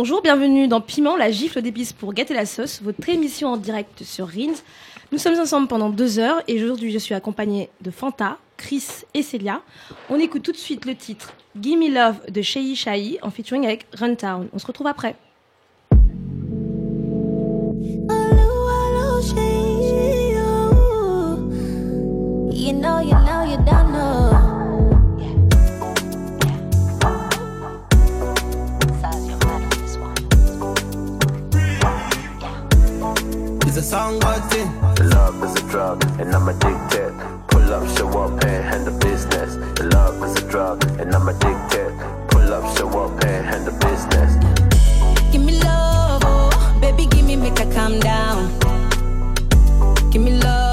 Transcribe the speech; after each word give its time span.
bonjour, 0.00 0.22
bienvenue 0.22 0.66
dans 0.66 0.80
Piment, 0.80 1.14
la 1.14 1.30
gifle 1.30 1.60
d'épices 1.60 1.92
pour 1.92 2.14
gâter 2.14 2.32
la 2.32 2.46
sauce, 2.46 2.80
votre 2.80 3.06
émission 3.10 3.50
en 3.50 3.58
direct 3.58 4.02
sur 4.02 4.28
Rins. 4.28 4.62
Nous 5.12 5.18
sommes 5.18 5.38
ensemble 5.38 5.68
pendant 5.68 5.90
deux 5.90 6.18
heures 6.18 6.40
et 6.48 6.54
aujourd'hui 6.54 6.90
je 6.90 6.96
suis 6.96 7.14
accompagnée 7.14 7.68
de 7.82 7.90
Fanta, 7.90 8.38
Chris 8.56 9.02
et 9.12 9.22
Célia. 9.22 9.60
On 10.08 10.18
écoute 10.18 10.42
tout 10.42 10.52
de 10.52 10.56
suite 10.56 10.86
le 10.86 10.94
titre 10.94 11.34
Gimme 11.54 11.92
Love 11.92 12.18
de 12.30 12.40
Shei 12.40 12.74
Shai 12.76 13.18
en 13.20 13.30
featuring 13.30 13.66
avec 13.66 13.86
Runtown. 13.92 14.48
On 14.54 14.58
se 14.58 14.66
retrouve 14.66 14.86
après. 14.86 15.16
It's 33.80 33.88
a 33.88 33.92
song 33.92 34.18
about 34.18 34.54
it. 34.54 34.68
Love 35.06 35.42
is 35.42 35.56
a 35.56 35.66
drug, 35.70 36.04
and 36.20 36.34
I'm 36.34 36.46
addicted. 36.46 37.14
Pull 37.48 37.72
up, 37.72 37.88
show 37.96 38.10
up, 38.10 38.44
and 38.44 38.62
handle 38.62 38.98
business. 38.98 39.56
Love 39.94 40.22
is 40.22 40.36
a 40.36 40.50
drug, 40.50 40.84
and 41.00 41.14
I'm 41.14 41.26
addicted. 41.26 41.90
Pull 42.28 42.52
up, 42.52 42.76
show 42.76 42.90
up, 42.90 43.24
and 43.24 43.46
handle 43.46 43.72
business. 43.78 44.36
Give 45.32 45.40
me 45.40 45.58
love, 45.62 46.20
oh, 46.26 46.78
baby, 46.78 47.06
give 47.06 47.24
me 47.24 47.36
make 47.36 47.58
I 47.58 47.72
calm 47.72 47.98
down. 48.00 48.52
Give 50.10 50.20
me 50.20 50.32
love, 50.32 50.69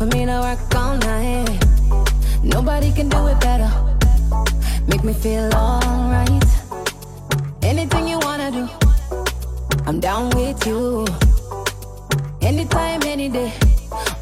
put 0.00 0.14
me 0.14 0.24
to 0.24 0.40
work 0.40 0.74
all 0.74 0.96
night. 0.96 1.60
Nobody 2.42 2.90
can 2.90 3.10
do 3.10 3.26
it 3.26 3.38
better. 3.38 3.70
Make 4.88 5.04
me 5.04 5.12
feel 5.12 5.52
alright. 5.54 6.44
Anything 7.62 8.08
you 8.08 8.18
wanna 8.20 8.50
do, 8.50 8.66
I'm 9.86 10.00
down 10.00 10.30
with 10.30 10.66
you. 10.66 11.06
Anytime, 12.40 13.02
any 13.04 13.28
day. 13.28 13.52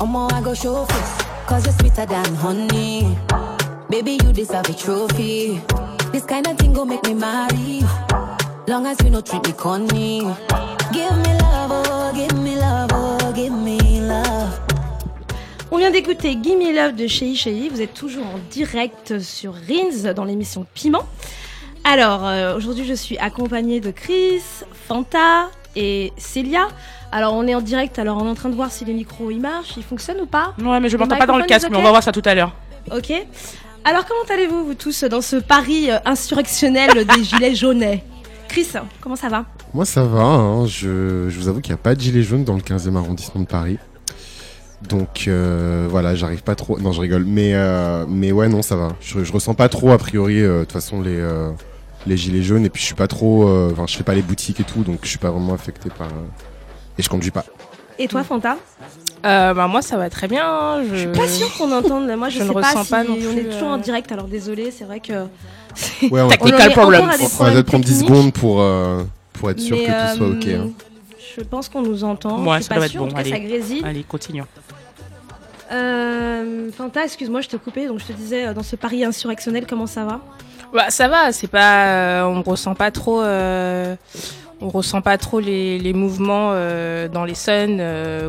Omo, 0.00 0.32
I 0.32 0.40
go 0.42 0.52
show 0.52 0.84
face. 0.84 1.14
Cause 1.46 1.64
you're 1.64 1.74
sweeter 1.74 2.06
than 2.06 2.34
honey. 2.34 3.16
Baby, 3.88 4.18
you 4.22 4.32
deserve 4.32 4.68
a 4.68 4.74
trophy. 4.74 5.62
This 6.10 6.24
kind 6.24 6.46
of 6.48 6.58
thing 6.58 6.72
go 6.72 6.84
make 6.84 7.04
me 7.04 7.14
marry. 7.14 7.84
Long 8.66 8.84
as 8.86 9.00
you 9.02 9.10
no 9.10 9.20
treat 9.20 9.46
me 9.46 9.52
corny. 9.52 10.22
Give 10.92 11.16
me 11.24 11.32
love, 11.38 11.47
On 15.70 15.76
vient 15.76 15.90
d'écouter 15.90 16.34
Gimme 16.36 16.74
Love 16.74 16.94
de 16.94 17.06
Shei 17.06 17.34
Shei. 17.34 17.68
Vous 17.68 17.82
êtes 17.82 17.92
toujours 17.92 18.24
en 18.24 18.38
direct 18.50 19.18
sur 19.20 19.52
Rins 19.52 20.14
dans 20.14 20.24
l'émission 20.24 20.64
Piment. 20.74 21.06
Alors, 21.84 22.26
euh, 22.26 22.56
aujourd'hui, 22.56 22.86
je 22.86 22.94
suis 22.94 23.18
accompagnée 23.18 23.78
de 23.80 23.90
Chris, 23.90 24.40
Fanta 24.86 25.50
et 25.76 26.12
Célia. 26.16 26.68
Alors, 27.12 27.34
on 27.34 27.46
est 27.46 27.54
en 27.54 27.60
direct, 27.60 27.98
alors 27.98 28.16
on 28.16 28.26
est 28.26 28.30
en 28.30 28.34
train 28.34 28.48
de 28.48 28.54
voir 28.54 28.72
si 28.72 28.86
les 28.86 28.94
micros 28.94 29.30
ils 29.30 29.40
marchent, 29.40 29.76
ils 29.76 29.82
fonctionnent 29.82 30.22
ou 30.22 30.26
pas. 30.26 30.54
Ouais, 30.58 30.80
mais 30.80 30.88
je 30.88 30.96
m'entends 30.96 31.18
pas 31.18 31.26
dans 31.26 31.36
le 31.36 31.44
casque, 31.44 31.68
mais 31.70 31.76
on 31.76 31.82
va 31.82 31.90
voir 31.90 32.02
ça 32.02 32.12
tout 32.12 32.22
à 32.24 32.34
l'heure. 32.34 32.54
Ok. 32.90 33.12
Alors, 33.84 34.06
comment 34.06 34.24
allez-vous, 34.34 34.64
vous 34.64 34.74
tous, 34.74 35.04
dans 35.04 35.20
ce 35.20 35.36
pari 35.36 35.90
euh, 35.90 35.98
insurrectionnel 36.06 37.04
des 37.04 37.24
gilets 37.24 37.54
jaunais 37.54 38.04
Chris, 38.48 38.68
comment 39.02 39.16
ça 39.16 39.28
va? 39.28 39.44
Moi 39.74 39.84
ça 39.84 40.02
va, 40.02 40.22
hein, 40.22 40.66
je, 40.66 41.28
je 41.28 41.38
vous 41.38 41.48
avoue 41.48 41.60
qu'il 41.60 41.72
n'y 41.74 41.78
a 41.78 41.82
pas 41.82 41.94
de 41.94 42.00
gilet 42.00 42.22
jaune 42.22 42.44
dans 42.44 42.54
le 42.54 42.62
15e 42.62 42.96
arrondissement 42.96 43.42
de 43.42 43.46
Paris. 43.46 43.78
Donc 44.82 45.24
euh, 45.26 45.86
voilà, 45.90 46.14
j'arrive 46.14 46.42
pas 46.42 46.54
trop. 46.54 46.78
Non, 46.78 46.92
je 46.92 47.00
rigole. 47.00 47.24
Mais, 47.26 47.52
euh, 47.54 48.04
mais 48.08 48.30
ouais, 48.32 48.48
non, 48.48 48.62
ça 48.62 48.76
va. 48.76 48.92
Je, 49.00 49.24
je 49.24 49.32
ressens 49.32 49.54
pas 49.54 49.68
trop, 49.68 49.90
a 49.90 49.98
priori, 49.98 50.40
euh, 50.40 50.60
de 50.60 50.64
toute 50.64 50.72
façon, 50.72 51.00
les, 51.02 51.16
euh, 51.18 51.50
les 52.06 52.16
gilets 52.16 52.42
jaunes. 52.42 52.64
Et 52.64 52.70
puis 52.70 52.80
je 52.80 52.86
suis 52.86 52.94
pas 52.94 53.08
trop. 53.08 53.48
euh, 53.48 53.70
Enfin, 53.72 53.86
je 53.88 53.96
fais 53.96 54.04
pas 54.04 54.14
les 54.14 54.22
boutiques 54.22 54.60
et 54.60 54.64
tout, 54.64 54.82
donc 54.84 55.00
je 55.02 55.08
suis 55.08 55.18
pas 55.18 55.30
vraiment 55.30 55.54
affecté 55.54 55.88
par. 55.90 56.06
euh, 56.06 56.96
et 56.98 57.02
je 57.02 57.08
conduis 57.08 57.30
pas. 57.32 57.44
Et 57.98 58.06
toi, 58.06 58.22
Fanta? 58.22 58.56
Euh, 59.26 59.52
bah, 59.52 59.66
moi, 59.66 59.82
ça 59.82 59.96
va 59.96 60.08
très 60.08 60.28
bien. 60.28 60.44
hein, 60.46 60.82
Je, 60.88 60.94
Je 60.94 61.00
suis 61.00 61.08
pas 61.08 61.26
sûre 61.26 61.52
qu'on 61.58 61.72
entende. 61.72 62.08
Moi, 62.16 62.28
je, 62.28 62.34
je 62.34 62.38
sais 62.38 62.48
ne 62.48 62.52
pas 62.52 62.60
ressens 62.68 62.84
si 62.84 62.90
pas 62.90 63.02
non 63.02 63.16
on 63.20 63.36
est 63.36 63.44
toujours 63.50 63.68
en 63.68 63.78
direct. 63.78 64.12
Alors 64.12 64.26
désolé, 64.28 64.70
c'est 64.70 64.84
vrai 64.84 65.00
que. 65.00 65.24
Ouais, 66.08 66.20
on 66.22 66.28
va, 66.28 66.36
Technical 66.36 66.68
des 66.68 66.74
on 66.78 66.90
va 66.90 67.50
peut-être 67.52 67.66
prendre 67.66 67.84
10 67.84 67.90
techniques, 67.98 68.08
secondes 68.08 68.32
pour, 68.32 68.60
euh, 68.60 69.02
pour 69.32 69.50
être 69.50 69.60
sûr 69.60 69.76
mais, 69.76 69.84
que 69.86 70.10
tout 70.12 70.16
soit 70.18 70.28
ok. 70.28 70.46
hein. 70.46 70.70
Je 71.36 71.42
pense 71.44 71.68
qu'on 71.68 71.82
nous 71.82 72.02
entend. 72.04 72.44
Ouais, 72.44 72.58
je 72.58 72.62
suis 72.62 72.64
ça 72.64 72.68
pas 72.70 72.74
doit 72.76 72.84
être 72.86 72.90
sûre. 72.92 73.02
En 73.02 73.04
bon, 73.06 73.10
tout 73.10 73.16
cas, 73.16 73.24
ça 73.28 73.34
allez. 73.36 73.44
grésille. 73.46 73.82
Allez, 73.84 74.02
continue. 74.02 74.42
Euh, 75.70 76.70
Fanta, 76.72 77.04
excuse-moi, 77.04 77.40
je 77.40 77.48
te 77.48 77.56
coupais. 77.56 77.86
Donc 77.86 77.98
je 78.00 78.06
te 78.06 78.12
disais, 78.12 78.46
euh, 78.48 78.54
dans 78.54 78.62
ce 78.62 78.76
pari 78.76 79.04
insurrectionnel, 79.04 79.66
comment 79.68 79.86
ça 79.86 80.04
va 80.04 80.20
Bah, 80.72 80.90
ça 80.90 81.08
va, 81.08 81.32
c'est 81.32 81.46
pas. 81.48 81.86
euh, 81.86 82.22
on 82.24 82.42
ressent 82.42 82.74
pas 82.74 82.90
trop. 82.90 83.22
euh, 83.22 83.94
on 84.60 84.70
ressent 84.70 85.00
pas 85.02 85.18
trop 85.18 85.38
les, 85.38 85.78
les 85.78 85.92
mouvements 85.92 86.50
dans 87.12 87.24
les 87.24 87.36
Suns 87.36 87.78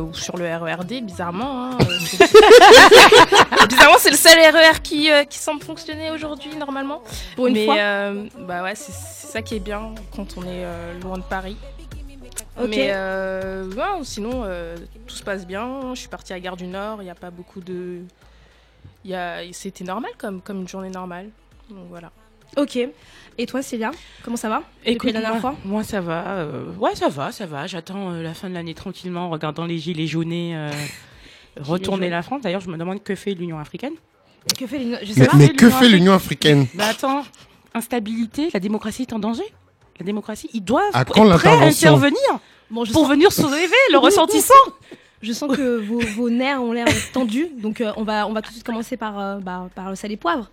ou 0.00 0.14
sur 0.14 0.36
le 0.36 0.44
RERD, 0.46 1.02
bizarrement. 1.02 1.72
hein, 1.72 1.78
bizarrement, 3.68 3.96
c'est 3.98 4.10
le 4.10 4.16
seul 4.16 4.38
RER 4.38 4.80
qui, 4.80 5.10
euh, 5.10 5.24
qui 5.24 5.38
semble 5.38 5.60
fonctionner 5.60 6.12
aujourd'hui, 6.12 6.54
normalement. 6.56 7.02
Pour 7.34 7.48
une 7.48 7.54
Mais, 7.54 7.64
fois. 7.64 7.74
bah 8.46 8.62
ouais, 8.62 8.74
c'est 8.76 8.92
ça 8.92 9.42
qui 9.42 9.56
est 9.56 9.60
bien 9.60 9.92
quand 10.14 10.26
on 10.36 10.42
est 10.42 10.64
loin 11.02 11.18
de 11.18 11.24
Paris. 11.24 11.56
Ok. 12.60 12.68
Mais 12.68 12.88
euh, 12.90 13.66
ouais, 13.70 14.04
sinon, 14.04 14.42
euh, 14.44 14.76
tout 15.06 15.14
se 15.14 15.22
passe 15.22 15.46
bien. 15.46 15.94
Je 15.94 16.00
suis 16.00 16.08
partie 16.08 16.32
à 16.32 16.40
Gare 16.40 16.56
du 16.56 16.66
Nord. 16.66 17.00
Il 17.02 17.04
n'y 17.04 17.10
a 17.10 17.14
pas 17.14 17.30
beaucoup 17.30 17.60
de. 17.60 18.00
il 19.04 19.10
Y 19.10 19.14
a... 19.14 19.40
C'était 19.52 19.84
normal 19.84 20.10
comme, 20.18 20.40
comme 20.40 20.60
une 20.60 20.68
journée 20.68 20.90
normale. 20.90 21.28
Donc 21.68 21.86
voilà. 21.88 22.10
Ok. 22.56 22.78
Et 23.38 23.46
toi, 23.46 23.62
Célia, 23.62 23.92
comment 24.24 24.36
ça 24.36 24.48
va 24.48 24.62
Depuis 24.84 25.12
la 25.12 25.20
dernière 25.20 25.32
moi, 25.32 25.40
fois 25.40 25.54
moi, 25.64 25.84
ça 25.84 26.00
va. 26.00 26.26
euh, 26.38 26.72
ouais, 26.74 26.94
ça 26.94 27.08
va, 27.08 27.30
ça 27.32 27.46
va. 27.46 27.66
J'attends 27.66 28.12
euh, 28.12 28.22
la 28.22 28.34
fin 28.34 28.48
de 28.50 28.54
l'année 28.54 28.74
tranquillement 28.74 29.26
en 29.26 29.30
regardant 29.30 29.64
les 29.66 29.78
gilets 29.78 30.06
jaunés 30.08 30.56
euh, 30.56 30.70
retourner 31.60 32.06
jaunes. 32.06 32.10
la 32.10 32.22
France. 32.22 32.42
D'ailleurs, 32.42 32.60
je 32.60 32.68
me 32.70 32.76
demande 32.76 33.02
que 33.02 33.14
fait 33.14 33.34
l'Union 33.34 33.58
africaine. 33.58 33.92
Que 34.58 34.66
fait 34.66 34.78
l'Union 34.78 34.98
Je 35.02 35.12
sais 35.12 35.20
Mais, 35.20 35.26
pas. 35.28 35.36
mais 35.36 35.46
c'est 35.46 35.52
que 35.54 35.70
fait 35.70 35.88
l'Union 35.88 36.12
africaine 36.12 36.66
Bah 36.74 36.86
attends, 36.90 37.22
instabilité, 37.74 38.48
la 38.52 38.60
démocratie 38.60 39.02
est 39.02 39.12
en 39.12 39.18
danger. 39.18 39.44
La 40.00 40.06
démocratie, 40.06 40.48
ils 40.54 40.64
doivent 40.64 40.90
À 40.94 41.02
être 41.02 41.12
prêts 41.12 41.48
à 41.50 41.66
intervenir 41.66 42.18
Bon, 42.70 42.84
je 42.84 42.92
pour 42.92 43.02
sens, 43.02 43.10
venir 43.10 43.32
sauver 43.32 43.66
le 43.92 43.98
ressentissant. 43.98 44.54
je 45.20 45.32
sens 45.32 45.54
que 45.54 45.78
vos, 45.78 45.98
vos 45.98 46.30
nerfs 46.30 46.62
ont 46.62 46.72
l'air 46.72 46.86
tendus. 47.12 47.48
Donc 47.58 47.80
euh, 47.82 47.92
on 47.96 48.04
va, 48.04 48.26
on 48.26 48.32
va 48.32 48.40
tout 48.40 48.48
de 48.48 48.54
suite 48.54 48.64
commencer 48.64 48.96
par, 48.96 49.18
euh, 49.18 49.36
bah, 49.40 49.68
par 49.74 49.90
le 49.90 49.96
sel 49.96 50.10
et 50.12 50.16
poivre. 50.16 50.50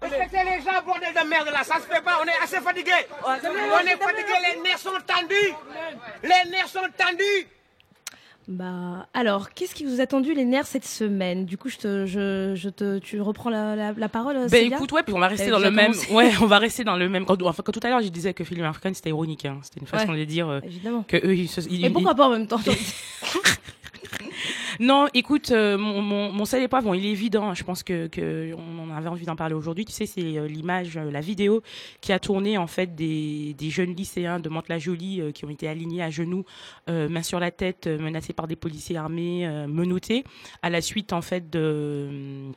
Respectez 0.00 0.38
les 0.44 0.60
gens, 0.64 0.82
bordel 0.84 1.14
de 1.14 1.28
merde 1.28 1.46
là, 1.52 1.62
ça 1.62 1.76
se 1.76 1.82
fait 1.82 2.02
pas, 2.02 2.18
on 2.20 2.26
est 2.26 2.42
assez 2.42 2.60
fatigué. 2.60 2.90
On 3.24 3.32
est 3.34 3.96
fatigué, 3.96 4.32
les 4.54 4.60
nerfs 4.62 4.78
sont 4.78 4.90
tendus. 5.06 5.54
Les 6.24 6.50
nerfs 6.50 6.68
sont 6.68 6.80
tendus. 6.98 7.46
Bah, 8.48 9.06
alors, 9.14 9.50
qu'est-ce 9.54 9.74
qui 9.74 9.84
vous 9.84 10.00
a 10.00 10.06
tendu 10.06 10.34
les 10.34 10.44
nerfs 10.44 10.66
cette 10.66 10.84
semaine? 10.84 11.46
Du 11.46 11.56
coup, 11.56 11.68
je 11.68 11.76
te, 11.78 12.06
je, 12.06 12.54
je 12.56 12.68
te, 12.68 12.98
tu 12.98 13.20
reprends 13.20 13.50
la, 13.50 13.76
la, 13.76 13.92
la 13.92 14.08
parole, 14.08 14.36
Ben 14.50 14.72
écoute, 14.72 14.90
ouais, 14.92 15.02
puis 15.04 15.14
on 15.14 15.20
va 15.20 15.28
rester 15.28 15.50
dans 15.50 15.60
le 15.60 15.70
même. 15.70 15.92
Ouais, 16.10 16.30
on 16.40 16.46
va 16.46 16.58
rester 16.60 16.82
dans 16.84 16.96
le 16.96 17.08
même. 17.08 17.24
Quand, 17.24 17.40
enfin, 17.42 17.62
quand 17.64 17.72
tout 17.72 17.80
à 17.84 17.88
l'heure, 17.88 18.02
je 18.02 18.08
disais 18.08 18.34
que 18.34 18.42
film 18.44 18.64
africain 18.64 18.92
c'était 18.94 19.10
ironique. 19.10 19.44
Hein. 19.44 19.58
C'était 19.62 19.80
une 19.80 19.86
façon 19.86 20.12
Ouais. 20.12 20.18
de 20.18 20.24
dire 20.24 20.48
euh, 20.48 20.60
que 21.06 21.16
eux, 21.24 21.36
ils 21.36 21.48
se. 21.48 21.60
ils- 21.70 21.84
Et 21.84 21.90
pourquoi 21.90 22.14
pas 22.14 22.26
en 22.26 22.30
même 22.30 22.46
temps 22.48 22.60
Non, 24.80 25.06
écoute, 25.14 25.50
euh, 25.50 25.76
mon, 25.76 26.00
mon, 26.02 26.32
mon 26.32 26.44
sel 26.44 26.62
et 26.62 26.68
poivre, 26.68 26.86
bon, 26.86 26.94
il 26.94 27.04
est 27.06 27.10
évident. 27.10 27.54
Je 27.54 27.64
pense 27.64 27.82
que, 27.82 28.08
avait 28.96 29.08
envie 29.08 29.26
d'en 29.26 29.36
parler 29.36 29.54
aujourd'hui. 29.54 29.84
Tu 29.84 29.92
sais, 29.92 30.06
c'est 30.06 30.38
euh, 30.38 30.46
l'image, 30.46 30.96
euh, 30.96 31.10
la 31.10 31.20
vidéo 31.20 31.62
qui 32.00 32.12
a 32.12 32.18
tourné 32.18 32.58
en 32.58 32.66
fait 32.66 32.94
des, 32.94 33.54
jeunes 33.60 33.94
lycéens 33.94 34.40
de 34.40 34.48
Mantes-la-Jolie 34.48 35.32
qui 35.32 35.44
ont 35.44 35.50
été 35.50 35.68
alignés 35.68 36.02
à 36.02 36.10
genoux, 36.10 36.44
main 36.88 37.22
sur 37.22 37.40
la 37.40 37.50
tête, 37.50 37.86
menacés 37.86 38.32
par 38.32 38.46
des 38.46 38.56
policiers 38.56 38.96
armés, 38.96 39.48
menottés, 39.66 40.24
à 40.62 40.68
la 40.68 40.82
suite 40.82 41.12
en 41.12 41.22
fait 41.22 41.48
de 41.48 42.50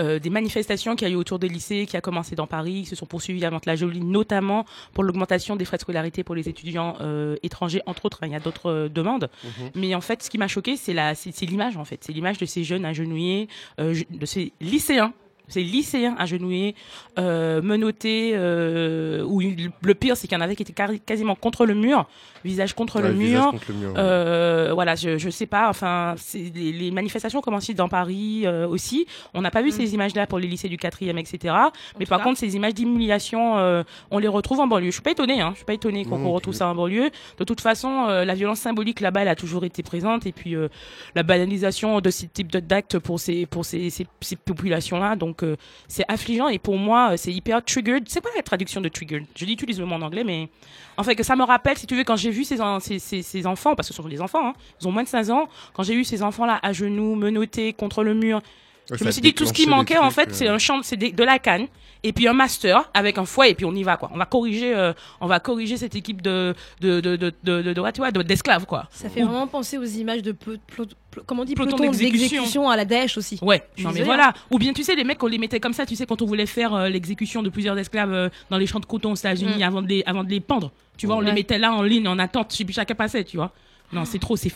euh, 0.00 0.18
des 0.18 0.30
manifestations 0.30 0.96
qui 0.96 1.04
a 1.04 1.08
eu 1.08 1.14
autour 1.14 1.38
des 1.38 1.48
lycées, 1.48 1.86
qui 1.86 1.96
a 1.96 2.00
commencé 2.00 2.34
dans 2.34 2.46
Paris, 2.46 2.82
qui 2.82 2.86
se 2.86 2.96
sont 2.96 3.06
poursuivies 3.06 3.44
à 3.44 3.50
Mantes-la-Jolie, 3.50 4.00
notamment 4.00 4.64
pour 4.94 5.04
l'augmentation 5.04 5.56
des 5.56 5.64
frais 5.64 5.76
de 5.76 5.82
scolarité 5.82 6.24
pour 6.24 6.34
les 6.34 6.48
étudiants 6.48 6.96
euh, 7.00 7.36
étrangers, 7.42 7.82
entre 7.86 8.06
autres. 8.06 8.20
hein, 8.22 8.26
Il 8.26 8.32
y 8.32 8.36
a 8.36 8.40
d'autres 8.40 8.70
euh, 8.70 8.88
demandes. 8.88 9.28
Mais 9.74 9.94
en 9.94 10.00
fait, 10.00 10.22
ce 10.22 10.30
qui 10.30 10.38
m'a 10.38 10.48
choqué, 10.48 10.76
c'est 10.76 10.94
la, 10.94 11.14
l'image 11.42 11.76
en 11.76 11.84
fait, 11.84 12.02
c'est 12.04 12.12
l'image 12.12 12.38
de 12.38 12.46
ces 12.46 12.64
jeunes 12.64 12.84
agenouillés, 12.84 13.48
euh, 13.80 13.94
de 14.10 14.26
ces 14.26 14.52
lycéens. 14.60 15.12
C'est 15.52 15.60
lycéens 15.62 16.14
agenouillés, 16.18 16.74
euh, 17.18 17.60
menottés, 17.62 18.32
euh, 18.34 19.22
ou 19.24 19.40
il- 19.40 19.70
le 19.82 19.94
pire, 19.94 20.16
c'est 20.16 20.26
qu'il 20.26 20.36
y 20.36 20.40
en 20.40 20.44
avait 20.44 20.56
qui 20.56 20.62
étaient 20.62 20.98
quasiment 21.06 21.34
contre 21.34 21.66
le 21.66 21.74
mur, 21.74 22.06
visage 22.44 22.74
contre 22.74 23.00
Ouais, 23.00 23.08
le 23.08 23.14
visage 23.14 23.40
mur. 23.42 23.50
contre 23.52 23.64
le 23.68 23.74
mur, 23.74 23.88
ouais. 23.90 23.94
Euh, 23.98 24.70
voilà, 24.74 24.94
je, 24.94 25.18
je 25.18 25.30
sais 25.30 25.46
pas. 25.46 25.68
Enfin, 25.68 26.14
c'est- 26.16 26.52
les, 26.54 26.72
les 26.72 26.90
manifestations 26.90 27.40
commencent 27.40 27.70
dans 27.70 27.88
Paris 27.88 28.42
euh, 28.46 28.66
aussi. 28.66 29.06
On 29.34 29.40
n'a 29.42 29.50
pas 29.50 29.62
vu 29.62 29.70
ces 29.70 29.94
images-là 29.94 30.26
pour 30.26 30.38
les 30.38 30.48
lycées 30.48 30.68
du 30.68 30.76
quatrième, 30.78 31.18
etc. 31.18 31.54
Mais 32.00 32.06
par 32.06 32.22
contre, 32.22 32.38
ces 32.38 32.56
images 32.56 32.74
d'humiliation, 32.74 33.58
euh, 33.58 33.82
on 34.10 34.18
les 34.18 34.28
retrouve 34.28 34.58
en 34.60 34.66
banlieue. 34.66 34.86
Je 34.86 34.92
suis 34.94 35.02
pas 35.02 35.12
étonnée. 35.12 35.40
Hein. 35.40 35.50
Je 35.52 35.56
suis 35.58 35.64
pas 35.64 35.74
étonnée 35.74 36.04
qu'on 36.04 36.30
retrouve 36.30 36.54
ça 36.54 36.66
en 36.68 36.74
banlieue. 36.74 37.10
De 37.38 37.44
toute 37.44 37.60
façon, 37.60 38.06
euh, 38.08 38.24
la 38.24 38.34
violence 38.34 38.58
symbolique 38.60 39.00
là-bas, 39.00 39.22
elle 39.22 39.28
a 39.28 39.36
toujours 39.36 39.64
été 39.64 39.82
présente. 39.82 40.26
Et 40.26 40.32
puis 40.32 40.56
euh, 40.56 40.68
la 41.14 41.22
banalisation 41.22 42.00
de 42.00 42.10
ce 42.10 42.26
type 42.26 42.50
de- 42.50 42.60
d'actes 42.60 42.98
pour 42.98 43.20
ces 43.20 43.46
pour 43.46 43.64
ces, 43.64 43.90
ces, 43.90 44.06
ces 44.20 44.36
populations-là, 44.36 45.16
donc 45.16 45.41
c'est 45.88 46.04
affligeant. 46.08 46.48
Et 46.48 46.58
pour 46.58 46.78
moi, 46.78 47.12
euh, 47.12 47.16
c'est 47.16 47.32
hyper 47.32 47.64
triggered. 47.64 48.04
C'est 48.08 48.20
quoi 48.20 48.30
la 48.36 48.42
traduction 48.42 48.80
de 48.80 48.88
triggered? 48.88 49.24
Je 49.36 49.44
utilise 49.44 49.78
le 49.78 49.86
mot 49.86 49.94
en 49.94 50.02
anglais, 50.02 50.24
mais 50.24 50.48
en 50.96 51.02
fait 51.02 51.14
que 51.14 51.22
ça 51.22 51.36
me 51.36 51.44
rappelle, 51.44 51.76
si 51.76 51.86
tu 51.86 51.96
veux, 51.96 52.04
quand 52.04 52.16
j'ai 52.16 52.30
vu 52.30 52.44
ces, 52.44 52.58
ces, 52.80 53.22
ces, 53.22 53.46
enfants, 53.46 53.74
parce 53.74 53.88
que 53.88 53.94
ce 53.94 54.02
sont 54.02 54.08
des 54.08 54.20
enfants, 54.20 54.48
hein, 54.48 54.54
ils 54.80 54.88
ont 54.88 54.92
moins 54.92 55.02
de 55.02 55.08
15 55.08 55.30
ans, 55.30 55.48
quand 55.74 55.82
j'ai 55.82 55.94
eu 55.94 56.04
ces 56.04 56.22
enfants-là 56.22 56.58
à 56.62 56.72
genoux, 56.72 57.14
menottés 57.14 57.72
contre 57.72 58.04
le 58.04 58.14
mur, 58.14 58.40
je 58.90 58.96
ça 58.96 59.04
me 59.04 59.08
a 59.08 59.12
suis 59.12 59.22
dit 59.22 59.34
tout 59.34 59.46
ce 59.46 59.52
qui 59.52 59.66
manquait 59.66 59.98
en 59.98 60.10
fait, 60.10 60.34
c'est 60.34 60.48
euh, 60.48 60.54
un 60.54 60.58
champ, 60.58 60.80
c'est 60.82 60.96
de 60.96 61.24
la 61.24 61.38
canne 61.38 61.66
et 62.04 62.12
puis 62.12 62.26
un 62.26 62.32
master 62.32 62.90
avec 62.94 63.16
un 63.16 63.24
foie 63.24 63.46
et 63.48 63.54
puis 63.54 63.64
on 63.64 63.72
y 63.74 63.82
va 63.84 63.96
quoi. 63.96 64.10
On 64.12 64.18
va 64.18 64.26
corriger, 64.26 64.74
euh, 64.74 64.92
on 65.20 65.26
va 65.28 65.38
corriger 65.38 65.76
cette 65.76 65.94
équipe 65.94 66.20
de 66.20 66.54
de 66.80 67.00
de 67.00 67.14
de 67.16 67.32
de, 67.44 67.62
de, 67.62 68.22
d'esclaves 68.22 68.66
quoi. 68.66 68.88
Ça 68.90 69.08
fait 69.08 69.22
vraiment 69.22 69.46
penser 69.46 69.78
aux 69.78 69.84
images 69.84 70.22
de 70.22 70.32
peu, 70.32 70.58
plo- 70.74 70.88
comment 71.26 71.42
on 71.42 71.44
dit 71.44 71.54
Peloton 71.54 71.76
peloton 71.76 71.96
d'exécution. 71.96 72.68
à 72.68 72.76
la 72.76 72.84
Daesh 72.84 73.16
aussi. 73.18 73.38
Ouais, 73.40 73.58
non 73.78 73.90
mais 73.90 74.00
désolée, 74.00 74.04
voilà. 74.04 74.32
Ou 74.50 74.58
bien 74.58 74.72
tu 74.72 74.82
sais 74.82 74.96
les 74.96 75.04
mecs 75.04 75.22
on 75.22 75.28
les 75.28 75.38
mettait 75.38 75.60
comme 75.60 75.74
ça, 75.74 75.86
tu 75.86 75.94
sais 75.94 76.04
quand 76.06 76.20
on 76.22 76.26
voulait 76.26 76.46
faire 76.46 76.74
euh, 76.74 76.88
l'exécution 76.88 77.42
de 77.42 77.50
plusieurs 77.50 77.78
esclaves 77.78 78.12
euh, 78.12 78.28
dans 78.50 78.58
les 78.58 78.66
champs 78.66 78.80
de 78.80 78.86
coton 78.86 79.12
aux 79.12 79.16
États-Unis 79.16 79.58
Mm. 79.58 79.62
avant 79.62 79.82
de 79.82 79.88
les 79.88 80.02
avant 80.06 80.24
de 80.24 80.30
les 80.30 80.40
pendre. 80.40 80.72
Tu 80.96 81.06
vois, 81.06 81.16
on 81.16 81.20
les 81.20 81.32
mettait 81.32 81.58
là 81.58 81.72
en 81.72 81.82
ligne 81.82 82.06
en 82.08 82.18
attente, 82.18 82.54
et 82.60 82.64
puis 82.64 82.74
chacun 82.74 82.94
passait, 82.94 83.24
tu 83.24 83.36
vois. 83.36 83.52
Non, 83.92 84.04
c'est 84.04 84.18
trop, 84.18 84.36
c'est 84.36 84.52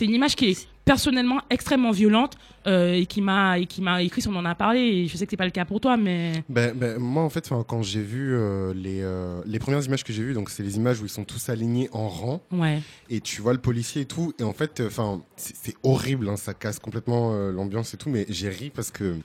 une 0.00 0.14
image 0.14 0.36
qui 0.36 0.50
est 0.50 0.68
personnellement 0.88 1.40
extrêmement 1.50 1.90
violente 1.90 2.38
euh, 2.66 2.94
et 2.94 3.04
qui 3.04 3.20
m'a 3.20 3.58
et 3.58 3.66
qui 3.66 3.82
m'a 3.82 4.02
écrit 4.02 4.24
on 4.26 4.34
en 4.36 4.44
a 4.46 4.54
parlé 4.54 4.80
et 4.80 5.06
je 5.06 5.18
sais 5.18 5.26
que 5.26 5.30
c'est 5.30 5.36
pas 5.36 5.44
le 5.44 5.50
cas 5.50 5.66
pour 5.66 5.80
toi 5.80 5.98
mais 5.98 6.44
Ben, 6.48 6.74
ben, 6.74 6.98
moi, 6.98 7.22
en 7.22 7.28
fait, 7.28 7.50
quand 7.68 7.82
j'ai 7.82 8.00
vu 8.00 8.34
euh, 8.34 8.72
les, 8.74 9.02
euh, 9.02 9.42
les 9.44 9.58
premières 9.58 9.84
images 9.84 10.02
que 10.02 10.14
j'ai 10.14 10.22
vues, 10.22 10.32
donc 10.32 10.48
c'est 10.48 10.62
les 10.62 10.76
images 10.76 11.02
où 11.02 11.04
ils 11.04 11.10
sont 11.10 11.24
tous 11.24 11.50
alignés 11.50 11.90
en 11.92 12.08
rang 12.08 12.42
ouais. 12.52 12.80
et 13.10 13.20
tu 13.20 13.42
vois 13.42 13.52
le 13.52 13.58
policier 13.58 14.02
et 14.02 14.06
tout. 14.06 14.32
Et 14.38 14.42
en 14.44 14.54
fait, 14.54 14.82
enfin, 14.86 15.20
c'est 15.36 15.74
horrible, 15.82 16.26
hein, 16.28 16.36
ça 16.36 16.54
casse 16.54 16.78
complètement 16.78 17.34
l'ambiance 17.50 17.92
et 17.92 17.98
tout. 17.98 18.08
Mais 18.08 18.24
j'ai 18.30 18.48
ri 18.48 18.70
parce 18.70 18.90
que, 18.90 19.16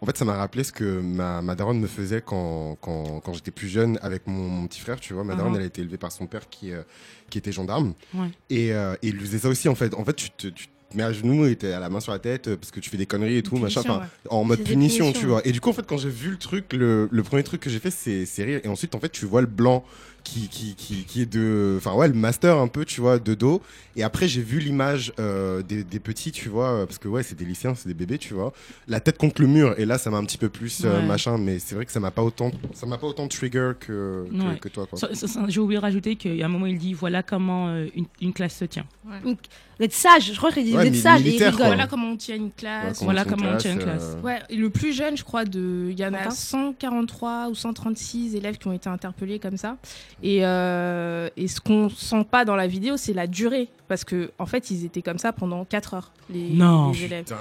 en 0.00 0.06
fait, 0.06 0.16
ça 0.16 0.24
m'a 0.24 0.34
rappelé 0.36 0.64
ce 0.64 0.72
que 0.72 1.00
ma, 1.00 1.42
ma 1.42 1.54
daronne 1.54 1.80
me 1.80 1.86
faisait 1.86 2.20
quand, 2.22 2.76
quand, 2.80 3.20
quand 3.20 3.32
j'étais 3.32 3.50
plus 3.50 3.68
jeune 3.68 3.98
avec 4.02 4.26
mon, 4.26 4.48
mon 4.48 4.66
petit 4.66 4.80
frère. 4.80 5.00
Tu 5.00 5.14
vois, 5.14 5.24
ma 5.24 5.34
daronne, 5.34 5.52
Mhm. 5.52 5.56
elle 5.58 5.64
a 5.64 5.66
été 5.66 5.80
élevée 5.82 5.98
par 5.98 6.12
son 6.12 6.26
père 6.26 6.48
qui, 6.48 6.72
euh, 6.72 6.82
qui 7.30 7.38
était 7.38 7.52
gendarme. 7.52 7.94
Ouais. 8.14 8.28
Et, 8.50 8.72
euh, 8.72 8.94
et 9.02 9.08
il 9.08 9.14
lui 9.14 9.26
faisait 9.26 9.38
ça 9.38 9.48
aussi, 9.48 9.68
en 9.68 9.74
fait. 9.74 9.94
En 9.94 10.04
fait, 10.04 10.14
tu 10.14 10.30
te, 10.30 10.48
tu 10.48 10.66
te 10.68 10.96
mets 10.96 11.02
à 11.02 11.12
genoux 11.12 11.46
et 11.46 11.56
t'as 11.56 11.80
la 11.80 11.88
main 11.88 12.00
sur 12.00 12.12
la 12.12 12.18
tête 12.18 12.48
euh, 12.48 12.56
parce 12.56 12.70
que 12.70 12.78
tu 12.80 12.90
fais 12.90 12.96
des 12.96 13.06
conneries 13.06 13.38
et 13.38 13.42
tout, 13.42 13.56
machin. 13.56 13.82
En 14.30 14.44
mode 14.44 14.62
punition, 14.62 15.12
tu 15.12 15.26
vois. 15.26 15.40
Et 15.46 15.52
du 15.52 15.60
coup, 15.60 15.70
en 15.70 15.72
fait, 15.72 15.86
quand 15.86 15.98
j'ai 15.98 16.08
vu 16.10 16.30
le 16.30 16.38
truc, 16.38 16.72
le, 16.72 17.08
le 17.10 17.22
premier 17.22 17.42
truc 17.42 17.60
que 17.60 17.70
j'ai 17.70 17.80
fait, 17.80 17.90
c'est 17.90 18.24
c'est 18.26 18.44
rire. 18.44 18.60
Et 18.64 18.68
ensuite, 18.68 18.94
en 18.94 19.00
fait, 19.00 19.08
tu 19.10 19.26
vois 19.26 19.40
le 19.40 19.46
blanc 19.46 19.84
qui, 20.26 20.48
qui, 20.48 20.74
qui, 20.74 21.04
qui 21.04 21.22
est 21.22 21.26
de. 21.32 21.74
Enfin, 21.78 21.94
ouais, 21.94 22.08
le 22.08 22.14
master 22.14 22.56
un 22.58 22.68
peu, 22.68 22.84
tu 22.84 23.00
vois, 23.00 23.18
de 23.18 23.34
dos. 23.34 23.62
Et 23.94 24.02
après, 24.02 24.28
j'ai 24.28 24.42
vu 24.42 24.58
l'image 24.58 25.12
euh, 25.18 25.62
des, 25.62 25.84
des 25.84 26.00
petits, 26.00 26.32
tu 26.32 26.48
vois, 26.50 26.68
euh, 26.70 26.86
parce 26.86 26.98
que 26.98 27.08
ouais, 27.08 27.22
c'est 27.22 27.34
des 27.38 27.44
lycéens, 27.46 27.74
c'est 27.74 27.88
des 27.88 27.94
bébés, 27.94 28.18
tu 28.18 28.34
vois. 28.34 28.52
La 28.88 29.00
tête 29.00 29.16
contre 29.16 29.40
le 29.40 29.48
mur. 29.48 29.74
Et 29.78 29.84
là, 29.86 29.96
ça 29.98 30.10
m'a 30.10 30.18
un 30.18 30.24
petit 30.24 30.36
peu 30.38 30.48
plus 30.48 30.84
euh, 30.84 31.00
Ouais. 31.00 31.06
machin. 31.06 31.38
Mais 31.38 31.58
c'est 31.58 31.74
vrai 31.76 31.86
que 31.86 31.92
ça 31.92 32.00
m'a 32.00 32.10
pas 32.10 32.22
autant, 32.22 32.50
ça 32.74 32.86
m'a 32.86 32.98
pas 32.98 33.06
autant 33.06 33.26
trigger 33.28 33.72
que, 33.80 34.26
que, 34.28 34.34
Ouais. 34.36 34.58
que 34.60 34.68
toi, 34.68 34.86
quoi. 34.86 34.98
Ça- 34.98 35.14
ça- 35.14 35.28
ça- 35.28 35.44
J'ai 35.48 35.60
oublié 35.60 35.78
de 35.78 35.82
rajouter 35.82 36.16
qu'à 36.16 36.28
un 36.44 36.48
moment 36.48 36.66
il 36.66 36.76
dit 36.78 36.92
voilà 36.92 37.22
comment 37.22 37.68
euh, 37.68 37.86
une, 37.94 38.06
une 38.20 38.32
classe 38.32 38.56
se 38.56 38.64
tient. 38.66 38.84
D'être 39.78 39.92
sage, 39.92 40.32
je 40.32 40.36
crois 40.38 40.50
qu'il 40.52 40.64
dit 40.64 40.74
Ouais, 40.74 40.84
d'être 40.84 40.96
sage 40.96 41.20
et 41.26 41.36
il. 41.36 41.50
Voilà 41.52 41.86
comment 41.86 42.08
on 42.08 42.16
tient 42.16 42.34
une 42.36 42.44
Ouais, 42.44 42.50
classe. 42.56 43.02
Voilà 43.02 43.24
comment 43.26 43.50
on 43.52 43.56
tient 43.58 43.72
une 43.74 43.78
classe. 43.78 44.14
euh, 44.16 44.22
Ouais, 44.22 44.38
et 44.48 44.56
le 44.56 44.70
plus 44.70 44.94
jeune, 44.94 45.16
je 45.18 45.22
crois, 45.24 45.44
de, 45.44 45.88
il 45.90 45.98
y 45.98 46.04
en 46.04 46.14
a 46.14 46.18
Quentin 46.24 46.30
143 46.30 47.48
ou 47.50 47.54
136 47.54 48.34
élèves 48.36 48.56
qui 48.56 48.68
ont 48.68 48.72
été 48.72 48.88
interpellés 48.88 49.38
comme 49.38 49.56
ça. 49.58 49.76
Et, 50.22 50.46
euh, 50.46 51.28
et 51.36 51.46
ce 51.46 51.60
qu'on 51.60 51.90
sent 51.90 52.24
pas 52.30 52.44
dans 52.46 52.56
la 52.56 52.66
vidéo, 52.66 52.96
c'est 52.96 53.12
la 53.12 53.26
durée, 53.26 53.68
parce 53.86 54.02
que 54.04 54.30
en 54.38 54.46
fait, 54.46 54.70
ils 54.70 54.84
étaient 54.86 55.02
comme 55.02 55.18
ça 55.18 55.32
pendant 55.32 55.64
4 55.66 55.94
heures, 55.94 56.10
les, 56.32 56.48
Non. 56.54 56.90
les 56.92 57.04
élèves. 57.04 57.24
Putain. 57.24 57.36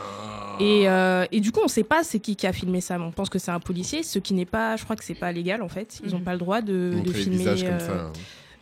Et, 0.59 0.89
euh, 0.89 1.25
et 1.31 1.39
du 1.39 1.51
coup, 1.53 1.61
on 1.63 1.69
sait 1.69 1.83
pas 1.83 2.03
c'est 2.03 2.19
qui 2.19 2.35
qui 2.35 2.45
a 2.47 2.51
filmé 2.53 2.81
ça. 2.81 2.97
mais 2.97 3.05
On 3.05 3.11
pense 3.11 3.29
que 3.29 3.39
c'est 3.39 3.51
un 3.51 3.59
policier, 3.61 4.03
ce 4.03 4.19
qui 4.19 4.33
n'est 4.33 4.45
pas, 4.45 4.75
je 4.75 4.83
crois 4.83 4.95
que 4.97 5.03
c'est 5.05 5.13
pas 5.15 5.31
légal 5.31 5.61
en 5.61 5.69
fait. 5.69 5.99
Ils 6.05 6.13
ont 6.15 6.19
Mhm. 6.19 6.23
pas 6.25 6.33
le 6.33 6.39
droit 6.39 6.61
de, 6.61 6.93
de 7.03 7.11
filmer 7.13 7.43
comme 7.45 7.53
euh, 7.63 7.79
ça. 7.79 7.91
hein. 7.93 8.11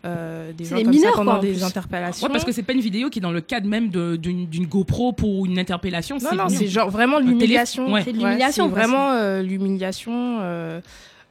euh, 0.06 0.52
des 0.54 0.64
C'est 0.66 0.70
gens 0.72 0.76
des 0.78 0.84
comme 0.84 0.92
mineurs, 0.94 1.12
ça 1.14 1.18
pendant 1.18 1.32
quoi, 1.34 1.42
des 1.42 1.64
interpellations. 1.64 2.28
Ouais, 2.28 2.32
parce 2.32 2.44
que 2.46 2.52
c'est 2.52 2.62
pas 2.64 2.74
une 2.74 2.82
vidéo 2.82 3.10
qui 3.10 3.18
est 3.20 3.22
dans 3.22 3.32
le 3.32 3.42
cadre 3.42 3.68
même 3.68 3.90
d'une 3.90 4.66
GoPro 4.68 5.14
pour 5.14 5.46
une 5.48 5.58
interpellation. 5.58 6.18
Non, 6.18 6.28
c'est 6.30 6.36
non, 6.36 6.50
c'est 6.50 6.68
genre 6.68 6.90
vraiment 6.92 7.18
télé- 7.18 7.30
l'humiliation. 7.32 7.92
ouais. 7.92 8.04
C'est 8.04 8.12
de 8.14 8.18
l'humiliation, 8.20 8.68
vraiment 8.70 9.12
euh, 9.14 9.42
l'humiliation 9.42 10.40
euh, 10.42 10.44
euh, 10.44 10.82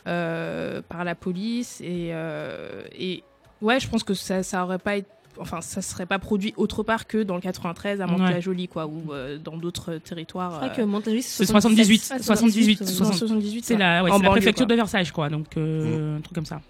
par 0.05 1.05
la 1.05 1.15
police. 1.15 1.81
Et, 1.81 2.11
euh, 2.13 2.83
et 2.99 3.23
ouais, 3.61 3.81
je 3.81 3.89
pense 3.89 4.05
que 4.05 4.15
ça, 4.15 4.43
ça 4.43 4.65
aurait 4.65 4.79
pas 4.79 4.97
été. 4.97 5.09
Enfin, 5.39 5.63
ça 5.63 5.81
serait 5.81 6.05
pas 6.05 6.19
produit 6.19 6.53
autre 6.59 6.83
part 6.83 7.07
que 7.07 7.23
dans 7.23 7.37
le 7.37 7.41
93 7.41 8.03
à 8.03 8.07
Mantes-la-Jolie, 8.07 8.69
quoi, 8.69 8.85
ou 8.87 9.13
euh, 9.15 9.39
Mm. 9.39 9.43
dans 9.43 9.57
d'autres 9.57 9.95
territoires. 9.97 10.51
Je 10.51 10.57
crois 10.59 10.69
euh, 10.69 10.75
que 10.75 10.83
Montagnais, 10.83 11.23
C'est 11.23 11.47
78, 11.47 12.11
Ah, 12.15 12.19
78, 12.23 12.81
dans 12.81 12.87
60. 12.87 13.15
78, 13.17 13.65
C'est 13.65 13.77
la, 13.79 14.05
ouais, 14.05 14.11
En 14.11 14.19
c'est 14.19 14.25
la 14.25 14.31
préfecture 14.31 14.67
quoi. 14.67 14.75
de 14.75 14.79
Versailles, 14.79 15.07
crois. 15.13 15.31
Donc, 15.31 15.47
euh, 15.57 16.19
un 16.19 16.21
truc 16.21 16.35
comme 16.35 16.45
ça. 16.45 16.61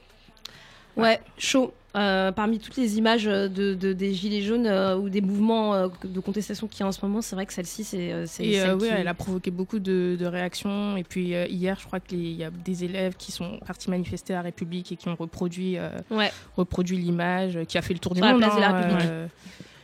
Ouais, 0.96 1.20
chaud. 1.38 1.72
Euh, 1.94 2.32
parmi 2.32 2.58
toutes 2.58 2.78
les 2.78 2.96
images 2.96 3.24
de, 3.24 3.48
de- 3.74 3.92
des 3.92 4.14
gilets 4.14 4.40
jaunes 4.40 4.66
euh, 4.66 4.96
ou 4.96 5.10
des 5.10 5.20
mouvements 5.20 5.74
euh, 5.74 5.88
de 6.04 6.20
contestation 6.20 6.66
qu'il 6.66 6.80
y 6.80 6.82
a 6.84 6.86
en 6.86 6.92
ce 6.92 7.04
moment, 7.04 7.20
c'est 7.20 7.36
vrai 7.36 7.44
que 7.44 7.52
celle-ci, 7.52 7.84
c'est 7.84 8.10
euh, 8.12 8.24
celle 8.24 8.46
euh, 8.54 8.74
oui, 8.76 8.88
qui- 8.88 8.94
elle 8.96 9.08
a 9.08 9.12
provoqué 9.12 9.50
beaucoup 9.50 9.78
de, 9.78 10.16
de 10.18 10.24
réactions. 10.24 10.96
Et 10.96 11.04
puis 11.04 11.34
euh, 11.34 11.44
hier, 11.48 11.76
je 11.78 11.84
crois 11.86 12.00
qu'il 12.00 12.32
y 12.32 12.44
a 12.44 12.50
des 12.50 12.84
élèves 12.84 13.14
qui 13.18 13.30
sont 13.30 13.58
partis 13.66 13.90
manifester 13.90 14.32
à 14.32 14.36
la 14.36 14.42
République 14.42 14.90
et 14.90 14.96
qui 14.96 15.06
ont 15.10 15.16
reproduit, 15.16 15.76
euh, 15.76 15.90
Ouais. 16.10 16.32
reproduit 16.56 16.96
l'image, 16.96 17.58
euh, 17.58 17.64
qui 17.66 17.76
a 17.76 17.82
fait 17.82 17.92
le 17.92 18.00
tour 18.00 18.14
du 18.14 18.22
la 18.22 18.32
monde. 18.32 18.38
place 18.40 18.56
de 18.56 18.60
la 18.62 18.70
hein, 18.70 18.80
République. 18.80 19.08
euh, 19.10 19.26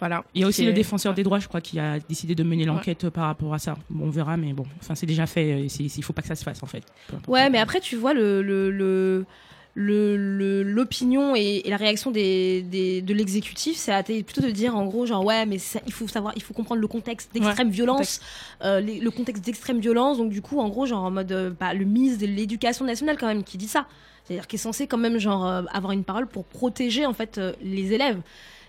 voilà. 0.00 0.24
Il 0.34 0.40
y 0.40 0.44
a 0.44 0.46
aussi 0.46 0.64
le 0.64 0.72
défenseur 0.72 1.12
des 1.12 1.24
droits, 1.24 1.40
je 1.40 1.48
crois, 1.48 1.60
qui 1.60 1.78
a 1.78 1.98
décidé 1.98 2.34
de 2.34 2.42
mener 2.42 2.64
l'enquête 2.64 3.04
euh, 3.04 3.10
par 3.10 3.26
rapport 3.26 3.52
à 3.52 3.58
ça. 3.58 3.76
Bon, 3.90 4.06
on 4.06 4.10
verra, 4.10 4.38
mais 4.38 4.54
bon, 4.54 4.64
enfin, 4.80 4.94
c'est 4.94 5.04
déjà 5.06 5.26
fait. 5.26 5.52
euh, 5.52 5.66
Il 5.78 6.02
faut 6.04 6.14
pas 6.14 6.22
que 6.22 6.28
ça 6.28 6.36
se 6.36 6.44
fasse, 6.44 6.62
en 6.62 6.66
fait. 6.66 6.84
Ouais, 7.26 7.50
mais 7.50 7.58
après, 7.58 7.80
tu 7.80 7.96
vois 7.96 8.14
le. 8.14 8.40
le, 8.40 8.70
le 8.70 9.26
le- 9.80 10.16
le- 10.16 10.64
l'opinion 10.64 11.36
et, 11.36 11.62
et 11.64 11.70
la 11.70 11.76
réaction 11.76 12.10
des, 12.10 12.62
des- 12.62 13.00
de 13.00 13.14
l'exécutif, 13.14 13.76
c'est 13.76 14.02
plutôt 14.24 14.40
de 14.40 14.50
dire 14.50 14.76
en 14.76 14.84
gros 14.86 15.06
genre 15.06 15.24
ouais 15.24 15.46
mais 15.46 15.58
ça- 15.58 15.80
il 15.86 15.92
faut 15.92 16.08
savoir 16.08 16.32
il 16.34 16.42
faut 16.42 16.52
comprendre 16.52 16.80
le 16.80 16.88
contexte 16.88 17.30
d'extrême 17.32 17.70
violence 17.70 18.20
euh, 18.64 18.80
les- 18.80 18.98
le 18.98 19.10
contexte 19.12 19.44
d'extrême 19.44 19.78
violence. 19.78 20.18
Donc 20.18 20.30
du 20.30 20.42
coup 20.42 20.58
en 20.58 20.68
gros 20.68 20.84
genre 20.86 21.04
en 21.04 21.12
mode 21.12 21.30
euh, 21.30 21.50
bah, 21.58 21.74
le 21.74 21.84
ministre 21.84 22.20
de 22.22 22.26
l'éducation 22.26 22.84
nationale 22.84 23.16
quand 23.18 23.28
même 23.28 23.44
qui 23.44 23.56
dit 23.56 23.68
ça. 23.68 23.86
C'est-à-dire 24.24 24.48
qui 24.48 24.56
est 24.56 24.58
censé 24.58 24.88
quand 24.88 24.98
même 24.98 25.18
genre 25.18 25.46
euh, 25.46 25.62
avoir 25.72 25.92
une 25.92 26.02
parole 26.04 26.26
pour 26.26 26.44
protéger 26.44 27.06
en 27.06 27.12
fait 27.14 27.38
euh, 27.38 27.52
les 27.62 27.92
élèves. 27.92 28.20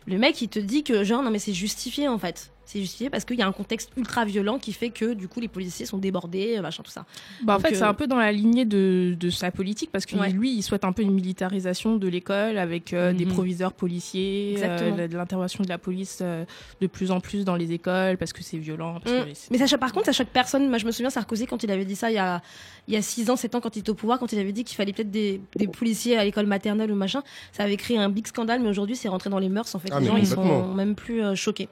Le 0.06 0.18
mec 0.20 0.39
il 0.44 0.48
te 0.50 0.60
dit 0.60 0.84
que 0.84 1.04
genre 1.04 1.24
non 1.24 1.32
mais 1.32 1.39
c'est 1.39 1.54
justifié 1.54 2.08
en 2.08 2.20
fait 2.20 2.51
c'est 2.72 2.82
justifié 2.82 3.10
parce 3.10 3.26
qu'il 3.26 3.40
y 3.40 3.42
a 3.42 3.48
un 3.48 3.52
contexte 3.52 3.90
ultra 3.98 4.26
violent 4.26 4.60
qui 4.60 4.74
fait 4.74 4.92
que 4.92 5.14
du 5.16 5.28
coup 5.28 5.40
les 5.40 5.48
policiers 5.48 5.88
sont 5.88 5.98
débordés 5.98 6.58
euh, 6.58 6.62
machin 6.62 6.84
tout 6.84 6.92
ça 6.92 7.06
Bah, 7.44 7.56
en 7.56 7.60
fait, 7.60 7.74
c'est 7.74 7.82
euh, 7.84 7.88
un 7.90 7.96
peu 7.96 8.06
dans 8.06 8.18
la 8.20 8.32
lignée 8.32 8.66
de, 8.66 9.16
de 9.20 9.30
sa 9.32 9.50
politique 9.50 9.90
parce 9.92 10.06
que 10.06 10.16
Ouais. 10.16 10.30
lui, 10.30 10.54
il 10.54 10.62
souhaite 10.62 10.84
un 10.86 10.92
peu 10.92 11.02
une 11.02 11.12
militarisation 11.14 11.96
de 11.98 12.08
l'école 12.08 12.58
avec 12.60 12.94
euh, 12.94 13.12
des 13.12 13.26
Mhm. 13.26 13.34
proviseurs 13.34 13.74
policiers, 13.74 14.58
euh, 14.62 15.08
de 15.08 15.18
l'intervention 15.18 15.64
de 15.64 15.70
la 15.70 15.78
police 15.80 16.20
euh, 16.22 16.46
de 16.82 16.86
plus 16.88 17.10
en 17.10 17.20
plus 17.20 17.44
dans 17.44 17.56
les 17.56 17.72
écoles 17.72 18.18
parce 18.18 18.34
que 18.34 18.44
c'est 18.44 18.58
violent. 18.60 19.00
parce 19.04 19.16
Mm. 19.16 19.24
que 19.24 19.30
Mais 19.52 19.58
ça, 19.58 19.66
choque- 19.66 19.80
par 19.80 19.92
contre, 19.92 20.06
ça 20.06 20.12
choque 20.12 20.28
personne. 20.32 20.70
Moi, 20.70 20.78
je 20.78 20.86
me 20.86 20.92
souviens 20.92 21.10
Sarkozy 21.10 21.48
quand 21.48 21.64
il 21.64 21.72
avait 21.72 21.86
dit 21.86 21.96
ça 21.96 22.12
il 22.12 22.16
y 22.16 22.20
a 22.20 22.42
il 22.88 22.94
y 22.94 22.98
a 22.98 23.02
six 23.02 23.30
ans, 23.30 23.36
sept 23.36 23.54
ans, 23.56 23.62
quand 23.62 23.76
il 23.76 23.80
était 23.80 23.90
au 23.92 23.96
pouvoir, 23.96 24.18
quand 24.20 24.32
il 24.34 24.40
avait 24.40 24.52
dit 24.52 24.64
qu'il 24.64 24.76
fallait 24.76 24.94
peut-être 24.94 25.12
des, 25.12 25.40
des 25.58 25.68
policiers 25.68 26.18
à 26.18 26.24
l'école 26.24 26.46
maternelle 26.48 26.92
ou 26.92 26.96
machin. 26.96 27.22
Ça 27.52 27.64
avait 27.64 27.78
créé 27.78 27.98
un 27.98 28.10
big 28.10 28.26
scandale, 28.28 28.62
mais 28.62 28.70
aujourd'hui, 28.70 28.96
c'est 28.96 29.10
rentré 29.10 29.30
dans 29.30 29.38
les 29.40 29.50
mœurs. 29.50 29.74
En 29.76 29.80
fait, 29.80 29.90
Ah, 29.92 30.00
les 30.00 30.08
gens 30.08 30.18
ils 30.18 30.26
sont 30.28 30.74
même 30.74 30.96
plus 30.96 31.24
euh, 31.24 31.36
choqués. 31.36 31.70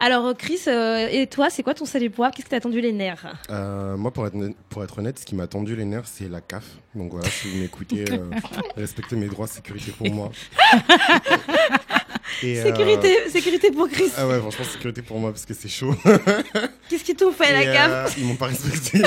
Alors, 0.00 0.36
Chris, 0.36 0.60
euh, 0.66 1.08
et 1.10 1.26
toi, 1.26 1.48
c'est 1.50 1.62
quoi 1.62 1.72
ton 1.74 1.84
sel 1.86 2.02
et 2.02 2.10
poivre? 2.10 2.34
Qu'est-ce 2.34 2.46
que 2.46 2.50
t'as 2.50 2.60
tendu 2.60 2.80
les 2.80 2.92
nerfs? 2.92 3.26
Euh, 3.50 3.96
moi, 3.96 4.10
pour 4.10 4.26
être, 4.26 4.34
honnête- 4.34 4.56
pour 4.68 4.82
être 4.84 4.98
honnête, 4.98 5.18
ce 5.18 5.24
qui 5.24 5.34
m'a 5.34 5.46
tendu 5.46 5.76
les 5.76 5.84
nerfs, 5.84 6.06
c'est 6.06 6.28
la 6.28 6.40
CAF. 6.40 6.64
Donc 6.94 7.12
voilà, 7.12 7.28
si 7.28 7.48
vous 7.50 7.58
m'écoutez, 7.58 8.04
euh, 8.10 8.18
respectez 8.76 9.16
mes 9.16 9.28
droits, 9.28 9.46
sécurité 9.46 9.92
pour 9.92 10.10
moi. 10.10 10.30
Et, 12.42 12.58
euh, 12.58 12.62
Sécurité, 12.64 13.16
sécurité 13.30 13.70
pour 13.70 13.88
Chris. 13.88 14.10
Ah 14.16 14.26
ouais, 14.26 14.38
franchement, 14.40 14.64
sécurité 14.64 15.02
pour 15.02 15.18
moi 15.18 15.30
parce 15.30 15.44
que 15.44 15.52
c'est 15.54 15.68
chaud. 15.68 15.94
Qu'est-ce 16.88 17.04
qu'ils 17.04 17.16
t'ont 17.16 17.32
fait, 17.32 17.52
la 17.52 17.62
Et, 17.62 17.66
cave 17.72 17.92
euh, 17.92 18.08
Ils 18.18 18.24
m'ont 18.24 18.34
pas 18.36 18.46
respecté. 18.46 18.98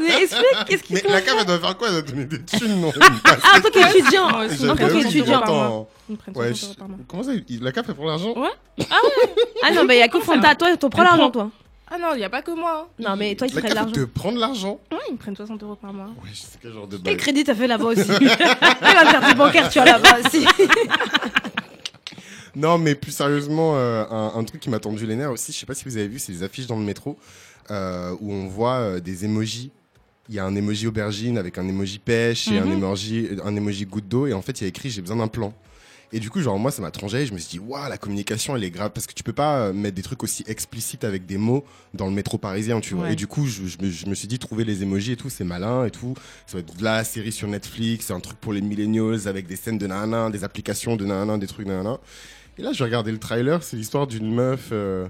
Mais 0.00 0.22
Explique, 0.22 0.44
qu'est-ce 0.68 0.82
qu'ils 0.84 0.94
Mais 0.96 1.00
t'ont 1.02 1.10
la 1.10 1.18
fait 1.18 1.24
cave, 1.26 1.36
elle 1.40 1.46
doit 1.46 1.58
faire 1.58 1.76
quoi 1.76 1.88
Elle 1.88 1.94
doit 1.94 2.02
donner 2.02 2.24
des 2.26 2.42
thunes, 2.44 2.80
non 2.80 2.92
Ah, 3.24 3.36
en 3.56 3.60
tant 3.60 3.70
qu'étudiant 3.70 4.26
Ouais, 4.40 4.70
En 4.70 4.76
tant 4.76 4.84
oui, 4.86 5.02
qu'étudiant 5.02 5.88
Ils 6.08 6.16
prennent 6.16 6.36
Ouais, 6.36 6.54
60 6.54 6.62
euros 6.64 6.72
je- 6.72 6.78
par 6.78 6.88
mois. 6.88 6.98
Comment 7.08 7.22
ça 7.22 7.30
La 7.60 7.72
CAF, 7.72 7.86
elle 7.88 7.94
prend 7.94 8.06
l'argent 8.06 8.34
Ah 9.62 9.70
non, 9.72 9.84
mais 9.84 9.96
il 9.96 10.00
y 10.00 10.02
a 10.02 10.08
que 10.08 10.20
Fanta, 10.20 10.54
toi, 10.54 10.76
t'en 10.76 10.90
prends 10.90 11.02
l'argent, 11.02 11.30
toi. 11.30 11.50
Ah 11.90 11.98
non, 11.98 12.08
il 12.14 12.18
n'y 12.18 12.24
a 12.24 12.30
pas 12.30 12.40
que 12.42 12.50
moi. 12.50 12.86
hein. 12.88 13.02
Non, 13.10 13.14
mais 13.16 13.34
toi, 13.36 13.46
ils 13.46 13.50
te 13.50 13.56
La 13.56 13.60
prennent 13.62 13.74
carte 13.74 13.86
l'argent. 13.88 14.00
de 14.00 14.04
prendre 14.06 14.38
l'argent 14.38 14.80
Ouais, 14.90 14.98
ils 15.08 15.12
me 15.12 15.18
prennent 15.18 15.36
60 15.36 15.62
euros 15.62 15.76
par 15.76 15.92
mois. 15.92 16.06
Ouais, 16.06 16.30
je 16.32 16.40
sais 16.40 16.58
quel 16.60 16.72
genre 16.72 16.86
de 16.86 16.96
Quel 16.96 17.04
bail. 17.04 17.16
crédit 17.18 17.44
t'as 17.44 17.54
fait 17.54 17.66
là-bas 17.66 17.84
aussi? 17.84 18.06
Quelle 18.06 18.96
interdit 18.98 19.34
bancaire 19.34 19.68
tu 19.68 19.78
as 19.80 19.84
là-bas 19.84 20.16
aussi 20.24 20.46
Non, 22.56 22.78
mais 22.78 22.94
plus 22.94 23.12
sérieusement, 23.12 23.72
euh, 23.76 24.04
un, 24.10 24.32
un 24.38 24.44
truc 24.44 24.60
qui 24.60 24.70
m'a 24.70 24.78
tendu 24.78 25.06
les 25.06 25.16
nerfs 25.16 25.32
aussi, 25.32 25.52
je 25.52 25.58
sais 25.58 25.66
pas 25.66 25.74
si 25.74 25.84
vous 25.84 25.96
avez 25.96 26.08
vu, 26.08 26.18
c'est 26.18 26.32
les 26.32 26.42
affiches 26.42 26.66
dans 26.66 26.78
le 26.78 26.84
métro 26.84 27.18
euh, 27.70 28.14
où 28.20 28.32
on 28.32 28.46
voit 28.46 28.74
euh, 28.76 29.00
des 29.00 29.24
emojis. 29.24 29.70
Il 30.28 30.34
y 30.34 30.38
a 30.38 30.44
un 30.46 30.54
emoji 30.56 30.86
aubergine 30.86 31.36
avec 31.36 31.58
un 31.58 31.68
emoji 31.68 31.98
pêche 31.98 32.48
et 32.50 32.58
un 32.58 32.64
Mhm. 32.64 32.72
emoji, 32.72 33.28
un 33.44 33.54
emoji 33.56 33.84
goutte 33.84 34.08
d'eau. 34.08 34.26
Et 34.26 34.32
en 34.32 34.40
fait, 34.40 34.60
il 34.60 34.64
y 34.64 34.66
a 34.66 34.68
écrit 34.68 34.88
j'ai 34.88 35.02
besoin 35.02 35.16
d'un 35.18 35.28
plan. 35.28 35.52
Et 36.12 36.20
du 36.20 36.30
coup, 36.30 36.40
genre, 36.40 36.58
moi, 36.58 36.70
ça 36.70 36.80
m'a 36.80 36.90
tranché. 36.92 37.26
Je 37.26 37.34
me 37.34 37.38
suis 37.38 37.58
dit, 37.58 37.58
waouh, 37.58 37.88
la 37.90 37.98
communication, 37.98 38.54
elle 38.56 38.62
est 38.64 38.70
grave. 38.70 38.92
Parce 38.94 39.06
que 39.06 39.12
tu 39.14 39.22
peux 39.24 39.32
pas 39.32 39.56
euh, 39.66 39.72
mettre 39.72 39.96
des 39.96 40.02
trucs 40.02 40.22
aussi 40.22 40.44
explicites 40.46 41.02
avec 41.04 41.26
des 41.26 41.36
mots 41.38 41.64
dans 41.92 42.06
le 42.06 42.12
métro 42.12 42.38
parisien, 42.38 42.80
tu 42.80 42.94
vois. 42.94 43.04
Ouais. 43.06 43.12
Et 43.14 43.16
du 43.16 43.26
coup, 43.26 43.46
je, 43.46 43.66
je 43.66 43.76
me, 43.82 43.90
je 43.90 44.06
me 44.06 44.14
suis 44.14 44.28
dit, 44.28 44.38
trouver 44.38 44.64
les 44.64 44.82
emojis 44.84 45.12
et 45.12 45.16
tout, 45.16 45.28
c'est 45.28 45.44
malin 45.44 45.84
et 45.86 45.90
tout. 45.90 46.14
Ça 46.46 46.54
va 46.54 46.60
être 46.60 46.76
de 46.76 46.84
la 46.84 47.02
série 47.04 47.32
sur 47.32 47.48
Netflix, 47.48 48.06
c'est 48.06 48.12
un 48.14 48.20
truc 48.20 48.38
pour 48.38 48.52
les 48.52 48.60
millennials 48.60 49.26
avec 49.26 49.46
des 49.48 49.56
scènes 49.56 49.76
de 49.78 49.86
nanana, 49.88 50.30
des 50.30 50.44
applications 50.44 50.94
de 50.96 51.04
nanana, 51.04 51.36
des 51.36 51.48
trucs 51.48 51.66
de 51.66 51.72
nanana. 51.72 51.98
Et 52.58 52.62
là, 52.62 52.72
je 52.72 52.84
regardais 52.84 53.12
le 53.12 53.18
trailer, 53.18 53.62
c'est 53.62 53.76
l'histoire 53.76 54.06
d'une 54.06 54.32
meuf 54.32 54.68
euh, 54.72 55.06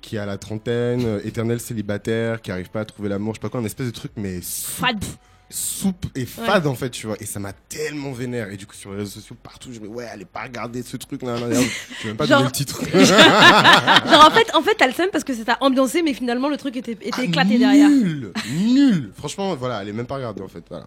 qui 0.00 0.16
a 0.18 0.24
la 0.26 0.38
trentaine, 0.38 1.04
euh, 1.04 1.20
éternelle 1.24 1.60
célibataire, 1.60 2.40
qui 2.40 2.50
arrive 2.50 2.70
pas 2.70 2.80
à 2.80 2.84
trouver 2.84 3.08
l'amour, 3.08 3.34
je 3.34 3.38
sais 3.38 3.42
pas 3.42 3.48
quoi, 3.50 3.60
un 3.60 3.64
espèce 3.64 3.86
de 3.86 3.92
truc, 3.92 4.12
mais 4.16 4.40
soupe, 4.40 4.86
Fade. 4.86 5.04
soupe 5.50 6.06
et 6.14 6.24
fade 6.24 6.66
en 6.66 6.74
fait, 6.74 6.88
tu 6.90 7.06
vois. 7.06 7.16
Et 7.20 7.26
ça 7.26 7.38
m'a 7.38 7.52
tellement 7.52 8.12
vénère. 8.12 8.50
Et 8.50 8.56
du 8.56 8.66
coup, 8.66 8.74
sur 8.74 8.92
les 8.92 8.98
réseaux 8.98 9.10
sociaux, 9.10 9.36
partout, 9.42 9.68
je 9.72 9.78
me 9.80 9.86
dis, 9.88 9.92
ouais, 9.92 10.06
allez 10.06 10.24
pas 10.24 10.44
regarder 10.44 10.82
ce 10.82 10.96
truc, 10.96 11.20
là, 11.22 11.38
là, 11.38 11.48
là. 11.48 11.60
Je 11.60 12.02
vais 12.04 12.08
même 12.08 12.16
pas 12.16 12.24
Genre- 12.26 12.38
donner 12.38 12.48
le 12.50 12.56
titre. 12.56 12.80
Genre 12.94 14.24
en 14.26 14.30
fait, 14.30 14.54
en 14.54 14.62
fait, 14.62 14.74
t'as 14.78 14.86
le 14.86 14.92
seum 14.94 15.08
parce 15.12 15.24
que 15.24 15.34
c'est 15.34 15.44
t'a 15.44 15.58
ambiancé, 15.60 16.00
mais 16.02 16.14
finalement 16.14 16.48
le 16.48 16.56
truc 16.56 16.76
était, 16.76 16.92
était 16.92 17.10
Ah, 17.12 17.24
éclaté 17.24 17.58
derrière. 17.58 17.90
Nul, 17.90 18.32
nul. 18.58 19.10
Franchement, 19.16 19.54
voilà, 19.54 19.76
allez 19.76 19.92
même 19.92 20.06
pas 20.06 20.16
regarder 20.16 20.40
en 20.42 20.48
fait, 20.48 20.64
voilà. 20.70 20.86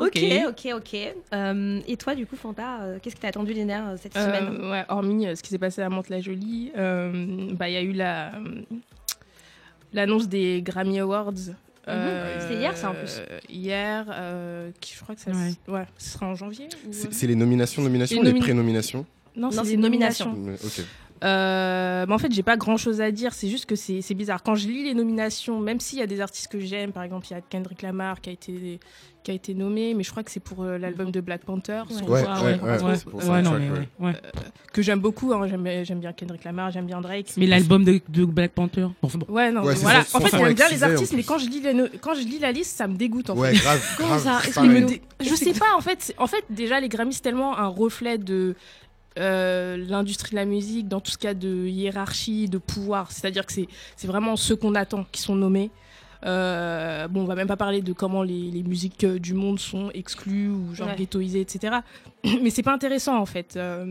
Ok, 0.00 0.18
ok, 0.48 0.68
ok. 0.76 0.96
Euh, 1.34 1.80
et 1.88 1.96
toi, 1.96 2.14
du 2.14 2.26
coup, 2.26 2.36
Fanta, 2.36 2.82
euh, 2.82 2.98
qu'est-ce 3.02 3.14
qui 3.14 3.20
t'a 3.20 3.28
attendu 3.28 3.52
les 3.52 3.64
nerfs 3.64 3.88
euh, 3.90 3.96
cette 4.00 4.14
semaine 4.14 4.58
Euh, 4.60 4.70
ouais, 4.70 4.84
hormis 4.88 5.26
euh, 5.26 5.34
ce 5.34 5.42
qui 5.42 5.48
s'est 5.50 5.58
passé 5.58 5.80
à 5.82 5.88
Mantes-la-Jolie, 5.88 6.72
euh, 6.76 7.48
bah, 7.54 7.68
il 7.68 7.72
y 7.72 7.76
a 7.76 7.82
eu 7.82 7.92
la, 7.92 8.32
l'annonce 9.92 10.28
des 10.28 10.62
Grammy 10.62 10.98
Awards. 11.00 11.32
euh, 11.88 12.40
C'était 12.40 12.60
hier, 12.60 12.76
ça, 12.76 12.90
en 12.90 12.94
plus. 12.94 13.20
Hier, 13.48 14.06
euh, 14.10 14.70
qui, 14.80 14.94
je 14.94 15.00
crois 15.02 15.14
que 15.14 15.20
ça, 15.20 15.30
Ouais. 15.30 15.52
ouais, 15.68 15.86
ce 15.98 16.10
sera 16.10 16.26
en 16.26 16.34
janvier. 16.34 16.68
ou- 16.86 16.92
C'est 16.92 17.12
c'est 17.12 17.26
les 17.26 17.34
nominations, 17.36 17.82
nominations, 17.82 18.16
Les 18.16 18.20
ou 18.20 18.24
les 18.24 18.30
nomina- 18.32 18.44
pré-nominations 18.44 19.06
Non, 19.36 19.46
Non, 19.48 19.50
c'est 19.50 19.56
c'est 19.70 19.76
des 19.76 19.82
nominations. 19.82 20.32
nomination. 20.32 20.84
Euh, 21.22 22.06
mais 22.08 22.14
en 22.14 22.18
fait, 22.18 22.32
j'ai 22.32 22.42
pas 22.42 22.56
grand 22.56 22.76
chose 22.76 23.00
à 23.00 23.10
dire. 23.10 23.32
C'est 23.34 23.48
juste 23.48 23.66
que 23.66 23.76
c'est 23.76 24.00
c'est 24.00 24.14
bizarre. 24.14 24.42
Quand 24.42 24.54
je 24.54 24.66
lis 24.68 24.84
les 24.84 24.94
nominations, 24.94 25.60
même 25.60 25.78
s'il 25.80 25.98
y 25.98 26.02
a 26.02 26.06
des 26.06 26.20
artistes 26.20 26.48
que 26.50 26.58
j'aime, 26.60 26.92
par 26.92 27.02
exemple, 27.02 27.26
il 27.30 27.34
y 27.34 27.36
a 27.36 27.40
Kendrick 27.42 27.82
Lamar 27.82 28.20
qui 28.20 28.30
a 28.30 28.32
été, 28.32 28.80
qui 29.22 29.30
a 29.30 29.34
été 29.34 29.52
nommé, 29.54 29.92
mais 29.94 30.02
je 30.02 30.10
crois 30.10 30.22
que 30.22 30.30
c'est 30.30 30.40
pour 30.40 30.62
euh, 30.62 30.78
l'album 30.78 31.10
de 31.10 31.20
Black 31.20 31.44
Panther. 31.44 31.82
Que 34.72 34.82
j'aime 34.82 35.00
beaucoup. 35.00 35.32
hein. 35.32 35.46
J'aime 35.48 35.66
j'aime 35.84 36.00
bien 36.00 36.12
Kendrick 36.12 36.44
Lamar, 36.44 36.70
j'aime 36.70 36.86
bien 36.86 37.00
Drake. 37.00 37.26
Mais 37.36 37.46
l'album 37.46 37.84
de, 37.84 38.00
de 38.08 38.24
Black 38.24 38.52
Panther. 38.52 38.82
Bon, 38.82 38.94
enfin, 39.02 39.18
bon. 39.18 39.26
Ouais, 39.32 39.50
non, 39.50 39.62
Ouais, 39.62 39.74
voilà. 39.74 40.04
son- 40.04 40.18
en 40.18 40.20
fait, 40.20 40.36
j'aime 40.36 40.54
bien 40.54 40.68
les 40.68 40.82
artistes, 40.82 41.12
mais 41.14 41.22
quand 41.22 41.38
je, 41.38 41.48
lis 41.48 41.60
les 41.60 41.74
no- 41.74 41.88
quand 42.00 42.14
je 42.14 42.20
lis 42.20 42.38
la 42.38 42.52
liste, 42.52 42.76
ça 42.76 42.86
me 42.86 42.96
dégoûte 42.96 43.30
en 43.30 43.36
Ouais, 43.36 43.54
fait. 43.54 43.78
grave, 43.98 44.22
ça. 44.22 44.62
Dé- 44.62 45.02
Je 45.20 45.34
sais 45.34 45.52
pas, 45.52 45.74
en 45.76 45.80
fait, 45.80 46.14
en 46.18 46.26
fait, 46.26 46.44
déjà, 46.50 46.80
les 46.80 46.88
Grammys, 46.88 47.14
c'est 47.14 47.22
tellement 47.22 47.58
un 47.58 47.66
reflet 47.66 48.16
de 48.16 48.54
euh, 49.18 49.76
l'industrie 49.76 50.30
de 50.32 50.36
la 50.36 50.44
musique, 50.44 50.88
dans 50.88 51.00
tout 51.00 51.10
ce 51.10 51.18
cas 51.18 51.34
de 51.34 51.66
hiérarchie, 51.66 52.48
de 52.48 52.58
pouvoir. 52.58 53.10
C'est-à-dire 53.12 53.44
que 53.46 53.52
c'est 53.52 54.06
vraiment 54.06 54.36
ceux 54.36 54.56
qu'on 54.56 54.74
attend 54.74 55.04
qui 55.10 55.20
sont 55.20 55.34
nommés. 55.34 55.70
Euh, 56.26 57.08
bon, 57.08 57.22
on 57.22 57.24
va 57.24 57.34
même 57.34 57.48
pas 57.48 57.56
parler 57.56 57.80
de 57.80 57.92
comment 57.94 58.22
les, 58.22 58.50
les 58.50 58.62
musiques 58.62 59.04
euh, 59.04 59.18
du 59.18 59.32
monde 59.32 59.58
sont 59.58 59.90
exclues 59.94 60.48
ou 60.48 60.74
genre 60.74 60.88
Ouais. 60.88 60.96
ghettoisées, 60.96 61.40
etc. 61.40 61.78
Mais 62.42 62.50
c'est 62.50 62.62
pas 62.62 62.74
intéressant 62.74 63.18
en 63.18 63.24
fait. 63.26 63.54
Euh, 63.56 63.90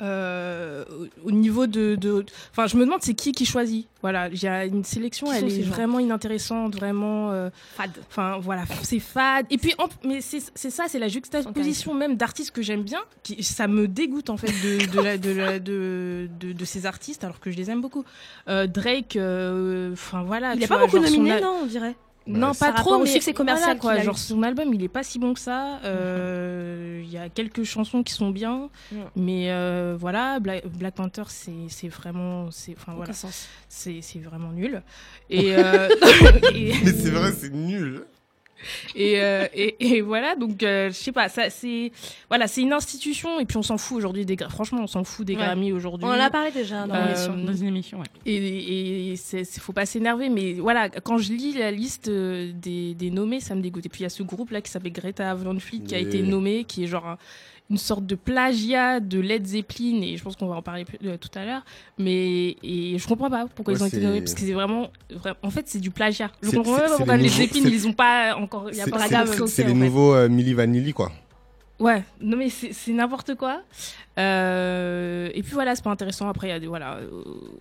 euh, 0.00 0.84
au- 1.24 1.28
au 1.28 1.30
niveau 1.30 1.66
de, 1.66 1.94
de- 1.94 2.24
enfin, 2.52 2.66
je 2.66 2.76
me 2.76 2.84
demande 2.84 3.00
c'est 3.02 3.14
qui 3.14 3.32
qui 3.32 3.44
choisit? 3.46 3.86
Voilà, 4.02 4.28
il 4.28 4.42
y 4.42 4.46
a 4.48 4.64
une 4.64 4.82
sélection, 4.84 5.30
elle 5.32 5.44
est 5.44 5.62
vraiment 5.62 5.98
inintéressante, 5.98 6.74
vraiment. 6.76 7.30
euh, 7.32 7.50
Fade. 7.76 7.98
Enfin 8.08 8.38
voilà, 8.40 8.64
c'est 8.82 8.98
fade. 8.98 9.46
Et 9.50 9.58
puis, 9.58 9.74
en- 9.78 9.88
mais 10.06 10.20
c'est 10.20 10.40
ça, 10.70 10.84
c'est 10.88 10.98
la 10.98 11.08
juxtaposition 11.08 11.92
même 11.94 12.16
d'artistes 12.16 12.50
que 12.52 12.62
j'aime 12.62 12.82
bien. 12.82 13.00
Qui, 13.22 13.42
ça 13.42 13.68
me 13.68 13.86
dégoûte 13.88 14.30
en 14.30 14.36
fait 14.36 14.52
de, 14.52 14.90
de, 14.90 15.00
la- 15.02 15.18
de, 15.18 15.30
la- 15.30 15.58
de, 15.58 16.28
ces 16.64 16.86
artistes 16.86 17.24
alors 17.24 17.40
que 17.40 17.50
je 17.50 17.56
les 17.56 17.70
aime 17.70 17.80
beaucoup. 17.80 18.04
Euh, 18.48 18.66
Drake, 18.66 19.16
enfin 19.92 20.22
voilà. 20.22 20.54
Il 20.54 20.58
tu 20.58 20.64
est 20.64 20.68
pas 20.68 20.78
beaucoup 20.78 20.98
nominé, 20.98 21.40
non, 21.40 21.60
on 21.62 21.66
dirait? 21.66 21.94
Non, 22.26 22.48
Ouais, 22.48 22.52
pas 22.58 22.68
trop, 22.72 22.76
rapport 22.90 23.00
au 23.00 23.04
mais 23.04 23.10
succès 23.10 23.32
commercial 23.32 23.78
voilà, 23.80 23.96
quoi. 23.96 24.04
Genre 24.04 24.18
son 24.18 24.42
album, 24.42 24.72
il 24.74 24.82
est 24.84 24.88
pas 24.88 25.02
si 25.02 25.18
bon 25.18 25.34
que 25.34 25.40
ça. 25.40 25.80
Euh, 25.84 27.00
Il 27.02 27.10
y 27.10 27.16
a 27.16 27.28
quelques 27.28 27.64
chansons 27.64 28.02
qui 28.02 28.12
sont 28.12 28.30
bien, 28.30 28.68
Mhm. 28.92 28.98
mais 29.16 29.50
euh, 29.50 29.96
voilà, 29.98 30.38
Black, 30.38 30.66
Black 30.68 30.94
Panther, 30.94 31.24
c'est 31.28 31.50
c'est 31.68 31.88
vraiment, 31.88 32.50
c'est 32.50 32.74
enfin 32.76 32.92
voilà, 32.94 33.12
c'est 33.68 34.00
c'est 34.02 34.18
vraiment 34.20 34.52
nul. 34.52 34.82
Et, 35.30 35.54
euh, 35.56 35.88
et- 36.54 36.74
Mais 36.84 36.92
c'est 36.92 37.10
vrai, 37.10 37.32
c'est 37.32 37.52
nul. 37.52 38.04
Et, 38.94 39.20
euh, 39.20 39.46
et, 39.54 39.96
et 39.96 40.00
voilà, 40.00 40.34
donc 40.36 40.62
euh, 40.62 40.88
je 40.90 40.94
sais 40.94 41.12
pas, 41.12 41.28
ça 41.28 41.50
c'est 41.50 41.92
voilà, 42.28 42.46
c'est 42.46 42.60
une 42.62 42.72
institution 42.72 43.40
et 43.40 43.44
puis 43.44 43.56
on 43.56 43.62
s'en 43.62 43.78
fout 43.78 43.98
aujourd'hui 43.98 44.24
des 44.26 44.36
franchement 44.48 44.80
on 44.82 44.86
s'en 44.86 45.04
fout 45.04 45.26
des 45.26 45.34
Ouais. 45.34 45.42
Grammys 45.42 45.72
aujourd'hui. 45.72 46.06
On 46.06 46.10
en 46.12 46.20
a 46.20 46.30
parlé 46.30 46.50
déjà 46.50 46.86
dans 46.86 46.94
Euh, 46.94 47.04
l'émission. 47.06 47.36
Dans 47.36 47.52
une 47.54 47.66
émission, 47.68 47.98
ouais. 48.00 48.06
Et, 48.26 49.12
et 49.12 49.16
c'est 49.16 49.44
c'est- 49.44 49.60
faut 49.60 49.72
pas 49.72 49.86
s'énerver, 49.86 50.28
mais 50.28 50.54
voilà, 50.54 50.88
quand 50.88 51.18
je 51.18 51.32
lis 51.32 51.52
la 51.54 51.70
liste 51.70 52.08
euh, 52.08 52.52
des, 52.54 52.94
des 52.94 53.10
nommés, 53.10 53.40
ça 53.40 53.54
me 53.54 53.60
dégoûte. 53.62 53.86
Et 53.86 53.88
puis 53.88 54.00
il 54.00 54.02
y 54.04 54.06
a 54.06 54.10
ce 54.10 54.22
groupe 54.22 54.50
là 54.50 54.60
qui 54.60 54.70
s'appelle 54.70 54.92
Greta 54.92 55.34
Van 55.34 55.58
Fleet 55.58 55.80
qui 55.80 55.94
a 55.94 55.98
Oui. 55.98 56.04
été 56.04 56.22
nommé, 56.22 56.64
qui 56.64 56.84
est 56.84 56.86
genre 56.86 57.06
un- 57.06 57.18
une 57.70 57.78
sorte 57.78 58.04
de 58.04 58.16
plagiat 58.16 58.98
de 58.98 59.20
Led 59.20 59.46
Zeppelin, 59.46 60.02
et 60.02 60.16
je 60.16 60.22
pense 60.24 60.34
qu'on 60.34 60.48
va 60.48 60.56
en 60.56 60.62
parler 60.62 60.84
plus- 60.84 60.98
euh, 61.06 61.16
tout 61.16 61.28
à 61.38 61.44
l'heure. 61.44 61.62
Mais 61.98 62.56
et 62.64 62.98
je 62.98 63.06
comprends 63.06 63.30
pas 63.30 63.46
pourquoi 63.54 63.74
Ouais, 63.74 63.78
ils 63.78 63.82
ont 63.84 63.86
été 63.86 64.00
nommés, 64.00 64.18
parce 64.20 64.34
que 64.34 64.40
c'est 64.40 64.52
vraiment, 64.52 64.90
vra- 65.12 65.36
en 65.42 65.50
fait, 65.50 65.68
c'est 65.68 65.78
du 65.78 65.92
plagiat. 65.92 66.32
Je 66.42 66.50
comprends 66.50 66.76
pas 66.76 66.88
pourquoi 66.96 67.16
nouveaux- 67.16 67.28
Zeppelin 67.28 67.68
ils 67.70 67.86
ont 67.86 67.92
pas 67.92 68.34
encore, 68.50 68.70
il 68.70 68.76
y 68.76 68.80
a 68.80 68.84
C'est- 68.84 68.90
les 69.64 69.72
en 69.72 69.76
fait. 69.76 69.80
nouveaux 69.86 70.14
euh, 70.14 70.28
Milli 70.28 70.54
Vanilli, 70.54 70.92
quoi. 70.92 71.12
Ouais, 71.78 72.02
non 72.20 72.36
mais 72.36 72.50
c'est 72.50 72.92
n'importe 72.92 73.36
quoi. 73.36 73.62
Euh, 74.18 75.30
et 75.32 75.42
puis 75.42 75.52
voilà, 75.54 75.74
c'est 75.74 75.82
pas 75.84 75.90
intéressant. 75.90 76.28
Après, 76.28 76.48
il 76.48 76.50
y 76.50 76.52
a 76.52 76.60
des, 76.60 76.66
voilà, 76.66 76.98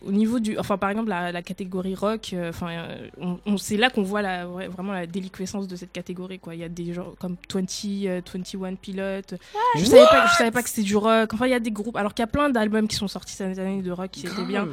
au 0.05 0.12
niveau 0.12 0.39
du, 0.41 0.58
enfin 0.58 0.77
par 0.77 0.89
exemple 0.89 1.08
la, 1.08 1.31
la 1.31 1.41
catégorie 1.41 1.96
rock, 1.96 2.31
euh, 2.34 2.50
enfin, 2.50 2.69
euh, 2.72 3.08
on, 3.22 3.39
on- 3.46 3.58
c'est 3.58 3.77
là 3.77 3.89
qu'on 3.89 4.03
voit 4.03 4.22
la, 4.22 4.46
vraiment 4.46 4.91
la 4.91 5.05
déliquescence 5.05 5.67
de 5.69 5.75
cette 5.77 5.93
catégorie. 5.93 6.38
Quoi, 6.39 6.55
il 6.55 6.60
y 6.62 6.65
a 6.65 6.69
des 6.69 6.93
gens 6.93 7.13
comme 7.19 7.38
20, 7.53 7.65
euh, 8.08 8.22
21 8.25 8.75
Pilot. 8.75 9.38
je 9.77 9.86
savais 9.86 10.03
pas, 10.10 10.27
je 10.27 10.36
savais 10.36 10.51
pas 10.51 10.63
que 10.63 10.69
c'était 10.69 10.81
du 10.81 10.98
rock. 10.98 11.34
Enfin, 11.34 11.48
il 11.48 11.51
y 11.51 11.53
a 11.53 11.60
des 11.62 11.72
groupes. 11.72 11.96
Alors 11.96 12.13
qu'il 12.13 12.24
y 12.24 12.27
a 12.27 12.27
plein 12.27 12.50
d'albums 12.50 12.89
qui 12.89 12.98
sont 12.98 13.08
sortis 13.08 13.36
cette 13.36 13.58
année 13.58 13.81
de 13.81 13.91
rock 13.91 14.12
qui 14.12 14.25
étaient 14.27 14.43
bien. 14.43 14.67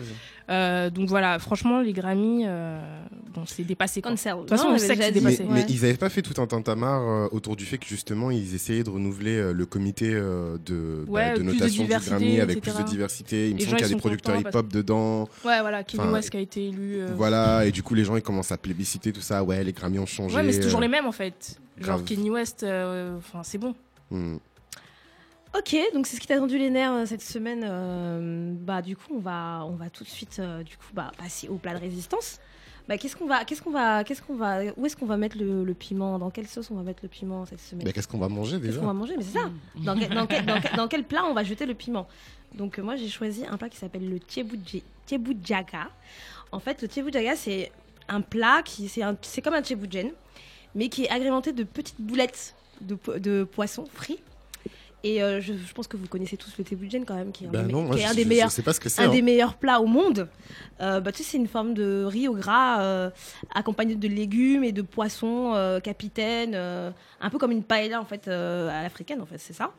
Euh, 0.49 0.91
donc 0.91 1.09
voilà, 1.09 1.39
franchement, 1.41 1.81
les 1.81 1.93
Grammy, 1.93 2.45
euh, 2.47 2.79
bon, 3.35 3.43
c'est 3.47 3.65
dépassé. 3.65 4.01
quoi. 4.01 4.13
De 4.13 4.17
toute 4.17 4.49
façon, 4.49 4.69
Non, 4.69 4.75
on 4.75 4.79
sait 4.79 4.97
que 4.97 5.03
c'est 5.03 5.11
dépassé. 5.11 5.45
Mais, 5.51 5.67
ils 5.69 5.85
avaient 5.85 5.95
pas 5.97 6.09
fait 6.09 6.23
tout 6.23 6.41
un 6.41 6.47
tintamarre 6.47 7.03
euh, 7.03 7.29
autour 7.33 7.57
du 7.57 7.65
fait 7.65 7.79
que 7.79 7.87
justement 7.87 8.31
ils 8.31 8.55
essayaient 8.55 8.85
de 8.85 8.91
renouveler 8.91 9.37
euh, 9.37 9.53
le 9.53 9.67
comité 9.67 10.11
euh, 10.15 10.57
de, 10.65 11.05
bah, 11.09 11.31
de 11.31 11.35
plus 11.35 11.45
de 11.47 11.53
notation 11.53 11.85
du 11.85 11.91
Grammy 11.91 12.41
avec 12.41 12.59
etc. 12.59 12.77
plus 12.77 12.85
de 12.85 12.89
diversité. 12.89 13.49
Il 13.51 13.55
me 13.57 13.61
semble 13.61 13.77
qu'il 13.77 13.87
y 13.87 13.91
a 13.91 13.95
des 13.95 13.97
producteurs 14.01 14.37
hip-hop 14.41 14.69
dedans. 14.69 15.23
Ouais, 15.45 15.61
voilà, 15.61 15.83
Kanye 15.83 16.05
Enfin, 16.05 16.13
West 16.13 16.31
qui 16.31 16.37
a 16.37 16.41
été 16.41 16.69
élu. 16.69 17.01
euh, 17.01 17.09
Voilà, 17.17 17.67
et 17.67 17.73
du 17.73 17.83
coup 17.83 17.95
les 17.95 18.05
gens 18.05 18.15
ils 18.15 18.23
commencent 18.23 18.53
à 18.53 18.57
plébisciter 18.59 19.13
tout 19.13 19.21
ça. 19.23 19.43
Ouais, 19.43 19.65
les 19.65 19.73
Grammy 19.73 19.99
ont 19.99 20.07
changé. 20.07 20.37
Ouais, 20.37 20.43
mais 20.45 20.53
c'est 20.53 20.61
toujours 20.61 20.79
euh, 20.79 20.83
les 20.83 20.89
mêmes 20.89 21.07
en 21.07 21.13
fait. 21.13 21.59
Genre. 21.81 22.05
Kanye 22.05 22.31
West, 22.31 22.63
euh, 22.63 23.17
enfin 23.19 23.41
c'est 23.43 23.59
bon. 23.59 23.75
hmm. 24.13 24.37
Ok, 25.57 25.77
donc 25.95 26.07
c'est 26.07 26.17
ce 26.17 26.21
qui 26.21 26.27
t'a 26.27 26.39
rendu 26.39 26.59
les 26.59 26.71
nerfs 26.71 26.93
euh, 26.93 27.07
cette 27.07 27.23
semaine. 27.23 27.65
euh, 27.65 28.53
bah 28.59 28.83
du 28.83 28.97
coup, 28.97 29.15
on 29.15 29.21
va, 29.21 29.63
on 29.65 29.77
va 29.77 29.89
tout 29.91 30.05
de 30.05 30.09
suite, 30.09 30.37
euh, 30.41 30.63
du 30.63 30.77
coup, 30.77 30.87
bah 30.93 31.13
passer 31.19 31.49
au 31.49 31.55
plat 31.57 31.75
de 31.75 31.79
résistance. 31.81 32.39
Bah 32.89 32.99
qu'est-ce 32.99 33.17
qu'on 33.17 33.27
va, 33.27 33.45
qu'est-ce 33.45 33.63
qu'on 33.63 33.71
va, 33.71 34.05
qu'est-ce 34.05 34.23
qu'on 34.23 34.37
va, 34.37 34.61
où 34.77 34.87
est-ce 34.87 34.97
qu'on 34.97 35.07
va 35.07 35.17
mettre 35.17 35.39
le, 35.39 35.65
le 35.65 35.75
piment? 35.75 36.19
Dans 36.19 36.31
quelle 36.31 36.47
sauce 36.47 36.71
on 36.71 36.75
va 36.75 36.83
mettre 36.83 37.01
le 37.03 37.09
piment 37.09 37.45
cette 37.47 37.61
semaine? 37.61 37.85
Mais 37.87 37.93
qu'est-ce 37.93 38.07
qu'on 38.09 38.19
va 38.19 38.29
manger 38.29 38.57
Qu'est-ce 38.57 38.67
déjà? 38.67 38.81
qu'on 38.81 38.87
va 38.87 38.93
manger? 38.93 39.15
Mais 39.17 39.25
c'est 39.25 39.39
ça. 39.39 39.51
Dans 39.77 39.97
quel, 39.99 40.11
dans, 40.11 40.27
quel, 40.27 40.47
dans 40.47 40.61
quel- 40.61 40.77
dans 40.77 40.89
quel 40.89 41.05
plat 41.05 41.25
on 41.25 41.33
va 41.35 41.43
jeter 41.43 41.67
le 41.67 41.75
piment? 41.75 42.07
Donc 42.55 42.79
euh, 42.79 42.83
moi 42.83 42.95
j'ai 42.97 43.09
choisi 43.09 43.45
un 43.47 43.57
plat 43.57 43.69
qui 43.69 43.77
s'appelle 43.79 44.09
le 44.09 44.21
tiebujaga. 44.21 45.89
En 46.53 46.61
fait, 46.61 46.81
le 46.83 46.89
tiebujaga 46.89 47.35
c'est 47.35 47.73
un 48.09 48.21
plat 48.21 48.63
qui 48.65 48.89
c'est 48.89 49.03
un- 49.03 49.17
c'est 49.23 49.43
comme 49.43 49.55
un 49.55 49.63
tiebujen, 49.63 50.11
mais 50.75 50.89
qui 50.89 51.05
est 51.05 51.11
agrémenté 51.11 51.53
de 51.53 51.65
petites 51.65 52.01
boulettes 52.01 52.55
de, 52.83 52.97
de 53.19 53.45
poisson 53.45 53.85
frit. 53.95 54.19
Et 55.09 55.23
euh, 55.23 55.41
je, 55.41 55.53
je 55.53 55.73
pense 55.73 55.87
que 55.87 55.97
vous 55.97 56.09
connaissez 56.09 56.37
tous 56.37 56.53
le 56.59 56.65
tebudjen 56.65 57.05
quand 57.07 57.15
même, 57.15 57.31
qui 57.31 57.45
est 57.45 57.49
un, 57.49 57.51
des, 57.53 57.59
me- 57.63 57.71
non, 57.71 57.83
moi 57.83 57.95
qui 57.95 58.03
est 58.03 58.07
je, 58.07 58.11
un 58.11 58.15
des 58.15 58.25
je- 58.25 58.29
meilleurs 58.29 58.49
je 58.51 58.55
sais 58.55 58.63
pas 58.63 58.73
ce 58.73 58.81
que 58.81 58.89
c'est. 58.89 59.03
un 59.03 59.07
hein. 59.09 59.13
des 59.13 59.23
meilleurs 59.23 59.55
plats 59.55 59.81
au 59.81 59.87
monde. 59.87 60.29
Euh, 60.81 61.01
bah, 61.01 61.13
tu 61.13 61.23
sais, 61.23 61.31
c'est 61.31 61.37
une 61.37 61.47
forme 61.47 61.75
de 61.75 62.05
riz 62.05 62.27
au 62.29 62.35
gras 62.35 62.81
euh, 62.83 63.11
accompagné 63.55 63.95
de 63.95 64.09
légumes 64.09 64.65
et 64.65 64.73
de 64.73 64.83
poissons 64.83 65.53
euh, 65.55 65.79
capitaine, 65.81 66.55
un 66.55 67.31
peu 67.31 67.39
comme 67.39 67.53
une 67.53 67.63
paella 67.63 68.01
en 68.01 68.05
fait 68.05 68.27
à 68.29 68.83
l'africaine 68.83 69.21
en 69.21 69.27
fait, 69.27 69.39
c'est 69.39 69.53
ça. 69.55 69.71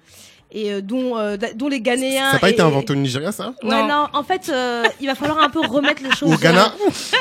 Et 0.52 0.72
euh, 0.72 0.82
dont, 0.82 1.18
euh, 1.18 1.36
dont 1.56 1.68
les 1.68 1.82
Ghanéens. 1.82 2.28
Ça 2.28 2.34
n'a 2.34 2.40
pas 2.40 2.50
été 2.50 2.62
inventé 2.62 2.94
au 2.94 2.96
Nigeria, 2.96 3.34
ça? 3.34 3.54
Ouais, 3.64 3.70
Non. 3.70 3.86
non. 3.88 4.08
en 4.14 4.24
fait, 4.24 4.48
euh, 4.50 4.84
il 5.02 5.08
va 5.08 5.14
falloir 5.16 5.40
un 5.40 5.50
peu 5.50 5.60
remettre 5.60 6.02
les 6.02 6.12
choses. 6.16 6.34
Au 6.34 6.38
Ghana 6.38 6.74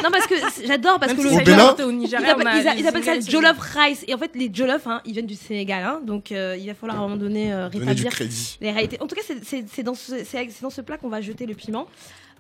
Non, 0.05 0.11
parce 0.13 0.29
que 0.29 0.35
j'adore, 0.65 1.01
parce 1.01 1.13
Même 1.13 1.17
que 1.17 1.23
si 1.23 1.29
le 1.29 1.31
Au 1.31 1.33
ça 1.35 1.39
a 1.39 1.43
été 1.43 1.51
Bénin 1.51 1.65
inventé 1.65 1.83
au 1.83 1.91
ils 1.91 1.97
Nigeria, 1.99 2.31
appellent, 2.33 2.47
ils 2.63 2.69
a- 2.69 2.75
les 2.75 2.81
ils 2.83 2.87
appellent 2.87 3.03
ça 3.05 3.19
jollof 3.21 3.59
rice. 3.59 4.05
Et 4.07 4.15
en 4.15 4.19
fait, 4.19 4.31
les 4.37 4.49
jollof, 4.53 4.87
hein, 4.87 5.01
ils 5.05 5.13
viennent 5.13 5.27
du 5.27 5.35
Sénégal. 5.35 5.83
hein, 5.85 6.01
donc, 6.05 6.31
euh, 6.31 6.57
il 6.59 6.67
va 6.69 6.75
falloir 6.75 6.99
à 6.99 7.01
un 7.01 7.09
moment 7.09 7.17
donné 7.21 7.53
euh, 7.53 7.67
rétablir 7.67 8.13
crédit. 8.13 8.59
les 8.61 8.71
réalités. 8.71 8.97
En 9.03 9.09
tout 9.09 9.17
cas, 9.17 9.23
c'est- 9.27 9.43
dans, 9.83 9.95
ce- 9.95 10.63
dans 10.63 10.85
plat 10.85 10.97
qu'on 10.97 11.09
va 11.09 11.21
jeter 11.21 11.47
le 11.47 11.55
piment. 11.55 11.87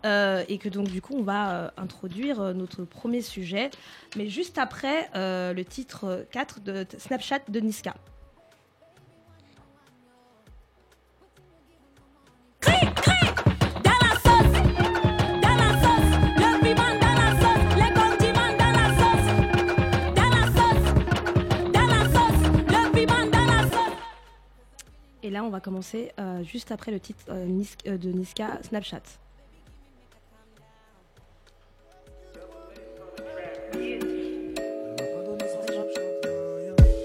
euh, 0.04 0.44
et 0.48 0.58
que 0.58 0.68
donc, 0.68 0.88
du 0.88 1.00
coup, 1.02 1.14
on 1.18 1.22
va 1.22 1.50
euh, 1.50 1.68
introduire 1.78 2.40
euh, 2.40 2.52
notre 2.52 2.84
premier 2.84 3.22
sujet. 3.22 3.70
Mais 4.16 4.28
juste 4.28 4.56
après 4.58 5.08
euh, 5.16 5.52
le 5.52 5.64
titre 5.64 6.04
euh, 6.04 6.22
4 6.30 6.60
de 6.60 6.86
Snapchat 6.98 7.40
de 7.48 7.58
Niska. 7.60 7.94
Et 25.26 25.30
là, 25.30 25.42
on 25.42 25.50
va 25.50 25.58
commencer 25.58 26.12
euh, 26.20 26.44
juste 26.44 26.70
après 26.70 26.92
le 26.92 27.00
titre 27.00 27.24
euh, 27.30 27.48
euh, 27.88 27.98
de 27.98 28.10
Niska, 28.10 28.60
Snapchat. 28.62 29.02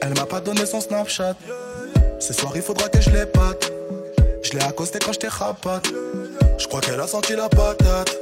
Elle 0.03 0.13
m'a 0.15 0.27
pas 0.27 0.39
donné 0.39 0.67
son 0.67 0.81
Snapchat. 0.81 1.35
Ce 2.19 2.31
soir, 2.33 2.51
il 2.55 2.61
faudra 2.61 2.89
que 2.89 3.01
je 3.01 3.09
l'épate. 3.09 3.73
Je 4.43 4.51
l'ai 4.51 4.63
accosté 4.63 4.99
quand 5.03 5.13
j'étais 5.13 5.27
rapat. 5.27 5.81
Je 6.59 6.67
crois 6.67 6.81
qu'elle 6.81 6.99
a 6.99 7.07
senti 7.07 7.35
la 7.35 7.49
patate. 7.49 8.15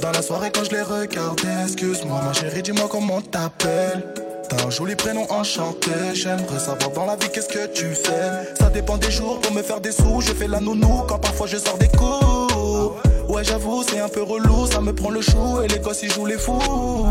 Dans 0.00 0.10
la 0.10 0.22
soirée, 0.22 0.50
quand 0.52 0.64
je 0.64 0.72
l'ai 0.72 0.82
regardée, 0.82 1.46
excuse-moi, 1.62 2.20
ma 2.20 2.32
chérie, 2.32 2.62
dis-moi 2.62 2.88
comment 2.90 3.20
t'appelles. 3.20 4.29
T'as 4.50 4.66
un 4.66 4.70
joli 4.70 4.96
prénom 4.96 5.26
enchanté. 5.30 5.92
J'aimerais 6.12 6.58
savoir 6.58 6.90
dans 6.90 7.06
la 7.06 7.14
vie 7.14 7.28
qu'est-ce 7.32 7.48
que 7.48 7.68
tu 7.68 7.86
fais? 7.94 8.52
Ça 8.58 8.68
dépend 8.68 8.98
des 8.98 9.10
jours 9.10 9.40
pour 9.40 9.52
me 9.52 9.62
faire 9.62 9.80
des 9.80 9.92
sous. 9.92 10.20
Je 10.20 10.32
fais 10.32 10.48
la 10.48 10.58
nounou 10.58 11.04
quand 11.08 11.18
parfois 11.18 11.46
je 11.46 11.56
sors 11.56 11.78
des 11.78 11.88
coups. 11.88 12.98
Ouais, 13.28 13.44
j'avoue, 13.44 13.84
c'est 13.88 14.00
un 14.00 14.08
peu 14.08 14.22
relou. 14.22 14.66
Ça 14.66 14.80
me 14.80 14.92
prend 14.92 15.10
le 15.10 15.20
chou 15.20 15.62
et 15.62 15.68
les 15.68 15.78
gosses 15.78 16.02
ils 16.02 16.12
jouent 16.12 16.26
les 16.26 16.38
fous. 16.38 17.06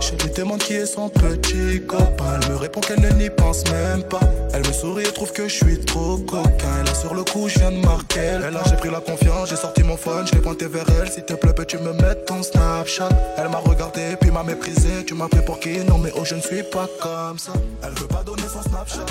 Je 0.00 0.12
lui 0.12 0.32
demande 0.32 0.58
qui 0.58 0.74
est 0.74 0.86
son 0.86 1.08
petit 1.08 1.84
copain. 1.86 2.38
Elle 2.42 2.52
me 2.52 2.56
répond 2.56 2.80
qu'elle 2.80 3.00
n'y 3.16 3.30
pense 3.30 3.64
même 3.70 4.02
pas. 4.04 4.20
Elle 4.52 4.66
me 4.66 4.72
sourit 4.72 5.04
et 5.04 5.12
trouve 5.12 5.32
que 5.32 5.48
je 5.48 5.54
suis 5.54 5.80
trop 5.80 6.18
coquin. 6.18 6.80
Et 6.80 6.86
là, 6.86 6.94
sur 6.94 7.14
le 7.14 7.24
coup, 7.24 7.48
je 7.48 7.58
viens 7.58 7.72
de 7.72 7.84
marquer. 7.84 8.38
Et 8.46 8.50
là, 8.50 8.60
j'ai 8.68 8.76
pris 8.76 8.90
la 8.90 9.00
confiance, 9.00 9.50
j'ai 9.50 9.56
sorti 9.56 9.82
mon 9.82 9.96
phone, 9.96 10.26
je 10.26 10.34
l'ai 10.34 10.40
pointé 10.40 10.66
vers 10.66 10.86
elle. 11.00 11.10
S'il 11.10 11.24
te 11.24 11.34
plaît, 11.34 11.52
peux-tu 11.52 11.78
me 11.78 11.92
mettre 11.92 12.24
ton 12.26 12.42
Snapchat? 12.42 13.08
Elle 13.36 13.48
m'a 13.48 13.58
regardé, 13.58 14.16
puis 14.20 14.30
m'a 14.30 14.42
méprisé. 14.42 15.04
Tu 15.06 15.14
m'as 15.14 15.28
pris 15.28 15.42
pour 15.44 15.60
qui? 15.60 15.78
Non, 15.84 15.98
mais 15.98 16.12
oh, 16.16 16.24
je 16.24 16.36
ne 16.36 16.40
suis 16.40 16.62
pas 16.62 16.88
comme 17.02 17.38
ça. 17.38 17.52
Elle 17.82 17.92
veut 17.94 18.06
pas 18.06 18.22
donner 18.24 18.42
son 18.42 18.62
Snapchat. 18.62 19.06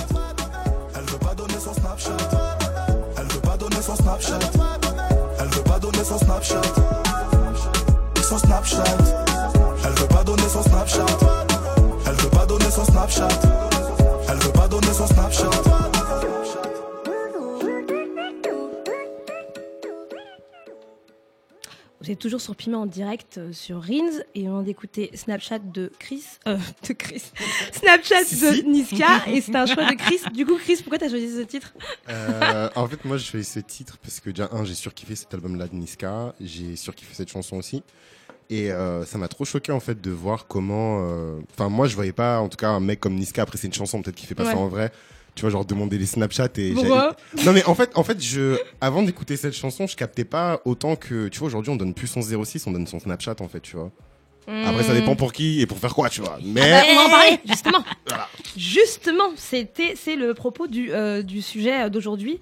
Elle 0.96 1.04
veut 1.04 1.20
pas 1.20 1.36
donner 1.36 1.60
son 1.64 1.74
Snapchat. 1.74 2.18
Elle 3.18 3.26
veut 3.26 3.42
pas 3.42 3.58
donner 3.58 3.82
son 3.82 3.96
Snapchat. 3.96 4.40
Elle 5.40 5.48
veut 5.48 5.64
pas 5.64 5.80
donner 5.80 6.04
son 6.04 6.18
Snapchat. 6.18 6.62
Son 8.24 8.38
Snapchat. 8.38 9.27
Elle 10.30 10.34
veut 10.34 10.40
pas 10.40 10.46
donner 10.46 10.50
son 10.50 10.64
Snapchat. 10.64 11.06
Elle 12.06 12.16
veut 12.16 12.30
pas 12.30 12.46
donner 12.46 12.70
son 12.70 12.84
Snapchat. 12.84 13.28
Elle 14.30 14.38
veut 14.38 14.52
pas 14.52 14.68
donner 14.68 14.94
son 14.94 15.08
Snapchat. 15.08 15.50
Vous 22.02 22.12
êtes 22.12 22.20
toujours 22.20 22.42
sur 22.42 22.58
Piment 22.58 22.82
en 22.82 22.86
direct 22.86 23.38
euh, 23.38 23.54
sur 23.54 23.82
Rins 23.82 24.22
et 24.36 24.50
on 24.50 24.56
vient 24.56 24.64
d'écouter 24.64 25.12
Snapchat 25.14 25.60
de 25.60 25.92
Chris. 25.98 26.24
Euh, 26.46 26.58
de 26.88 26.94
Chris. 26.94 27.24
Snapchat 27.72 28.26
Si, 28.26 28.42
de 28.42 28.54
si. 28.54 28.64
Niska 28.68 29.28
et 29.28 29.40
c'est 29.40 29.56
un 29.56 29.66
choix 29.66 29.86
de 29.90 29.96
Chris. 29.96 30.20
Du 30.34 30.46
coup, 30.46 30.58
Chris, 30.58 30.76
pourquoi 30.78 30.98
t'as 31.00 31.10
choisi 31.10 31.34
ce 31.34 31.42
titre? 31.42 31.74
Euh, 32.10 32.70
en 32.76 32.88
fait, 32.88 33.04
moi, 33.06 33.16
je 33.18 33.26
fais 33.26 33.44
ce 33.44 33.60
titre 33.60 33.98
parce 34.02 34.20
que 34.20 34.30
déjà, 34.30 34.50
un, 34.52 34.66
j'ai 34.66 34.74
surkiffé 34.74 35.16
cet 35.16 35.34
album-là 35.34 35.68
de 35.68 35.76
Niska, 35.76 36.34
j'ai 36.42 36.76
surkiffé 36.76 37.14
cette 37.14 37.30
chanson 37.30 37.56
aussi. 37.56 37.82
Et 38.50 38.72
euh, 38.72 39.04
ça 39.06 39.18
m'a 39.18 39.28
trop 39.28 39.44
choqué 39.46 39.72
en 39.74 39.80
fait 39.82 40.00
de 40.02 40.10
voir 40.12 40.48
comment. 40.48 41.02
euh, 41.04 41.40
Enfin, 41.54 41.70
moi, 41.70 41.88
je 41.88 41.96
voyais 41.96 42.14
pas, 42.14 42.40
en 42.40 42.48
tout 42.48 42.56
cas, 42.58 42.70
un 42.70 42.80
mec 42.80 43.00
comme 43.00 43.16
Niska. 43.16 43.42
Après, 43.42 43.58
c'est 43.58 43.68
une 43.68 43.74
chanson, 43.74 44.02
peut-être 44.02 44.16
qu'il 44.16 44.28
fait 44.28 44.36
pas 44.36 44.46
Ouais. 44.46 44.52
ça 44.52 44.58
en 44.58 44.68
vrai. 44.70 44.92
Tu 45.36 45.42
vois, 45.42 45.50
genre 45.52 45.66
demander 45.66 45.98
des 45.98 46.06
Snapchat 46.06 46.48
et. 46.58 46.72
Pourquoi? 46.74 47.16
Non, 47.46 47.52
mais 47.54 47.64
en 47.66 47.76
fait, 47.76 47.92
en 47.96 48.04
fait, 48.04 48.20
je, 48.24 48.58
avant 48.82 49.04
d'écouter 49.04 49.38
cette 49.38 49.54
chanson, 49.54 49.86
je 49.86 49.96
captais 49.96 50.24
pas 50.26 50.62
autant 50.66 50.96
que, 50.96 51.28
tu 51.28 51.40
vois, 51.40 51.48
aujourd'hui, 51.48 51.72
on 51.72 51.76
donne 51.76 51.94
plus 51.94 52.08
son 52.08 52.22
06, 52.22 52.66
on 52.68 52.72
donne 52.72 52.88
son 52.88 53.00
Snapchat 53.00 53.36
en 53.42 53.48
fait, 53.48 53.60
tu 53.60 53.76
vois. 53.76 53.92
Après, 54.66 54.82
ça 54.84 54.94
dépend 54.94 55.18
pour 55.18 55.34
qui 55.34 55.60
et 55.60 55.66
pour 55.68 55.78
faire 55.78 55.94
quoi, 55.94 56.10
tu 56.10 56.22
vois. 56.22 56.40
Mais. 56.44 56.72
Bah, 56.72 56.84
on 56.90 56.96
va 56.96 57.02
en 57.06 57.10
parler, 57.10 57.40
justement. 57.46 57.84
Justement, 58.56 59.32
c'était, 59.36 59.94
c'est 59.96 60.16
le 60.16 60.34
propos 60.34 60.68
du, 60.68 60.92
euh, 60.92 61.22
du 61.22 61.42
sujet 61.42 61.90
d'aujourd'hui. 61.90 62.40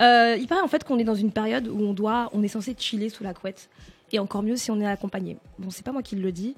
Il 0.00 0.46
paraît 0.48 0.60
en 0.60 0.68
fait 0.68 0.84
qu'on 0.84 0.98
est 0.98 1.04
dans 1.04 1.14
une 1.14 1.32
période 1.32 1.66
où 1.68 1.80
on 1.80 1.92
doit, 1.92 2.28
on 2.32 2.42
est 2.42 2.48
censé 2.48 2.76
chiller 2.78 3.08
sous 3.08 3.24
la 3.24 3.34
couette. 3.34 3.68
Et 4.12 4.18
encore 4.18 4.42
mieux 4.42 4.56
si 4.56 4.70
on 4.70 4.80
est 4.80 4.86
accompagné. 4.86 5.36
Bon, 5.58 5.70
c'est 5.70 5.84
pas 5.84 5.92
moi 5.92 6.02
qui 6.02 6.16
le 6.16 6.32
dis, 6.32 6.54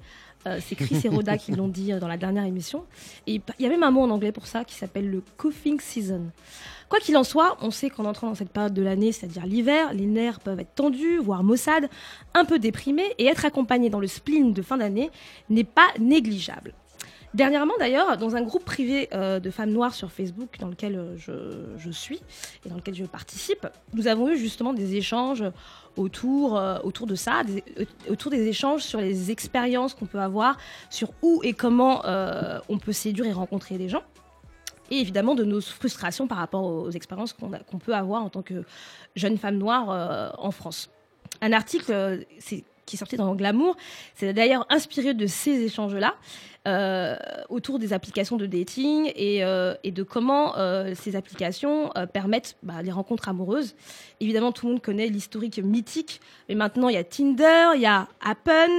euh, 0.47 0.59
c'est 0.61 0.75
Chris 0.75 0.99
et 1.03 1.09
Rhoda 1.09 1.37
qui 1.37 1.51
l'ont 1.51 1.67
dit 1.67 1.93
euh, 1.93 1.99
dans 1.99 2.07
la 2.07 2.17
dernière 2.17 2.45
émission. 2.45 2.85
Et 3.27 3.41
il 3.59 3.63
y 3.63 3.65
a 3.65 3.69
même 3.69 3.83
un 3.83 3.91
mot 3.91 4.01
en 4.01 4.09
anglais 4.09 4.31
pour 4.31 4.47
ça 4.47 4.63
qui 4.63 4.75
s'appelle 4.75 5.09
le 5.09 5.21
coughing 5.37 5.79
season. 5.79 6.31
Quoi 6.89 6.99
qu'il 6.99 7.15
en 7.15 7.23
soit, 7.23 7.57
on 7.61 7.71
sait 7.71 7.89
qu'en 7.89 8.05
entrant 8.05 8.27
dans 8.27 8.35
cette 8.35 8.49
période 8.49 8.73
de 8.73 8.81
l'année, 8.81 9.11
c'est-à-dire 9.11 9.45
l'hiver, 9.45 9.93
les 9.93 10.05
nerfs 10.05 10.39
peuvent 10.39 10.59
être 10.59 10.75
tendus, 10.75 11.19
voire 11.19 11.43
maussades, 11.43 11.89
un 12.33 12.43
peu 12.43 12.59
déprimés, 12.59 13.13
et 13.17 13.27
être 13.27 13.45
accompagné 13.45 13.89
dans 13.89 13.99
le 13.99 14.07
spleen 14.07 14.51
de 14.51 14.61
fin 14.61 14.77
d'année 14.77 15.09
n'est 15.49 15.63
pas 15.63 15.87
négligeable. 15.99 16.73
Dernièrement 17.33 17.75
d'ailleurs, 17.79 18.17
dans 18.17 18.35
un 18.35 18.41
groupe 18.41 18.65
privé 18.65 19.07
euh, 19.13 19.39
de 19.39 19.49
femmes 19.51 19.69
noires 19.69 19.93
sur 19.93 20.11
Facebook 20.11 20.57
dans 20.59 20.67
lequel 20.67 21.15
je 21.17 21.91
suis 21.91 22.19
et 22.65 22.69
dans 22.69 22.75
lequel 22.75 22.93
je 22.93 23.05
participe, 23.05 23.67
nous 23.93 24.07
avons 24.07 24.29
eu 24.29 24.37
justement 24.37 24.73
des 24.73 24.95
échanges 24.95 25.45
autour, 25.97 26.57
euh, 26.57 26.79
autour 26.83 27.07
de 27.07 27.15
ça, 27.15 27.41
euh, 27.49 27.85
autour 28.09 28.31
des 28.31 28.47
échanges 28.47 28.81
sur 28.81 28.99
les 28.99 29.31
expériences 29.31 29.93
qu'on 29.93 30.05
peut 30.05 30.19
avoir, 30.19 30.57
sur 30.89 31.11
où 31.21 31.41
et 31.43 31.53
comment 31.53 32.05
euh, 32.05 32.59
on 32.69 32.77
peut 32.77 32.93
séduire 32.93 33.27
et 33.27 33.33
rencontrer 33.33 33.77
des 33.77 33.89
gens. 33.89 34.03
Et 34.89 34.97
évidemment 34.97 35.35
de 35.35 35.43
nos 35.43 35.61
frustrations 35.61 36.27
par 36.27 36.37
rapport 36.37 36.63
aux 36.63 36.91
expériences 36.91 37.31
qu'on 37.31 37.49
qu'on 37.49 37.79
peut 37.79 37.95
avoir 37.95 38.23
en 38.23 38.29
tant 38.29 38.41
que 38.41 38.65
jeune 39.15 39.37
femme 39.37 39.57
noire 39.57 40.35
en 40.37 40.51
France. 40.51 40.89
Un 41.39 41.53
article 41.53 42.25
qui 42.41 42.95
est 42.95 42.97
sorti 42.97 43.15
dans 43.15 43.33
Glamour, 43.33 43.77
c'est 44.15 44.33
d'ailleurs 44.33 44.65
inspiré 44.69 45.13
de 45.13 45.27
ces 45.27 45.63
échanges-là 45.63 46.15
autour 47.49 47.79
des 47.79 47.91
applications 47.91 48.37
de 48.37 48.45
dating 48.45 49.11
et, 49.15 49.43
euh, 49.43 49.73
et 49.83 49.91
de 49.91 50.03
comment 50.03 50.55
euh, 50.57 50.93
ces 50.95 51.15
applications 51.15 51.91
euh, 51.97 52.05
permettent 52.05 52.55
bah, 52.61 52.83
les 52.83 52.91
rencontres 52.91 53.29
amoureuses. 53.29 53.73
Évidemment, 54.19 54.51
tout 54.51 54.67
le 54.67 54.73
monde 54.73 54.81
connaît 54.81 55.07
l'historique 55.07 55.57
mythique, 55.57 56.21
mais 56.47 56.55
maintenant 56.55 56.89
il 56.89 56.93
y 56.93 56.97
a 56.97 57.03
Tinder, 57.03 57.71
il 57.75 57.81
y 57.81 57.87
a 57.87 58.07
Happen, 58.23 58.69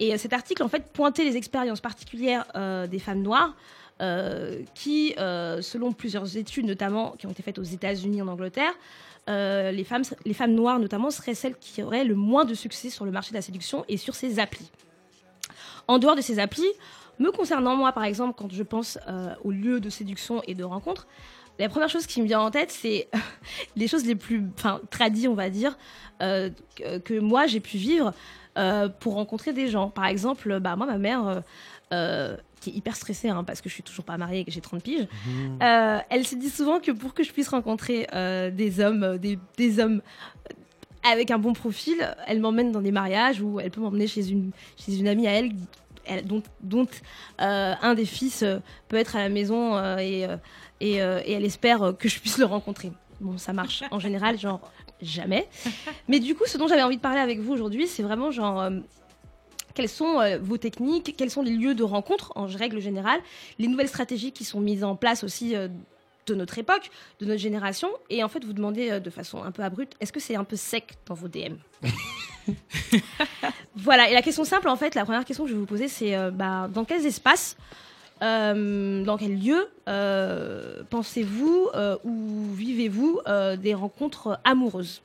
et 0.00 0.14
euh, 0.14 0.16
cet 0.16 0.32
article 0.32 0.62
en 0.62 0.68
fait 0.68 0.90
pointait 0.92 1.24
les 1.24 1.36
expériences 1.36 1.82
particulières 1.82 2.46
euh, 2.54 2.86
des 2.86 2.98
femmes 2.98 3.22
noires. 3.22 3.54
euh, 4.00 4.62
qui, 4.74 5.14
euh, 5.18 5.60
selon 5.62 5.92
plusieurs 5.92 6.36
études, 6.36 6.66
notamment 6.66 7.12
qui 7.18 7.26
ont 7.26 7.30
été 7.30 7.42
faites 7.42 7.58
aux 7.58 7.64
États-Unis, 7.64 8.22
en 8.22 8.28
Angleterre, 8.28 8.72
euh, 9.28 9.70
les, 9.70 9.84
femmes, 9.84 10.02
les 10.24 10.34
femmes 10.34 10.54
noires 10.54 10.78
notamment 10.78 11.10
seraient 11.10 11.34
celles 11.34 11.56
qui 11.56 11.82
auraient 11.82 12.04
le 12.04 12.14
moins 12.14 12.44
de 12.44 12.54
succès 12.54 12.90
sur 12.90 13.04
le 13.04 13.10
marché 13.10 13.30
de 13.30 13.36
la 13.36 13.42
séduction 13.42 13.84
et 13.88 13.96
sur 13.96 14.14
ces 14.14 14.38
applis. 14.38 14.70
En 15.86 15.98
dehors 15.98 16.16
de 16.16 16.20
ces 16.20 16.38
applis, 16.38 16.70
me 17.18 17.30
concernant 17.30 17.76
moi 17.76 17.92
par 17.92 18.04
exemple, 18.04 18.34
quand 18.36 18.52
je 18.52 18.62
pense 18.62 18.98
euh, 19.08 19.34
aux 19.44 19.50
lieux 19.50 19.80
de 19.80 19.90
séduction 19.90 20.42
et 20.46 20.54
de 20.54 20.64
rencontre, 20.64 21.06
la 21.58 21.68
première 21.68 21.88
chose 21.88 22.06
qui 22.06 22.22
me 22.22 22.26
vient 22.26 22.40
en 22.40 22.50
tête, 22.50 22.70
c'est 22.70 23.08
les 23.76 23.88
choses 23.88 24.06
les 24.06 24.14
plus 24.14 24.44
tradies, 24.90 25.28
on 25.28 25.34
va 25.34 25.50
dire, 25.50 25.76
euh, 26.22 26.50
que, 27.04 27.18
moi 27.18 27.46
j'ai 27.46 27.60
pu 27.60 27.76
vivre 27.76 28.12
euh, 28.56 28.88
pour 28.88 29.14
rencontrer 29.14 29.52
des 29.52 29.68
gens. 29.68 29.90
Par 29.90 30.06
exemple, 30.06 30.60
bah, 30.60 30.76
moi, 30.76 30.86
ma 30.86 30.98
mère, 30.98 31.42
euh, 31.92 32.36
qui 32.60 32.70
est 32.70 32.72
hyper 32.72 32.96
stressée 32.96 33.28
hein, 33.28 33.44
parce 33.44 33.60
que 33.60 33.68
je 33.68 33.74
suis 33.74 33.82
toujours 33.82 34.04
pas 34.04 34.16
mariée 34.16 34.40
et 34.40 34.44
que 34.44 34.50
j'ai 34.50 34.60
30 34.60 34.82
piges, 34.82 35.06
euh, 35.62 35.98
elle 36.10 36.26
se 36.26 36.34
dit 36.34 36.50
souvent 36.50 36.80
que 36.80 36.90
pour 36.90 37.14
que 37.14 37.22
je 37.22 37.32
puisse 37.32 37.48
rencontrer 37.48 38.06
des 38.52 38.80
hommes, 38.80 39.18
des, 39.18 39.38
des 39.56 39.78
hommes 39.80 40.02
avec 41.08 41.30
un 41.30 41.38
bon 41.38 41.52
profil, 41.52 41.96
elle 42.26 42.40
m'emmène 42.40 42.72
dans 42.72 42.80
des 42.80 42.90
mariages 42.90 43.40
ou 43.40 43.60
elle 43.60 43.70
peut 43.70 43.80
m'emmener 43.80 44.06
chez 44.06 44.28
une, 44.28 44.50
chez 44.76 44.98
une 44.98 45.06
amie 45.06 45.28
à 45.28 45.32
elle, 45.32 45.52
dont, 46.24 46.86
euh, 47.40 47.74
un 47.80 47.94
des 47.94 48.04
fils 48.04 48.42
euh, 48.42 48.58
peut 48.88 48.96
être 48.96 49.16
à 49.16 49.20
la 49.20 49.28
maison 49.28 49.76
euh, 49.76 49.96
et, 50.80 50.94
elle 50.94 51.44
espère 51.44 51.94
que 51.98 52.08
je 52.08 52.20
puisse 52.20 52.38
le 52.38 52.44
rencontrer. 52.44 52.92
Bon, 53.20 53.36
ça 53.36 53.52
marche 53.52 53.82
en 53.90 53.98
général, 53.98 54.38
genre 54.38 54.60
jamais. 55.02 55.48
Mais 56.08 56.20
du 56.20 56.34
coup, 56.34 56.44
ce 56.46 56.56
dont 56.56 56.68
j'avais 56.68 56.82
envie 56.82 56.96
de 56.96 57.02
parler 57.02 57.20
avec 57.20 57.40
vous 57.40 57.52
aujourd'hui, 57.52 57.88
c'est 57.88 58.02
vraiment 58.02 58.30
genre. 58.30 58.70
quelles 59.74 59.88
sont 59.88 60.20
vos 60.40 60.56
techniques 60.56 61.16
Quels 61.16 61.30
sont 61.30 61.42
les 61.42 61.50
lieux 61.50 61.74
de 61.74 61.82
rencontre 61.82 62.32
en 62.36 62.46
règle 62.46 62.80
générale 62.80 63.20
Les 63.58 63.66
nouvelles 63.66 63.88
stratégies 63.88 64.30
qui 64.30 64.44
sont 64.44 64.60
mises 64.60 64.84
en 64.84 64.94
place 64.94 65.24
aussi 65.24 65.56
de 66.28 66.34
notre 66.34 66.58
époque, 66.58 66.90
de 67.20 67.26
notre 67.26 67.40
génération. 67.40 67.88
Et 68.10 68.22
en 68.22 68.28
fait, 68.28 68.44
vous 68.44 68.52
demandez 68.52 68.90
euh, 68.90 69.00
de 69.00 69.10
façon 69.10 69.42
un 69.42 69.50
peu 69.50 69.62
abrupte, 69.62 69.94
est-ce 70.00 70.12
que 70.12 70.20
c'est 70.20 70.36
un 70.36 70.44
peu 70.44 70.56
sec 70.56 70.94
dans 71.06 71.14
vos 71.14 71.28
DM 71.28 71.56
Voilà, 73.76 74.10
et 74.10 74.14
la 74.14 74.22
question 74.22 74.44
simple, 74.44 74.68
en 74.68 74.76
fait, 74.76 74.94
la 74.94 75.04
première 75.04 75.24
question 75.24 75.44
que 75.44 75.50
je 75.50 75.54
vais 75.54 75.60
vous 75.60 75.66
poser, 75.66 75.88
c'est 75.88 76.16
euh, 76.16 76.30
bah, 76.30 76.68
dans 76.72 76.84
quels 76.84 77.06
espaces, 77.06 77.56
euh, 78.22 79.04
dans 79.04 79.16
quel 79.16 79.38
lieu 79.38 79.68
euh, 79.88 80.82
pensez-vous 80.90 81.70
ou 82.04 82.52
vivez-vous 82.54 83.20
des 83.58 83.74
rencontres 83.74 84.40
amoureuses? 84.44 85.02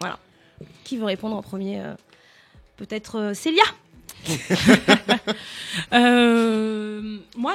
Voilà. 0.00 0.18
Qui 0.84 0.96
veut 0.96 1.04
répondre 1.04 1.36
en 1.36 1.42
premier? 1.42 1.82
Peut-être 2.76 3.32
Célia? 3.34 3.62
Euh, 5.92 7.18
moi, 7.36 7.54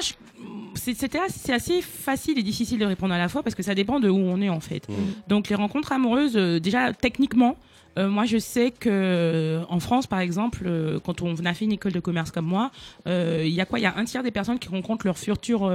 c'était 0.76 1.20
assez, 1.20 1.82
facile 1.82 2.38
et 2.38 2.44
difficile 2.44 2.80
de 2.80 2.86
répondre 2.86 3.14
à 3.14 3.18
la 3.18 3.30
fois 3.30 3.44
parce 3.44 3.56
que 3.56 3.64
ça 3.64 3.76
dépend 3.76 4.00
de 4.00 4.10
où 4.10 4.18
on 4.18 4.42
est 4.42 4.50
en 4.50 4.60
fait. 4.60 4.88
Donc 5.28 5.50
les 5.50 5.56
rencontres 5.56 5.92
amoureuses, 5.92 6.36
euh, 6.36 6.60
déjà 6.60 6.94
techniquement, 6.94 7.56
euh, 7.98 8.10
moi 8.10 8.26
je 8.26 8.38
sais 8.38 8.72
que 8.72 9.62
en 9.70 9.80
France 9.80 10.08
par 10.08 10.20
exemple, 10.20 10.70
quand 11.04 11.22
on 11.22 11.36
a 11.46 11.54
fait 11.54 11.66
une 11.66 11.72
école 11.72 11.92
de 11.92 12.00
commerce 12.00 12.32
comme 12.32 12.46
moi, 12.46 12.72
il 13.06 13.48
y 13.48 13.62
a 13.62 13.66
quoi? 13.66 13.80
Il 13.80 13.84
y 13.84 13.86
a 13.86 13.96
un 13.96 14.06
tiers 14.06 14.24
des 14.24 14.32
personnes 14.32 14.60
qui 14.60 14.70
rencontrent 14.70 15.06
leur 15.06 15.18
futur 15.18 15.72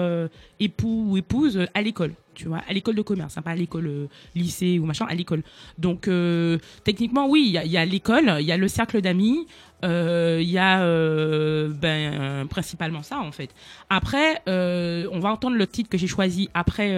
époux 0.60 1.06
ou 1.08 1.16
épouse 1.16 1.66
à 1.74 1.82
l'école. 1.82 2.12
Tu 2.34 2.48
vois, 2.48 2.62
à 2.68 2.72
l'école 2.72 2.94
de 2.94 3.02
commerce, 3.02 3.36
hein, 3.38 3.42
pas 3.42 3.52
à 3.52 3.54
l'école 3.54 3.86
euh, 3.86 4.06
lycée 4.34 4.78
ou 4.78 4.84
machin, 4.84 5.06
à 5.08 5.14
l'école. 5.14 5.42
Donc 5.78 6.08
euh, 6.08 6.58
techniquement, 6.84 7.28
oui, 7.28 7.52
il 7.64 7.70
y 7.70 7.76
a, 7.76 7.84
l'école, 7.84 8.36
il 8.40 8.46
y 8.46 8.52
a 8.52 8.56
le 8.56 8.68
cercle 8.68 9.00
d'amis, 9.00 9.46
euh, 9.84 10.38
il 10.42 10.48
y 10.48 10.58
a 10.58 10.78
ben 11.68 12.46
principalement 12.48 13.02
ça 13.02 13.18
en 13.18 13.32
fait. 13.32 13.50
Après, 13.90 14.42
on 14.46 15.18
va 15.20 15.30
entendre 15.30 15.56
le 15.56 15.66
titre 15.66 15.88
que 15.88 15.98
j'ai 15.98 16.06
choisi 16.06 16.48
après 16.54 16.88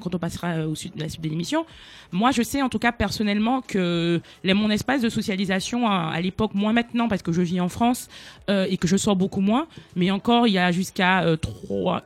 quand 0.00 0.14
on 0.14 0.18
passera 0.18 0.66
au 0.66 0.74
sud, 0.74 0.92
la 0.96 1.08
suite 1.08 1.22
de 1.22 1.28
l'émission. 1.28 1.66
Moi, 2.12 2.30
je 2.30 2.42
sais 2.42 2.62
en 2.62 2.68
tout 2.68 2.78
cas 2.78 2.92
personnellement 2.92 3.60
que 3.60 4.20
mon 4.44 4.70
espace 4.70 5.02
de 5.02 5.08
socialisation 5.08 5.88
à, 5.88 6.10
à 6.12 6.20
l'époque, 6.20 6.54
moins 6.54 6.72
maintenant 6.72 7.08
parce 7.08 7.22
que 7.22 7.32
je 7.32 7.42
vis 7.42 7.60
en 7.60 7.68
France 7.68 8.08
et 8.48 8.76
que 8.76 8.88
je 8.88 8.96
sors 8.96 9.16
beaucoup 9.16 9.40
moins, 9.40 9.66
mais 9.96 10.10
encore 10.10 10.46
il 10.46 10.52
y 10.52 10.58
a 10.58 10.72
jusqu'à 10.72 11.24
trois 11.40 12.02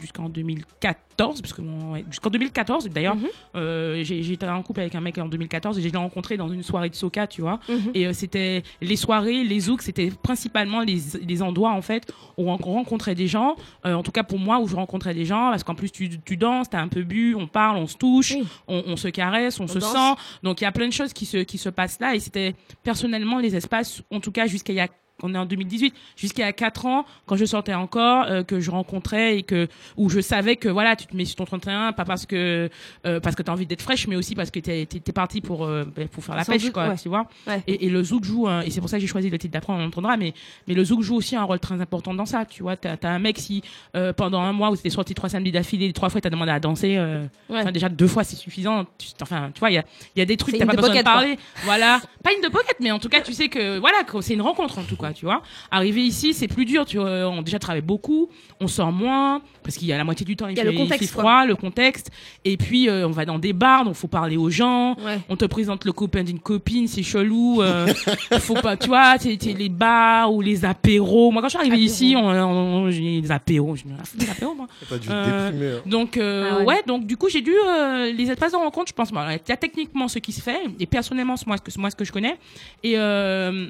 jusqu'en 0.00 0.28
2014 0.28 1.40
parce 1.40 1.52
que 1.52 1.62
ouais, 1.62 2.04
jusqu'en 2.10 2.30
2014 2.30 2.88
d'ailleurs 2.90 3.16
euh, 3.54 4.02
j'ai 4.04 4.22
j'ai 4.22 4.34
été 4.34 4.46
en 4.46 4.62
couple 4.62 4.80
avec 4.80 4.94
un 4.94 5.00
mec 5.00 5.16
en 5.18 5.26
2014 5.28 5.78
et 5.78 5.82
j'ai 5.82 5.96
rencontré 5.96 6.36
dans 6.36 6.48
une 6.48 6.62
soirée 6.62 6.90
de 6.90 6.94
soca 6.94 7.26
tu 7.26 7.40
vois 7.40 7.58
Mhm. 7.68 7.90
et 7.94 8.06
euh, 8.06 8.12
c'était 8.12 8.62
les 8.80 8.96
soirées 8.96 9.44
les 9.44 9.60
zouks 9.60 9.82
c'était 9.82 10.10
principalement 10.22 10.80
les, 10.80 10.98
les 11.26 11.42
endroits 11.42 11.72
en 11.72 11.82
fait 11.82 12.12
où 12.36 12.50
on 12.50 12.56
rencontrait 12.56 13.14
des 13.14 13.26
gens 13.28 13.56
euh, 13.86 13.94
en 13.94 14.02
tout 14.02 14.12
cas 14.12 14.22
pour 14.24 14.38
moi 14.38 14.58
où 14.60 14.68
je 14.68 14.76
rencontrais 14.76 15.14
des 15.14 15.24
gens 15.24 15.50
parce 15.50 15.64
qu'en 15.64 15.74
plus 15.74 15.90
tu, 15.90 16.20
tu 16.20 16.36
danses 16.36 16.68
t'as 16.70 16.80
un 16.80 16.88
peu 16.88 17.02
bu 17.02 17.34
on 17.34 17.46
parle 17.46 17.76
on 17.78 17.86
se 17.86 17.96
touche 17.96 18.32
Oui. 18.32 18.44
on, 18.68 18.82
on 18.86 18.96
se 18.96 19.08
caresse 19.08 19.58
on, 19.60 19.66
se 19.66 19.78
danse. 19.78 19.92
sent 19.92 20.22
donc 20.42 20.60
il 20.60 20.64
y 20.64 20.66
a 20.66 20.72
plein 20.72 20.86
de 20.88 20.92
choses 20.92 21.12
qui 21.12 21.24
se 21.26 21.38
qui 21.38 21.58
se 21.58 21.68
passent 21.70 21.98
là 22.00 22.14
et 22.14 22.20
c'était 22.20 22.54
personnellement 22.82 23.38
les 23.38 23.56
espaces 23.56 24.02
en 24.10 24.20
tout 24.20 24.32
cas 24.32 24.46
jusqu'à 24.46 24.72
il 24.72 24.76
y 24.76 24.80
a 24.80 24.88
on 25.22 25.34
est 25.34 25.38
en 25.38 25.46
2018 25.46 25.94
jusqu'à 26.16 26.52
4 26.52 26.86
ans 26.86 27.04
quand 27.24 27.36
je 27.36 27.44
sortais 27.46 27.72
encore 27.74 28.26
euh, 28.28 28.42
que 28.42 28.60
je 28.60 28.70
rencontrais 28.70 29.38
et 29.38 29.42
que 29.42 29.66
où 29.96 30.10
je 30.10 30.20
savais 30.20 30.56
que 30.56 30.68
voilà 30.68 30.94
tu 30.94 31.06
te 31.06 31.16
mets 31.16 31.24
sur 31.24 31.36
ton 31.36 31.44
31 31.46 31.92
pas 31.92 32.04
parce 32.04 32.26
que 32.26 32.68
euh, 33.06 33.20
parce 33.20 33.34
que 33.34 33.42
tu 33.42 33.50
as 33.50 33.52
envie 33.54 33.66
d'être 33.66 33.80
fraîche 33.82 34.06
mais 34.08 34.16
aussi 34.16 34.34
parce 34.34 34.50
que 34.50 34.58
tu 34.60 34.70
es, 34.70 34.86
parti 35.14 35.40
pour 35.40 35.64
euh, 35.64 35.84
ben, 35.96 36.06
pour 36.08 36.22
faire 36.22 36.36
la 36.36 36.44
Sans 36.44 36.52
pêche 36.52 36.62
doute, 36.64 36.72
quoi 36.72 36.88
ouais. 36.88 36.96
tu 36.96 37.08
vois 37.08 37.26
Ouais. 37.46 37.62
et, 37.66 37.86
et 37.86 37.88
le 37.90 38.02
zouk 38.04 38.24
joue 38.24 38.48
et 38.64 38.70
c'est 38.70 38.80
pour 38.80 38.90
ça 38.90 38.98
que 38.98 39.00
j'ai 39.00 39.06
choisi 39.06 39.30
le 39.30 39.38
titre 39.38 39.52
d'après 39.54 39.72
on 39.72 39.84
entendra 39.86 40.16
mais 40.18 40.34
mais 40.68 40.74
le 40.74 40.84
zouk 40.84 41.00
joue 41.02 41.16
aussi 41.16 41.34
un 41.34 41.44
rôle 41.44 41.60
très 41.60 41.80
important 41.80 42.12
dans 42.12 42.26
ça 42.26 42.44
tu 42.44 42.62
vois 42.62 42.76
t'as 42.76 42.96
as 43.02 43.08
un 43.08 43.18
mec 43.18 43.38
si 43.38 43.62
euh, 43.94 44.12
pendant 44.12 44.40
un 44.42 44.52
mois 44.52 44.70
où 44.70 44.76
t'es 44.76 44.90
sorti 44.90 45.14
trois 45.14 45.28
samedis 45.30 45.52
d'affilée 45.52 45.92
trois 45.94 46.10
fois 46.10 46.20
t'as 46.20 46.30
demandé 46.30 46.50
à 46.52 46.60
danser 46.60 46.96
euh, 46.98 47.24
Ouais. 47.48 47.60
enfin, 47.60 47.72
déjà 47.72 47.88
deux 47.88 48.08
fois 48.08 48.24
c'est 48.24 48.36
suffisant 48.36 48.84
tu- 48.98 49.08
enfin 49.22 49.50
tu 49.54 49.60
vois 49.60 49.70
il 49.70 49.74
y 49.74 49.78
a 49.78 49.84
il 50.14 50.18
y 50.18 50.22
a 50.22 50.26
des 50.26 50.36
trucs 50.36 50.58
t'as 50.58 50.66
pas 50.66 50.72
de 50.72 50.76
besoin 50.76 50.94
de 50.94 51.00
quoi. 51.02 51.02
parler 51.04 51.38
voilà 51.64 52.00
pas 52.22 52.32
une 52.34 52.42
de 52.42 52.48
pocket 52.48 52.76
mais 52.80 52.90
en 52.90 52.98
tout 52.98 53.08
cas 53.08 53.20
tu 53.22 53.32
sais 53.32 53.48
que 53.48 53.78
voilà 53.78 53.98
c'est 54.20 54.34
une 54.34 54.42
rencontre 54.42 54.78
en 54.78 54.82
tout 54.82 54.96
cas 54.96 55.05
tu 55.12 55.24
vois 55.24 55.42
arriver 55.70 56.02
ici 56.02 56.34
c'est 56.34 56.48
plus 56.48 56.64
dur 56.64 56.84
tu 56.84 56.98
vois 56.98 57.28
on 57.28 57.42
déjà 57.42 57.58
travaille 57.58 57.82
beaucoup 57.82 58.28
on 58.60 58.68
sort 58.68 58.92
moins 58.92 59.40
parce 59.62 59.76
qu'il 59.76 59.88
y 59.88 59.92
a 59.92 59.96
la 59.98 60.04
moitié 60.04 60.24
du 60.24 60.36
temps 60.36 60.46
il, 60.48 60.52
Il 60.52 60.56
y 60.56 60.60
a 60.60 60.62
fait, 60.64 60.68
le 60.68 60.74
il 60.74 60.78
contexte, 60.78 61.12
quoi. 61.14 61.22
froid 61.22 61.44
le 61.46 61.56
contexte 61.56 62.10
et 62.44 62.56
puis 62.56 62.88
euh, 62.88 63.06
on 63.06 63.10
va 63.10 63.24
dans 63.24 63.38
des 63.38 63.52
bars 63.52 63.84
donc 63.84 63.94
faut 63.94 64.08
parler 64.08 64.36
aux 64.36 64.50
gens 64.50 64.94
Ouais. 65.04 65.18
on 65.28 65.36
te 65.36 65.44
présente 65.44 65.84
le 65.84 65.92
copain 65.92 66.22
d'une 66.24 66.38
copine 66.40 66.86
c'est 66.88 67.02
chelou 67.02 67.60
euh, 67.62 67.86
faut 68.40 68.54
pas 68.54 68.76
tu 68.76 68.88
vois 68.88 69.18
t'es 69.18 69.36
t'es 69.36 69.52
les 69.52 69.68
bars 69.68 70.32
ou 70.32 70.40
les 70.40 70.64
apéros 70.64 71.30
moi 71.30 71.42
quand 71.42 71.48
je 71.48 71.58
suis 71.58 71.66
arrivée 71.66 71.82
ici 71.84 72.14
on, 72.16 72.26
on- 72.28 72.90
j'ai 72.90 73.20
des 73.20 73.30
apéros 73.30 73.76
j'ai 73.76 73.84
des 74.18 74.30
apéros 74.30 74.54
moi 74.54 74.66
T'as 74.88 74.98
dû 74.98 75.08
Euh, 75.10 75.50
déprimer. 75.50 75.72
hein. 75.76 75.82
donc 75.86 76.16
euh, 76.16 76.48
Ah 76.52 76.58
ouais. 76.58 76.64
ouais. 76.66 76.82
donc 76.86 77.06
du 77.06 77.16
coup 77.16 77.28
j'ai 77.28 77.40
dû 77.42 77.52
euh, 77.52 78.12
les 78.12 78.30
espaces 78.30 78.52
de 78.52 78.56
rencontre 78.56 78.88
je 78.88 78.94
pense 78.94 79.10
bon, 79.12 79.20
il 79.30 79.40
y 79.48 79.52
a 79.52 79.56
techniquement 79.56 80.08
ce 80.08 80.18
qui 80.18 80.32
se 80.32 80.40
fait 80.40 80.60
et 80.78 80.86
personnellement 80.86 81.36
c'est 81.36 81.46
moi 81.46 81.56
ce 81.56 81.62
que 81.62 81.80
moi 81.80 81.90
ce 81.90 81.96
que 81.96 82.04
je 82.04 82.12
connais 82.12 82.36
et 82.82 82.94
euh, 82.96 83.66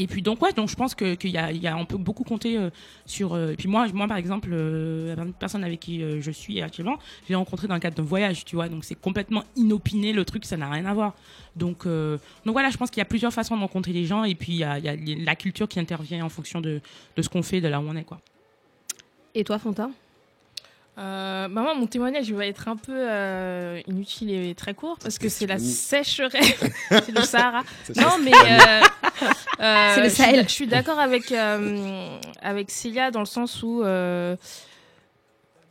et 0.00 0.06
puis 0.06 0.22
donc 0.22 0.40
ouais 0.40 0.52
donc 0.52 0.70
je 0.70 0.76
pense 0.76 0.94
que 0.94 1.14
qu'il 1.14 1.30
y 1.30 1.36
a, 1.36 1.76
on 1.76 1.84
peut 1.84 1.98
beaucoup 1.98 2.24
compter 2.24 2.56
euh, 2.56 2.70
sur 3.04 3.34
euh, 3.34 3.52
et 3.52 3.56
puis 3.56 3.68
moi 3.68 3.86
moi 3.92 4.08
par 4.08 4.16
exemple 4.16 4.48
euh, 4.50 5.14
la 5.14 5.26
personne 5.26 5.62
avec 5.62 5.78
qui 5.80 6.02
euh, 6.02 6.22
je 6.22 6.30
suis 6.30 6.62
actuellement 6.62 6.98
j'ai 7.28 7.34
rencontré 7.34 7.68
dans 7.68 7.74
le 7.74 7.80
cadre 7.80 7.96
d'un 7.96 8.02
voyage 8.02 8.46
tu 8.46 8.56
vois 8.56 8.70
donc 8.70 8.84
c'est 8.84 8.94
complètement 8.94 9.44
inopiné 9.56 10.14
le 10.14 10.24
truc 10.24 10.46
ça 10.46 10.56
n'a 10.56 10.70
rien 10.70 10.86
à 10.86 10.94
voir. 10.94 11.14
Donc 11.56 11.84
donc 11.86 12.52
voilà 12.52 12.70
je 12.70 12.76
pense 12.76 12.90
qu'il 12.90 13.00
y 13.00 13.02
a 13.02 13.06
plusieurs 13.06 13.32
façons 13.32 13.56
de 13.56 13.60
rencontrer 13.60 13.92
les 13.92 14.06
gens 14.06 14.24
et 14.24 14.34
puis 14.34 14.52
il 14.52 14.58
y 14.58 14.64
a, 14.64 14.78
la 14.80 15.36
culture 15.36 15.68
qui 15.68 15.80
intervient 15.80 16.24
en 16.24 16.28
fonction 16.28 16.60
de 16.60 16.80
de 17.16 17.22
ce 17.22 17.28
qu'on 17.28 17.42
fait 17.42 17.60
de 17.60 17.68
là 17.68 17.80
où 17.80 17.84
on 17.88 17.96
est 17.96 18.04
quoi. 18.04 18.20
Et 19.34 19.44
toi, 19.44 19.58
Fonta 19.58 19.90
Euh, 21.00 21.48
bah 21.48 21.62
moi, 21.62 21.74
mon 21.74 21.86
témoignage 21.86 22.30
va 22.32 22.44
être 22.46 22.68
un 22.68 22.76
peu 22.76 22.92
euh, 22.94 23.80
inutile 23.86 24.30
et 24.32 24.54
très 24.54 24.74
court 24.74 24.98
parce 25.02 25.18
que 25.18 25.30
c'est 25.30 25.46
la 25.46 25.58
sécheresse, 25.58 26.60
c'est 26.90 27.12
le 27.16 27.22
Sahara. 27.22 27.62
Non, 27.96 28.18
mais 28.22 28.32
euh, 28.34 28.80
euh, 29.60 29.92
C'est 29.94 30.02
le 30.02 30.08
je 30.08 30.14
suis- 30.14 30.22
Sahel. 30.22 30.44
Je 30.46 30.52
suis 30.52 30.66
d'accord 30.66 30.98
avec 30.98 31.32
euh, 31.32 32.18
avec 32.42 32.70
Célia 32.70 33.10
dans 33.10 33.20
le 33.20 33.24
sens 33.26 33.62
où 33.62 33.82
euh, 33.82 34.36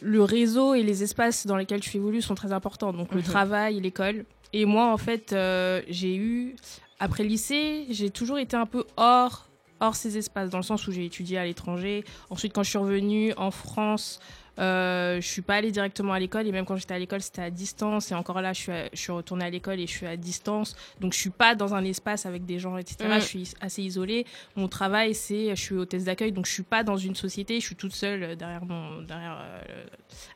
le 0.01 0.23
réseau 0.23 0.73
et 0.73 0.81
les 0.81 1.03
espaces 1.03 1.45
dans 1.45 1.57
lesquels 1.57 1.81
tu 1.81 1.97
évolues 1.97 2.21
sont 2.23 2.35
très 2.35 2.51
importants. 2.51 2.91
Donc 2.93 3.11
le 3.13 3.17
Mhm. 3.19 3.23
travail, 3.23 3.79
l'école. 3.81 4.25
Et 4.53 4.65
moi, 4.65 4.91
en 4.91 4.97
fait, 4.97 5.31
euh, 5.33 5.81
j'ai 5.89 6.15
eu 6.15 6.55
après 6.99 7.21
le 7.23 7.29
lycée, 7.29 7.85
j'ai 7.91 8.09
toujours 8.09 8.39
été 8.39 8.57
un 8.57 8.65
peu 8.65 8.83
hors 8.97 9.45
hors 9.81 9.95
ces 9.95 10.17
espaces 10.17 10.49
dans 10.49 10.57
le 10.57 10.63
sens 10.63 10.87
où 10.87 10.91
j'ai 10.91 11.05
étudié 11.05 11.37
à 11.37 11.45
l'étranger. 11.45 12.03
Ensuite, 12.29 12.51
quand 12.53 12.63
je 12.63 12.69
suis 12.69 12.77
revenue 12.79 13.33
en 13.37 13.49
France, 13.51 14.19
euh, 14.59 15.21
je 15.21 15.27
suis 15.27 15.41
pas 15.41 15.55
allée 15.55 15.71
directement 15.71 16.11
à 16.13 16.19
l'école 16.19 16.45
et 16.45 16.51
même 16.51 16.65
quand 16.65 16.75
j'étais 16.75 16.93
à 16.93 16.99
l'école, 16.99 17.21
c'était 17.21 17.41
à 17.41 17.49
distance. 17.49 18.11
Et 18.11 18.15
encore 18.15 18.41
là, 18.41 18.51
je 18.53 18.59
suis, 18.59 18.71
à- 18.71 18.89
je 18.91 18.99
suis 18.99 19.11
retournée 19.11 19.45
à 19.45 19.49
l'école 19.49 19.79
et 19.79 19.87
je 19.87 19.91
suis 19.91 20.05
à 20.05 20.17
distance. 20.17 20.75
Donc, 20.99 21.13
je 21.13 21.19
suis 21.19 21.29
pas 21.29 21.55
dans 21.55 21.73
un 21.75 21.83
espace 21.85 22.25
avec 22.25 22.45
des 22.45 22.59
gens, 22.59 22.77
etc. 22.77 22.97
Mm. 23.09 23.13
Je 23.21 23.25
suis 23.25 23.53
assez 23.61 23.81
isolée. 23.83 24.25
Mon 24.57 24.67
travail, 24.67 25.15
c'est, 25.15 25.55
je 25.55 25.61
suis 25.61 25.75
hôtesse 25.75 26.03
d'accueil, 26.03 26.31
donc 26.33 26.45
je 26.45 26.51
suis 26.51 26.63
pas 26.63 26.83
dans 26.83 26.97
une 26.97 27.15
société. 27.15 27.59
Je 27.61 27.65
suis 27.65 27.75
toute 27.75 27.93
seule 27.95 28.23
euh, 28.23 28.35
derrière 28.35 28.65
mon, 28.65 29.01
derrière 29.03 29.37
euh, 29.41 29.85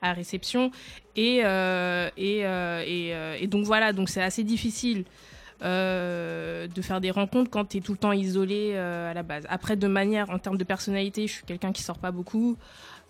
à 0.02 0.08
la 0.08 0.14
réception. 0.14 0.72
Et 1.16 1.42
euh, 1.44 2.10
et, 2.18 2.46
euh, 2.46 2.82
et, 2.88 3.14
euh, 3.14 3.38
et 3.40 3.48
donc 3.48 3.66
voilà, 3.66 3.92
donc 3.94 4.10
c'est 4.10 4.22
assez 4.24 4.44
difficile. 4.44 5.04
euh, 5.62 6.68
de 6.68 6.82
faire 6.82 7.00
des 7.00 7.12
rencontres 7.12 7.50
quand 7.50 7.66
tu 7.66 7.78
es 7.78 7.82
tout 7.82 7.94
le 7.94 7.98
temps 7.98 8.12
isolé 8.12 8.72
euh, 8.74 9.12
à 9.12 9.14
la 9.14 9.24
base. 9.24 9.46
Après, 9.50 9.76
de 9.78 9.88
manière, 9.88 10.30
en 10.30 10.40
termes 10.40 10.58
de 10.58 10.64
personnalité, 10.64 11.26
je 11.28 11.34
suis 11.34 11.46
quelqu'un 11.46 11.72
qui 11.72 11.84
sort 11.84 12.00
pas 12.00 12.12
beaucoup. 12.12 12.58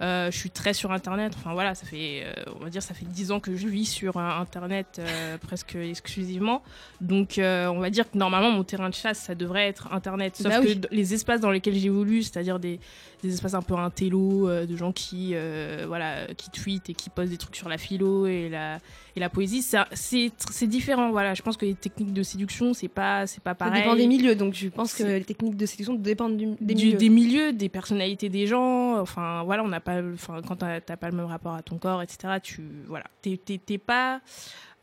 Euh, 0.01 0.31
je 0.31 0.37
suis 0.37 0.49
très 0.49 0.73
sur 0.73 0.91
Internet. 0.91 1.33
Enfin 1.37 1.53
voilà, 1.53 1.75
ça 1.75 1.85
fait, 1.85 2.23
euh, 2.25 2.51
on 2.59 2.63
va 2.63 2.69
dire, 2.69 2.81
ça 2.81 2.93
fait 2.93 3.05
dix 3.05 3.31
ans 3.31 3.39
que 3.39 3.55
je 3.55 3.67
vis 3.67 3.85
sur 3.85 4.17
euh, 4.17 4.21
Internet 4.21 5.01
presque 5.41 5.75
exclusivement. 5.75 6.61
Donc, 7.01 7.35
on 7.39 7.79
va 7.79 7.89
dire 7.89 8.09
que 8.09 8.17
normalement, 8.17 8.51
mon 8.51 8.63
terrain 8.63 8.89
de 8.89 8.95
chasse, 8.95 9.19
ça 9.19 9.35
devrait 9.35 9.67
être 9.67 9.91
Internet. 9.93 10.35
Sauf 10.35 10.51
Bah 10.51 10.59
que 10.59 10.67
oui. 10.67 10.81
les 10.91 11.13
espaces 11.13 11.41
dans 11.41 11.51
lesquels 11.51 11.75
j'évolue, 11.75 12.23
c'est-à-dire 12.23 12.59
des, 12.59 12.79
des 13.27 13.33
espaces 13.33 13.53
un 13.53 13.61
peu 13.61 13.75
intello, 13.75 14.47
euh, 14.49 14.65
de 14.65 14.75
gens 14.75 14.91
qui, 14.91 15.31
euh, 15.33 15.85
voilà, 15.87 16.27
qui 16.37 16.49
tweetent 16.51 16.89
et 16.89 16.93
qui 16.93 17.09
postent 17.09 17.31
des 17.31 17.37
trucs 17.37 17.55
sur 17.55 17.69
la 17.69 17.77
philo 17.77 18.25
et 18.27 18.49
la, 18.49 18.77
et 19.15 19.19
la 19.19 19.29
poésie, 19.29 19.61
ça- 19.61 19.87
c'est 19.93 20.31
différent. 20.67 21.11
Voilà, 21.11 21.33
je 21.33 21.41
pense 21.41 21.57
que 21.57 21.65
les 21.65 21.75
techniques 21.75 22.13
de 22.13 22.23
séduction, 22.23 22.73
c'est 22.73 22.87
pas, 22.87 23.25
c'est 23.27 23.41
pas 23.43 23.51
Ça 23.51 23.55
pareil 23.55 23.83
dépend 23.83 23.95
des 23.95 24.07
milieux, 24.07 24.35
donc 24.35 24.53
je 24.53 24.67
pense 24.69 24.93
que 24.93 25.03
les 25.03 25.23
techniques 25.23 25.57
de 25.57 25.65
séduction 25.65 25.93
dépendent 25.95 26.37
du- 26.37 26.55
des 26.61 26.73
du- 26.73 26.85
milieux. 26.85 26.97
des 26.97 27.09
milieux, 27.09 27.53
des 27.53 27.69
personnalités 27.69 28.29
des 28.29 28.47
gens. 28.47 28.99
Enfin, 28.99 29.43
voilà, 29.43 29.63
on 29.63 29.67
n'a 29.67 29.79
pas, 29.81 30.01
enfin, 30.13 30.41
quand 30.47 30.57
t'as 30.57 30.79
pas 30.81 31.09
le 31.09 31.15
même 31.17 31.25
rapport 31.25 31.53
à 31.55 31.61
ton 31.61 31.77
corps, 31.77 32.01
etc. 32.01 32.35
Tu, 32.41 32.61
voilà, 32.87 33.05
t'es 33.21 33.37
pas 33.77 34.21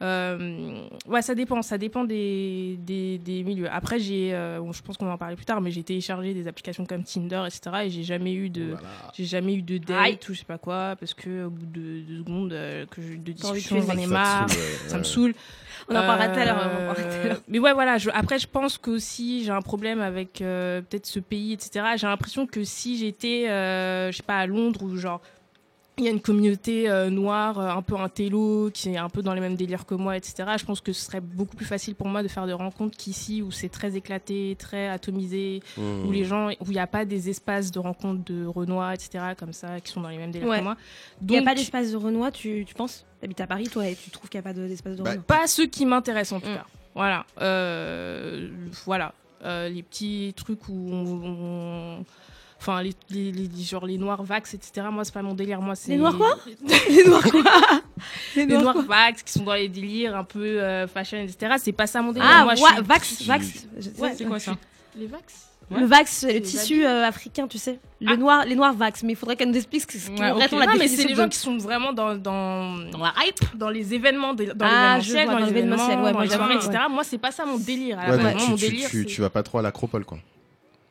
Euh, 0.02 0.86
ouais, 1.06 1.20
ça 1.22 1.34
dépend, 1.34 1.60
ça 1.62 1.76
dépend 1.78 2.04
des, 2.04 2.76
des, 2.80 3.18
des 3.18 3.42
milieux. 3.42 3.68
Après, 3.70 3.98
j'ai, 3.98 4.30
euh, 4.32 4.58
bon, 4.60 4.72
je 4.72 4.82
pense 4.82 4.96
qu'on 4.96 5.04
va 5.06 5.12
en 5.12 5.18
parler 5.18 5.36
plus 5.36 5.44
tard, 5.44 5.60
mais 5.60 5.70
j'ai 5.70 5.82
téléchargé 5.82 6.32
des 6.32 6.46
applications 6.48 6.86
comme 6.86 7.04
Tinder, 7.04 7.42
etc. 7.46 7.82
Et 7.84 7.90
j'ai 7.90 8.02
jamais 8.02 8.32
eu 8.32 8.48
de, 8.48 8.74
j'ai 9.14 9.24
jamais 9.26 9.54
eu 9.54 9.62
de 9.62 9.78
date 9.78 10.26
ou 10.28 10.34
je 10.34 10.38
sais 10.38 10.44
pas 10.44 10.58
quoi, 10.58 10.96
parce 10.98 11.12
que 11.14 11.44
au 11.44 11.50
bout 11.50 11.66
de 11.66 12.00
deux 12.00 12.18
secondes 12.18 12.52
euh, 12.52 12.86
que 12.86 13.02
je, 13.02 13.14
de 13.16 13.32
discussion, 13.32 13.80
j'en 13.82 13.96
ai 13.96 14.06
marre, 14.06 14.48
Ça 14.50 14.56
ouais, 14.56 14.64
ça 14.88 14.98
me 14.98 15.04
saoule. 15.04 15.34
On 15.88 15.96
en 15.96 16.06
parlera 16.06 16.28
tout 16.28 16.38
à 16.40 16.44
l'heure. 16.44 16.56
on 16.56 16.82
en 16.82 16.86
parlera 16.86 16.94
tout 16.94 17.00
à 17.00 17.04
Euh, 17.04 17.24
l'heure. 17.28 17.40
mais 17.48 17.58
ouais, 17.58 17.72
voilà. 17.74 17.98
Je, 17.98 18.10
après, 18.14 18.38
je 18.38 18.46
pense 18.46 18.78
qu'aussi 18.78 19.44
j'ai 19.44 19.50
un 19.50 19.62
problème 19.62 20.00
avec 20.00 20.40
euh, 20.40 20.80
peut-être 20.82 21.06
ce 21.06 21.18
pays, 21.20 21.52
etc. 21.52 21.84
J'ai 21.96 22.06
l'impression 22.06 22.46
que 22.46 22.64
si 22.64 22.96
j'étais, 22.98 23.48
euh, 23.50 24.10
je 24.12 24.16
sais 24.18 24.22
pas, 24.22 24.38
à 24.38 24.46
Londres 24.46 24.82
ou 24.82 24.96
genre 24.96 25.20
il 26.00 26.04
y 26.06 26.08
a 26.08 26.10
une 26.10 26.20
communauté 26.20 26.88
euh, 26.90 27.10
noire, 27.10 27.58
euh, 27.60 27.68
un 27.68 27.82
peu 27.82 27.96
un 27.96 28.08
télo, 28.08 28.70
qui 28.74 28.88
est 28.90 28.96
un 28.96 29.08
peu 29.08 29.22
dans 29.22 29.34
les 29.34 29.40
mêmes 29.40 29.54
délires 29.54 29.86
que 29.86 29.94
moi, 29.94 30.16
etc. 30.16 30.48
Je 30.58 30.64
pense 30.64 30.80
que 30.80 30.92
ce 30.92 31.04
serait 31.04 31.20
beaucoup 31.20 31.56
plus 31.56 31.66
facile 31.66 31.94
pour 31.94 32.08
moi 32.08 32.22
de 32.22 32.28
faire 32.28 32.46
des 32.46 32.52
rencontres 32.52 32.96
qu'ici, 32.96 33.42
où 33.42 33.50
c'est 33.50 33.68
très 33.68 33.96
éclaté, 33.96 34.56
très 34.58 34.88
atomisé, 34.88 35.60
Mmh. 35.76 36.06
où 36.08 36.12
les 36.12 36.24
gens, 36.24 36.48
où 36.50 36.66
il 36.66 36.70
n'y 36.72 36.78
a 36.78 36.86
pas 36.86 37.04
des 37.04 37.28
espaces 37.30 37.70
de 37.70 37.78
rencontres 37.78 38.24
de 38.24 38.44
Renoir, 38.46 38.92
etc. 38.92 39.34
comme 39.38 39.52
ça, 39.52 39.80
qui 39.80 39.92
sont 39.92 40.00
dans 40.00 40.08
les 40.08 40.18
mêmes 40.18 40.30
délires 40.32 40.48
Ouais. 40.48 40.58
que 40.58 40.64
moi. 40.64 40.76
Il 41.22 41.26
n'y 41.28 41.38
a 41.38 41.42
pas 41.42 41.54
d'espace 41.54 41.92
de 41.92 41.96
Renoir, 41.96 42.32
tu, 42.32 42.64
tu 42.66 42.74
penses? 42.74 43.04
T'habites 43.20 43.40
à 43.40 43.46
Paris, 43.46 43.68
toi, 43.68 43.86
et 43.86 43.94
tu 43.94 44.10
trouves 44.10 44.28
qu'il 44.30 44.38
n'y 44.40 44.46
a 44.46 44.50
pas 44.52 44.58
de- 44.58 44.66
d'espace 44.66 44.96
de 44.96 45.02
Bah, 45.02 45.10
Renoir 45.10 45.24
pas 45.26 45.46
ceux 45.46 45.66
qui 45.66 45.84
m'intéressent 45.86 46.38
en 46.38 46.40
tout 46.40 46.50
Mm. 46.50 46.54
cas. 46.56 46.66
Voilà. 46.94 47.24
Euh, 47.40 48.48
voilà. 48.86 49.12
Euh, 49.44 49.68
les 49.68 49.82
petits 49.82 50.34
trucs 50.36 50.68
où 50.68 50.72
on. 50.92 51.22
on- 51.24 52.04
Enfin, 52.60 52.82
les, 52.82 52.92
les, 53.08 53.32
les- 53.32 53.62
genre 53.64 53.86
les 53.86 53.96
noirs 53.96 54.22
vax, 54.22 54.52
etc. 54.52 54.86
Moi, 54.92 55.02
c'est 55.04 55.14
pas 55.14 55.22
mon 55.22 55.32
délire. 55.34 55.62
Moi, 55.62 55.74
c'est 55.74 55.92
Les 55.92 55.96
noirs 55.96 56.16
quoi? 56.16 56.36
Les 56.90 57.04
noirs 57.04 57.22
quoi? 57.22 57.42
Les 58.36 58.44
les 58.46 58.58
noirs 58.58 58.82
vax 58.82 59.22
qui 59.22 59.32
sont 59.32 59.44
dans 59.44 59.54
les 59.54 59.68
délires 59.68 60.14
un 60.16 60.24
peu 60.24 60.44
euh, 60.44 60.86
fashion, 60.86 61.18
etc. 61.18 61.54
C'est 61.58 61.72
pas 61.72 61.86
ça 61.86 62.02
mon 62.02 62.12
délire. 62.12 62.28
Ah, 62.30 62.44
moi, 62.44 62.54
je 62.54 62.62
suis- 62.62 62.82
vax, 62.82 63.22
vax. 63.22 63.46
Ouais, 63.98 64.12
C'est 64.16 64.24
quoi 64.26 64.38
ça? 64.38 64.56
Les 64.96 65.06
vax? 65.06 65.46
Le 65.70 65.86
vax, 65.86 66.10
c'est 66.10 66.32
le 66.32 66.40
tissu 66.42 66.84
euh, 66.84 67.06
africain, 67.06 67.46
tu 67.46 67.56
sais. 67.56 67.78
Le 68.00 68.12
Ah. 68.12 68.16
noir, 68.16 68.44
les 68.44 68.56
noirs 68.56 68.74
vax, 68.74 69.04
mais 69.04 69.12
il 69.12 69.16
faudrait 69.16 69.36
qu'elle 69.36 69.50
nous 69.50 69.56
explique 69.56 69.82
ce 69.82 69.86
que 69.86 69.98
c'est 69.98 70.10
Ouais, 70.10 70.16
vraiment 70.16 70.34
ok. 70.44 70.50
la 70.52 70.66
Non, 70.66 70.72
mais 70.76 70.88
c'est 70.88 71.04
les 71.04 71.12
de- 71.14 71.16
gens 71.18 71.28
qui 71.28 71.38
sont 71.38 71.56
vraiment 71.58 71.92
dans, 71.92 72.16
dans, 72.16 72.76
Dans 72.90 72.98
la 72.98 73.14
hype 73.24 73.56
dans 73.56 73.70
les 73.70 73.94
événements, 73.94 74.34
des- 74.34 74.46
dans 74.46 74.66
Ah, 74.66 74.98
l'événementiel, 74.98 75.24
vois, 75.26 75.34
dans 75.34 75.38
dans 75.40 75.44
les 75.46 75.50
événements, 75.52 75.76
l'événementiel, 75.76 75.98
ouais, 75.98 76.12
dans 76.12 76.38
moi, 76.44 76.48
ouais. 76.48 76.56
etc. 76.56 76.82
Moi, 76.90 77.04
c'est 77.04 77.18
pas 77.18 77.30
ça 77.30 77.46
mon 77.46 77.56
délire. 77.56 78.00
À 78.00 78.08
la 78.08 78.16
Ouais, 78.16 78.22
base. 78.22 78.32
donc 78.32 78.34
Moi, 78.34 78.44
tu, 78.44 78.50
mon 78.50 78.56
tu, 78.56 78.64
délire, 78.68 78.90
tu, 78.90 78.98
c'est- 79.02 79.04
tu 79.06 79.20
vas 79.20 79.30
pas 79.30 79.44
trop 79.44 79.58
à 79.58 79.62
l'acropole, 79.62 80.04
quoi. 80.04 80.18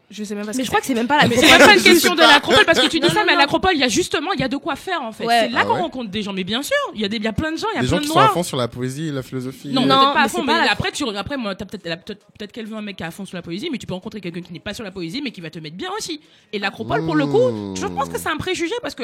Je 0.09 0.23
sais 0.23 0.33
même 0.33 0.45
pas 0.45 0.53
Mais 0.55 0.63
je 0.63 0.67
crois 0.67 0.79
que 0.79 0.87
c'est 0.87 0.95
même 0.95 1.07
pas 1.07 1.17
la 1.17 1.27
Mais 1.27 1.35
c'est 1.35 1.45
même 1.45 1.59
pas 1.59 1.75
une 1.75 1.83
question 1.83 2.15
de 2.15 2.21
l'acropole 2.21 2.65
parce 2.65 2.79
que 2.79 2.87
tu 2.87 2.99
dis 2.99 3.07
Non, 3.07 3.13
ça, 3.13 3.19
non, 3.19 3.25
mais 3.27 3.33
à 3.33 3.37
l'acropole, 3.37 3.71
il 3.75 3.79
y 3.79 3.83
a 3.83 3.87
justement, 3.87 4.31
il 4.33 4.39
y 4.39 4.43
a 4.43 4.47
de 4.47 4.57
quoi 4.57 4.75
faire 4.75 5.01
en 5.03 5.11
fait. 5.11 5.25
Ouais. 5.25 5.41
C'est 5.41 5.49
là 5.49 5.59
Ah 5.61 5.65
qu'on 5.65 5.75
ouais 5.75 5.81
rencontre 5.81 6.09
des 6.09 6.23
gens. 6.23 6.33
Mais 6.33 6.43
bien 6.43 6.63
sûr, 6.63 6.75
il 6.95 7.01
y 7.01 7.05
a 7.05 7.07
des, 7.07 7.17
il 7.17 7.23
y 7.23 7.27
a 7.27 7.33
plein 7.33 7.51
de 7.51 7.57
gens, 7.57 7.67
il 7.73 7.75
y 7.75 7.79
a 7.79 7.81
Des 7.81 7.87
plein 7.87 7.97
gens 7.97 8.01
de 8.01 8.07
qui 8.07 8.13
sont 8.13 8.19
à 8.19 8.29
fond 8.29 8.43
sur 8.43 8.57
la 8.57 8.67
poésie, 8.67 9.11
la 9.11 9.21
philosophie. 9.21 9.69
Non, 9.69 9.85
Non, 9.85 10.13
pas 10.13 10.23
à 10.23 10.27
fond, 10.27 10.43
mais 10.43 10.53
après, 10.69 10.91
tu, 10.91 11.03
après, 11.15 11.37
moi, 11.37 11.53
t'as 11.55 11.65
peut-être, 11.65 12.03
peut-être, 12.05 12.51
qu'elle 12.51 12.65
veut 12.65 12.77
un 12.77 12.81
mec 12.81 12.97
qui 12.97 13.03
est 13.03 13.05
à 13.07 13.11
fond 13.11 13.25
sur 13.25 13.35
la 13.35 13.43
poésie, 13.43 13.69
mais 13.71 13.77
tu 13.77 13.85
peux 13.85 13.93
rencontrer 13.93 14.21
quelqu'un 14.21 14.41
qui 14.41 14.53
n'est 14.53 14.59
pas 14.59 14.73
sur 14.73 14.83
la 14.83 14.91
poésie, 14.91 15.21
mais 15.21 15.31
qui 15.31 15.41
va 15.41 15.49
te 15.49 15.59
mettre 15.59 15.77
bien 15.77 15.89
aussi. 15.97 16.21
Et 16.53 16.59
l'acropole, 16.59 17.05
pour 17.05 17.15
le 17.15 17.27
coup, 17.27 17.75
je 17.75 17.85
pense 17.85 18.09
que 18.09 18.17
c'est 18.17 18.29
un 18.29 18.37
préjugé 18.37 18.73
parce 18.81 18.95
que 18.95 19.03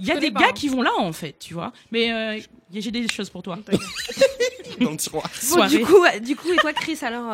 il 0.00 0.06
y 0.06 0.12
a 0.12 0.16
des 0.16 0.30
gars 0.30 0.46
hein. 0.50 0.52
qui 0.54 0.68
vont 0.68 0.80
là, 0.82 0.92
en 0.96 1.12
fait, 1.12 1.36
tu 1.38 1.54
vois. 1.54 1.72
Mais 1.90 2.12
euh, 2.12 2.40
j'ai 2.72 2.90
des 2.90 3.08
choses 3.08 3.30
pour 3.30 3.42
toi. 3.42 3.58
dans 4.80 4.90
le 4.92 4.96
tiroir. 4.96 5.28
Du 5.68 5.80
coup, 5.80 6.04
du 6.22 6.36
coup, 6.36 6.52
et 6.52 6.56
toi, 6.56 6.72
Chris, 6.72 6.98
alors, 7.02 7.26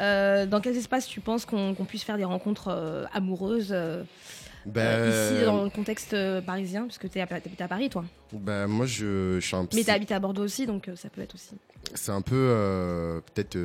euh, 0.00 0.46
dans 0.46 0.60
quels 0.60 0.76
espaces 0.76 1.06
tu 1.06 1.20
penses 1.20 1.44
qu'on 1.44 1.74
puisse 1.86 2.02
faire 2.04 2.16
des 2.16 2.24
rencontres 2.24 2.68
euh, 2.68 3.04
amoureuses 3.12 3.70
euh, 3.72 4.02
Ben, 4.66 4.80
euh, 4.80 5.32
ici 5.36 5.44
dans 5.44 5.62
le 5.64 5.70
contexte 5.70 6.16
parisien, 6.42 6.84
puisque 6.84 7.08
tu 7.10 7.20
habites 7.20 7.60
à 7.60 7.68
Paris, 7.68 7.90
toi? 7.90 8.04
ben, 8.32 8.66
moi, 8.66 8.86
je, 8.86 9.38
je 9.40 9.46
suis 9.46 9.56
un 9.56 9.68
Mais 9.74 9.84
tu 9.84 9.90
habites 9.90 10.12
à 10.12 10.18
Bordeaux 10.18 10.42
aussi, 10.42 10.66
donc 10.66 10.90
ça 10.96 11.08
peut 11.08 11.20
être 11.20 11.34
aussi. 11.34 11.50
c'est 11.94 12.12
un 12.12 12.22
peu 12.22 13.20
peut-être 13.34 13.58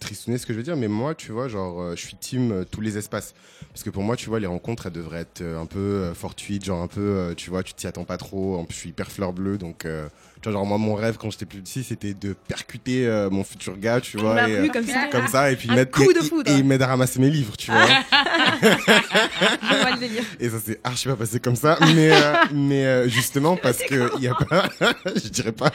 tristouné 0.00 0.38
ce 0.38 0.46
que 0.46 0.52
je 0.52 0.58
veux 0.58 0.64
dire, 0.64 0.76
mais 0.76 0.88
moi, 0.88 1.14
tu 1.14 1.32
vois, 1.32 1.48
genre, 1.48 1.94
je 1.96 2.00
suis 2.00 2.16
team 2.16 2.64
tous 2.70 2.80
les 2.80 2.96
espaces. 2.96 3.34
Parce 3.68 3.82
que 3.82 3.90
pour 3.90 4.02
moi, 4.02 4.16
tu 4.16 4.28
vois, 4.28 4.40
les 4.40 4.46
rencontres, 4.46 4.86
elles 4.86 4.92
devraient 4.92 5.20
être 5.20 5.42
un 5.42 5.66
peu 5.66 6.12
fortuites, 6.14 6.64
genre 6.64 6.80
un 6.82 6.86
peu, 6.88 7.34
tu 7.36 7.50
vois, 7.50 7.62
tu 7.62 7.74
t'y 7.74 7.86
attends 7.86 8.04
pas 8.04 8.16
trop. 8.16 8.56
En 8.56 8.64
plus, 8.64 8.74
je 8.74 8.80
suis 8.80 8.88
hyper 8.90 9.10
fleur 9.10 9.32
bleue, 9.32 9.58
donc, 9.58 9.84
euh, 9.84 10.08
tu 10.42 10.48
vois, 10.48 10.58
genre, 10.58 10.66
moi, 10.66 10.76
mon 10.76 10.94
rêve 10.94 11.16
quand 11.18 11.30
j'étais 11.30 11.46
plus 11.46 11.60
petit, 11.60 11.84
c'était 11.84 12.14
de 12.14 12.32
percuter 12.32 13.06
euh, 13.06 13.30
mon 13.30 13.44
futur 13.44 13.78
gars, 13.78 14.00
tu 14.00 14.16
vois. 14.18 14.34
la 14.34 14.48
et, 14.48 14.60
rue, 14.60 14.66
euh, 14.68 14.72
comme 14.72 14.86
ça. 14.86 15.06
comme 15.10 15.28
ça, 15.28 15.52
et 15.52 15.56
puis 15.56 15.68
mettre, 15.70 16.00
et- 16.02 16.52
il 16.52 16.64
m'aide 16.64 16.82
à 16.82 16.88
ramasser 16.88 17.20
mes 17.20 17.30
livres, 17.30 17.56
tu 17.56 17.70
vois. 17.70 17.86
Et 20.40 20.48
ça 20.50 20.58
s'est 20.58 20.80
archi 20.82 21.08
pas 21.08 21.16
passé 21.16 21.38
comme 21.40 21.54
ça, 21.56 21.78
mais 21.94 22.10
euh, 22.12 22.34
mais 22.52 22.84
euh, 22.84 23.08
justement 23.08 23.56
parce 23.62 23.78
que 23.78 24.10
il 24.18 24.24
y 24.24 24.28
a 24.28 24.34
pas, 24.34 24.68
je 25.14 25.28
dirais 25.28 25.52
pas, 25.52 25.70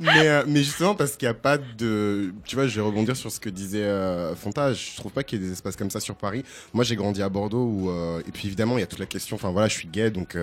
mais 0.00 0.28
euh, 0.28 0.42
mais 0.46 0.62
justement 0.62 0.94
parce 0.94 1.16
qu'il 1.16 1.26
y 1.26 1.30
a 1.30 1.34
pas 1.34 1.58
de, 1.58 2.32
tu 2.44 2.56
vois, 2.56 2.66
je 2.66 2.74
vais 2.80 2.86
rebondir 2.86 3.16
sur 3.16 3.30
ce 3.30 3.38
que 3.40 3.48
disait 3.48 3.84
euh, 3.84 4.34
Fonta. 4.34 4.72
Je 4.72 4.96
trouve 4.96 5.12
pas 5.12 5.22
qu'il 5.22 5.40
y 5.40 5.44
ait 5.44 5.46
des 5.46 5.52
espaces 5.52 5.76
comme 5.76 5.90
ça 5.90 6.00
sur 6.00 6.16
Paris. 6.16 6.44
Moi, 6.72 6.84
j'ai 6.84 6.96
grandi 6.96 7.22
à 7.22 7.28
Bordeaux 7.28 7.64
où, 7.64 7.90
euh, 7.90 8.20
et 8.26 8.32
puis 8.32 8.48
évidemment, 8.48 8.76
il 8.78 8.80
y 8.80 8.84
a 8.84 8.86
toute 8.88 8.98
la 8.98 9.06
question. 9.06 9.36
Enfin 9.36 9.50
voilà, 9.50 9.68
je 9.68 9.74
suis 9.74 9.88
gay, 9.88 10.10
donc. 10.10 10.36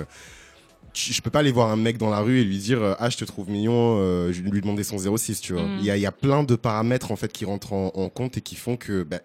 Je 0.94 1.22
peux 1.22 1.30
pas 1.30 1.40
aller 1.40 1.52
voir 1.52 1.70
un 1.70 1.76
mec 1.76 1.98
dans 1.98 2.10
la 2.10 2.20
rue 2.20 2.40
et 2.40 2.44
lui 2.44 2.58
dire 2.58 2.82
euh, 2.82 2.94
ah 3.00 3.10
je 3.10 3.18
te 3.18 3.26
trouve 3.26 3.50
mignon 3.50 3.98
euh, 4.00 4.32
je 4.34 4.42
lui 4.42 4.62
demander 4.62 4.84
son 4.84 4.98
06 5.18 5.42
tu 5.42 5.54
vois 5.54 5.64
Mm. 5.64 5.78
il 5.80 5.86
y, 5.86 5.92
a, 5.92 5.98
y 5.98 6.06
a 6.06 6.12
plein 6.12 6.44
de 6.44 6.56
paramètres 6.56 7.12
en 7.12 7.16
fait 7.16 7.32
qui 7.32 7.46
rentrent 7.46 7.74
en, 7.74 7.92
en 7.96 8.10
compte 8.10 8.38
et 8.38 8.42
qui 8.42 8.56
font 8.56 8.78
que 8.78 9.04
bah, 9.04 9.20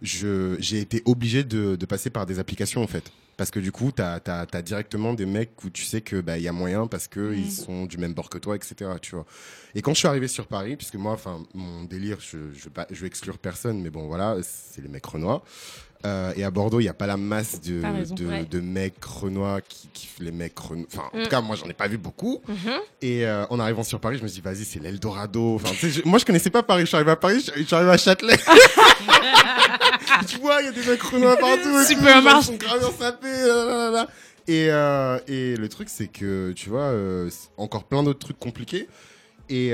je 0.00 0.56
j'ai 0.58 0.78
été 0.80 1.02
obligé 1.04 1.44
de, 1.44 1.76
de 1.76 1.86
passer 1.86 2.10
par 2.10 2.26
des 2.26 2.38
applications 2.38 2.82
en 2.82 2.86
fait 2.86 3.10
parce 3.36 3.50
que 3.50 3.60
du 3.60 3.72
coup 3.72 3.92
t'as 3.92 4.20
as, 4.26 4.62
directement 4.62 5.14
des 5.14 5.26
mecs 5.26 5.64
où 5.64 5.70
tu 5.70 5.84
sais 5.84 6.00
que 6.00 6.20
bah 6.20 6.36
il 6.38 6.44
y 6.44 6.48
a 6.48 6.52
moyen 6.52 6.86
parce 6.86 7.08
que 7.08 7.20
Mm. 7.32 7.34
ils 7.38 7.50
sont 7.52 7.86
du 7.86 7.98
même 7.98 8.12
bord 8.14 8.28
que 8.28 8.38
toi 8.38 8.56
etc 8.56 8.90
tu 9.00 9.14
vois 9.14 9.24
et 9.74 9.80
quand 9.82 9.94
je 9.94 9.98
suis 10.00 10.08
arrivé 10.08 10.28
sur 10.28 10.46
Paris 10.46 10.76
puisque 10.76 10.96
moi 10.96 11.12
enfin 11.12 11.42
mon 11.54 11.84
délire 11.84 12.18
je 12.20 12.38
je 12.54 12.68
pas 12.68 12.86
je 12.90 13.00
vais 13.00 13.06
exclure 13.06 13.38
personne 13.38 13.80
mais 13.80 13.90
bon 13.90 14.06
voilà 14.06 14.36
c'est 14.42 14.82
les 14.82 14.88
mecs 14.88 15.06
renois 15.06 15.42
euh, 16.04 16.32
et 16.36 16.42
à 16.44 16.50
Bordeaux, 16.50 16.80
il 16.80 16.84
n'y 16.84 16.88
a 16.88 16.94
pas 16.94 17.06
la 17.06 17.16
masse 17.16 17.60
de, 17.60 17.80
raison, 17.82 18.14
de, 18.14 18.26
ouais. 18.26 18.44
de 18.44 18.60
mecs 18.60 19.04
renois 19.04 19.60
qui 19.60 19.88
kiffent 19.92 20.18
les 20.20 20.32
mecs 20.32 20.58
renois. 20.58 20.86
Enfin, 20.92 21.04
en 21.12 21.18
Mm. 21.18 21.22
tout 21.24 21.28
cas, 21.30 21.40
moi, 21.40 21.54
j'en 21.56 21.66
ai 21.68 21.72
pas 21.74 21.86
vu 21.88 21.98
beaucoup. 21.98 22.40
Mhm. 22.48 22.56
Et 23.02 23.26
euh, 23.26 23.44
en 23.50 23.60
arrivant 23.60 23.82
sur 23.84 24.00
Paris, 24.00 24.18
je 24.18 24.22
me 24.22 24.28
suis 24.28 24.40
dit, 24.40 24.44
vas-y, 24.44 24.64
c'est 24.64 24.80
l'Eldorado. 24.80 25.54
Enfin, 25.56 25.72
je- 25.80 26.02
moi, 26.04 26.18
je 26.18 26.24
connaissais 26.24 26.50
pas 26.50 26.62
Paris. 26.62 26.82
Je 26.82 26.86
suis 26.86 26.96
arrivé 26.96 27.10
à 27.12 27.16
Paris, 27.16 27.44
je 27.56 27.62
suis 27.62 27.74
arrivé 27.74 27.90
à 27.92 27.96
Châtelet. 27.98 28.36
tu 30.28 30.38
vois, 30.38 30.60
il 30.60 30.66
y 30.66 30.68
a 30.68 30.72
des 30.72 30.84
mecs 30.84 31.02
renois 31.02 31.36
partout. 31.36 31.78
et 31.80 31.84
Super 31.84 32.18
tout, 32.18 32.24
marche. 32.24 32.44
Ils 32.44 32.46
sont 32.46 32.56
grave 32.56 32.92
sapés. 32.98 34.08
Et, 34.48 34.66
euh, 34.70 35.18
et 35.28 35.56
le 35.56 35.68
truc, 35.68 35.88
c'est 35.88 36.08
que, 36.08 36.52
tu 36.52 36.68
vois, 36.68 36.82
euh, 36.82 37.30
encore 37.56 37.84
plein 37.84 38.02
d'autres 38.02 38.18
trucs 38.18 38.38
compliqués. 38.38 38.88
Et, 39.48 39.68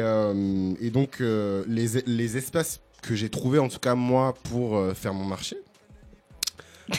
et 0.80 0.90
donc, 0.90 1.20
les, 1.20 1.86
les 2.06 2.36
espaces 2.36 2.80
que 3.02 3.14
j'ai 3.14 3.28
trouvés, 3.28 3.58
en 3.60 3.68
tout 3.68 3.78
cas, 3.78 3.94
moi, 3.94 4.34
pour 4.50 4.76
euh, 4.76 4.92
faire 4.92 5.14
mon 5.14 5.24
marché, 5.24 5.56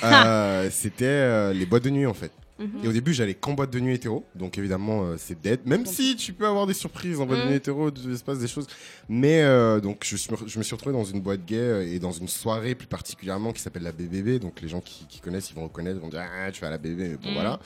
euh, 0.03 0.69
c'était 0.71 1.05
euh, 1.05 1.53
les 1.53 1.65
boîtes 1.65 1.83
de 1.83 1.89
nuit, 1.89 2.05
en 2.05 2.13
fait. 2.13 2.31
Mhm. 2.59 2.69
Et 2.83 2.87
au 2.89 2.91
début, 2.91 3.13
j'allais 3.13 3.35
qu'en 3.35 3.53
boîte 3.53 3.71
de 3.71 3.79
nuit 3.79 3.93
hétéro. 3.95 4.25
Donc 4.35 4.57
évidemment, 4.57 5.03
euh, 5.03 5.15
c'est 5.17 5.39
dead. 5.41 5.61
Même 5.65 5.85
si 5.85 6.17
tu 6.17 6.33
peux 6.33 6.45
avoir 6.45 6.67
des 6.67 6.73
surprises 6.73 7.19
en 7.21 7.25
boîte 7.25 7.39
de 7.43 7.45
nuit 7.47 7.55
hétéro, 7.55 7.89
il 7.89 8.17
se 8.17 8.23
passe 8.23 8.39
des 8.39 8.49
choses. 8.49 8.67
Mais 9.07 9.41
donc, 9.81 10.03
je, 10.05 10.57
me 10.57 10.63
suis 10.63 10.75
retrouvé 10.75 10.91
dans 10.93 11.05
une 11.05 11.21
boîte 11.21 11.45
gay 11.45 11.89
et 11.93 11.99
dans 11.99 12.11
une 12.11 12.27
soirée 12.27 12.75
plus 12.75 12.87
particulièrement 12.87 13.53
qui 13.53 13.61
s'appelle 13.61 13.83
la 13.83 13.93
BBB. 13.93 14.39
Donc 14.41 14.59
les 14.61 14.67
gens 14.67 14.81
qui, 14.81 15.05
qui 15.07 15.21
connaissent, 15.21 15.49
ils 15.51 15.55
vont 15.55 15.63
reconnaître, 15.63 15.97
ils 15.97 16.01
vont 16.01 16.09
dire 16.09 16.21
Ah, 16.21 16.51
tu 16.51 16.59
vas 16.59 16.67
à 16.67 16.71
la 16.71 16.77
BBB. 16.77 16.99
Mais 16.99 17.15
bon, 17.15 17.29
Mm. 17.29 17.33
voilà. 17.33 17.59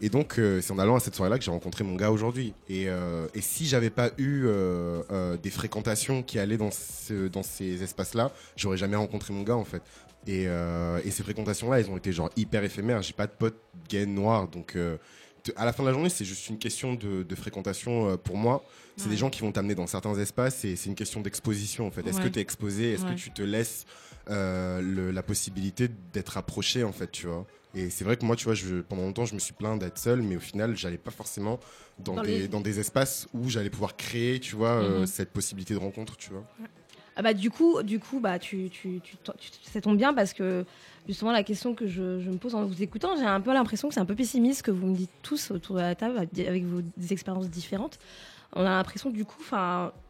Et 0.00 0.08
donc, 0.08 0.40
euh, 0.40 0.60
c'est 0.60 0.72
en 0.72 0.78
allant 0.80 0.96
à 0.96 1.00
cette 1.00 1.14
soirée-là 1.14 1.38
que 1.38 1.44
j'ai 1.44 1.52
rencontré 1.52 1.84
mon 1.84 1.94
gars 1.94 2.10
aujourd'hui. 2.10 2.52
Et, 2.68 2.88
euh, 2.88 3.28
et 3.34 3.40
si 3.40 3.66
j'avais 3.66 3.90
pas 3.90 4.10
eu 4.18 4.42
euh, 4.46 5.36
des 5.36 5.50
fréquentations 5.50 6.24
qui 6.24 6.40
allaient 6.40 6.56
dans, 6.56 6.72
ce- 6.72 7.28
dans 7.28 7.44
ces 7.44 7.84
espaces-là, 7.84 8.32
j'aurais 8.56 8.76
jamais 8.76 8.96
rencontré 8.96 9.32
mon 9.32 9.42
gars 9.44 9.54
en 9.56 9.64
fait. 9.64 9.82
Et, 10.26 10.44
euh, 10.48 11.00
et 11.04 11.10
ces 11.10 11.22
fréquentations-là, 11.22 11.80
elles 11.80 11.90
ont 11.90 11.96
été 11.96 12.12
genre 12.12 12.30
hyper 12.36 12.64
éphémères. 12.64 13.02
J'ai 13.02 13.12
pas 13.12 13.26
de 13.26 13.32
potes 13.32 13.60
gays 13.88 14.06
noirs, 14.06 14.48
donc 14.48 14.74
euh, 14.76 14.96
à 15.56 15.64
la 15.66 15.72
fin 15.74 15.82
de 15.82 15.88
la 15.88 15.92
journée, 15.94 16.08
c'est 16.08 16.24
juste 16.24 16.48
une 16.48 16.58
question 16.58 16.94
de, 16.94 17.22
de 17.22 17.34
fréquentation 17.34 18.08
euh, 18.10 18.16
pour 18.16 18.36
moi. 18.36 18.64
C'est 18.96 19.04
Ouais. 19.06 19.10
des 19.10 19.16
gens 19.16 19.28
qui 19.28 19.40
vont 19.42 19.52
t'amener 19.52 19.74
dans 19.74 19.86
certains 19.86 20.14
espaces 20.18 20.64
et 20.64 20.76
c'est 20.76 20.88
une 20.88 20.94
question 20.94 21.20
d'exposition 21.20 21.86
en 21.86 21.90
fait. 21.90 22.06
Est-ce 22.06 22.18
Ouais. 22.18 22.24
que 22.24 22.28
tu 22.28 22.38
es 22.38 22.42
exposé? 22.42 22.92
Est-ce 22.92 23.04
Ouais. 23.04 23.14
que 23.14 23.18
tu 23.20 23.30
te 23.32 23.42
laisses 23.42 23.84
le- 24.28 25.10
la 25.10 25.22
possibilité 25.22 25.88
d'être 26.12 26.38
approché 26.38 26.84
en 26.84 26.92
fait, 26.92 27.10
tu 27.10 27.26
vois? 27.26 27.44
Et 27.74 27.90
c'est 27.90 28.04
vrai 28.04 28.16
que 28.16 28.24
moi, 28.24 28.36
tu 28.36 28.44
vois, 28.44 28.54
je, 28.54 28.76
pendant 28.82 29.02
longtemps, 29.02 29.24
je 29.26 29.34
me 29.34 29.40
suis 29.40 29.52
plaint 29.52 29.78
d'être 29.80 29.98
seul, 29.98 30.22
mais 30.22 30.36
au 30.36 30.40
final, 30.40 30.76
j'allais 30.76 30.96
pas 30.96 31.10
forcément 31.10 31.58
dans, 31.98 32.14
Dans 32.14 32.22
des, 32.22 32.38
les- 32.42 32.48
dans 32.48 32.60
des 32.60 32.78
espaces 32.78 33.26
où 33.34 33.48
j'allais 33.50 33.68
pouvoir 33.68 33.96
créer, 33.96 34.38
tu 34.38 34.54
vois, 34.54 34.80
Mhm. 35.00 35.06
cette 35.06 35.30
possibilité 35.32 35.74
de 35.74 35.80
rencontre, 35.80 36.16
tu 36.16 36.30
vois. 36.30 36.44
Ah 37.16 37.22
bah 37.22 37.32
du 37.32 37.50
coup, 37.50 37.82
du 37.82 38.00
coup, 38.00 38.18
bah 38.18 38.38
tu, 38.38 38.68
tu, 38.70 39.00
tu, 39.02 39.16
ça 39.62 39.80
tombe 39.80 39.96
bien 39.96 40.12
parce 40.12 40.32
que 40.32 40.64
justement 41.06 41.30
la 41.30 41.44
question 41.44 41.74
que 41.74 41.86
je, 41.86 42.02
me 42.02 42.38
pose 42.38 42.54
en 42.54 42.64
vous 42.64 42.82
écoutant, 42.82 43.16
j'ai 43.16 43.24
un 43.24 43.40
peu 43.40 43.52
l'impression 43.52 43.88
que 43.88 43.94
c'est 43.94 44.00
un 44.00 44.04
peu 44.04 44.16
pessimiste 44.16 44.62
que 44.62 44.72
vous 44.72 44.86
me 44.88 44.96
dites 44.96 45.10
tous 45.22 45.52
autour 45.52 45.76
de 45.76 45.80
la 45.82 45.94
table 45.94 46.18
avec 46.18 46.64
vos 46.64 46.82
expériences 47.10 47.48
différentes. 47.50 47.98
On 48.54 48.62
a 48.62 48.70
l'impression 48.70 49.10
du 49.10 49.24
coup, 49.24 49.42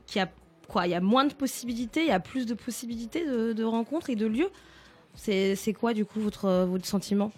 qu'il 0.07 0.19
y 0.19 0.23
a 0.23 0.31
quoi, 0.69 0.87
il 0.87 0.91
y 0.91 0.95
a 0.95 1.01
moins 1.01 1.27
de 1.27 1.35
possibilités, 1.35 2.01
il 2.01 2.09
y 2.09 2.13
a 2.13 2.21
plus 2.21 2.47
de 2.47 2.55
possibilités 2.55 3.27
de, 3.27 3.65
rencontres 3.65 4.09
et 4.09 4.17
de 4.17 4.27
lieux. 4.27 4.51
C'est 5.15 5.55
c'est 5.57 5.75
quoi 5.75 5.93
du 5.95 6.05
coup 6.05 6.21
votre 6.21 6.65
votre 6.65 6.87
sentiment? 6.87 7.33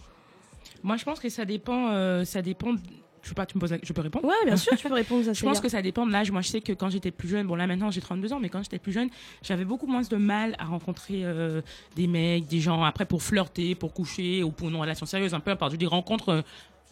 Moi, 0.83 0.97
je 0.97 1.05
pense 1.05 1.19
que 1.19 1.29
ça 1.29 1.45
dépend. 1.45 1.91
euh, 1.91 2.25
ça 2.25 2.43
dépend. 2.43 2.75
Je 3.27 3.31
sais 3.31 3.35
pas, 3.35 3.45
tu 3.45 3.57
me 3.57 3.61
poses 3.61 3.73
la- 3.73 3.79
je 3.83 3.93
peux 3.93 4.01
répondre 4.03 4.25
Ouais, 4.27 4.35
bien 4.45 4.57
sûr, 4.57 4.77
tu 4.77 4.87
peux 4.89 4.95
répondre 4.95 5.29
à 5.29 5.33
Je 5.33 5.45
pense 5.45 5.59
que 5.61 5.69
ça 5.69 5.83
dépend 5.83 6.07
de 6.07 6.13
l'âge. 6.13 6.31
Moi, 6.31 6.43
je 6.43 6.49
sais 6.49 6.61
que 6.61 6.73
quand 6.73 6.91
j'étais 6.91 7.11
plus 7.11 7.29
jeune, 7.29 7.45
bon 7.47 7.57
là 7.57 7.67
maintenant 7.67 7.91
j'ai 7.91 8.01
32 8.01 8.33
ans, 8.33 8.39
mais 8.41 8.49
quand 8.49 8.63
j'étais 8.63 8.79
plus 8.79 8.93
jeune, 8.93 9.09
j'avais 9.43 9.65
beaucoup 9.65 9.87
moins 9.89 10.03
de 10.03 10.17
mal 10.17 10.55
à 10.61 10.65
rencontrer 10.67 11.23
euh, 11.25 11.61
des 11.97 12.07
mecs, 12.07 12.47
des 12.47 12.61
gens 12.61 12.85
après 12.85 13.05
pour 13.05 13.23
flirter, 13.25 13.75
pour 13.75 13.93
coucher 13.93 14.45
ou 14.45 14.53
pour 14.53 14.69
une 14.69 14.77
relation 14.77 15.07
sérieuse, 15.07 15.35
un 15.35 15.41
peu 15.41 15.51
à 15.51 15.57
part 15.57 15.71
des 15.71 15.87
rencontres. 15.87 16.29
euh, 16.29 16.43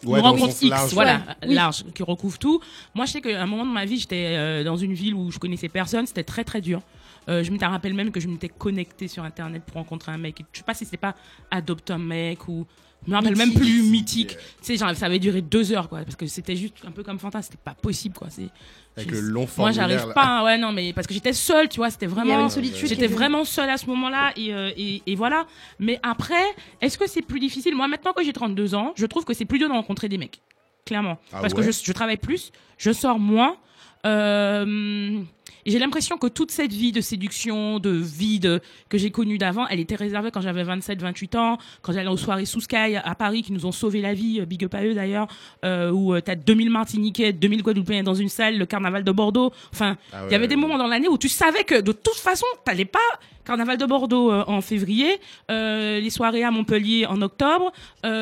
Ouais, 0.05 0.19
une 0.19 0.25
rencontre 0.27 0.51
X, 0.61 0.63
large. 0.65 0.93
voilà, 0.93 1.23
Ouais, 1.47 1.55
large, 1.55 1.85
qui 1.95 2.03
recouvre 2.03 2.37
tout. 2.39 2.61
Moi, 2.95 3.07
je 3.07 3.13
sais 3.13 3.21
qu'à 3.23 3.41
un 3.41 3.47
moment 3.47 3.65
de 3.65 3.71
ma 3.71 3.85
vie, 3.87 3.97
j'étais 3.97 4.35
euh, 4.37 4.63
dans 4.65 4.77
une 4.77 4.93
ville 4.93 5.15
où 5.15 5.31
je 5.31 5.39
connaissais 5.39 5.69
personne, 5.71 6.05
c'était 6.07 6.25
très 6.25 6.45
très 6.45 6.61
dur. 6.61 6.83
Euh, 7.31 7.43
je 7.43 7.51
me 7.51 7.59
rappelle 7.59 7.95
même 7.95 8.11
que 8.11 8.21
je 8.21 8.29
m'étais 8.29 8.51
connectée 8.51 9.09
sur 9.09 9.23
internet 9.23 9.63
pour 9.65 9.77
rencontrer 9.77 10.13
un 10.13 10.19
mec. 10.19 10.43
Je 10.53 10.59
sais 10.59 10.65
pas 10.65 10.75
si 10.75 10.85
c'est 10.85 10.99
pas 10.99 11.15
adopte 11.51 11.91
un 11.91 11.97
mec 11.99 12.49
ou 12.49 12.67
je 13.07 13.11
me 13.11 13.17
rappelle 13.17 13.37
même 13.37 13.53
plus 13.55 13.83
mythique. 13.83 14.37
Tu 14.37 14.37
sais, 14.63 14.77
genre, 14.77 14.95
ça 14.97 15.07
avait 15.07 15.19
duré 15.19 15.41
deux 15.43 15.73
heures 15.73 15.89
quoi, 15.89 16.01
parce 16.03 16.17
que 16.17 16.27
c'était 16.27 16.57
juste 16.57 16.77
un 16.87 16.91
peu 16.91 17.03
comme 17.03 17.19
Fanta, 17.19 17.43
c'était 17.43 17.59
pas 17.63 17.75
possible 17.75 18.15
quoi. 18.17 18.29
C'est 18.31 18.49
Avec 18.97 19.11
je- 19.11 19.15
le 19.21 19.29
long 19.29 19.47
moi, 19.59 19.73
j'arrive 19.73 20.07
pas. 20.15 20.25
hein, 20.41 20.45
Ouais, 20.45 20.57
non, 20.59 20.73
mais 20.73 20.93
parce 20.93 21.07
que 21.07 21.15
j'étais 21.15 21.33
seule, 21.33 21.69
tu 21.69 21.77
vois, 21.79 21.91
c'était 21.91 22.07
Il 22.07 22.11
y 22.11 22.13
avait 22.13 22.23
vraiment. 22.29 22.45
une 22.45 22.51
solitude. 22.51 22.81
qui 22.81 22.87
J'étais 22.87 23.07
vraiment 23.09 23.45
seule 23.45 23.69
à 23.71 23.77
ce 23.77 23.87
moment-là 23.87 24.33
et, 24.37 24.55
euh, 24.55 24.71
et, 24.77 25.03
et 25.07 25.15
voilà. 25.17 25.47
Mais 25.79 25.99
après, 26.03 26.43
est-ce 26.81 26.97
que 26.97 27.09
c'est 27.09 27.23
plus 27.23 27.41
difficile? 27.41 27.75
Moi, 27.75 27.89
maintenant 27.89 28.13
que 28.13 28.23
j'ai 28.25 28.33
32 28.33 28.75
ans, 28.75 28.93
je 28.97 29.07
trouve 29.07 29.25
que 29.25 29.35
c'est 29.35 29.45
plus 29.45 29.59
dur 29.59 29.69
de 29.69 29.75
rencontrer 29.75 30.09
des 30.09 30.19
mecs. 30.19 30.41
Clairement. 30.87 31.19
Ah 31.33 31.41
Parce 31.41 31.55
ouais 31.55 31.65
que 31.65 31.73
je, 31.73 31.79
je 31.83 31.93
travaille 31.93 32.19
plus, 32.19 32.53
je 32.79 32.93
sors 32.93 33.19
moins. 33.19 33.57
Euh, 34.07 35.21
j'ai 35.67 35.79
l'impression 35.79 36.19
que 36.19 36.27
toute 36.27 36.51
cette 36.51 36.73
vie 36.73 36.93
de 36.93 37.01
séduction, 37.01 37.79
de 37.79 37.89
vie 37.91 38.39
de- 38.39 38.61
que 38.91 38.99
j'ai 38.99 39.11
connue 39.11 39.39
d'avant, 39.39 39.67
elle 39.69 39.81
était 39.81 39.95
réservée 39.95 40.31
quand 40.31 40.43
j'avais 40.43 40.63
27, 40.63 41.01
28 41.01 41.35
ans, 41.37 41.57
quand 41.81 41.93
j'allais 41.93 42.09
aux 42.11 42.19
soirées 42.19 42.45
sous 42.45 42.61
Sky 42.61 42.97
à 43.03 43.15
Paris 43.15 43.43
qui 43.43 43.53
nous 43.53 43.65
ont 43.65 43.73
sauvé 43.73 44.03
la 44.03 44.13
vie, 44.13 44.41
euh, 44.41 44.45
big 44.45 44.63
up 44.65 44.75
à 44.75 44.85
eux 44.85 44.93
d'ailleurs, 44.93 45.27
euh, 45.65 45.91
où 45.91 46.13
euh, 46.15 46.21
t'as 46.21 46.35
2000 46.35 46.69
Martiniquais, 46.69 47.33
2000 47.33 47.63
Guadeloupéens 47.63 48.03
dans 48.03 48.15
une 48.15 48.29
salle, 48.29 48.59
le 48.59 48.67
carnaval 48.67 49.05
de 49.05 49.13
Bordeaux. 49.13 49.53
Enfin, 49.73 49.97
Ah 50.13 50.19
il 50.21 50.25
ouais, 50.27 50.33
y 50.33 50.35
avait 50.35 50.49
des 50.49 50.55
ouais. 50.55 50.61
moments 50.61 50.77
dans 50.79 50.87
l'année 50.87 51.09
où 51.09 51.17
tu 51.17 51.31
savais 51.31 51.65
que 51.65 51.81
de 51.81 51.93
toute 51.93 52.17
façon, 52.17 52.47
t'allais 52.67 52.85
pas 52.85 52.99
Carnaval 53.45 53.77
de 53.79 53.87
Bordeaux 53.87 54.31
euh, 54.33 54.45
en 54.47 54.61
février, 54.61 55.19
euh, 55.51 56.01
les 56.01 56.11
soirées 56.11 56.45
à 56.45 56.51
Montpellier 56.51 57.07
en 57.07 57.21
octobre, 57.23 57.73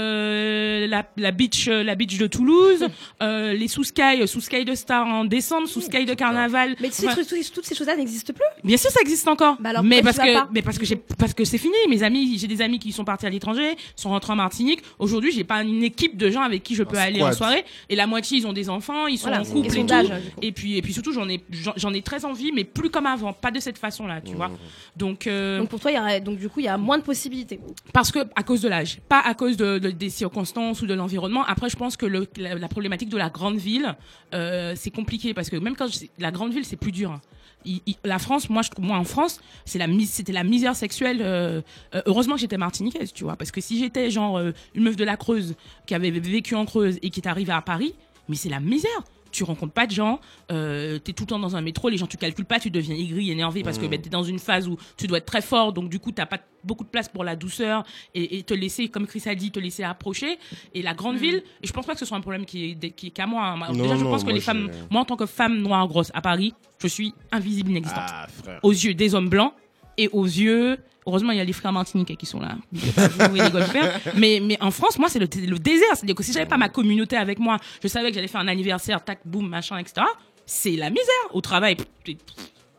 euh, 0.02 0.86
la, 0.86 1.04
la 1.16 1.30
beach 1.30 1.68
euh, 1.68 1.82
la 1.82 1.94
beach 1.94 2.18
de 2.18 2.26
Toulouse, 2.26 2.86
euh, 3.22 3.52
les 3.52 3.68
sous 3.68 3.84
sky 3.84 4.26
sous 4.26 4.40
sky 4.40 4.64
de 4.64 4.74
Star 4.74 5.06
en 5.06 5.24
décembre, 5.24 5.68
sous 5.68 5.80
sky 5.80 6.04
de 6.04 6.14
Carnaval. 6.14 6.76
Mais 6.80 6.90
ces 6.90 7.06
Enfin, 7.06 7.14
trucs- 7.22 7.28
toutes, 7.28 7.52
toutes 7.54 7.64
ces 7.66 7.74
choses-là 7.74 7.96
n'existent 7.96 8.32
plus. 8.32 8.44
Bien 8.64 8.76
sûr, 8.76 8.90
ça 8.90 9.00
existe 9.00 9.28
encore. 9.28 9.56
Bah 9.60 9.70
alors, 9.70 9.82
mais 9.82 10.02
parce 10.02 10.18
que, 10.18 10.52
mais 10.52 10.62
parce 10.62 10.78
que 10.78 10.84
j'ai, 10.86 10.96
parce 10.96 11.34
que 11.34 11.44
c'est 11.44 11.58
fini. 11.58 11.74
Mes 11.88 12.02
amis, 12.02 12.38
j'ai 12.38 12.46
des 12.48 12.60
amis 12.62 12.78
qui 12.78 12.92
sont 12.92 13.04
partis 13.04 13.26
à 13.26 13.30
l'étranger, 13.30 13.76
sont 13.96 14.10
rentrés 14.10 14.32
en 14.32 14.36
Martinique. 14.36 14.82
Aujourd'hui, 14.98 15.32
j'ai 15.32 15.44
pas 15.44 15.62
une 15.62 15.82
équipe 15.82 16.16
de 16.16 16.30
gens 16.30 16.42
avec 16.42 16.62
qui 16.62 16.74
je 16.74 16.82
peux 16.82 16.96
Un 16.96 17.02
aller 17.02 17.22
en 17.22 17.32
squad. 17.32 17.36
soirée. 17.36 17.64
Et 17.88 17.96
la 17.96 18.06
moitié, 18.06 18.38
ils 18.38 18.46
ont 18.46 18.52
des 18.52 18.68
enfants, 18.68 19.06
ils 19.06 19.18
sont 19.18 19.28
Voilà, 19.28 19.42
en 19.42 19.44
couple 19.44 19.58
ils 19.58 19.66
et 19.66 19.80
sont 19.80 19.86
tout. 19.86 20.08
coup. 20.08 20.12
Et 20.42 20.52
puis, 20.52 20.76
et 20.78 20.82
puis 20.82 20.92
surtout, 20.92 21.12
j'en 21.12 21.28
ai, 21.28 21.42
j'en 21.50 21.72
j'en 21.76 21.92
ai 21.92 22.02
très 22.02 22.24
envie, 22.24 22.52
mais 22.52 22.64
plus 22.64 22.90
comme 22.90 23.06
avant, 23.06 23.32
pas 23.32 23.50
de 23.50 23.60
cette 23.60 23.78
façon-là, 23.78 24.20
tu 24.20 24.34
vois. 24.34 24.50
Donc, 24.96 25.11
euh, 25.26 25.58
Donc 25.58 25.68
pour 25.68 25.80
toi, 25.80 25.90
il 25.90 25.94
y 25.94 25.96
a, 25.96 26.20
donc 26.20 26.38
du 26.38 26.48
coup, 26.48 26.60
il 26.60 26.64
y 26.66 26.68
a 26.68 26.76
moins 26.78 26.98
de 26.98 27.02
possibilités. 27.02 27.60
parce 27.92 28.10
que 28.12 28.20
à 28.34 28.42
cause 28.42 28.60
de 28.62 28.68
l'âge, 28.68 29.00
pas 29.08 29.20
à 29.20 29.34
cause 29.34 29.56
de, 29.56 29.78
de- 29.78 29.90
des 29.90 30.10
circonstances 30.10 30.82
ou 30.82 30.86
de 30.86 30.94
l'environnement. 30.94 31.44
Après, 31.44 31.68
je 31.68 31.76
pense 31.76 31.96
que 31.96 32.06
le, 32.06 32.26
la, 32.36 32.54
la 32.54 32.68
problématique 32.68 33.08
de 33.08 33.16
la 33.16 33.30
grande 33.30 33.56
ville, 33.56 33.94
euh, 34.34 34.74
c'est 34.76 34.90
compliqué 34.90 35.34
parce 35.34 35.50
que 35.50 35.56
même 35.56 35.76
quand 35.76 35.86
je- 35.88 36.06
la 36.18 36.30
grande 36.30 36.52
ville, 36.52 36.64
c'est 36.64 36.76
plus 36.76 36.92
dur. 36.92 37.10
hein. 37.12 37.20
Il- 37.64 37.80
il- 37.86 37.94
la 38.04 38.18
France, 38.18 38.50
moi, 38.50 38.62
je 38.62 38.70
trouve, 38.70 38.84
moi 38.84 38.96
en 38.98 39.04
France, 39.04 39.40
c'est 39.64 39.78
la 39.78 39.86
mis- 39.86 40.06
c'était 40.06 40.32
la 40.32 40.42
misère 40.42 40.74
sexuelle. 40.74 41.18
euh, 41.22 41.60
heureusement 42.06 42.34
que 42.34 42.40
j'étais 42.40 42.58
martiniquaise, 42.58 43.12
tu 43.12 43.22
vois, 43.24 43.36
parce 43.36 43.50
que 43.52 43.60
si 43.60 43.78
j'étais 43.78 44.10
genre 44.10 44.40
une 44.74 44.82
meuf 44.82 44.96
de 44.96 45.04
la 45.04 45.16
Creuse 45.16 45.54
qui 45.86 45.94
avait 45.94 46.10
vécu 46.10 46.54
en 46.56 46.64
Creuse 46.66 46.98
et 47.02 47.10
qui 47.10 47.20
est 47.20 47.28
arrivée 47.28 47.52
à 47.52 47.62
Paris, 47.62 47.94
mais 48.28 48.34
c'est 48.36 48.48
la 48.48 48.58
misère. 48.60 48.90
Tu 49.32 49.42
rencontres 49.44 49.72
pas 49.72 49.86
de 49.86 49.92
gens, 49.92 50.20
euh, 50.50 50.98
t'es 50.98 51.12
tout 51.12 51.24
le 51.24 51.28
temps 51.28 51.38
dans 51.38 51.56
un 51.56 51.60
métro, 51.62 51.88
les 51.88 51.96
gens 51.96 52.06
tu 52.06 52.16
calcules 52.18 52.44
pas, 52.44 52.60
tu 52.60 52.70
deviens 52.70 52.94
aigri, 52.94 53.30
énervé 53.30 53.62
parce 53.62 53.78
que 53.78 53.86
ben, 53.86 54.00
t'es 54.00 54.10
dans 54.10 54.22
une 54.22 54.38
phase 54.38 54.68
où 54.68 54.76
tu 54.96 55.06
dois 55.06 55.18
être 55.18 55.26
très 55.26 55.40
fort, 55.42 55.72
donc 55.72 55.88
du 55.88 55.98
coup 55.98 56.12
t'as 56.12 56.26
pas 56.26 56.38
beaucoup 56.64 56.84
de 56.84 56.90
place 56.90 57.08
pour 57.08 57.24
la 57.24 57.34
douceur 57.34 57.82
et, 58.14 58.38
et 58.38 58.42
te 58.44 58.54
laisser, 58.54 58.88
comme 58.88 59.06
Chris 59.06 59.22
a 59.26 59.34
dit, 59.34 59.50
te 59.50 59.58
laisser 59.58 59.82
approcher. 59.82 60.38
Et 60.74 60.82
la 60.82 60.94
grande 60.94 61.16
ville, 61.16 61.42
et 61.62 61.66
je 61.66 61.72
pense 61.72 61.86
pas 61.86 61.94
que 61.94 61.98
ce 61.98 62.04
soit 62.04 62.16
un 62.16 62.20
problème 62.20 62.44
qui 62.44 62.70
est, 62.80 62.90
qui 62.90 63.08
est 63.08 63.10
qu'à 63.10 63.26
moi. 63.26 63.44
hein. 63.46 63.58
Non, 63.72 63.82
Déjà, 63.82 63.96
je 63.96 64.04
non, 64.04 64.10
pense 64.10 64.22
que 64.22 64.30
les 64.30 64.40
femmes, 64.40 64.70
moi 64.90 65.00
en 65.00 65.04
tant 65.04 65.16
que 65.16 65.26
femme 65.26 65.56
noire 65.58 65.88
grosse 65.88 66.10
à 66.14 66.20
Paris, 66.20 66.54
je 66.78 66.86
suis 66.88 67.14
invisible, 67.32 67.70
inexistante 67.70 68.04
Ah, 68.06 68.26
frère. 68.28 68.60
aux 68.62 68.70
yeux 68.72 68.94
des 68.94 69.14
hommes 69.14 69.28
blancs 69.28 69.54
et 69.98 70.08
aux 70.12 70.24
yeux. 70.26 70.78
Heureusement, 71.06 71.32
il 71.32 71.38
y 71.38 71.40
a 71.40 71.44
les 71.44 71.52
frères 71.52 71.72
martiniquais 71.72 72.16
qui 72.16 72.26
sont 72.26 72.40
là. 72.40 72.56
Les 72.72 73.50
golfeurs. 73.50 73.98
mais, 74.16 74.40
mais 74.42 74.56
en 74.60 74.70
France, 74.70 74.98
moi, 74.98 75.08
c'est 75.08 75.18
le, 75.18 75.28
le 75.46 75.58
désert. 75.58 75.88
C'est-à-dire 75.94 76.14
que 76.14 76.22
si 76.22 76.32
j'avais 76.32 76.46
pas 76.46 76.56
ma 76.56 76.68
communauté 76.68 77.16
avec 77.16 77.38
moi, 77.38 77.58
je 77.82 77.88
savais 77.88 78.10
que 78.10 78.14
j'allais 78.14 78.28
faire 78.28 78.40
un 78.40 78.48
anniversaire, 78.48 79.02
tac, 79.04 79.20
boum, 79.24 79.48
machin, 79.48 79.78
etc. 79.78 80.06
C'est 80.46 80.76
la 80.76 80.90
misère. 80.90 81.06
Au 81.32 81.40
travail, 81.40 81.76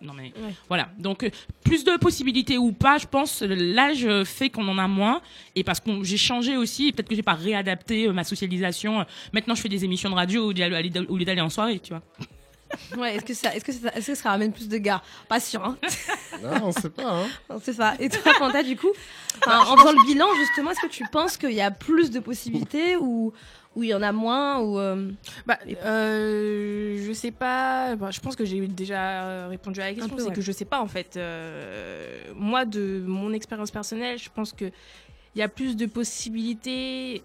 non 0.03 0.13
mais 0.13 0.33
voilà. 0.67 0.89
Donc 0.99 1.23
euh, 1.23 1.29
plus 1.63 1.83
de 1.83 1.97
possibilités 1.97 2.57
ou 2.57 2.71
pas, 2.71 2.97
je 2.97 3.07
pense 3.07 3.41
l'âge 3.41 4.05
euh, 4.05 4.25
fait 4.25 4.49
qu'on 4.49 4.67
en 4.67 4.77
a 4.77 4.88
moins 4.88 5.21
et 5.55 5.63
parce 5.63 5.79
que 5.79 6.03
j'ai 6.03 6.17
changé 6.17 6.57
aussi, 6.57 6.91
peut-être 6.91 7.07
que 7.07 7.15
j'ai 7.15 7.23
pas 7.23 7.33
réadapté 7.33 8.07
euh, 8.07 8.13
ma 8.13 8.23
socialisation. 8.23 9.05
Maintenant, 9.31 9.55
je 9.55 9.62
fais 9.62 9.69
des 9.69 9.86
émissions 9.86 10.09
de 10.09 10.15
radio 10.15 10.51
lieu 10.51 11.25
d'aller 11.25 11.41
en 11.41 11.49
soirée, 11.49 11.79
tu 11.79 11.93
vois. 11.93 12.01
Ouais, 12.97 13.15
est-ce 13.15 13.25
que 13.25 13.33
ça, 13.33 13.55
est-ce 13.55 13.63
que 13.63 13.71
ça, 13.71 13.89
est-ce 13.95 14.07
que 14.07 14.15
ça 14.15 14.29
ramène 14.29 14.51
plus 14.51 14.67
de 14.67 14.77
gars? 14.77 15.01
Pas 15.27 15.39
sûr, 15.39 15.63
hein. 15.63 15.77
Non, 16.41 16.67
on 16.67 16.71
sait 16.71 16.89
pas. 16.89 17.23
Hein. 17.49 17.57
C'est 17.63 17.73
ça. 17.73 17.93
Et 17.99 18.09
toi, 18.09 18.33
Fanta, 18.33 18.63
du 18.63 18.75
coup, 18.75 18.91
enfin, 19.45 19.59
en 19.71 19.77
faisant 19.77 19.91
le 19.91 20.05
bilan, 20.05 20.27
justement, 20.38 20.71
est-ce 20.71 20.81
que 20.81 20.88
tu 20.88 21.03
penses 21.12 21.38
qu'il 21.38 21.53
y 21.53 21.62
a 21.62 21.71
plus 21.71 22.12
de 22.12 22.19
possibilités 22.19 22.97
ou 22.97 23.33
ou 23.75 23.83
il 23.83 23.89
y 23.89 23.93
en 23.93 24.01
a 24.03 24.12
moins 24.12 24.59
ou 24.59 24.77
euh, 24.79 25.12
Bah, 25.47 25.57
euh, 25.83 27.03
je 27.07 27.13
sais 27.13 27.31
pas. 27.31 27.95
Bah, 27.95 28.12
je 28.12 28.19
pense 28.19 28.36
que 28.36 28.45
j'ai 28.45 28.67
déjà 28.67 29.47
répondu 29.47 29.81
à 29.81 29.86
la 29.86 29.93
question. 29.93 30.15
peu, 30.15 30.21
C'est 30.21 30.29
ouais. 30.29 30.36
que 30.36 30.41
je 30.41 30.51
sais 30.51 30.65
pas 30.65 30.79
en 30.79 30.88
fait. 30.88 31.17
Euh, 31.17 32.21
moi, 32.36 32.65
de 32.65 33.03
mon 33.05 33.33
expérience 33.33 33.71
personnelle, 33.71 34.19
je 34.19 34.29
pense 34.33 34.53
que 34.53 34.65
il 35.36 35.39
y 35.39 35.41
a 35.41 35.47
plus 35.47 35.75
de 35.75 35.88
possibilités 35.88 37.23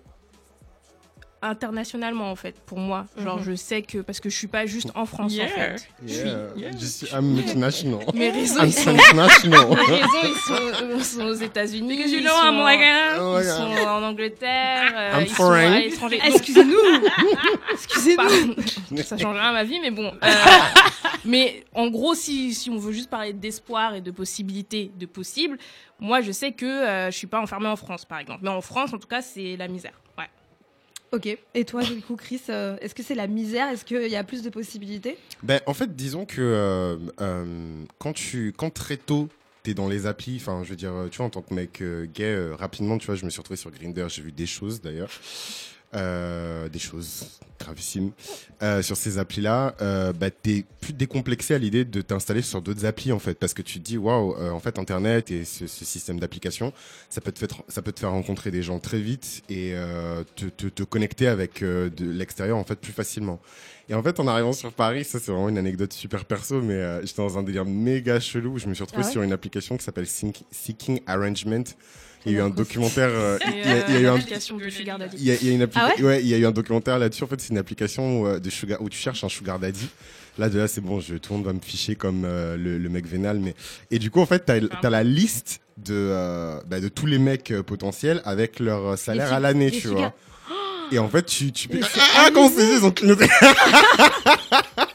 internationalement 1.42 2.30
en 2.30 2.36
fait 2.36 2.54
pour 2.66 2.78
moi. 2.78 3.06
Genre, 3.16 3.38
Mhm. 3.38 3.44
je 3.44 3.54
sais 3.54 3.82
que 3.82 3.98
parce 3.98 4.20
que 4.20 4.28
je 4.28 4.36
suis 4.36 4.46
pas 4.48 4.66
juste 4.66 4.90
en 4.94 5.06
France 5.06 5.32
en 5.34 5.46
fait. 5.48 5.76
Je 6.06 6.12
suis- 6.12 6.28
Yeah. 6.56 6.70
Just- 6.72 7.12
I'm 7.12 7.32
multinational. 7.34 8.00
Mes 8.14 8.30
réseaux, 8.30 8.60
I'm 8.60 8.66
ils 8.66 8.72
sont, 8.72 8.90
international. 8.90 9.68
mes 9.88 9.94
réseaux, 9.94 10.06
ils 10.24 10.36
sont, 10.36 10.84
euh, 10.84 11.00
sont 11.00 11.24
aux 11.26 11.34
États-Unis. 11.34 11.94
You 11.94 12.06
ils 12.18 12.20
know 12.24 12.30
sont- 12.30 12.44
I'm 12.46 12.58
like 12.58 12.80
Oh 13.20 13.36
my 13.36 13.40
Ils 13.42 13.46
God. 13.46 13.56
sont 13.56 13.86
en 13.88 14.02
Angleterre, 14.02 14.92
euh, 14.96 15.18
I'm 15.20 15.22
ils 15.26 15.34
sont 15.34 15.50
à 15.52 15.78
l'étranger. 15.80 16.20
Excusez-nous. 16.24 16.76
Excusez-nous. 17.72 19.02
Ça 19.02 19.16
change 19.16 19.36
rien 19.36 19.48
à 19.48 19.52
ma 19.52 19.64
vie, 19.64 19.78
mais 19.80 19.90
bon. 19.90 20.12
euh, 20.22 20.28
mais 21.24 21.64
en 21.74 21.88
gros, 21.88 22.14
si, 22.14 22.54
si 22.54 22.70
on 22.70 22.78
veut 22.78 22.92
juste 22.92 23.10
parler 23.10 23.32
d'espoir 23.32 23.94
et 23.94 24.00
de 24.00 24.10
possibilités 24.10 24.90
de 24.98 25.06
possible, 25.06 25.58
moi, 26.00 26.20
je 26.20 26.32
sais 26.32 26.52
que 26.52 26.64
euh, 26.66 27.10
je 27.10 27.16
suis 27.16 27.26
pas 27.26 27.40
enfermée 27.40 27.68
en 27.68 27.76
France, 27.76 28.04
par 28.04 28.18
exemple. 28.18 28.40
Mais 28.42 28.50
en 28.50 28.60
France, 28.60 28.92
en 28.92 28.98
tout 28.98 29.08
cas, 29.08 29.22
c'est 29.22 29.56
la 29.56 29.68
misère. 29.68 29.92
Ok. 31.12 31.38
Et 31.54 31.64
toi, 31.64 31.82
du 31.82 32.00
coup, 32.00 32.16
Chris, 32.16 32.40
euh, 32.48 32.76
est-ce 32.80 32.94
que 32.94 33.02
c'est 33.02 33.14
la 33.14 33.26
misère? 33.26 33.68
Est-ce 33.68 33.84
qu'il 33.84 34.08
y 34.08 34.16
a 34.16 34.24
plus 34.24 34.42
de 34.42 34.50
possibilités? 34.50 35.16
Ben, 35.42 35.60
en 35.66 35.74
fait, 35.74 35.96
disons 35.96 36.26
que 36.26 36.40
euh, 36.40 36.96
euh, 37.20 37.84
quand, 37.98 38.12
tu, 38.12 38.52
quand 38.56 38.70
très 38.70 38.96
tôt, 38.96 39.28
t'es 39.62 39.74
dans 39.74 39.88
les 39.88 40.06
applis, 40.06 40.36
enfin, 40.36 40.62
je 40.64 40.70
veux 40.70 40.76
dire, 40.76 40.92
tu 41.10 41.18
vois, 41.18 41.26
en 41.26 41.30
tant 41.30 41.42
que 41.42 41.54
mec 41.54 41.82
gay, 42.14 42.52
rapidement, 42.52 42.98
tu 42.98 43.06
vois, 43.06 43.14
je 43.14 43.24
me 43.24 43.30
suis 43.30 43.40
retrouvé 43.40 43.56
sur 43.56 43.70
Grinder, 43.70 44.06
j'ai 44.08 44.22
vu 44.22 44.32
des 44.32 44.46
choses 44.46 44.80
d'ailleurs. 44.80 45.10
Euh, 45.94 46.68
des 46.68 46.78
choses 46.78 47.40
gravissimes 47.58 48.10
euh, 48.62 48.82
sur 48.82 48.94
ces 48.94 49.16
applis-là, 49.16 49.74
euh, 49.80 50.12
bah, 50.12 50.30
t'es 50.30 50.66
plus 50.82 50.92
décomplexé 50.92 51.54
à 51.54 51.58
l'idée 51.58 51.86
de 51.86 52.02
t'installer 52.02 52.42
sur 52.42 52.60
d'autres 52.60 52.84
applis 52.84 53.10
en 53.10 53.18
fait, 53.18 53.32
parce 53.38 53.54
que 53.54 53.62
tu 53.62 53.78
te 53.80 53.84
dis 53.84 53.96
waouh, 53.96 54.36
euh, 54.36 54.50
en 54.50 54.60
fait 54.60 54.78
Internet 54.78 55.30
et 55.30 55.46
ce, 55.46 55.66
ce 55.66 55.84
système 55.86 56.20
d'application, 56.20 56.74
ça 57.08 57.22
peut 57.22 57.32
te 57.32 57.38
faire, 57.38 57.48
ça 57.68 57.80
peut 57.80 57.92
te 57.92 58.00
faire 58.00 58.10
rencontrer 58.10 58.50
des 58.50 58.62
gens 58.62 58.78
très 58.80 59.00
vite 59.00 59.42
et 59.48 59.72
euh, 59.74 60.24
te, 60.36 60.44
te, 60.44 60.66
te 60.66 60.82
connecter 60.82 61.26
avec 61.26 61.62
euh, 61.62 61.88
de 61.88 62.04
l'extérieur 62.10 62.58
en 62.58 62.64
fait 62.64 62.76
plus 62.78 62.92
facilement. 62.92 63.40
Et 63.88 63.94
en 63.94 64.02
fait, 64.02 64.20
en 64.20 64.28
arrivant 64.28 64.52
sur 64.52 64.74
Paris, 64.74 65.04
ça 65.06 65.18
c'est 65.18 65.32
vraiment 65.32 65.48
une 65.48 65.56
anecdote 65.56 65.94
super 65.94 66.26
perso, 66.26 66.60
mais 66.60 66.74
euh, 66.74 67.00
j'étais 67.06 67.22
dans 67.22 67.38
un 67.38 67.42
délire 67.42 67.64
méga 67.64 68.20
chelou. 68.20 68.52
où 68.56 68.58
Je 68.58 68.66
me 68.68 68.74
suis 68.74 68.84
retrouvé 68.84 69.04
Ah 69.04 69.06
ouais 69.06 69.12
sur 69.12 69.22
une 69.22 69.32
application 69.32 69.78
qui 69.78 69.84
s'appelle 69.84 70.04
Seek- 70.04 70.44
Seeking 70.50 71.00
Arrangement. 71.06 71.64
Il 72.26 72.32
y 72.32 72.34
a 72.34 72.38
eu 72.38 72.42
un 72.42 72.50
documentaire. 72.50 73.08
euh, 73.10 73.38
il 73.46 73.58
y 73.70 73.72
a- 73.96 74.00
eu 74.00 74.06
un 74.06 74.16
il 74.18 75.24
y 75.24 75.30
a, 75.50 75.52
une 75.52 75.68
Ah 75.74 75.88
ouais 76.00 76.20
il 76.20 76.28
y 76.28 76.34
a 76.34 76.38
eu 76.38 76.46
un 76.46 76.50
documentaire 76.50 76.98
là-dessus. 76.98 77.24
En 77.24 77.26
fait, 77.26 77.40
c'est 77.40 77.50
une 77.50 77.58
application 77.58 78.20
où, 78.22 78.26
euh, 78.26 78.38
de 78.40 78.50
sugar, 78.50 78.80
où 78.82 78.88
tu 78.88 78.98
cherches 78.98 79.24
un 79.24 79.28
sugar 79.28 79.58
daddy. 79.58 79.88
Là, 80.38 80.48
de 80.48 80.58
là, 80.58 80.68
c'est 80.68 80.80
bon, 80.80 81.00
je, 81.00 81.14
tout 81.16 81.32
le 81.32 81.38
monde 81.38 81.46
va 81.46 81.52
me 81.52 81.60
ficher 81.60 81.96
comme 81.96 82.24
euh, 82.24 82.56
le, 82.56 82.78
le 82.78 82.88
mec 82.88 83.06
vénal. 83.06 83.38
Mais... 83.40 83.54
Et 83.90 83.98
du 83.98 84.10
coup, 84.10 84.20
en 84.20 84.26
fait, 84.26 84.44
t'as 84.46 84.58
as 84.82 84.90
la 84.90 85.02
liste 85.02 85.60
de, 85.78 85.94
euh, 85.94 86.60
bah, 86.66 86.78
de 86.80 86.88
tous 86.88 87.06
les 87.06 87.18
mecs 87.18 87.50
euh, 87.50 87.62
potentiels 87.62 88.20
avec 88.24 88.60
leur 88.60 88.96
salaire 88.98 89.32
à 89.32 89.40
l'année, 89.40 89.70
tu 89.70 89.88
vois. 89.88 90.14
Et 90.92 90.98
en 90.98 91.08
fait, 91.08 91.26
tu, 91.26 91.52
tu 91.52 91.68
Ah, 92.16 92.30
comment 92.32 92.50
c'est 92.50 92.66
Ils 92.76 92.84
ont 92.84 92.94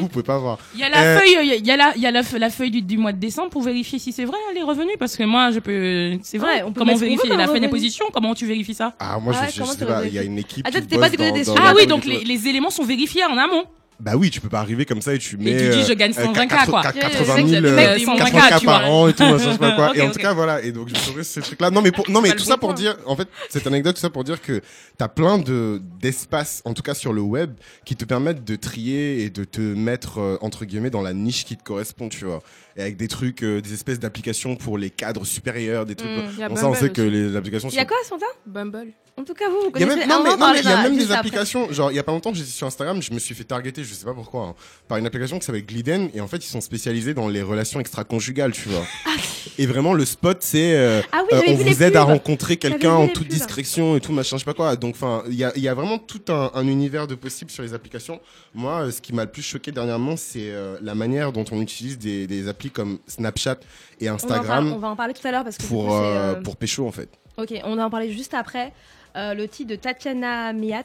vous 0.00 0.08
pouvez 0.08 0.22
pas 0.24 0.38
voir. 0.38 0.58
Il 0.74 0.80
y 0.80 0.84
a 0.84 0.88
la 0.88 1.02
Euh, 1.02 1.18
feuille, 1.18 1.56
il 1.58 1.66
y 1.66 1.70
a 1.70 1.76
la, 1.76 1.92
il 1.96 2.02
y 2.02 2.06
a 2.06 2.10
la, 2.10 2.22
fe- 2.22 2.38
la 2.38 2.50
feuille 2.50 2.70
du, 2.70 2.82
du 2.82 2.98
mois 2.98 3.12
de 3.12 3.18
décembre 3.18 3.50
pour 3.50 3.62
vérifier 3.62 3.98
si 3.98 4.12
c'est 4.12 4.24
vrai 4.24 4.36
hein, 4.48 4.52
les 4.54 4.62
revenus, 4.62 4.94
parce 4.98 5.16
que 5.16 5.22
moi 5.24 5.50
je 5.50 5.58
peux, 5.60 6.18
c'est 6.22 6.38
vrai. 6.38 6.56
Ouais, 6.56 6.62
on 6.62 6.72
peut 6.72 6.80
comment 6.80 6.94
vérifier 6.94 7.30
la 7.36 7.46
fin 7.46 7.58
des 7.60 7.68
positions 7.68 8.06
Comment 8.12 8.34
tu 8.34 8.46
vérifies 8.46 8.74
ça 8.74 8.94
Ah, 8.98 9.18
moi, 9.20 9.32
Ah 9.36 9.46
je, 9.50 9.60
ouais, 9.62 9.66
je, 9.68 9.72
sais 9.78 9.86
pas, 9.86 10.04
il 10.06 10.12
y 10.14 10.18
a 10.18 10.22
une 10.22 10.38
équipe 10.38 10.66
Ah, 10.66 10.70
qui 10.70 10.80
pas 10.96 11.08
bosse 11.08 11.12
dans- 11.16 11.54
dans 11.54 11.62
la 11.62 11.70
Ah 11.70 11.74
oui, 11.76 11.86
donc 11.86 12.04
les 12.04 12.48
éléments 12.48 12.70
sont 12.70 12.84
vérifiés 12.84 13.24
en 13.24 13.36
amont. 13.36 13.64
Bah 13.98 14.12
oui, 14.14 14.28
tu 14.30 14.40
peux 14.42 14.50
pas 14.50 14.60
arriver 14.60 14.84
comme 14.84 15.00
ça 15.00 15.14
et 15.14 15.18
tu 15.18 15.38
mets. 15.38 15.56
tu 15.56 15.70
dis, 15.70 15.84
je 15.84 15.92
gagne 15.94 16.12
euh, 16.18 16.24
120K, 16.26 16.48
quatre- 16.48 16.70
quoi. 16.70 16.82
quatre- 16.82 16.96
Ouais, 16.96 17.00
80 17.00 17.36
le 17.42 17.48
000, 17.48 17.62
mec, 17.62 17.88
euh, 17.88 17.94
il 17.96 18.00
demande 18.02 18.18
80 18.18 18.40
100K, 18.50 18.60
K 18.60 18.64
par 18.66 18.90
an 18.90 19.08
et 19.08 19.12
tout, 19.14 19.24
je 19.38 19.50
sais 19.50 19.58
pas 19.58 19.72
quoi. 19.72 19.92
Et 19.96 20.02
en 20.02 20.10
tout 20.10 20.18
cas, 20.18 20.34
voilà. 20.34 20.62
Et 20.62 20.70
donc, 20.72 20.88
je 20.88 20.94
trouvais 20.94 21.24
ce 21.24 21.40
truc-là. 21.40 21.70
Non, 21.70 21.80
mais 21.80 21.92
pour, 21.92 22.08
non, 22.10 22.20
mais 22.20 22.28
pas 22.30 22.36
tout 22.36 22.44
ça 22.44 22.58
pour 22.58 22.68
point. 22.70 22.74
dire, 22.76 22.96
en 23.06 23.16
fait, 23.16 23.28
cette 23.48 23.66
anecdote, 23.66 23.94
tout 23.96 24.00
ça 24.02 24.10
pour 24.10 24.22
dire 24.24 24.42
que 24.42 24.60
t'as 24.98 25.08
plein 25.08 25.38
de, 25.38 25.80
d'espaces, 26.00 26.60
en 26.66 26.74
tout 26.74 26.82
cas 26.82 26.94
sur 26.94 27.12
le 27.14 27.22
web, 27.22 27.52
qui 27.86 27.96
te 27.96 28.04
permettent 28.04 28.44
de 28.44 28.56
trier 28.56 29.22
et 29.22 29.30
de 29.30 29.44
te 29.44 29.60
mettre, 29.60 30.18
euh, 30.20 30.36
entre 30.42 30.66
guillemets, 30.66 30.90
dans 30.90 31.02
la 31.02 31.14
niche 31.14 31.44
qui 31.46 31.56
te 31.56 31.62
correspond, 31.64 32.08
tu 32.10 32.26
vois. 32.26 32.42
Et 32.76 32.82
avec 32.82 32.98
des 32.98 33.08
trucs, 33.08 33.42
euh, 33.42 33.62
des 33.62 33.72
espèces 33.72 33.98
d'applications 33.98 34.56
pour 34.56 34.76
les 34.76 34.90
cadres 34.90 35.24
supérieurs, 35.24 35.86
des 35.86 35.94
trucs. 35.94 36.10
Mm, 36.10 36.22
il 36.34 36.38
y 36.38 36.42
a 36.42 36.48
bon, 36.50 36.56
ça, 36.56 36.66
on 36.66 36.72
Bumble 36.72 36.76
sait 36.80 36.90
que 36.90 37.00
les 37.00 37.34
applications 37.34 37.70
Il 37.70 37.74
y 37.74 37.78
a 37.78 37.86
quoi, 37.86 37.96
Santa 38.06 38.26
Bumble. 38.46 38.88
En 39.18 39.24
tout 39.24 39.32
cas, 39.32 39.48
vous, 39.48 39.54
vous 39.54 39.70
il 39.74 39.80
y 39.80 39.84
a 39.84 39.86
connaissez. 39.86 40.06
même, 40.06 40.08
non, 40.10 40.16
on 40.20 40.24
mais, 40.24 40.36
non, 40.36 40.52
il 40.58 40.62
y 40.68 40.68
a 40.72 40.82
même 40.82 40.98
des 40.98 41.10
applications. 41.10 41.72
Genre, 41.72 41.90
il 41.90 41.94
y 41.94 41.98
a 41.98 42.02
pas 42.02 42.12
longtemps, 42.12 42.34
j'étais 42.34 42.50
sur 42.50 42.66
Instagram, 42.66 43.00
je 43.00 43.14
me 43.14 43.18
suis 43.18 43.34
fait 43.34 43.44
targeter, 43.44 43.82
je 43.86 43.94
sais 43.94 44.04
pas 44.04 44.14
pourquoi, 44.14 44.42
hein, 44.48 44.54
par 44.88 44.98
une 44.98 45.06
application 45.06 45.38
qui 45.38 45.46
s'appelle 45.46 45.64
Gliden. 45.64 46.10
Et 46.14 46.20
en 46.20 46.26
fait, 46.28 46.38
ils 46.38 46.48
sont 46.48 46.60
spécialisés 46.60 47.14
dans 47.14 47.28
les 47.28 47.42
relations 47.42 47.80
extra-conjugales, 47.80 48.52
tu 48.52 48.68
vois. 48.68 48.84
et 49.58 49.66
vraiment, 49.66 49.94
le 49.94 50.04
spot, 50.04 50.38
c'est 50.40 50.76
euh, 50.76 51.00
Ah 51.12 51.22
oui, 51.22 51.38
euh, 51.38 51.42
on 51.48 51.54
vous 51.54 51.82
aide 51.82 51.96
à 51.96 52.02
rencontrer 52.02 52.56
quelqu'un 52.56 52.92
en 52.92 53.08
toute 53.08 53.28
pubs. 53.28 53.32
discrétion 53.32 53.96
et 53.96 54.00
tout, 54.00 54.12
machin, 54.12 54.36
je 54.36 54.40
sais 54.40 54.44
pas 54.44 54.54
quoi. 54.54 54.76
Donc, 54.76 54.94
enfin, 54.94 55.22
il 55.28 55.34
y 55.34 55.44
a, 55.44 55.52
il 55.56 55.62
y 55.62 55.68
a 55.68 55.74
vraiment 55.74 55.98
tout 55.98 56.22
un, 56.28 56.50
un 56.54 56.66
univers 56.66 57.06
de 57.06 57.14
possibles 57.14 57.50
sur 57.50 57.62
les 57.62 57.74
applications. 57.74 58.20
Moi, 58.54 58.82
euh, 58.82 58.90
ce 58.90 59.00
qui 59.00 59.12
m'a 59.12 59.24
le 59.24 59.30
plus 59.30 59.42
choqué 59.42 59.72
dernièrement, 59.72 60.16
c'est 60.16 60.50
euh, 60.50 60.76
la 60.82 60.94
manière 60.94 61.32
dont 61.32 61.44
on 61.52 61.60
utilise 61.60 61.98
des, 61.98 62.26
des 62.26 62.48
applis 62.48 62.70
comme 62.70 62.98
Snapchat 63.06 63.58
et 64.00 64.10
On 64.10 64.12
va 64.12 64.12
en 64.12 64.14
Instagram 64.16 64.72
On 64.72 64.78
va 64.78 64.88
en 64.88 64.96
parler 64.96 65.14
tout 65.14 65.26
à 65.26 65.30
l'heure 65.30 65.44
parce 65.44 65.56
que. 65.56 65.64
pour, 65.64 65.86
coup, 65.86 66.42
pour 66.42 66.56
pécho, 66.56 66.86
en 66.86 66.92
fait. 66.92 67.08
Ok, 67.36 67.52
on 67.64 67.76
va 67.76 67.86
en 67.86 67.90
parler 67.90 68.12
juste 68.12 68.34
après. 68.34 68.72
Euh, 69.16 69.32
le 69.32 69.48
titre 69.48 69.70
de 69.70 69.76
Tatiana 69.76 70.52
Miat, 70.52 70.84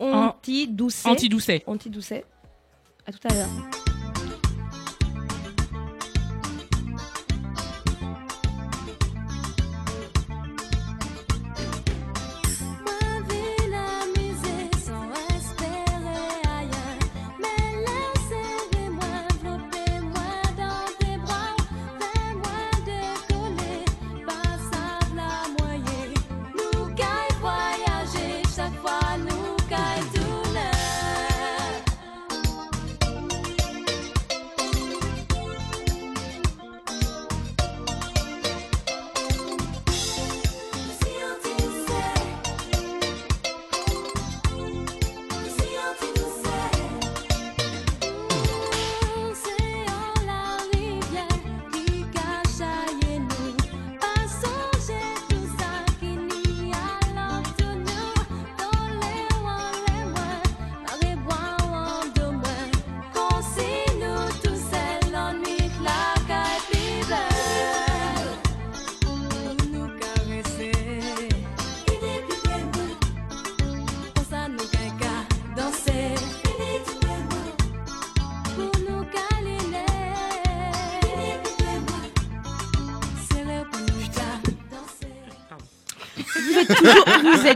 Anti-Doucet. 0.00 1.08
Anti-doucet. 1.08 1.62
Anti-Doucet. 1.66 2.24
À 3.06 3.12
tout 3.12 3.28
à 3.28 3.34
l'heure. 3.34 3.89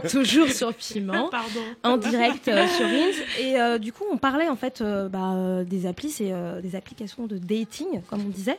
toujours, 0.11 0.49
sur 0.49 0.73
Piment. 0.75 1.29
Pardon. 1.29 1.61
en 1.83 1.97
direct 1.97 2.49
euh, 2.49 2.67
sur 2.69 2.87
Reels. 2.87 3.15
Et 3.41 3.61
euh, 3.61 3.79
du 3.79 3.93
coup, 3.93 4.05
on 4.13 4.17
parlait 4.17 4.49
en 4.49 4.57
fait 4.57 4.81
euh, 4.81 5.09
bah, 5.09 5.65
des 5.65 5.87
applis, 5.87 6.11
c'est 6.11 6.33
euh, 6.33 6.61
des 6.61 6.77
applications 6.77 7.27
de 7.27 7.39
dating, 7.39 8.03
comme 8.09 8.21
on 8.21 8.29
disait, 8.31 8.59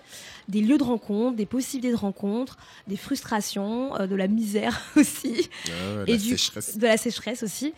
des 0.50 0.62
lieux 0.62 0.78
de 0.78 0.84
rencontre, 0.84 1.36
des 1.36 1.46
possibilités 1.46 1.92
de 1.94 1.98
rencontre, 2.00 2.58
des 2.88 2.98
frustrations, 2.98 4.00
euh, 4.00 4.08
de 4.08 4.16
la 4.16 4.28
misère 4.28 4.82
aussi, 4.96 5.50
Ah 5.68 5.98
ouais, 5.98 6.04
Et 6.08 6.12
la 6.14 6.18
du- 6.18 6.30
sécheresse. 6.38 6.78
de 6.78 6.86
la 6.88 6.98
sécheresse 6.98 7.44
aussi. 7.44 7.74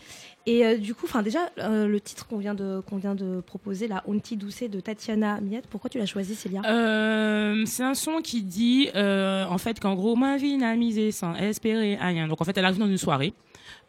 Et 0.46 0.64
euh, 0.64 0.78
du 0.78 0.94
coup, 0.94 1.04
enfin 1.04 1.22
déjà, 1.22 1.50
euh, 1.58 1.86
le 1.86 2.00
titre 2.00 2.26
qu'on 2.26 2.38
vient 2.38 2.54
de 2.54 2.80
qu'on 2.88 2.96
vient 2.96 3.14
de 3.14 3.42
proposer, 3.42 3.86
la 3.86 4.02
Onti 4.06 4.34
Doucet 4.38 4.68
de 4.68 4.80
Tatiana 4.80 5.40
Miette, 5.42 5.66
pourquoi 5.66 5.90
tu 5.90 5.98
l'as 5.98 6.06
choisi, 6.06 6.34
Célia? 6.34 6.62
Euh, 6.64 7.64
c'est 7.66 7.82
un 7.82 7.92
son 7.94 8.22
qui 8.22 8.42
dit 8.42 8.88
euh, 8.94 9.44
en 9.46 9.58
fait 9.58 9.78
qu'en 9.78 9.94
gros 9.94 10.16
ma 10.16 10.38
vie 10.38 10.56
n'a 10.56 10.74
misé 10.74 11.10
sans 11.12 11.34
espérer 11.34 11.96
rien. 12.00 12.28
Donc 12.28 12.40
en 12.40 12.44
fait 12.44 12.56
elle 12.56 12.64
arrive 12.64 12.78
dans 12.78 12.86
une 12.86 12.96
soirée 12.96 13.34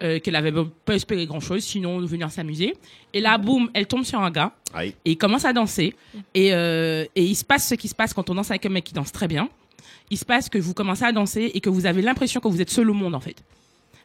euh, 0.01 0.19
qu'elle 0.19 0.35
avait 0.35 0.53
pas 0.85 0.95
espéré 0.95 1.25
grand 1.25 1.39
chose 1.39 1.63
sinon 1.63 1.99
de 2.01 2.05
venir 2.05 2.31
s'amuser. 2.31 2.75
Et 3.13 3.19
là 3.19 3.37
boum 3.37 3.69
elle 3.73 3.85
tombe 3.87 4.03
sur 4.03 4.19
un 4.21 4.31
gars 4.31 4.53
Aïe. 4.73 4.95
et 5.05 5.11
il 5.11 5.17
commence 5.17 5.45
à 5.45 5.53
danser 5.53 5.95
et, 6.33 6.53
euh, 6.53 7.05
et 7.15 7.23
il 7.23 7.35
se 7.35 7.43
passe 7.45 7.67
ce 7.67 7.75
qui 7.75 7.87
se 7.87 7.95
passe 7.95 8.13
quand 8.13 8.29
on 8.29 8.35
danse 8.35 8.49
avec 8.51 8.65
un 8.65 8.69
mec 8.69 8.83
qui 8.85 8.93
danse 8.93 9.11
très 9.11 9.27
bien. 9.27 9.49
Il 10.11 10.17
se 10.17 10.25
passe 10.25 10.49
que 10.49 10.57
vous 10.57 10.73
commencez 10.73 11.03
à 11.03 11.11
danser 11.11 11.51
et 11.53 11.59
que 11.59 11.69
vous 11.69 11.85
avez 11.85 12.01
l'impression 12.01 12.39
que 12.41 12.47
vous 12.47 12.61
êtes 12.61 12.69
seul 12.71 12.89
au 12.89 12.93
monde 12.93 13.13
en 13.15 13.19
fait. 13.19 13.43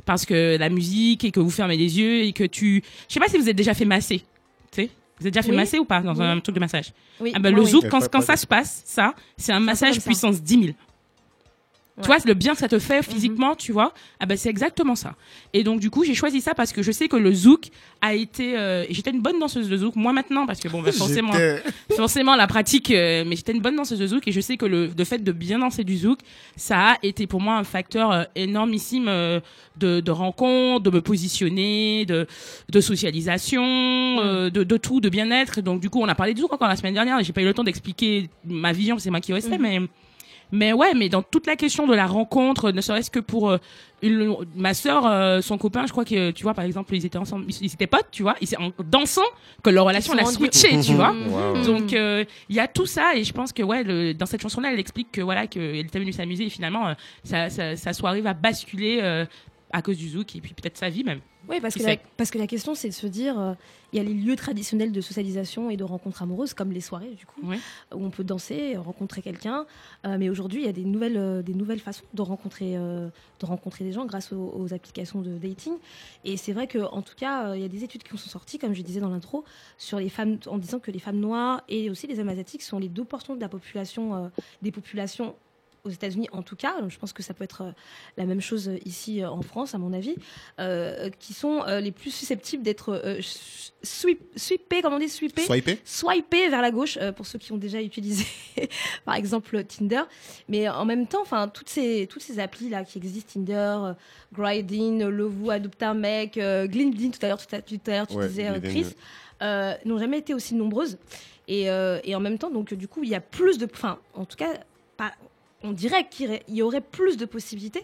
Parce 0.05 0.27
que 0.27 0.57
la 0.59 0.69
musique 0.69 1.25
et 1.25 1.31
que 1.31 1.41
vous 1.41 1.49
fermez 1.51 1.77
les 1.79 1.99
yeux 1.99 2.25
et 2.25 2.33
que 2.33 2.45
tu... 2.45 2.83
Je 3.09 3.15
sais 3.15 3.21
pas 3.21 3.29
si 3.29 3.39
vous 3.39 3.49
êtes 3.49 3.57
déjà 3.57 3.73
fait 3.73 3.87
masser. 3.87 4.19
Tu 4.71 4.83
sais 4.83 4.91
Vous 5.19 5.27
êtes 5.29 5.33
déjà 5.33 5.43
fait 5.43 5.51
Oui. 5.51 5.57
masser 5.57 5.79
ou 5.79 5.87
pas 5.87 6.01
dans 6.03 6.15
Oui. 6.15 6.25
un 6.27 6.41
truc 6.41 6.55
de 6.55 6.61
massage? 6.61 6.93
Oui, 7.21 7.33
ah 7.35 7.39
ben, 7.39 7.55
le 7.55 7.63
oui. 7.63 7.71
zouk, 7.71 7.89
quand, 7.89 8.21
ça 8.21 8.37
se 8.37 8.47
passe, 8.47 8.83
ça, 8.85 9.15
c'est 9.39 9.53
un 9.53 9.61
massage 9.61 9.99
puissance 10.01 10.43
10 10.43 10.61
000. 10.61 10.75
Ouais. 11.97 12.03
Tu 12.03 12.07
vois, 12.09 12.17
le 12.25 12.35
bien 12.35 12.55
que 12.55 12.59
ça 12.59 12.67
te 12.67 12.81
fait 12.81 13.05
physiquement, 13.05 13.55
tu 13.55 13.71
vois, 13.71 13.95
ah 14.19 14.27
ben 14.27 14.37
c'est 14.37 14.49
exactement 14.49 14.97
ça. 14.97 15.15
Et 15.53 15.63
donc 15.63 15.79
du 15.79 15.91
coup, 15.91 16.03
j'ai 16.03 16.15
choisi 16.15 16.41
ça 16.41 16.53
parce 16.53 16.73
que 16.73 16.83
je 16.83 16.91
sais 16.91 17.07
que 17.07 17.15
le 17.17 17.33
zouk 17.33 17.69
a 18.01 18.15
été, 18.15 18.59
euh, 18.59 18.85
j'étais 18.91 19.11
une 19.11 19.21
bonne 19.21 19.39
danseuse 19.39 19.69
de 19.69 19.77
zouk, 19.77 19.95
moi 19.95 20.13
maintenant 20.13 20.45
parce 20.45 20.59
que 20.59 20.67
bon, 20.69 20.83
ben, 20.83 20.93
forcément, 21.05 21.33
forcément 21.97 22.35
la 22.35 22.49
pratique, 22.49 22.91
euh, 22.91 23.23
mais 23.25 23.37
j'étais 23.37 23.53
une 23.53 23.61
bonne 23.61 23.77
danseuse 23.77 24.01
de 24.01 24.09
zouk 24.09 24.27
et 24.27 24.33
je 24.33 24.41
sais 24.41 24.57
que 24.57 24.67
le, 24.67 24.91
le 24.97 25.05
fait 25.05 25.19
de 25.23 25.31
bien 25.31 25.61
danser 25.61 25.85
du 25.85 25.97
zouk, 25.97 26.19
ça 26.57 26.95
a 26.95 26.97
été 27.05 27.29
pour 27.29 27.41
moi 27.41 27.55
un 27.59 27.65
facteur 27.65 28.11
euh, 28.11 28.25
énormissime 28.35 29.07
euh, 29.07 29.39
de, 29.77 30.01
de 30.01 30.11
rencontre, 30.11 30.83
de 30.83 30.91
me 30.91 31.01
positionner, 31.01 32.07
de, 32.07 32.27
de 32.71 32.81
socialisation, 32.81 33.63
euh, 33.65 34.51
de, 34.51 34.65
de 34.65 34.77
tout, 34.77 35.01
de 35.01 35.09
bien-être. 35.09 35.61
Donc 35.61 35.81
du 35.81 35.91
coup, 35.91 36.01
on 36.01 36.09
a 36.09 36.15
parlé 36.15 36.35
de 36.35 36.41
zouk 36.41 36.53
encore 36.53 36.69
la 36.69 36.77
semaine 36.77 36.95
dernière. 36.95 37.21
et 37.21 37.25
J'ai 37.25 37.33
pas 37.33 37.43
eu 37.43 37.45
le 37.45 37.55
temps 37.55 37.65
d'expliquer 37.65 38.29
ma 38.45 38.73
vision, 38.73 38.99
c'est 38.99 39.11
moi 39.11 39.21
qui 39.21 39.33
restais, 39.33 39.59
mais 39.59 39.81
mais 40.55 40.73
ouais, 40.73 40.95
mais 40.95 41.09
dans 41.09 41.23
toute 41.23 41.47
la 41.47 41.57
question 41.57 41.87
de 41.87 41.95
la 41.95 42.07
rencontre, 42.07 42.71
ne 42.71 42.81
serait-ce 42.81 43.11
que 43.11 43.19
pour 43.21 43.51
euh, 43.51 43.59
une, 44.03 44.35
ma 44.55 44.73
sœur, 44.75 45.07
euh, 45.07 45.41
son 45.41 45.59
copain, 45.59 45.87
je 45.87 45.93
crois 45.93 46.05
que 46.05 46.31
tu 46.31 46.43
vois, 46.43 46.55
par 46.55 46.65
exemple, 46.65 46.95
ils 46.95 47.05
étaient 47.05 47.19
ensemble, 47.19 47.47
ils, 47.49 47.57
ils 47.67 47.73
étaient 47.73 47.87
potes, 47.87 48.09
tu 48.13 48.23
vois, 48.23 48.37
et 48.41 48.47
c'est 48.47 48.59
en 48.59 48.71
dansant 48.91 49.23
que 49.63 49.71
leur 49.71 49.87
relation 49.87 50.15
Ils 50.15 50.19
elle 50.21 50.25
a 50.25 50.27
se 50.29 50.35
sont 50.35 50.41
rendus- 50.41 50.59
switché, 50.59 50.81
tu 50.81 50.95
vois. 50.95 51.13
Waouh. 51.13 51.65
Donc 51.65 51.93
euh, 51.93 52.25
il 52.49 52.57
y 52.57 52.61
a 52.61 52.69
tout 52.69 52.87
ça 52.87 53.15
et 53.17 53.25
je 53.25 53.33
pense 53.33 53.53
que 53.53 53.63
ouais 53.63 53.83
le- 53.83 54.13
dans 54.15 54.27
cette 54.27 54.43
chanson 54.43 54.61
là 54.61 54.71
elle 54.73 54.79
explique 54.81 55.11
que 55.13 55.21
voilà 55.23 55.47
qu'elle 55.47 55.77
était 55.77 55.99
venue 55.99 56.13
s'amuser 56.13 56.45
et 56.47 56.51
finalement 56.51 56.89
euh, 56.89 56.95
sa, 57.25 57.51
sa, 57.51 57.77
sa 57.77 57.93
soirée 57.93 58.21
va 58.21 58.35
basculer 58.35 58.99
euh, 59.03 59.25
à 59.75 59.83
cause 59.83 59.97
du 59.99 60.09
zouk 60.09 60.37
et 60.37 60.41
puis 60.41 60.55
peut-être 60.55 60.79
sa 60.79 60.89
vie 60.89 61.03
même. 61.03 61.21
Oui, 61.49 61.61
parce 61.61 61.75
que, 61.75 61.83
la, 61.83 61.97
parce 62.17 62.31
que 62.31 62.39
la 62.39 62.47
question, 62.47 62.75
c'est 62.75 62.89
de 62.89 62.95
se 62.95 63.09
dire, 63.09 63.39
euh, 63.39 63.53
il 63.93 63.97
y 63.97 64.01
a 64.01 64.05
les 64.05 64.15
lieux 64.15 64.37
traditionnels 64.37 64.93
de 64.93 65.01
socialisation 65.03 65.69
et 65.69 65.77
de 65.77 65.83
rencontres 65.85 66.23
amoureuses, 66.23 66.55
comme 66.55 66.71
les 66.73 66.81
soirées, 66.81 67.11
du 67.11 67.27
coup, 67.27 67.41
Ouais. 67.47 67.59
où 67.93 68.03
on 68.03 68.09
peut 68.11 68.23
danser, 68.25 68.77
rencontrer 68.77 69.21
quelqu'un. 69.21 69.67
Euh, 70.07 70.17
mais 70.19 70.31
aujourd'hui, 70.31 70.63
il 70.63 70.67
y 70.67 70.69
a 70.69 70.73
des 70.73 70.85
nouvelles, 70.85 71.17
euh, 71.19 71.43
des 71.43 71.53
nouvelles 71.55 71.81
façons 71.81 72.05
de 72.15 72.23
rencontrer, 72.23 72.75
de 72.77 73.11
rencontrer 73.47 73.85
des 73.85 73.93
gens 73.93 74.07
grâce 74.07 74.33
aux, 74.33 74.55
aux 74.57 74.73
applications 74.73 75.21
de 75.23 75.37
dating. 75.37 75.75
Et 76.25 76.37
c'est 76.37 76.53
vrai 76.53 76.69
qu'en 76.69 77.03
tout 77.03 77.17
cas, 77.17 77.55
il 77.57 77.61
y 77.61 77.65
a 77.65 77.69
des 77.69 77.83
études 77.83 78.05
qui 78.05 78.17
sont 78.17 78.31
sorties, 78.31 78.59
comme 78.59 78.75
je 78.75 78.83
disais 78.83 79.01
dans 79.01 79.11
l'intro, 79.11 79.45
sur 79.77 79.99
les 79.99 80.09
femmes, 80.09 80.39
en 80.47 80.57
disant 80.59 80.79
que 80.79 80.93
les 80.93 81.01
femmes 81.01 81.19
noires 81.19 81.63
et 81.69 81.91
aussi 81.91 82.07
les 82.07 82.21
hommes 82.21 82.29
asiatiques 82.31 82.63
sont 82.63 82.79
les 82.79 82.89
deux 82.89 83.05
portions 83.05 83.35
de 83.35 83.41
la 83.41 83.49
population, 83.49 84.31
des 84.63 84.71
populations 84.71 85.35
aux 85.85 85.91
États-Unis 85.91 86.29
en 86.33 86.43
tout 86.43 86.57
cas, 86.57 86.75
je 86.89 86.99
pense 86.99 87.13
que 87.13 87.23
ça 87.23 87.35
peut 87.35 87.45
être 87.45 87.63
euh, 87.63 87.71
la 88.17 88.25
même 88.25 88.41
chose 88.41 88.71
ici 88.85 89.23
euh, 89.23 89.29
en 89.31 89.43
France, 89.43 89.75
à 89.75 89.79
mon 89.79 89.93
avis, 89.93 90.15
euh, 90.59 91.11
qui 91.19 91.35
sont 91.35 91.63
euh, 91.67 91.81
les 91.81 91.93
plus 91.93 92.11
susceptibles 92.11 92.63
d'être 92.63 92.91
euh, 93.05 93.21
sweep, 93.83 94.21
sweepés, 94.37 94.83
on 94.85 94.99
dit, 94.99 95.09
sweepés? 95.09 95.43
Swipés? 95.85 96.49
Vers 96.49 96.63
la 96.63 96.71
gauche 96.71 96.99
euh, 97.01 97.13
pour 97.13 97.27
ceux 97.27 97.39
qui 97.39 97.53
ont 97.53 97.57
déjà 97.59 97.83
utilisé 97.83 98.25
par 99.05 99.15
exemple 99.15 99.63
Tinder. 99.65 100.03
Mais 100.49 100.69
en 100.69 100.85
même 100.85 101.07
temps 101.07 101.23
enfin 101.23 101.49
toutes 101.49 101.69
ces 101.69 102.07
toutes 102.09 102.23
ces 102.23 102.39
applis 102.39 102.69
là 102.69 102.85
qui 102.85 102.99
existent 102.99 103.33
Tinder 103.35 103.77
euh, 103.83 103.93
Grinding 104.33 105.05
Lovoo 105.05 105.51
adopte 105.51 105.83
un 105.83 105.95
mec 105.95 106.39
euh, 106.39 106.67
Glindin 106.67 107.11
tout 107.11 107.25
à 107.25 107.29
l'heure 107.29 107.47
tout 107.47 107.55
à, 107.55 107.61
tout 107.63 107.79
à 107.87 108.07
tu 108.07 108.15
Ouais, 108.17 108.29
disais 108.29 108.49
euh, 108.49 108.61
Chris 108.61 108.87
euh, 109.43 109.75
n'ont 109.85 109.99
jamais 109.99 110.19
été 110.19 110.33
aussi 110.35 110.55
nombreuses. 110.55 110.99
Et, 111.47 111.69
euh, 111.69 112.01
et 112.05 112.15
en 112.15 112.21
même 112.21 112.39
temps 112.39 112.51
donc 112.51 112.73
du 112.73 112.89
coup 112.89 113.03
il 113.05 113.11
y 113.11 113.15
a 113.15 113.21
plus 113.21 113.59
de 113.59 113.69
enfin 113.71 113.99
en 114.15 114.25
tout 114.25 114.37
cas 114.37 114.55
pas 114.97 115.13
on 115.65 115.73
dirait 115.73 116.07
qu'il 116.09 116.41
y 116.49 116.63
aurait- 116.63 116.81
plus 116.81 117.17
de 117.17 117.25
possibilités. 117.25 117.83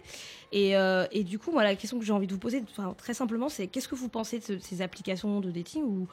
Et, 0.52 0.76
euh, 0.76 1.06
et 1.10 1.24
du 1.24 1.38
coup, 1.38 1.50
moi, 1.50 1.64
la 1.64 1.74
question 1.74 1.98
que 1.98 2.04
j'ai 2.04 2.12
envie 2.12 2.26
de 2.28 2.32
vous 2.32 2.38
poser, 2.38 2.62
enfin, 2.70 2.94
très 2.96 3.14
simplement, 3.14 3.48
c'est 3.48 3.66
qu'est-ce 3.66 3.88
que 3.88 3.94
vous 3.96 4.08
pensez 4.08 4.38
de 4.38 4.44
ce- 4.44 4.58
ces 4.60 4.82
applications 4.82 5.40
de 5.40 5.50
dating 5.50 5.82
ou 5.82 6.06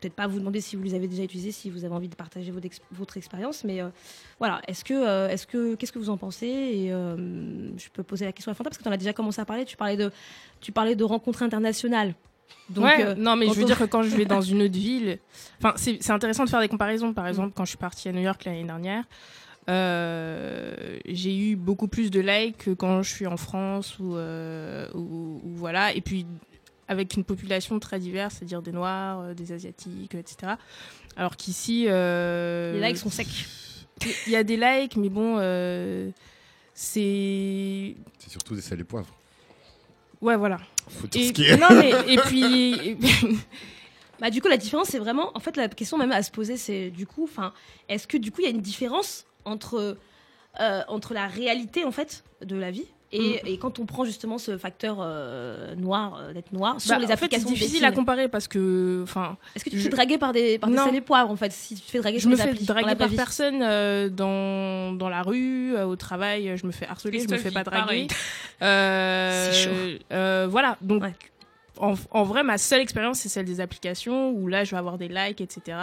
peut-être 0.00 0.14
pas 0.14 0.26
vous 0.26 0.38
demander 0.40 0.60
si 0.60 0.76
vous 0.76 0.82
les 0.82 0.92
avez 0.94 1.06
déjà 1.08 1.22
utilisées, 1.22 1.52
si 1.52 1.70
vous 1.70 1.84
avez 1.84 1.94
envie 1.94 2.08
de 2.08 2.14
partager 2.16 2.50
votre, 2.50 2.66
ex- 2.66 2.80
votre 2.92 3.16
expérience, 3.16 3.64
mais 3.64 3.80
euh, 3.80 3.88
voilà, 4.38 4.60
est-ce 4.68 4.84
que, 4.84 4.92
euh, 4.92 5.28
est-ce 5.28 5.46
que, 5.46 5.76
qu'est-ce 5.76 5.92
que 5.92 5.98
vous 5.98 6.10
en 6.10 6.16
pensez 6.18 6.46
Et 6.46 6.88
je 6.88 7.88
peux 7.92 8.02
poser 8.02 8.24
la 8.26 8.32
question 8.32 8.50
à 8.52 8.54
Fanta 8.54 8.68
parce 8.70 8.78
que 8.78 8.82
tu 8.82 8.88
en 8.88 8.92
as 8.92 8.96
déjà 8.98 9.12
commencé 9.12 9.40
à 9.40 9.44
parler. 9.46 9.64
Tu 9.64 9.76
parlais 9.76 9.96
de, 9.96 10.10
tu 10.60 10.72
parlais 10.72 10.94
de 10.96 11.04
rencontres 11.04 11.42
internationales. 11.42 12.14
Donc, 12.68 12.84
ouais, 12.84 13.04
euh, 13.04 13.14
non, 13.14 13.36
mais 13.36 13.46
je 13.46 13.52
veux 13.52 13.62
on- 13.62 13.66
dire 13.66 13.78
que 13.78 13.84
quand 13.84 14.02
je 14.02 14.14
vais 14.16 14.24
dans 14.26 14.40
une 14.42 14.62
autre 14.62 14.74
ville, 14.74 15.18
enfin, 15.58 15.72
c'est 15.76 15.98
c'est 16.02 16.12
intéressant 16.12 16.44
de 16.44 16.50
faire 16.50 16.60
des 16.60 16.68
comparaisons. 16.68 17.12
Par 17.14 17.26
exemple, 17.26 17.52
quand 17.54 17.64
je 17.64 17.70
suis 17.70 17.78
partie 17.78 18.08
à 18.08 18.12
New 18.12 18.20
York 18.20 18.44
l'année 18.44 18.64
dernière, 18.64 19.04
euh, 19.68 20.98
j'ai 21.06 21.36
eu 21.36 21.56
beaucoup 21.56 21.88
plus 21.88 22.10
de 22.10 22.20
likes 22.20 22.58
que 22.58 22.70
quand 22.70 23.02
je 23.02 23.10
suis 23.10 23.26
en 23.26 23.36
France 23.36 23.98
ou, 23.98 24.16
euh, 24.16 24.88
ou, 24.94 25.40
ou 25.42 25.50
voilà. 25.56 25.94
Et 25.94 26.00
puis, 26.00 26.26
avec 26.88 27.14
une 27.16 27.24
population 27.24 27.78
très 27.78 27.98
diverse, 27.98 28.36
c'est-à-dire 28.38 28.62
des 28.62 28.72
Noirs, 28.72 29.20
euh, 29.20 29.34
des 29.34 29.52
Asiatiques, 29.52 30.14
etc. 30.14 30.54
Alors 31.16 31.36
qu'ici. 31.36 31.86
euh, 31.88 32.78
les 32.78 32.88
likes 32.88 32.98
sont 32.98 33.10
secs. 33.10 33.26
Il 34.26 34.32
y 34.32 34.36
a 34.36 34.42
des 34.44 34.56
likes, 34.56 34.96
mais 34.96 35.08
bon, 35.08 35.36
euh, 35.38 36.10
c'est. 36.74 37.94
C'est 38.18 38.30
surtout 38.30 38.54
des 38.54 38.72
et 38.72 38.84
poivres. 38.84 39.14
Ouais, 40.20 40.36
voilà. 40.36 40.58
Faut 40.88 41.06
dire 41.06 41.22
Et, 41.22 41.26
ce 41.28 41.32
qui 41.32 41.44
est. 41.44 41.56
non, 41.56 41.68
mais, 41.70 41.92
et 42.12 42.18
puis. 42.18 42.96
Bah, 44.20 44.30
du 44.30 44.40
coup, 44.40 44.46
la 44.46 44.56
différence, 44.56 44.88
c'est 44.88 45.00
vraiment. 45.00 45.36
En 45.36 45.40
fait, 45.40 45.56
la 45.56 45.68
question 45.68 45.98
même 45.98 46.12
à 46.12 46.22
se 46.22 46.30
poser, 46.30 46.56
c'est 46.56 46.90
du 46.90 47.04
coup, 47.04 47.24
enfin, 47.24 47.52
est-ce 47.88 48.06
que 48.06 48.16
du 48.16 48.30
coup, 48.30 48.40
il 48.42 48.44
y 48.44 48.46
a 48.46 48.50
une 48.50 48.60
différence 48.60 49.26
entre, 49.44 49.96
euh, 50.60 50.82
entre 50.88 51.14
la 51.14 51.26
réalité, 51.26 51.84
en 51.84 51.90
fait, 51.92 52.24
de 52.44 52.56
la 52.56 52.70
vie 52.70 52.84
et, 53.12 53.40
Mm. 53.44 53.46
et 53.46 53.58
quand 53.58 53.78
on 53.78 53.86
prend 53.86 54.04
justement 54.04 54.38
ce 54.38 54.58
facteur 54.58 54.96
euh, 55.00 55.76
noir, 55.76 56.16
euh, 56.20 56.32
d'être 56.32 56.50
noir, 56.52 56.80
sur 56.80 56.90
Bah, 56.90 56.98
les 56.98 57.04
en 57.04 57.08
fait, 57.08 57.12
applications 57.14 57.48
c'est 57.48 57.54
difficile 57.54 57.84
à 57.84 57.92
comparer 57.92 58.26
parce 58.28 58.48
que. 58.48 59.00
Enfin. 59.04 59.36
Est-ce 59.54 59.62
que 59.64 59.70
tu 59.70 59.76
te 59.76 59.80
je- 59.80 59.84
fais 59.84 59.90
draguer 59.90 60.18
par 60.18 60.32
des, 60.32 60.58
par 60.58 60.68
des 60.68 60.96
et 60.96 61.00
poivres, 61.00 61.30
en 61.30 61.36
fait 61.36 61.52
Si 61.52 61.76
tu 61.76 61.82
te 61.82 61.90
fais 61.92 61.98
draguer 62.00 62.16
Je 62.16 62.22
sur 62.22 62.30
me 62.30 62.36
les 62.36 62.42
fais 62.42 62.48
applis, 62.50 62.64
draguer 62.64 62.94
par 62.96 63.10
personne 63.10 63.60
euh, 63.62 64.08
dans, 64.08 64.92
dans 64.96 65.08
la 65.08 65.22
rue, 65.22 65.76
euh, 65.76 65.84
au 65.86 65.94
travail, 65.94 66.56
je 66.56 66.66
me 66.66 66.72
fais 66.72 66.86
harceler, 66.88 67.20
je 67.20 67.28
me 67.28 67.36
fais 67.38 67.52
pas 67.52 67.62
draguer. 67.62 68.08
Euh, 68.62 69.50
C'est 69.52 69.64
chaud. 69.64 70.04
euh, 70.12 70.46
voilà, 70.50 70.76
donc 70.80 71.02
Ouais. 71.02 71.12
en, 71.78 71.94
en 72.10 72.22
vrai, 72.24 72.42
ma 72.42 72.56
seule 72.58 72.80
expérience, 72.80 73.18
c'est 73.20 73.28
celle 73.28 73.44
des 73.44 73.60
applications 73.60 74.30
où 74.30 74.48
là, 74.48 74.64
je 74.64 74.70
vais 74.72 74.76
avoir 74.78 74.96
des 74.98 75.08
likes, 75.08 75.40
etc. 75.40 75.76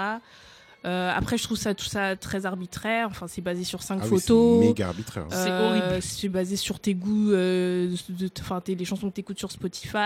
Euh, 0.84 1.12
après, 1.16 1.38
je 1.38 1.44
trouve 1.44 1.58
ça 1.58 1.76
tout 1.76 1.86
ça 1.86 2.16
très 2.16 2.48
arbitraire. 2.48 3.08
Enfin, 3.12 3.28
c'est 3.28 3.42
basé 3.42 3.64
sur 3.64 3.84
cinq 3.84 4.00
Ah 4.02 4.06
oui, 4.10 4.20
c'est 4.20 4.28
photos. 4.28 4.60
méga 4.66 4.88
arbitraire. 4.88 5.26
Euh, 5.32 5.44
C'est 5.46 5.52
horrible. 5.52 6.02
C'est 6.02 6.30
basé 6.30 6.56
sur 6.56 6.80
tes 6.80 6.96
goûts, 6.96 7.32
euh, 7.34 7.94
de- 8.10 8.26
de- 8.26 8.32
enfin 8.42 8.60
tes- 8.62 8.74
les 8.74 8.86
chansons 8.86 9.10
que 9.10 9.14
t'écoutes 9.16 9.38
sur 9.38 9.52
Spotify. 9.52 9.98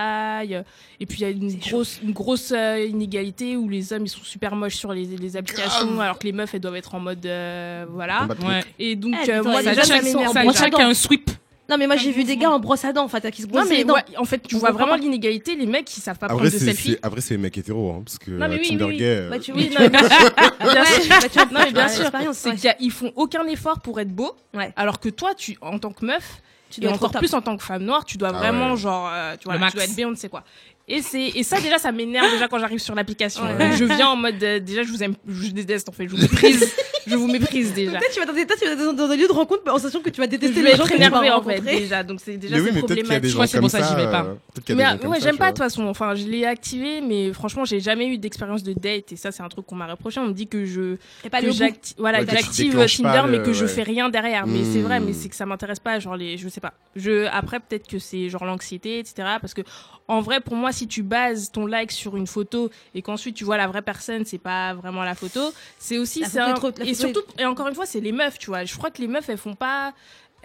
euh, 0.54 0.64
Et 1.00 1.06
puis 1.06 1.20
il 1.20 1.22
y 1.22 1.26
a 1.26 1.30
une 1.30 1.56
grosse, 1.60 2.00
une 2.04 2.12
grosse 2.12 2.52
euh, 2.52 2.86
inégalité 2.86 3.56
où 3.56 3.70
les 3.70 3.94
hommes 3.94 4.06
ils 4.06 4.10
sont 4.10 4.24
super 4.24 4.56
moches 4.56 4.76
sur 4.76 4.92
les, 4.94 5.06
les 5.06 5.38
applications, 5.38 6.00
alors 6.02 6.20
que 6.20 6.26
les 6.26 6.34
meufs 6.34 6.54
elles 6.54 6.60
doivent 6.62 6.76
être 6.76 6.94
en 6.96 7.00
mode 7.00 7.26
euh, 7.26 7.86
voilà. 7.90 8.28
Ouais. 8.46 8.64
Et 8.78 8.96
donc 8.98 9.14
euh, 9.16 9.20
putain, 9.22 9.44
moi 9.44 9.62
il 9.62 9.66
y 9.66 9.70
a 9.70 9.76
déjà 9.76 9.84
ça 9.86 10.02
Ça, 10.34 10.40
à 10.42 10.54
chacun 10.54 10.78
dents. 10.80 10.90
un 10.90 10.94
sweep. 10.94 11.32
Non, 11.70 11.78
mais 11.80 11.88
moi, 11.88 11.96
j'ai 11.96 12.12
vu 12.12 12.24
des 12.24 12.38
gars 12.38 12.52
en 12.52 12.60
brosse 12.60 12.86
à 12.86 12.94
dents, 12.94 13.04
en 13.04 13.08
fait, 13.08 13.30
qui 13.32 13.42
se 13.42 13.48
Non 13.48 13.54
brossent 13.54 13.70
mais 13.70 13.78
les 13.78 13.84
dents. 13.86 13.96
ouais, 13.96 14.04
en 14.18 14.26
fait 14.26 14.38
tu 14.40 14.54
Je 14.56 14.60
vois 14.60 14.70
comprends 14.70 14.86
vraiment 14.86 14.98
pas. 15.00 15.04
l'inégalité. 15.04 15.56
Les 15.56 15.66
mecs 15.66 15.98
ils 15.98 16.02
savent 16.02 16.18
pas 16.20 16.28
Après, 16.28 16.38
prendre 16.38 16.52
de 16.52 16.58
c'est 16.58 16.66
selfie. 16.66 16.92
c'est- 16.92 17.00
après, 17.02 17.22
c'est 17.22 17.34
les 17.34 17.40
mecs 17.40 17.58
hétéros, 17.58 17.92
hein, 17.92 18.02
parce 18.06 18.20
que 18.20 18.30
Non, 18.32 18.48
mais 18.48 18.56
euh, 18.56 18.58
oui, 18.62 18.68
Tinder 18.70 18.84
oui, 18.84 18.90
oui. 18.92 18.98
gay, 18.98 19.06
euh, 19.06 19.30
Bah, 19.30 19.40
tu 19.40 19.52
oui, 19.56 19.70
non, 19.72 19.76
mais 19.80 19.90
bien 19.90 20.00
sûr, 20.08 20.10
bien 20.10 20.82
Ouais, 20.82 20.86
sûr. 20.86 21.10
bah, 21.10 21.30
tu 21.30 21.40
vois, 21.40 21.46
Non, 21.46 21.60
mais 21.66 21.72
bien 21.72 21.84
ouais, 21.84 21.90
sûr. 21.90 22.00
l'expérience, 22.02 22.38
C'est 22.38 22.50
ouais. 22.68 22.76
qu'ils 22.78 22.92
font 22.92 23.12
aucun 23.16 23.46
effort 23.48 23.80
pour 23.80 24.00
être 24.00 24.10
beau, 24.14 24.36
Ouais. 24.54 24.72
alors 24.76 25.00
que 25.00 25.10
toi, 25.10 25.34
tu, 25.36 25.58
en 25.62 25.80
tant 25.80 25.92
que 25.92 26.06
meuf, 26.06 26.42
Tu 26.70 26.80
et 26.80 26.84
dois 26.84 26.92
être 26.92 26.96
au 26.96 26.98
encore 27.06 27.12
top. 27.14 27.22
plus 27.22 27.34
en 27.34 27.42
tant 27.42 27.58
que 27.58 27.64
femme 27.64 27.84
noire, 27.84 28.06
tu 28.06 28.18
dois 28.18 28.30
Ah 28.30 28.38
vraiment 28.38 28.72
ouais. 28.72 28.78
genre, 28.78 29.10
euh, 29.12 29.36
tu 29.40 29.46
vois, 29.46 29.54
Le 29.54 29.60
là, 29.60 29.66
max. 29.66 29.72
tu 29.74 29.78
dois 29.78 29.86
être 29.86 29.96
bien, 29.96 30.08
on 30.08 30.12
ne 30.12 30.16
sait 30.16 30.30
quoi. 30.30 30.44
Et 30.88 31.02
c'est 31.02 31.30
et 31.30 31.42
ça 31.42 31.60
déjà 31.62 31.80
ça 31.80 31.92
m'énerve 31.92 32.30
déjà 32.32 32.48
quand 32.48 32.60
j'arrive 32.60 32.78
sur 32.78 32.94
l'application. 32.94 33.42
Ouais. 33.44 33.72
Je 33.76 33.86
viens 33.86 34.10
en 34.10 34.16
mode 34.16 34.42
euh, 34.44 34.60
déjà 34.60 34.84
je 34.84 34.90
vous 34.92 35.02
aime, 35.02 35.16
je 35.28 35.48
vous 35.48 35.52
déteste 35.52 35.90
en 35.90 35.92
fait, 35.92 36.06
je 36.08 36.12
vous 36.16 36.22
méprise, 36.22 36.62
je 37.08 37.16
vous 37.16 37.28
méprise 37.28 37.74
déjà. 37.74 37.92
Toi, 38.00 38.08
tu 38.14 38.20
vas 38.20 38.26
dans 38.26 38.34
des, 38.34 38.46
toi, 38.46 38.56
tu 38.60 38.66
vas 38.68 38.76
dans 38.76 38.94
dans 38.94 39.08
des 39.08 39.18
lieux 39.18 39.28
de 39.28 39.34
rencontre 39.34 39.62
en 39.72 39.78
sachant 39.80 40.02
que 40.02 40.10
tu 40.10 40.20
vas 40.22 40.26
Je 40.26 40.32
détester 40.32 40.62
vais 40.62 40.72
les 40.72 40.76
gens 40.78 40.84
que 40.86 40.90
tu 40.94 40.98
vas 40.98 41.18
en 41.20 41.22
fait 41.22 41.30
rencontrer. 41.30 41.62
déjà, 41.80 42.04
donc 42.04 42.20
c'est 42.24 42.38
déjà 42.38 42.56
oui, 42.58 42.64
c'est 42.66 42.72
peut-être 42.74 42.86
problématique. 42.86 43.30
gens 43.32 43.40
Ouais, 43.40 43.48
c'est 43.48 43.54
comme 43.58 43.62
pour 43.62 43.70
ça 43.72 43.80
que 43.82 43.88
j'y 43.88 43.96
vais 43.96 44.12
pas. 44.12 44.24
euh, 44.26 44.34
peut-être 44.54 44.78
Mais 44.78 44.86
euh, 44.86 45.08
ouais, 45.10 45.20
j'aime 45.22 45.38
pas 45.38 45.46
de 45.48 45.58
toute 45.58 45.58
façon. 45.64 45.86
Enfin, 45.88 46.16
je 46.16 46.26
l'ai 46.26 46.46
activé, 46.46 47.02
mais 47.02 47.32
franchement, 47.34 47.66
j'ai 47.66 47.80
jamais 47.80 48.08
eu 48.08 48.18
d'expérience 48.18 48.64
de 48.64 48.74
date 48.74 49.12
et 49.12 49.16
ça, 49.16 49.32
c'est 49.32 49.44
un 49.44 49.50
truc 49.50 49.66
qu'on 49.66 49.76
m'a 49.76 49.88
reproché. 49.88 50.20
On 50.20 50.26
me 50.28 50.34
dit 50.34 50.48
que 50.48 50.66
je 50.66 50.98
Et 51.24 51.30
pas 51.30 51.40
que 51.42 51.46
le 51.46 51.52
goût. 51.52 51.58
j'acti- 51.58 51.96
voilà, 51.98 52.20
Ouais, 52.20 52.26
que 52.26 52.32
que 52.32 52.38
j'active 52.38 52.86
Tinder, 53.04 53.24
mais 53.30 53.42
que 53.44 53.54
je 53.54 53.66
fais 53.66 53.84
rien 53.84 54.10
derrière. 54.10 54.48
Mais 54.48 54.64
c'est 54.64 54.82
vrai, 54.82 55.00
Hmm. 55.00 55.06
mais 55.06 55.14
c'est 55.14 55.30
que 55.30 55.36
ça 55.36 55.46
m'intéresse 55.46 55.80
pas. 55.80 56.00
Genre 56.00 56.16
les, 56.18 56.38
je 56.38 56.48
sais 56.50 56.62
pas. 56.62 56.74
Je 56.96 57.26
après 57.28 57.60
peut-être 57.60 57.88
que 57.88 58.00
c'est 58.00 58.30
genre 58.30 58.46
l'anxiété, 58.46 59.00
etc. 59.00 59.16
Parce 59.42 59.54
que 59.54 59.62
en 60.08 60.22
vrai, 60.22 60.40
pour 60.40 60.56
moi, 60.56 60.72
si 60.72 60.88
tu 60.88 61.02
bases 61.04 61.52
ton 61.52 61.66
like 61.66 61.92
sur 61.92 62.16
une 62.16 62.28
photo 62.28 62.70
et 62.94 63.02
qu'ensuite 63.02 63.36
tu 63.36 63.44
vois 63.44 63.58
la 63.58 63.68
vraie 63.68 63.82
personne, 63.82 64.24
c'est 64.26 64.38
pas 64.38 64.74
vraiment 64.74 65.04
la 65.04 65.16
photo. 65.16 65.52
C'est 65.80 65.98
aussi 65.98 66.24
c'est 66.26 66.40
un- 66.40 66.54
trop- 66.54 66.72
et 66.84 66.94
surtout 66.96 67.22
et 67.38 67.46
encore 67.46 67.68
une 67.68 67.76
fois, 67.76 67.86
c'est 67.86 68.00
les 68.02 68.12
meufs, 68.12 68.38
tu 68.40 68.48
vois. 68.48 68.64
Je 68.66 68.76
crois 68.78 68.92
que 68.92 69.02
les 69.02 69.08
meufs, 69.08 69.28
elles 69.30 69.38
font 69.38 69.56
pas. 69.56 69.94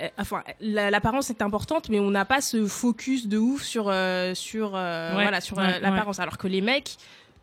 euh, 0.00 0.08
Enfin, 0.18 0.42
la- 0.60 0.90
l'apparence 0.90 1.30
est 1.30 1.42
importante, 1.42 1.88
mais 1.88 2.00
on 2.00 2.10
n'a 2.10 2.24
pas 2.24 2.40
ce 2.40 2.66
focus 2.66 3.26
de 3.28 3.38
ouf 3.38 3.62
sur 3.62 3.88
euh, 3.88 4.34
sur 4.34 4.72
euh, 4.74 5.14
Ouais, 5.16 5.22
voilà 5.22 5.40
sur 5.40 5.56
ouais, 5.58 5.64
ouais. 5.66 5.80
l'apparence. 5.80 6.18
Alors 6.20 6.38
que 6.38 6.48
les 6.48 6.60
mecs, 6.62 6.96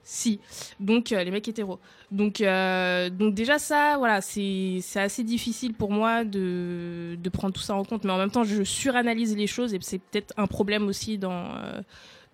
si. 0.03 0.39
Donc 0.79 1.11
euh, 1.11 1.23
les 1.23 1.31
mecs 1.31 1.47
hétéros. 1.47 1.79
Donc 2.11 2.41
donc 2.41 3.33
déjà 3.33 3.59
ça, 3.59 3.97
voilà, 3.97 4.21
c'est 4.21 4.79
c'est 4.81 5.01
assez 5.01 5.23
difficile 5.23 5.73
pour 5.73 5.91
moi 5.91 6.23
de 6.23 7.17
de 7.19 7.29
prendre 7.29 7.53
tout 7.53 7.61
ça 7.61 7.75
en 7.75 7.83
compte. 7.83 8.05
Mais 8.05 8.11
en 8.11 8.17
même 8.17 8.31
temps, 8.31 8.43
je 8.45 8.63
suranalyse 8.63 9.35
les 9.35 9.47
choses 9.47 9.73
et 9.73 9.79
c'est 9.81 9.99
peut-être 9.99 10.33
un 10.37 10.47
problème 10.47 10.87
aussi 10.87 11.17
dans 11.17 11.51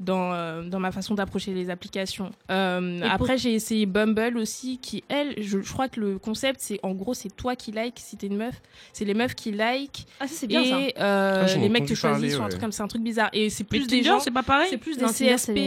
dans, 0.03 0.33
euh, 0.33 0.63
dans 0.63 0.79
ma 0.79 0.91
façon 0.91 1.13
d'approcher 1.15 1.53
les 1.53 1.69
applications. 1.69 2.31
Euh, 2.51 2.99
après, 3.09 3.37
j'ai 3.37 3.53
essayé 3.53 3.85
Bumble 3.85 4.37
aussi, 4.37 4.77
qui, 4.77 5.03
elle, 5.09 5.33
je, 5.41 5.61
je 5.61 5.73
crois 5.73 5.87
que 5.89 5.99
le 5.99 6.19
concept, 6.19 6.59
c'est 6.61 6.79
en 6.83 6.91
gros, 6.93 7.13
c'est 7.13 7.35
toi 7.35 7.55
qui 7.55 7.71
like 7.71 7.95
si 7.97 8.17
t'es 8.17 8.27
une 8.27 8.37
meuf. 8.37 8.61
C'est 8.93 9.05
les 9.05 9.13
meufs 9.13 9.35
qui 9.35 9.51
like. 9.51 10.05
Ah, 10.19 10.27
ça, 10.27 10.33
c'est 10.35 10.47
bien 10.47 10.61
et 10.61 10.69
ça. 10.95 11.03
euh, 11.03 11.45
Ah, 11.47 11.57
les 11.57 11.69
mecs 11.69 11.85
te 11.85 11.93
choisissent 11.93 12.33
sur 12.33 12.41
un 12.41 12.45
ouais. 12.45 12.49
truc 12.49 12.61
comme 12.61 12.71
c'est 12.71 12.83
un 12.83 12.87
truc 12.87 13.01
bizarre. 13.01 13.29
Et 13.33 13.49
c'est 13.49 13.63
Mais 13.71 13.79
plus 13.79 13.87
des 13.87 13.97
Tinder, 13.97 14.03
gens. 14.09 14.19
c'est 14.19 14.31
pas 14.31 14.43
pareil. 14.43 14.67
C'est 14.69 14.77
plus 14.77 14.97
Non, 14.99 15.07
des 15.07 15.13
Tinder, 15.13 15.35
CSP. 15.35 15.57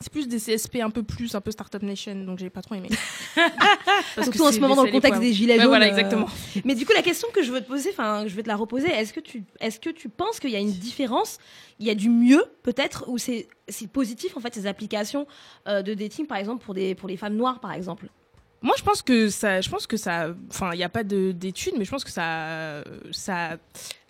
C'est- 0.00 0.10
plus 0.10 0.28
des 0.28 0.38
CSP 0.38 0.76
un 0.80 0.90
peu 0.90 1.02
plus, 1.02 1.34
un 1.34 1.40
peu 1.40 1.50
Startup 1.50 1.82
Nation, 1.82 2.14
donc 2.24 2.38
j'ai 2.38 2.50
pas 2.50 2.62
trop 2.62 2.74
aimé. 2.74 2.88
Parce 3.36 4.26
Surtout 4.26 4.38
que 4.38 4.48
en 4.48 4.52
ce 4.52 4.60
moment 4.60 4.76
dans 4.76 4.84
le 4.84 4.90
contexte 4.90 5.20
des 5.20 5.32
gilets 5.32 5.54
Ouais, 5.54 5.60
jaunes. 5.60 5.68
voilà, 5.68 5.86
euh, 5.86 5.90
exactement. 5.90 6.26
Mais 6.64 6.74
du 6.74 6.84
coup, 6.86 6.92
la 6.94 7.02
question 7.02 7.28
que 7.32 7.42
je 7.42 7.50
veux 7.52 7.60
te 7.60 7.66
poser, 7.68 7.90
enfin, 7.90 8.24
je 8.26 8.34
vais 8.34 8.42
te 8.42 8.48
la 8.48 8.56
reposer. 8.56 8.88
Est-ce 8.88 9.12
que 9.12 9.20
tu, 9.20 9.44
est-ce 9.60 9.78
que 9.80 9.90
tu 9.90 10.08
penses 10.08 10.40
qu'il 10.40 10.50
y 10.50 10.56
a 10.56 10.60
une 10.60 10.72
différence? 10.72 11.38
Il 11.78 11.86
y 11.86 11.90
a 11.90 11.94
du 11.94 12.08
mieux, 12.10 12.42
peut-être, 12.62 13.04
ou 13.08 13.18
c'est, 13.18 13.48
c'est 13.68 13.88
positif 13.88 14.36
en 14.36 14.40
fait 14.40 14.54
ces 14.54 14.66
applications 14.66 15.26
euh, 15.68 15.82
de 15.82 15.94
dating, 15.94 16.26
par 16.26 16.38
exemple 16.38 16.64
pour 16.64 16.74
des, 16.74 16.94
pour 16.94 17.08
les 17.08 17.16
femmes 17.16 17.36
noires, 17.36 17.60
par 17.60 17.72
exemple? 17.72 18.06
Moi, 18.60 18.74
je 18.76 18.82
pense 18.82 19.02
que 19.02 19.28
ça, 19.28 19.60
je 19.60 19.68
pense 19.70 19.86
que 19.86 19.96
ça, 19.96 20.34
enfin, 20.50 20.70
il 20.72 20.78
n'y 20.78 20.82
a 20.84 20.88
pas 20.88 21.04
de- 21.04 21.30
d'études, 21.30 21.74
mais 21.78 21.84
je 21.84 21.90
pense 21.92 22.02
que 22.02 22.10
ça, 22.10 22.82
ça 23.12 23.52
a 23.52 23.56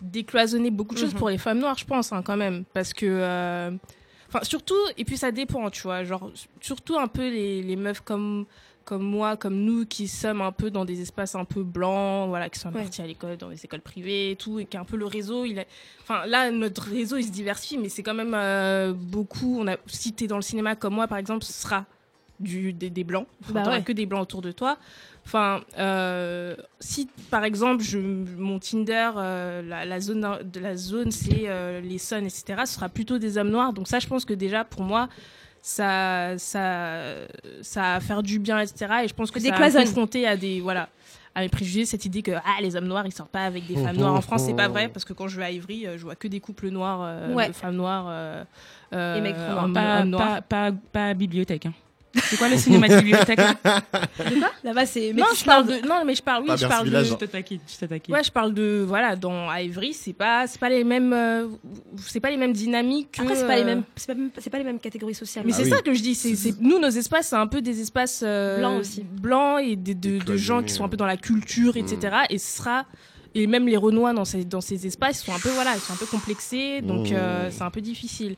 décloisonné 0.01 0.71
beaucoup 0.71 0.95
de 0.95 0.99
choses 0.99 1.13
Mhm. 1.13 1.19
pour 1.19 1.29
les 1.29 1.37
femmes 1.37 1.59
noires, 1.59 1.77
je 1.77 1.85
pense, 1.85 2.11
hein, 2.11 2.23
quand 2.23 2.37
même, 2.37 2.63
parce 2.73 2.93
que, 2.93 3.05
euh, 3.07 3.71
enfin, 4.29 4.39
surtout, 4.43 4.75
et 4.97 5.03
puis 5.05 5.17
ça 5.17 5.31
dépend, 5.31 5.69
tu 5.69 5.81
vois, 5.83 6.03
genre, 6.03 6.31
surtout 6.61 6.97
un 6.97 7.07
peu 7.07 7.27
les, 7.29 7.61
les 7.61 7.75
meufs 7.75 8.01
comme, 8.01 8.45
comme 8.85 9.03
moi, 9.03 9.37
comme 9.37 9.55
nous, 9.57 9.85
qui 9.85 10.07
sommes 10.07 10.41
un 10.41 10.51
peu 10.51 10.71
dans 10.71 10.85
des 10.85 11.01
espaces 11.01 11.35
un 11.35 11.45
peu 11.45 11.63
blancs, 11.63 12.27
voilà, 12.29 12.49
qui 12.49 12.59
sont 12.59 12.69
Ouais. 12.69 12.81
partis 12.81 13.01
à 13.01 13.07
l'école, 13.07 13.37
dans 13.37 13.49
des 13.49 13.63
écoles 13.65 13.81
privées 13.81 14.31
et 14.31 14.35
tout, 14.35 14.57
et 14.59 14.65
qui 14.65 14.77
un 14.77 14.85
peu 14.85 14.97
le 14.97 15.05
réseau, 15.05 15.45
il 15.45 15.59
est, 15.59 15.67
enfin, 16.01 16.25
là, 16.25 16.49
notre 16.51 16.83
réseau, 16.89 17.17
il 17.17 17.23
se 17.25 17.31
diversifie, 17.31 17.77
mais 17.77 17.89
c'est 17.89 18.01
quand 18.03 18.13
même 18.15 18.33
euh, 18.33 18.93
beaucoup, 18.93 19.59
on 19.59 19.67
a, 19.67 19.75
si 19.87 20.13
t'es 20.13 20.27
dans 20.27 20.37
le 20.37 20.41
cinéma 20.41 20.75
comme 20.75 20.93
moi, 20.95 21.07
par 21.07 21.17
exemple, 21.17 21.43
ce 21.43 21.53
sera 21.53 21.85
du, 22.39 22.71
des, 22.73 22.89
des 22.89 23.03
blancs. 23.03 23.27
Bah 23.49 23.63
ouais. 23.69 23.83
que 23.83 23.91
des 23.91 24.05
blancs 24.05 24.21
autour 24.23 24.41
de 24.41 24.51
toi. 24.53 24.77
Enfin, 25.29 25.61
euh, 25.77 26.55
si 26.79 27.07
par 27.29 27.43
exemple, 27.43 27.83
je, 27.83 27.99
mon 27.99 28.57
Tinder, 28.57 29.11
euh, 29.15 29.61
la, 29.61 29.85
la 29.85 29.99
zone 29.99 30.39
de 30.43 30.59
la 30.59 30.75
zone, 30.75 31.11
c'est 31.11 31.43
euh, 31.45 31.81
les 31.81 31.99
sons, 31.99 32.25
etc. 32.25 32.63
Ce 32.65 32.73
sera 32.73 32.89
plutôt 32.89 33.19
des 33.19 33.37
hommes 33.37 33.51
noirs. 33.51 33.71
Donc 33.71 33.87
ça, 33.87 33.99
je 33.99 34.07
pense 34.07 34.25
que 34.25 34.33
déjà 34.33 34.63
pour 34.63 34.81
moi, 34.81 35.07
ça, 35.61 36.35
ça, 36.39 37.03
ça 37.61 37.81
va 37.81 37.99
faire 37.99 38.23
du 38.23 38.39
bien, 38.39 38.59
etc. 38.59 39.01
Et 39.03 39.07
je 39.07 39.13
pense 39.13 39.29
que 39.29 39.39
ça 39.39 39.51
va 39.51 39.69
confronter 39.69 40.25
à 40.25 40.35
des, 40.35 40.61
voilà, 40.61 40.89
à 41.35 41.41
mes 41.41 41.49
préjugés 41.49 41.85
cette 41.85 42.05
idée 42.05 42.23
que 42.23 42.31
ah, 42.31 42.59
les 42.63 42.75
hommes 42.75 42.87
noirs 42.87 43.05
ils 43.05 43.13
sortent 43.13 43.29
pas 43.29 43.43
avec 43.45 43.67
des 43.67 43.75
femmes 43.75 43.97
noires 43.97 44.15
en 44.15 44.21
France. 44.21 44.45
C'est 44.47 44.55
pas 44.55 44.67
vrai 44.67 44.87
parce 44.87 45.05
que 45.05 45.13
quand 45.13 45.27
je 45.27 45.37
vais 45.37 45.45
à 45.45 45.51
Ivry, 45.51 45.85
je 45.95 46.01
vois 46.01 46.15
que 46.15 46.27
des 46.27 46.39
couples 46.39 46.69
noirs, 46.69 47.01
euh, 47.03 47.35
Ouais. 47.35 47.49
de 47.49 47.53
femmes 47.53 47.75
noires. 47.75 48.11
Et 48.91 49.21
mecs 49.21 49.35
pas, 50.49 50.71
pas 50.91 51.13
bibliothèque. 51.13 51.67
Hein. 51.67 51.73
C'est 52.15 52.37
quoi 52.37 52.49
le 52.49 52.57
cinéma 52.57 52.87
de 52.87 52.95
bibliothèque 52.97 53.37
là 53.63 53.81
Là-bas, 54.63 54.85
c'est. 54.85 55.13
Non, 55.13 55.25
je 55.37 55.43
parle 55.45 55.67
de. 55.67 55.87
Non, 55.87 56.03
mais 56.05 56.15
je 56.15 56.23
parle. 56.23 56.43
Oui, 56.43 56.51
je 56.57 56.65
parle 56.65 56.89
de. 56.89 57.03
Je 57.03 57.13
te 57.13 57.25
taquine, 57.25 57.59
je 57.67 57.77
te 57.77 57.85
taquine. 57.85 58.13
Ouais, 58.15 58.23
je 58.23 58.31
parle 58.31 58.53
de 58.53 58.83
voilà 58.87 59.15
dans 59.15 59.47
à 59.49 59.61
Ivry, 59.61 59.93
c'est 59.93 60.13
pas 60.13 60.47
c'est 60.47 60.59
pas 60.59 60.69
les 60.69 60.83
mêmes 60.83 61.13
euh, 61.13 61.47
c'est 61.97 62.19
pas 62.19 62.31
les 62.31 62.37
mêmes 62.37 62.53
dynamiques. 62.53 63.11
que, 63.11 63.21
Après, 63.21 63.35
c'est 63.35 63.45
pas 63.47 63.55
les 63.55 63.61
euh, 63.61 63.65
mêmes, 63.65 63.83
c'est 63.95 64.13
pas, 64.13 64.19
c'est 64.39 64.49
pas 64.49 64.57
les 64.57 64.63
mêmes 64.63 64.79
catégories 64.79 65.13
sociales. 65.15 65.45
Mais 65.45 65.53
Ah 65.53 65.57
c'est 65.57 65.63
oui. 65.65 65.69
ça 65.69 65.81
que 65.81 65.93
je 65.93 66.01
dis, 66.01 66.15
c'est 66.15 66.59
nous 66.59 66.79
nos 66.79 66.89
espaces 66.89 67.27
c'est 67.27 67.35
un 67.35 67.47
peu 67.47 67.61
des 67.61 67.79
espaces 67.81 68.21
euh, 68.25 68.57
Blancs 68.57 68.79
aussi. 68.79 69.03
blancs 69.03 69.61
et 69.63 69.75
des- 69.75 69.93
de, 69.93 70.35
gens 70.37 70.63
qui 70.63 70.73
sont 70.73 70.83
un 70.83 70.89
peu 70.89 70.97
dans 70.97 71.05
la 71.05 71.17
culture, 71.17 71.77
etc. 71.77 72.17
Et 72.29 72.37
ce 72.37 72.57
sera 72.57 72.85
et 73.35 73.45
même 73.45 73.67
les 73.67 73.77
Renois 73.77 74.13
dans 74.13 74.25
ces 74.25 74.43
dans 74.43 74.61
ces 74.61 74.87
espaces 74.87 75.21
ils 75.21 75.25
sont 75.25 75.33
un 75.35 75.39
peu 75.39 75.49
voilà 75.49 75.75
ils 75.75 75.79
sont 75.79 75.93
un 75.93 75.97
peu 75.97 76.07
complexés 76.07 76.81
donc 76.81 77.11
euh, 77.11 77.49
c'est 77.51 77.61
un 77.61 77.69
peu 77.69 77.81
difficile. 77.81 78.35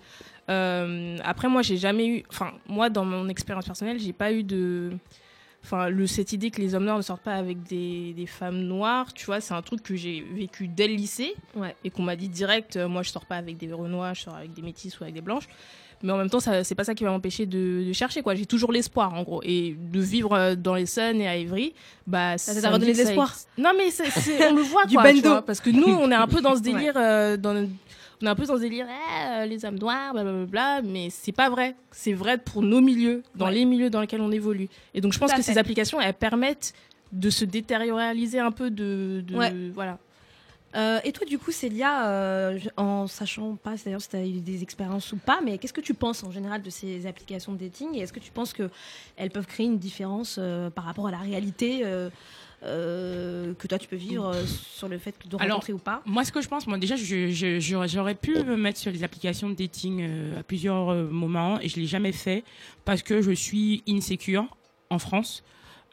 Euh, 0.52 1.18
après 1.24 1.48
moi 1.48 1.62
j'ai 1.62 1.78
jamais 1.78 2.06
eu 2.08 2.24
enfin 2.30 2.52
moi 2.68 2.90
dans 2.90 3.06
mon 3.06 3.30
expérience 3.30 3.66
personnelle 3.66 4.00
j'ai 4.00 4.14
pas 4.14 4.32
eu 4.34 4.44
de 4.44 4.92
enfin 5.64 5.90
le 5.90 6.08
cette 6.08 6.34
idée 6.34 6.50
que 6.52 6.60
les 6.60 6.74
hommes 6.76 6.86
noirs 6.86 6.98
ne 6.98 7.02
sortent 7.04 7.22
pas 7.24 7.36
avec 7.36 7.64
des, 7.64 8.14
des 8.14 8.26
femmes 8.26 8.62
noires 8.62 9.14
tu 9.14 9.26
vois 9.28 9.40
c'est 9.40 9.54
un 9.54 9.62
truc 9.62 9.82
que 9.84 9.96
j'ai 9.96 10.26
vécu 10.34 10.68
dès 10.68 10.88
le 10.88 10.96
lycée. 10.96 11.36
Ouais. 11.56 11.76
et 11.84 11.90
qu'on 11.90 12.02
m'a 12.04 12.16
dit 12.16 12.30
direct 12.30 12.76
euh, 12.78 12.88
moi 12.88 13.04
je 13.04 13.10
sors 13.12 13.26
pas 13.26 13.36
avec 13.38 13.58
des 13.58 13.72
renois 13.72 14.14
je 14.14 14.22
sors 14.24 14.36
avec 14.36 14.54
des 14.54 14.62
métis 14.62 15.00
ou 15.00 15.04
avec 15.04 15.16
des 15.16 15.22
blanches. 15.22 15.48
Mais 16.04 16.12
en 16.12 16.18
même 16.18 16.32
temps 16.32 16.40
ça 16.40 16.64
c'est 16.64 16.74
pas 16.74 16.84
ça 16.84 16.96
qui 16.96 17.04
va 17.04 17.12
m'empêcher 17.12 17.46
de, 17.46 17.84
de 17.88 17.94
chercher 17.94 18.24
quoi. 18.24 18.34
J'ai 18.34 18.48
toujours 18.48 18.72
l'espoir 18.72 19.14
en 19.14 19.22
gros. 19.22 19.42
Et 19.44 19.76
de 19.80 20.00
vivre 20.02 20.34
euh, 20.34 20.56
dans 20.56 20.74
les 20.74 20.88
Sun 20.88 21.22
et 21.22 21.28
à 21.28 21.38
Ivry 21.38 21.74
bah 22.08 22.40
Ça 22.40 22.60
t'a 22.60 22.72
redonné 22.72 22.94
de 22.94 22.98
l'espoir. 22.98 23.36
non 23.60 23.72
mais 23.78 23.92
c'est- 23.92 24.10
c'est- 24.10 24.48
on 24.52 24.56
le 24.56 24.64
voit 24.64 24.86
Du 24.88 24.96
quoi 24.96 25.14
tu 25.14 25.20
vois, 25.22 25.44
parce 25.44 25.60
que 25.60 25.70
nous 25.70 25.86
on 25.86 26.10
est 26.10 26.16
un 26.16 26.28
peu 26.28 26.42
dans 26.42 26.56
ce 26.56 26.62
délire 26.70 26.94
euh, 26.98 27.38
dans 27.38 27.54
on 28.22 28.26
est 28.26 28.30
un 28.30 28.36
peu 28.36 28.46
dans 28.46 28.56
ce 28.56 28.62
délire 28.62 28.88
eh, 28.90 29.30
euh, 29.42 29.46
les 29.46 29.66
hommes 29.66 29.80
noirs 29.80 30.14
blablabla 30.14 30.82
mais 30.84 31.10
c'est 31.10 31.32
pas 31.32 31.50
vrai 31.50 31.76
c'est 31.92 32.14
vrai 32.14 32.38
pour 32.38 32.62
nos 32.62 32.82
milieux 32.82 33.24
dans 33.36 33.46
Ouais. 33.48 33.54
les 33.54 33.66
milieux 33.66 33.90
dans 33.90 34.02
lesquels 34.02 34.22
on 34.22 34.32
évolue 34.32 34.70
et 34.94 35.02
donc 35.02 35.14
je 35.14 35.20
pense 35.20 35.32
que 35.32 35.38
fait. 35.38 35.54
ces 35.54 35.58
applications 35.58 36.00
elles 36.00 36.14
permettent 36.14 36.74
de 37.12 37.30
se 37.30 37.44
détérioriser 37.46 38.40
un 38.40 38.52
peu 38.52 38.70
de, 38.70 39.24
de- 39.28 39.36
Ouais. 39.36 39.54
voilà 39.74 39.98
Euh, 40.74 41.02
et 41.04 41.12
toi, 41.12 41.26
du 41.28 41.38
coup, 41.38 41.52
Célia, 41.52 42.08
euh, 42.08 42.58
en 42.78 43.06
sachant 43.06 43.58
pas 43.58 43.74
d'ailleurs 43.84 44.02
si 44.02 44.08
tu 44.08 44.16
as 44.16 44.26
eu 44.26 44.40
des 44.40 44.64
expériences 44.64 45.12
ou 45.12 45.18
pas, 45.18 45.42
mais 45.44 45.58
qu'est-ce 45.58 45.74
que 45.74 45.82
tu 45.82 45.94
penses 45.94 46.24
en 46.24 46.32
général 46.32 46.62
de 46.62 46.70
ces 46.70 47.06
applications 47.08 47.52
de 47.52 47.58
dating? 47.58 47.90
Et 47.96 48.00
est-ce 48.00 48.14
que 48.14 48.22
tu 48.22 48.32
penses 48.32 48.54
qu'elles 48.54 49.32
peuvent 49.32 49.48
créer 49.48 49.66
une 49.66 49.78
différence 49.78 50.38
euh, 50.40 50.70
par 50.70 50.86
rapport 50.86 51.08
à 51.08 51.12
la 51.12 51.18
réalité 51.18 51.82
euh, 52.64 53.54
que 53.56 53.68
toi 53.68 53.78
tu 53.80 53.88
peux 53.88 53.96
vivre 53.96 54.28
euh, 54.28 54.46
sur 54.46 54.88
le 54.88 54.98
fait 54.98 55.16
de 55.28 55.36
Alors, 55.38 55.56
rencontrer 55.56 55.74
ou 55.74 55.78
pas 55.78 56.02
Moi, 56.06 56.24
ce 56.24 56.32
que 56.32 56.42
je 56.42 56.48
pense, 56.48 56.68
moi, 56.68 56.78
déjà, 56.78 56.96
j'aurais 56.96 58.16
pu 58.16 58.36
me 58.44 58.56
mettre 58.56 58.78
sur 58.78 58.92
les 58.92 59.04
applications 59.04 59.50
de 59.50 59.56
dating 59.56 60.02
euh, 60.02 60.40
à 60.40 60.44
plusieurs 60.44 60.94
moments 61.12 61.60
et 61.60 61.70
je 61.70 61.78
l'ai 61.78 61.88
jamais 61.88 62.12
fait 62.12 62.44
parce 62.86 63.02
que 63.02 63.22
je 63.22 63.32
suis 63.32 63.84
insécure 63.88 64.46
en 64.90 65.00
France. 65.00 65.44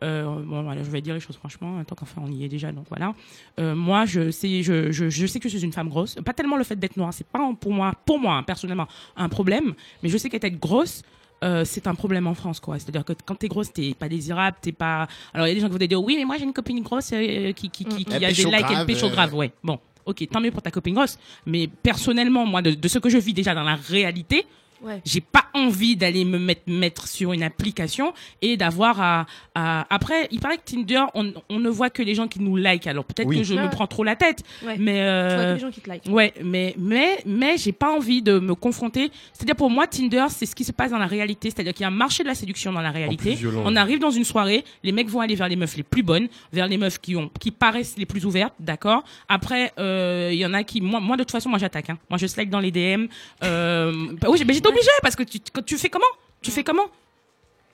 Euh, 0.05 0.25
bon, 0.43 0.63
voilà, 0.63 0.83
je 0.83 0.91
vais 0.91 1.01
dire 1.01 1.15
les 1.15 1.21
choses 1.21 1.37
franchement, 1.37 1.83
tant 1.85 1.97
qu'enfin 1.97 2.23
on 2.25 2.31
y 2.31 2.45
est 2.45 2.49
déjà, 2.49 2.71
donc 2.71 2.87
voilà. 2.89 3.15
Euh, 3.59 3.75
moi, 3.75 4.05
je 4.05 4.31
sais, 4.31 4.63
je, 4.63 4.93
je, 4.93 5.11
je 5.11 5.27
sais 5.27 5.41
que 5.41 5.49
je 5.49 5.57
suis 5.57 5.67
une 5.67 5.73
femme 5.73 5.89
grosse. 5.89 6.15
Pas 6.25 6.33
tellement 6.35 6.57
le 6.57 6.65
fait 6.65 6.77
d'être 6.77 6.97
noire, 6.97 7.13
c'est 7.13 7.27
pas 7.27 7.41
pour 7.61 7.73
moi, 7.73 7.93
pour 8.07 8.19
moi 8.19 8.37
hein, 8.37 8.43
personnellement, 8.45 8.87
un 9.17 9.29
problème, 9.29 9.75
mais 10.03 10.09
je 10.09 10.17
sais 10.17 10.29
qu'être 10.29 10.61
grosse, 10.61 11.03
euh, 11.45 11.65
c'est 11.65 11.87
un 11.87 11.95
problème 11.95 12.27
en 12.27 12.35
France, 12.35 12.61
quoi. 12.61 12.79
C'est-à-dire 12.79 13.05
que 13.05 13.13
quand 13.25 13.37
t'es 13.37 13.49
grosse, 13.49 13.73
t'es 13.73 13.95
pas 13.95 14.09
désirable, 14.09 14.57
t'es 14.61 14.73
pas. 14.73 15.07
Alors 15.33 15.47
il 15.47 15.51
y 15.51 15.53
a 15.53 15.55
des 15.55 15.61
gens 15.61 15.67
qui 15.67 15.73
vont 15.73 15.79
te 15.79 15.85
dire, 15.85 16.03
oui, 16.03 16.17
mais 16.17 16.25
moi 16.25 16.37
j'ai 16.37 16.45
une 16.45 16.53
copine 16.53 16.83
grosse 16.83 17.11
euh, 17.13 17.53
qui, 17.53 17.71
qui, 17.71 17.85
qui, 17.85 18.05
qui 18.05 18.13
Elle 18.13 18.25
a 18.25 18.33
des 18.33 18.45
likes, 18.45 18.55
elle 18.55 18.63
grave, 18.63 18.87
pécho 18.87 19.07
euh. 19.07 19.11
grave, 19.11 19.35
ouais. 19.35 19.53
Bon, 19.63 19.79
ok, 20.05 20.27
tant 20.31 20.41
mieux 20.41 20.51
pour 20.51 20.63
ta 20.63 20.71
copine 20.71 20.95
grosse, 20.95 21.19
mais 21.47 21.69
personnellement, 21.69 22.45
moi, 22.45 22.63
de, 22.63 22.73
de 22.73 22.89
ce 22.89 22.99
que 22.99 23.09
je 23.09 23.19
vis 23.19 23.35
déjà 23.35 23.55
dans 23.55 23.63
la 23.63 23.77
réalité, 23.77 24.47
Ouais. 24.83 25.01
j'ai 25.05 25.21
pas 25.21 25.45
envie 25.55 25.97
d'aller 25.97 26.25
me 26.25 26.39
mettre, 26.39 26.63
mettre 26.67 27.09
sur 27.09 27.33
une 27.33 27.43
application 27.43 28.13
et 28.43 28.57
d'avoir 28.57 29.01
à, 29.01 29.27
à- 29.55 29.87
Après, 29.91 30.29
il 30.31 30.41
paraît 30.41 30.57
que 30.59 30.63
Tinder, 30.65 31.03
on, 31.15 31.33
on 31.49 31.59
ne 31.59 31.69
voit 31.69 31.91
que 31.91 32.03
les 32.03 32.15
gens 32.15 32.29
qui 32.29 32.41
nous 32.41 32.57
like. 32.57 32.87
Alors 32.87 33.05
peut-être 33.05 33.27
Oui. 33.29 33.39
que 33.39 33.43
je 33.45 33.55
me 33.55 33.69
prends 33.71 33.87
trop 33.87 34.05
la 34.05 34.15
tête, 34.17 34.43
Ouais. 34.65 34.77
mais 34.79 34.93
Tu 34.93 34.99
vois 34.99 35.03
euh, 35.05 35.49
que 35.51 35.55
les 35.55 35.61
gens 35.61 35.71
qui 35.71 35.81
te 35.81 35.89
like. 35.89 36.03
Ouais, 36.09 36.33
mais 36.45 36.75
mais 36.79 37.19
mais 37.27 37.57
j'ai 37.59 37.73
pas 37.73 37.91
envie 37.93 38.23
de 38.23 38.39
me 38.39 38.55
confronter. 38.55 39.11
C'est-à-dire 39.33 39.57
pour 39.57 39.71
moi 39.71 39.87
Tinder, 39.87 40.27
c'est 40.29 40.47
ce 40.47 40.55
qui 40.55 40.65
se 40.65 40.73
passe 40.73 40.91
dans 40.91 40.99
la 40.99 41.07
réalité. 41.07 41.51
C'est-à-dire 41.51 41.73
qu'il 41.75 41.83
y 41.83 41.85
a 41.85 41.89
un 41.89 41.91
marché 41.91 42.23
de 42.23 42.29
la 42.29 42.35
séduction 42.35 42.73
dans 42.73 42.81
la 42.83 42.91
réalité. 42.91 43.37
On 43.65 43.75
arrive 43.77 43.99
dans 43.99 44.11
une 44.11 44.25
soirée, 44.25 44.65
les 44.85 44.93
mecs 44.93 45.09
vont 45.09 45.21
aller 45.21 45.35
vers 45.35 45.49
les 45.49 45.57
meufs 45.57 45.77
les 45.77 45.83
plus 45.83 46.03
bonnes, 46.03 46.29
vers 46.53 46.69
les 46.69 46.77
meufs 46.79 46.99
qui 47.01 47.17
ont 47.17 47.31
qui 47.41 47.51
paraissent 47.51 47.97
les 47.99 48.07
plus 48.07 48.25
ouvertes, 48.25 48.55
d'accord. 48.61 49.03
Après, 49.29 49.73
euh, 49.79 50.31
il 50.33 50.39
y 50.39 50.47
en 50.47 50.55
a 50.55 50.63
qui 50.63 50.81
moi 50.81 51.01
moi 51.01 51.17
de 51.17 51.23
toute 51.23 51.33
façon 51.33 51.49
moi 51.49 51.59
j'attaque. 51.59 51.91
Hein. 51.91 51.99
Moi 52.11 52.19
je 52.19 52.27
slide 52.27 52.51
dans 52.51 52.61
les 52.61 52.71
DM. 52.71 53.07
Euh, 53.45 53.93
bah 54.21 54.29
oui, 54.31 54.43
mais 54.47 54.55
obligée 54.69 54.89
parce 55.03 55.17
que 55.17 55.23
tu 55.23 55.39
quand 55.53 55.65
tu 55.65 55.77
fais 55.77 55.89
comment? 55.89 56.07
Tu 56.43 56.51
fais 56.51 56.65
comment? 56.65 56.87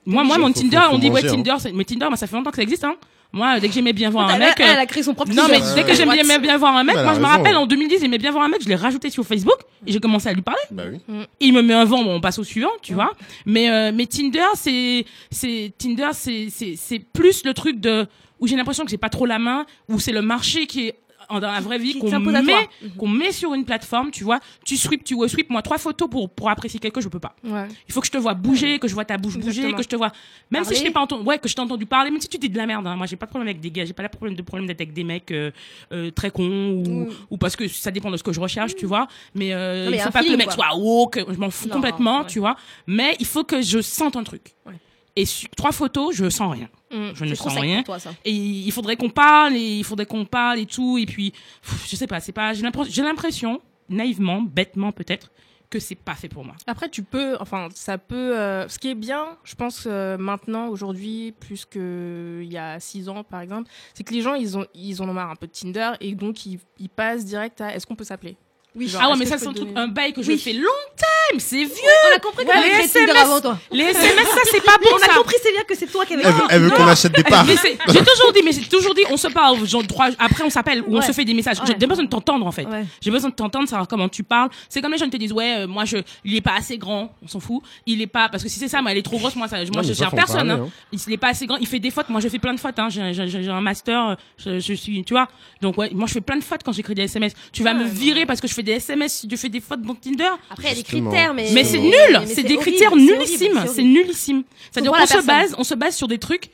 Moi 0.07 0.23
moi 0.25 0.39
mon 0.39 0.49
Faut- 0.49 0.53
Tinder, 0.61 0.77
faut- 0.77 0.89
faut 0.91 0.95
on 0.97 0.99
dit 0.99 1.07
ouais 1.09 1.23
manger, 1.23 1.29
hein. 1.29 1.43
Tinder, 1.43 1.71
mais 1.75 1.85
Tinder, 1.85 2.07
moi 2.09 2.17
ça 2.17 2.27
fait 2.27 2.37
longtemps 2.37 2.51
que 2.51 2.57
ça 2.57 2.63
existe 2.63 2.85
hein. 2.85 2.97
Moi, 3.33 3.59
dès 3.59 3.67
que 3.67 3.75
j'aimais 3.75 3.93
bien 3.93 4.11
voir 4.11 4.29
un 4.31 4.39
mec, 4.39 4.55
elle, 4.61 4.65
euh, 4.65 4.73
elle 4.75 4.79
a 4.79 4.87
créé 4.87 5.03
son 5.03 5.13
propre 5.13 5.33
non, 5.35 5.47
mais 5.51 5.59
dès 5.75 5.83
que 5.83 5.93
j'aime 5.93 6.09
bien, 6.41 6.57
voir 6.57 6.77
un 6.77 6.85
mec, 6.85 6.95
moi 6.95 7.15
je 7.15 7.21
me 7.21 7.27
rappelle 7.27 7.57
en 7.57 7.67
2010, 7.67 7.99
j'aimais 7.99 8.19
bien 8.19 8.31
voir 8.31 8.45
un 8.45 8.49
mec, 8.49 8.63
je 8.63 8.69
l'ai 8.69 8.77
rajouté 8.77 9.11
sur 9.11 9.27
Facebook 9.27 9.57
et 9.85 9.91
j'ai 9.91 9.99
commencé 9.99 10.29
à 10.29 10.33
lui 10.33 10.43
parler. 10.43 10.61
Bah 10.71 10.85
oui. 10.89 11.01
Il 11.41 11.53
me 11.53 11.61
met 11.61 11.75
un 11.75 11.85
vent, 11.85 12.05
bon, 12.05 12.15
on 12.15 12.21
passe 12.21 12.39
au 12.39 12.45
suivant, 12.45 12.71
tu 12.81 12.95
vois. 12.95 13.13
Mais 13.45 13.69
euh, 13.71 13.91
mais 13.93 14.07
Tinder, 14.07 14.47
c'est 14.55 15.05
c'est 15.33 15.73
Tinder, 15.77 16.11
c'est 16.13 16.47
c'est 16.49 16.77
c'est 16.77 17.01
plus 17.01 17.45
le 17.45 17.55
truc 17.55 17.81
de 17.81 18.07
où 18.39 18.47
j'ai 18.47 18.55
l'impression 18.55 18.85
que 18.85 18.91
j'ai 18.91 18.99
pas 18.99 19.09
trop 19.09 19.27
la 19.27 19.41
main, 19.41 19.67
où 19.89 19.99
c'est 19.99 20.13
le 20.13 20.23
marché 20.23 20.69
qui 20.69 20.87
est 20.87 20.95
dans 21.29 21.41
la 21.41 21.61
vraie 21.61 21.79
vie 21.79 21.99
qu'on 21.99 22.19
met 22.21 22.69
qu'on 22.99 23.09
met 23.09 23.33
sur 23.33 23.55
une 23.55 23.65
plateforme, 23.65 24.11
tu 24.11 24.25
vois. 24.25 24.41
Tu 24.65 24.77
sweep, 24.77 25.05
tu 25.05 25.17
sweep. 25.29 25.51
Moi, 25.51 25.63
trois 25.63 25.79
photos 25.79 26.09
pour 26.09 26.31
pour 26.31 26.51
apprécier 26.51 26.81
quelque 26.81 26.97
chose, 26.97 27.05
je 27.05 27.09
peux 27.09 27.21
pas. 27.21 27.35
ouais 27.45 27.69
Il 27.89 27.93
faut 27.93 28.01
que 28.01 28.07
je 28.07 28.13
te 28.13 28.19
vois 28.19 28.35
bouger, 28.35 28.79
que 28.79 28.89
je 28.89 28.95
vois 28.95 29.05
ta 29.05 29.17
bouche 29.17 29.37
bouger, 29.39 29.73
que 29.73 29.83
je 29.83 29.89
te 29.89 29.97
vois. 29.97 30.13
Même 30.51 30.65
si 30.65 30.75
je 30.75 30.83
t'ai 30.83 30.91
pas 30.91 31.01
entendu, 31.01 31.25
ouais, 31.25 31.39
que 31.39 31.49
je 31.49 31.55
t'ai 31.55 31.61
entendu 31.61 31.87
parler, 31.87 32.11
même 32.11 32.21
si 32.21 32.29
tu 32.29 32.39
dis 32.39 32.49
de 32.49 32.57
la 32.57 32.67
merde. 32.67 32.87
Hein. 32.87 32.97
Moi, 32.97 33.07
j'ai 33.07 33.17
pas 33.17 33.27
de 33.27 33.31
problème 33.31 33.49
avec 33.49 33.61
des 33.61 33.71
gars, 33.71 33.85
j'ai 33.85 33.93
pas 33.93 34.03
de 34.03 34.09
problème 34.09 34.37
de 34.37 34.43
problème 34.43 34.67
d'être 34.67 34.81
avec 34.81 34.93
des 34.93 35.05
mecs 35.05 35.31
euh, 35.31 35.51
euh, 35.93 36.11
très 36.11 36.31
cons 36.31 36.83
ou, 36.87 37.09
ou 37.31 37.37
parce 37.37 37.57
que 37.57 37.69
ça 37.69 37.91
dépend 37.91 38.11
de 38.11 38.17
ce 38.17 38.23
que 38.23 38.33
je 38.33 38.41
recherche, 38.41 38.75
tu 38.75 38.87
vois. 38.87 39.07
Mais, 39.35 39.53
euh, 39.53 39.85
Non, 39.87 39.91
mais 39.91 39.97
il 39.97 40.01
faut 40.01 40.11
pas 40.11 40.23
que 40.23 40.31
le 40.31 40.37
mec 40.37 40.47
quoi. 40.47 40.55
soit 40.55 40.77
woke. 40.77 41.25
Je 41.29 41.39
m'en 41.39 41.51
fous 41.51 41.69
Non, 41.69 41.75
complètement, 41.75 42.21
ouais. 42.21 42.27
tu 42.27 42.39
vois. 42.39 42.57
Mais 42.87 43.17
il 43.21 43.27
faut 43.27 43.45
que 43.45 43.63
je 43.63 43.81
sente 43.81 44.17
un 44.17 44.25
truc. 44.25 44.55
Ouais. 44.67 44.75
Et 45.17 45.27
sur 45.27 45.49
trois 45.51 45.73
photos, 45.73 46.15
je 46.15 46.29
sens 46.29 46.53
rien. 46.53 46.69
Mm. 46.95 47.15
Je 47.15 47.25
ne 47.25 47.35
sens 47.35 47.55
rien. 47.59 47.83
toi. 47.83 47.99
Et 48.25 48.33
il 48.33 48.71
faudrait 48.73 48.97
qu'on 48.97 49.11
parle, 49.11 49.55
et 49.57 49.79
il 49.79 49.85
faudrait 49.85 50.07
qu'on 50.07 50.25
parle 50.25 50.59
et 50.59 50.67
tout. 50.67 50.99
Et 50.99 51.07
puis, 51.07 51.33
pff, 51.63 51.87
je 51.89 51.97
sais 51.97 52.07
pas, 52.07 52.21
c'est 52.21 52.33
pas. 52.33 52.53
J'ai 52.55 52.63
l'impression- 52.63 52.93
j'ai 52.93 53.03
l'impression, 53.03 53.61
naïvement, 53.89 54.41
bêtement 54.43 54.93
peut-être, 54.93 55.31
que 55.71 55.79
c'est 55.81 55.97
pas 55.97 56.15
fait 56.15 56.29
pour 56.29 56.45
moi. 56.45 56.55
Après, 56.69 56.89
tu 56.89 57.03
peux, 57.03 57.37
enfin, 57.41 57.69
ça 57.75 57.99
peut. 57.99 58.39
euh, 58.39 58.69
ce 58.69 58.79
qui 58.79 58.89
est 58.91 58.95
bien, 58.95 59.37
je 59.43 59.55
pense, 59.57 59.85
euh, 59.91 60.17
maintenant, 60.17 60.69
aujourd'hui, 60.69 61.33
plus 61.41 61.65
qu'il 61.65 62.47
y 62.53 62.57
a 62.57 62.79
six 62.79 63.09
ans, 63.09 63.25
par 63.25 63.41
exemple, 63.41 63.69
c'est 63.93 64.05
que 64.05 64.15
les 64.15 64.21
gens, 64.21 64.35
ils, 64.35 64.57
ont, 64.57 64.67
ils 64.75 65.03
en 65.03 65.09
ont 65.09 65.13
marre 65.15 65.31
un 65.31 65.37
peu 65.37 65.47
de 65.49 65.53
Tinder 65.53 65.93
et 66.01 66.15
donc 66.15 66.47
ils, 66.47 66.61
ils 66.79 66.89
passent 66.89 67.25
direct 67.25 67.61
à 67.61 67.75
est-ce 67.75 67.87
qu'on 67.87 67.97
peut 67.97 68.05
s'appeler? 68.05 68.37
Oui. 68.77 68.89
Genre, 68.89 69.01
ah 69.05 69.11
ouais, 69.11 69.17
mais 69.19 69.27
ça, 69.27 69.39
c'est 69.39 69.47
un 69.47 69.53
truc, 69.53 69.69
donner- 69.69 69.79
un 69.81 69.87
bail 69.89 70.13
que 70.13 70.21
je 70.23 70.37
fais 70.37 70.53
longtemps, 70.53 71.39
c'est 71.39 71.65
vieux. 71.65 71.71
On 72.13 72.17
a 72.17 72.19
compris 72.19 72.45
que 72.45 72.51
Ouais, 72.51 72.79
les 72.79 72.85
SMS. 72.85 73.17
avant 73.17 73.41
toi. 73.41 73.59
Les 73.71 73.85
SMS, 73.85 74.27
ça, 74.27 74.41
c'est 74.51 74.65
pas 74.65 74.77
bon, 74.83 74.89
On 74.93 74.97
a 74.97 75.07
ça. 75.07 75.15
compris, 75.15 75.37
Célia, 75.43 75.63
que 75.63 75.75
c'est 75.77 75.87
toi 75.87 76.05
qui 76.05 76.15
avais. 76.15 76.25
Elle 76.25 76.33
veut, 76.33 76.43
elle 76.51 76.63
veut 76.63 76.71
qu'on 76.71 76.87
achète 76.89 77.13
des 77.13 77.23
parts. 77.23 77.47
C'est- 77.47 77.79
j'ai 77.89 77.99
toujours 78.05 78.33
dit, 78.35 78.41
mais 78.45 78.53
j'ai 78.53 78.63
toujours 78.63 78.95
dit, 78.95 79.03
on 79.11 79.17
se 79.17 79.29
parle, 79.29 79.65
genre, 79.67 79.87
trois, 79.87 80.09
après 80.19 80.43
on 80.45 80.51
s'appelle 80.51 80.83
ou 80.87 80.97
on 80.97 81.03
se 81.03 81.13
fait 81.13 81.25
des 81.25 81.35
messages. 81.35 81.59
Ouais. 81.61 81.77
J'ai 81.79 81.87
besoin 81.87 82.05
de 82.05 82.09
t'entendre 82.11 82.47
en 82.47 82.53
fait. 82.53 82.67
Ouais. 82.67 82.85
J'ai 83.01 83.11
besoin 83.11 83.31
de 83.31 83.35
t'entendre, 83.35 83.69
savoir 83.69 83.87
comment 83.89 84.09
tu 84.09 84.23
parles. 84.25 84.51
C'est 84.69 84.81
comme 84.81 84.93
les 84.93 84.99
gens 84.99 85.09
te 85.09 85.17
disent, 85.17 85.33
ouais, 85.33 85.59
euh, 85.61 85.67
moi 85.69 85.85
je, 85.85 85.99
il 86.25 86.35
est 86.35 86.41
pas 86.41 86.55
assez 86.57 86.77
grand, 86.79 87.15
on 87.23 87.29
s'en 87.29 87.41
fout. 87.41 87.63
Il 87.87 88.03
est 88.03 88.07
pas, 88.09 88.29
parce 88.29 88.43
que 88.43 88.49
si 88.49 88.59
c'est 88.59 88.69
ça, 88.69 88.83
moi 88.83 88.91
elle 88.91 88.99
est 88.99 89.03
trop 89.03 89.19
grosse, 89.19 89.37
moi 89.37 89.47
ça, 89.49 89.59
moi 89.73 89.83
je 89.83 89.93
gère 89.93 90.11
personne. 90.11 90.51
hein. 90.51 90.61
hein. 90.67 90.69
Il 91.07 91.13
est 91.13 91.17
pas 91.17 91.29
assez 91.29 91.47
grand, 91.47 91.59
il 91.59 91.67
fait 91.69 91.79
des 91.79 91.91
fautes. 91.91 92.09
Moi 92.09 92.21
je 92.21 92.29
fais 92.29 92.39
plein 92.41 92.55
de 92.55 92.61
fautes. 92.61 92.79
Hein. 92.79 92.89
J'ai, 92.91 93.15
j'ai- 93.15 93.29
j'ai 93.29 93.51
un 93.51 93.61
master, 93.61 94.09
euh, 94.11 94.15
je, 94.37 94.59
je 94.59 94.75
suis, 94.75 95.05
tu 95.05 95.15
vois. 95.15 95.29
Donc 95.63 95.79
ouais, 95.79 95.91
moi 95.93 96.07
je 96.09 96.15
fais 96.15 96.21
plein 96.21 96.37
de 96.37 96.45
fautes 96.45 96.63
quand 96.65 96.73
j'écris 96.73 96.95
des 96.97 97.03
SMS. 97.03 97.35
Tu 97.53 97.63
vas 97.63 97.73
me 97.75 97.85
virer 97.85 98.27
parce 98.27 98.41
que 98.41 98.49
je 98.49 98.55
fais 98.55 98.64
des 98.65 98.73
SMS 98.73 99.13
si 99.13 99.29
tu 99.29 99.37
fais 99.37 99.49
des 99.49 99.61
fautes 99.61 99.83
dans 99.83 99.95
Tinder. 99.95 100.31
Après, 100.51 100.65
il 100.65 100.69
y 100.69 100.73
a 100.73 100.75
des 100.75 100.77
Justement. 100.81 101.11
critères, 101.11 101.35
mais. 101.35 101.51
Mais 101.53 101.65
c'est 101.65 101.79
nul, 101.79 101.93
c'est 102.27 102.43
des 102.43 102.57
horrible, 102.57 102.61
critères 102.63 102.97
nullissimes, 102.97 103.65
c'est 103.73 103.83
nullissime. 103.83 104.43
C'est-à-dire 104.73 104.93
qu'on 104.93 105.07
se 105.07 105.27
base, 105.27 105.55
on 105.59 105.65
se 105.65 105.75
base 105.75 105.95
sur 105.97 106.09
des 106.09 106.19
trucs 106.19 106.51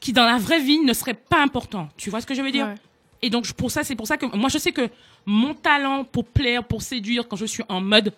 qui 0.00 0.12
dans 0.12 0.24
la 0.24 0.38
vraie 0.38 0.60
vie 0.60 0.78
ne 0.80 0.92
seraient 0.92 1.14
pas 1.14 1.42
importants. 1.42 1.88
Tu 1.96 2.10
vois 2.10 2.20
ce 2.20 2.26
que 2.26 2.34
je 2.34 2.42
veux 2.42 2.50
dire 2.50 2.66
Ouais. 2.66 2.74
Et 3.22 3.28
donc 3.30 3.44
je- 3.44 3.52
pour 3.52 3.70
ça, 3.70 3.84
c'est 3.84 3.94
pour 3.96 4.06
ça 4.06 4.16
que 4.16 4.24
moi 4.34 4.48
je 4.48 4.56
sais 4.58 4.72
que 4.72 4.88
mon 5.26 5.52
talent 5.54 6.04
pour 6.04 6.24
plaire, 6.24 6.64
pour 6.64 6.80
séduire, 6.82 7.28
quand 7.28 7.36
je 7.36 7.44
suis 7.44 7.62
en 7.68 7.80
mode, 7.82 8.12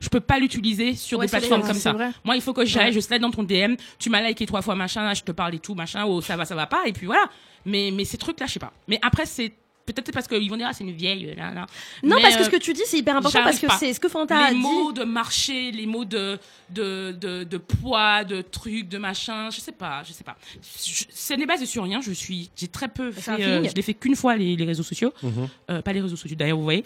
je 0.00 0.08
peux 0.08 0.20
pas 0.20 0.38
l'utiliser 0.38 0.94
sur 0.94 1.18
Ouais, 1.18 1.26
des 1.26 1.30
plateformes 1.30 1.62
comme 1.66 1.74
ça. 1.74 1.92
vrai. 1.92 2.10
Moi, 2.24 2.36
il 2.36 2.42
faut 2.42 2.52
que 2.52 2.64
j'aille, 2.64 2.86
Ouais. 2.86 2.92
je 2.92 3.00
slide 3.00 3.20
dans 3.22 3.30
ton 3.32 3.42
DM, 3.42 3.74
tu 3.98 4.10
m'as 4.10 4.20
liké 4.22 4.46
trois 4.46 4.62
fois 4.62 4.74
machin, 4.76 5.02
là, 5.02 5.14
je 5.14 5.22
te 5.22 5.32
parle 5.32 5.54
et 5.54 5.58
tout 5.58 5.74
machin, 5.74 6.04
ou 6.06 6.20
ça 6.22 6.36
va, 6.36 6.44
ça 6.44 6.54
va 6.54 6.66
pas, 6.66 6.82
et 6.86 6.92
puis 6.92 7.06
voilà. 7.06 7.24
Mais 7.66 7.90
mais 7.92 8.04
ces 8.04 8.16
trucs 8.18 8.38
là, 8.38 8.46
je 8.46 8.52
sais 8.52 8.58
pas. 8.60 8.72
Mais 8.86 8.98
après 9.02 9.26
c'est 9.26 9.52
peut-être 9.86 10.12
parce 10.12 10.26
qu'ils 10.28 10.48
vont 10.50 10.56
dire, 10.56 10.66
ah, 10.68 10.72
c'est 10.72 10.84
une 10.84 10.92
vieille. 10.92 11.34
Là, 11.36 11.52
là. 11.52 11.66
Non, 12.02 12.16
Mais, 12.16 12.22
parce 12.22 12.36
que 12.36 12.40
euh, 12.42 12.44
ce 12.44 12.50
que 12.50 12.56
tu 12.56 12.72
dis, 12.72 12.82
c'est 12.86 12.98
hyper 12.98 13.16
important 13.16 13.42
parce 13.44 13.58
que 13.58 13.66
c'est 13.78 13.92
ce 13.92 14.00
que 14.00 14.08
Fanta 14.08 14.38
a 14.38 14.48
les 14.50 14.56
dit. 14.56 14.60
mots 14.62 14.92
de 14.92 15.04
marché, 15.04 15.70
les 15.70 15.86
mots 15.86 16.04
de, 16.04 16.38
de, 16.70 17.12
de, 17.12 17.44
de 17.44 17.56
poids, 17.58 18.24
de 18.24 18.40
trucs, 18.42 18.88
de 18.88 18.98
machin, 18.98 19.50
je 19.50 19.60
sais 19.60 19.72
pas, 19.72 20.02
je 20.06 20.12
sais 20.12 20.24
pas. 20.24 20.36
Je- 20.84 21.04
Ce 21.12 21.34
n'est 21.34 21.46
basé 21.46 21.66
sur 21.66 21.84
rien, 21.84 22.00
je 22.00 22.12
suis, 22.12 22.50
j'ai 22.56 22.68
très 22.68 22.88
peu 22.88 23.12
fait, 23.12 23.30
euh, 23.40 23.64
je 23.68 23.74
l'ai 23.74 23.82
fait 23.82 23.94
qu'une 23.94 24.16
fois 24.16 24.36
les, 24.36 24.56
les 24.56 24.64
réseaux 24.64 24.82
sociaux, 24.82 25.12
Mhm. 25.22 25.48
Euh, 25.70 25.82
pas 25.82 25.92
les 25.92 26.00
réseaux 26.00 26.16
sociaux 26.16 26.36
d'ailleurs, 26.36 26.56
vous 26.58 26.64
voyez, 26.64 26.82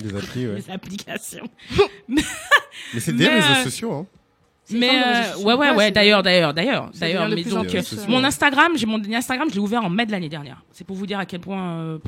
Des 0.00 0.14
applis, 0.16 0.46
ouais. 0.46 0.54
les 0.66 0.70
applications. 0.70 1.48
Mais 2.08 2.22
c'est 3.00 3.12
des 3.12 3.24
Mais, 3.26 3.40
réseaux 3.40 3.60
euh, 3.60 3.64
sociaux, 3.64 3.92
hein. 3.92 4.06
Mais 4.70 4.90
euh, 4.90 5.32
sociaux. 5.32 5.46
ouais, 5.46 5.54
ouais, 5.54 5.70
Ouais, 5.70 5.90
d'ailleurs, 5.90 6.22
d'ailleurs, 6.22 6.52
d'ailleurs, 6.54 6.90
d'ailleurs. 6.98 7.28
Mais 7.28 7.42
donc, 7.44 7.66
plus, 7.68 7.92
euh, 7.92 7.96
euh, 8.00 8.04
mon 8.08 8.24
Instagram, 8.24 8.72
j'ai 8.76 8.86
mon 8.86 9.02
Instagram, 9.12 9.48
je 9.48 9.54
l'ai 9.54 9.60
ouvert 9.60 9.84
en 9.84 9.90
mai 9.90 10.06
de 10.06 10.12
l'année 10.12 10.28
dernière. 10.28 10.62
C'est 10.72 10.86
pour 10.86 10.96
vous 10.96 11.06
dire 11.06 11.18
à 11.18 11.26
quel 11.26 11.40
point. 11.40 11.98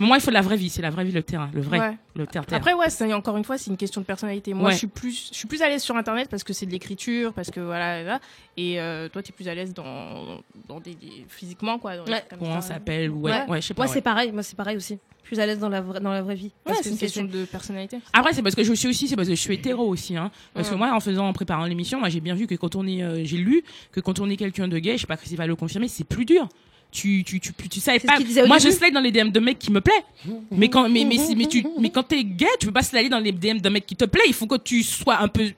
Mais 0.00 0.06
moi, 0.06 0.16
il 0.16 0.20
faut 0.20 0.30
de 0.30 0.34
la 0.34 0.40
vraie 0.42 0.56
vie, 0.56 0.68
c'est 0.70 0.82
la 0.82 0.90
vraie 0.90 1.04
vie, 1.04 1.12
le 1.12 1.22
terrain, 1.22 1.50
le 1.54 1.60
vrai, 1.60 1.78
Ouais. 1.78 1.98
le 2.14 2.26
terre-terre. 2.26 2.58
Après, 2.58 2.74
ouais, 2.74 2.90
c'est 2.90 3.12
encore 3.14 3.36
une 3.36 3.44
fois, 3.44 3.58
c'est 3.58 3.70
une 3.70 3.76
question 3.76 4.00
de 4.00 4.06
personnalité. 4.06 4.54
Moi, 4.54 4.66
Ouais. 4.68 4.72
je 4.72 4.78
suis 4.78 4.86
plus, 4.86 5.28
je 5.32 5.36
suis 5.36 5.48
plus 5.48 5.62
à 5.62 5.68
l'aise 5.68 5.82
sur 5.82 5.96
Internet 5.96 6.28
parce 6.30 6.44
que 6.44 6.52
c'est 6.52 6.66
de 6.66 6.70
l'écriture, 6.72 7.32
parce 7.32 7.50
que 7.50 7.60
voilà, 7.60 8.02
là. 8.02 8.20
Et 8.56 8.80
euh, 8.80 9.08
toi, 9.08 9.22
tu 9.22 9.30
es 9.30 9.34
plus 9.34 9.48
à 9.48 9.54
l'aise 9.54 9.72
dans, 9.74 10.38
dans 10.68 10.80
des, 10.80 10.94
des- 10.94 11.24
physiquement, 11.28 11.78
quoi. 11.78 11.96
dans 11.96 12.04
Ouais. 12.04 12.24
comme 12.28 12.38
Comment 12.38 12.56
on 12.56 12.60
ça. 12.60 12.68
s'appelle 12.74 13.10
ou 13.10 13.20
ouais, 13.22 13.32
Ouais. 13.32 13.46
ouais, 13.48 13.60
je 13.60 13.66
sais 13.68 13.74
pas. 13.74 13.82
Moi, 13.82 13.88
ouais. 13.88 13.94
c'est 13.94 14.02
pareil. 14.02 14.32
Moi, 14.32 14.42
c'est 14.42 14.56
pareil 14.56 14.76
aussi. 14.76 14.98
Plus 15.24 15.40
à 15.40 15.46
l'aise 15.46 15.58
dans 15.58 15.68
la 15.68 15.80
vraie, 15.80 15.98
dans 15.98 16.12
la 16.12 16.22
vraie 16.22 16.36
vie. 16.36 16.44
Ouais, 16.44 16.52
Parce 16.66 16.78
que 16.78 16.84
c'est 16.84 16.90
une 16.90 16.98
question 16.98 17.24
de 17.24 17.44
personnalité. 17.46 17.98
Après, 18.12 18.32
c'est 18.32 18.42
parce 18.42 18.54
que 18.54 18.62
je 18.62 18.72
suis 18.74 18.86
aussi, 18.88 19.08
c'est 19.08 19.16
parce 19.16 19.26
que 19.26 19.34
je 19.34 19.40
suis 19.40 19.54
hétéro 19.54 19.84
aussi, 19.88 20.16
hein. 20.16 20.30
Parce 20.54 20.70
que 20.70 20.76
moi, 20.76 20.94
en 20.94 21.00
faisant, 21.00 21.26
en 21.26 21.32
préparant 21.32 21.64
l'émission, 21.64 21.98
moi, 21.98 22.08
j'ai 22.10 22.20
bien 22.20 22.36
vu 22.36 22.46
que 22.46 22.54
quand 22.54 22.76
on 22.76 22.86
est, 22.86 23.02
euh, 23.02 23.24
j'ai 23.24 23.36
lu 23.38 23.64
que 23.90 23.98
quand 23.98 24.20
on 24.20 24.30
est 24.30 24.36
quelqu'un 24.36 24.68
de 24.68 24.78
gay, 24.78 24.92
je 24.96 25.00
sais 25.00 25.06
pas 25.08 25.16
si 25.16 25.34
va 25.34 25.48
le 25.48 25.56
confirmer, 25.56 25.88
c'est 25.88 26.04
plus 26.04 26.24
dur. 26.26 26.48
Tu, 26.96 27.22
tu, 27.24 27.38
tu, 27.40 27.52
tu, 27.52 27.68
tu 27.68 27.78
savais 27.80 27.98
pas. 28.00 28.16
Moi, 28.48 28.56
je 28.58 28.70
slide 28.70 28.94
dans 28.94 29.00
les 29.00 29.12
DM 29.12 29.28
de 29.30 29.38
mecs 29.40 29.58
qui 29.58 29.70
me 29.70 29.80
plaît. 29.82 30.02
Mais 30.50 30.68
quand, 30.70 30.88
mais, 30.88 31.04
mais, 31.04 31.18
si- 31.18 31.36
mais 31.36 31.44
tu, 31.46 31.62
mais 31.78 31.90
quand 31.90 32.04
t'es 32.04 32.24
gay, 32.24 32.46
tu 32.58 32.66
peux 32.66 32.72
pas 32.72 32.82
slider 32.82 33.10
dans 33.10 33.18
les 33.18 33.32
DM 33.32 33.58
d'un 33.58 33.68
mec 33.70 33.84
qui 33.84 33.94
te 33.96 34.06
plaît. 34.06 34.22
Il 34.26 34.32
faut 34.32 34.46
que 34.46 34.56
tu 34.56 34.82
sois 34.82 35.18
un 35.20 35.28
peu 35.28 35.50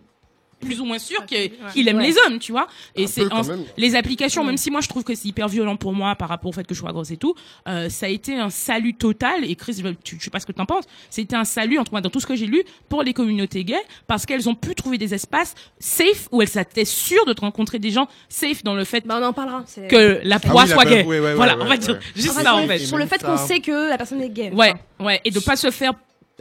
plus 0.60 0.80
ou 0.80 0.84
moins 0.84 0.98
sûr 0.98 1.20
Ouais. 1.30 1.52
qu'il 1.72 1.88
aime 1.88 1.98
Ouais. 1.98 2.08
les 2.08 2.16
hommes, 2.26 2.38
tu 2.38 2.52
vois. 2.52 2.66
Et 2.96 3.06
c'est 3.06 3.32
en- 3.32 3.42
les 3.76 3.94
applications, 3.94 4.42
même 4.44 4.56
si 4.56 4.70
moi 4.70 4.80
je 4.80 4.88
trouve 4.88 5.04
que 5.04 5.14
c'est 5.14 5.28
hyper 5.28 5.48
violent 5.48 5.76
pour 5.76 5.92
moi 5.92 6.14
par 6.16 6.28
rapport 6.28 6.48
au 6.50 6.52
fait 6.52 6.66
que 6.66 6.74
je 6.74 6.80
sois 6.80 6.92
grosse 6.92 7.10
et 7.10 7.16
tout, 7.16 7.34
euh, 7.68 7.88
ça 7.88 8.06
a 8.06 8.08
été 8.08 8.36
un 8.36 8.50
salut 8.50 8.94
total. 8.94 9.44
Et 9.44 9.54
Chris, 9.54 9.80
je, 9.82 9.88
tu- 10.02 10.16
je 10.18 10.24
sais 10.24 10.30
pas 10.30 10.40
ce 10.40 10.46
que 10.46 10.52
t'en 10.52 10.66
penses, 10.66 10.84
c'était 11.10 11.36
un 11.36 11.44
salut, 11.44 11.78
en 11.78 11.84
tout 11.84 11.94
cas 11.94 12.00
dans 12.00 12.10
tout 12.10 12.20
ce 12.20 12.26
que 12.26 12.34
j'ai 12.34 12.46
lu, 12.46 12.62
pour 12.88 13.02
les 13.02 13.12
communautés 13.12 13.64
gays, 13.64 13.76
parce 14.06 14.26
qu'elles 14.26 14.48
ont 14.48 14.54
pu 14.54 14.74
trouver 14.74 14.98
des 14.98 15.14
espaces 15.14 15.54
safe 15.78 16.28
où 16.32 16.42
elles 16.42 16.58
étaient 16.58 16.84
sûres 16.84 17.24
de 17.26 17.32
te 17.32 17.40
rencontrer 17.40 17.78
des 17.78 17.90
gens 17.90 18.08
safe 18.28 18.64
dans 18.64 18.74
le 18.74 18.84
fait 18.84 19.06
Bah, 19.06 19.18
on 19.20 19.24
en 19.24 19.32
parlera. 19.32 19.62
c'est- 19.66 19.88
que 19.88 20.20
la 20.24 20.36
Ah 20.36 20.40
proie 20.40 20.64
oui, 20.64 20.70
soit 20.70 20.84
gay. 20.84 21.04
ouais, 21.04 21.20
ouais, 21.20 21.34
voilà, 21.34 21.56
ouais, 21.56 21.62
on 21.62 21.64
va 21.66 21.70
ouais, 21.70 21.78
dire 21.78 21.94
ouais. 21.94 22.00
juste 22.16 22.30
Enfin, 22.30 22.42
ça 22.42 22.50
sur 22.50 22.56
en 22.56 22.60
le- 22.62 22.66
fait. 22.66 22.78
Sur 22.80 22.98
le 22.98 23.06
fait 23.06 23.22
qu'on 23.22 23.36
sait 23.36 23.60
que 23.60 23.88
la 23.90 23.96
personne 23.96 24.20
est 24.22 24.30
gay. 24.30 24.50
Ouais, 24.52 24.70
Enfin, 24.98 25.06
ouais, 25.06 25.20
et 25.24 25.30
de 25.30 25.38
pas 25.40 25.56
se 25.56 25.70
faire 25.70 25.92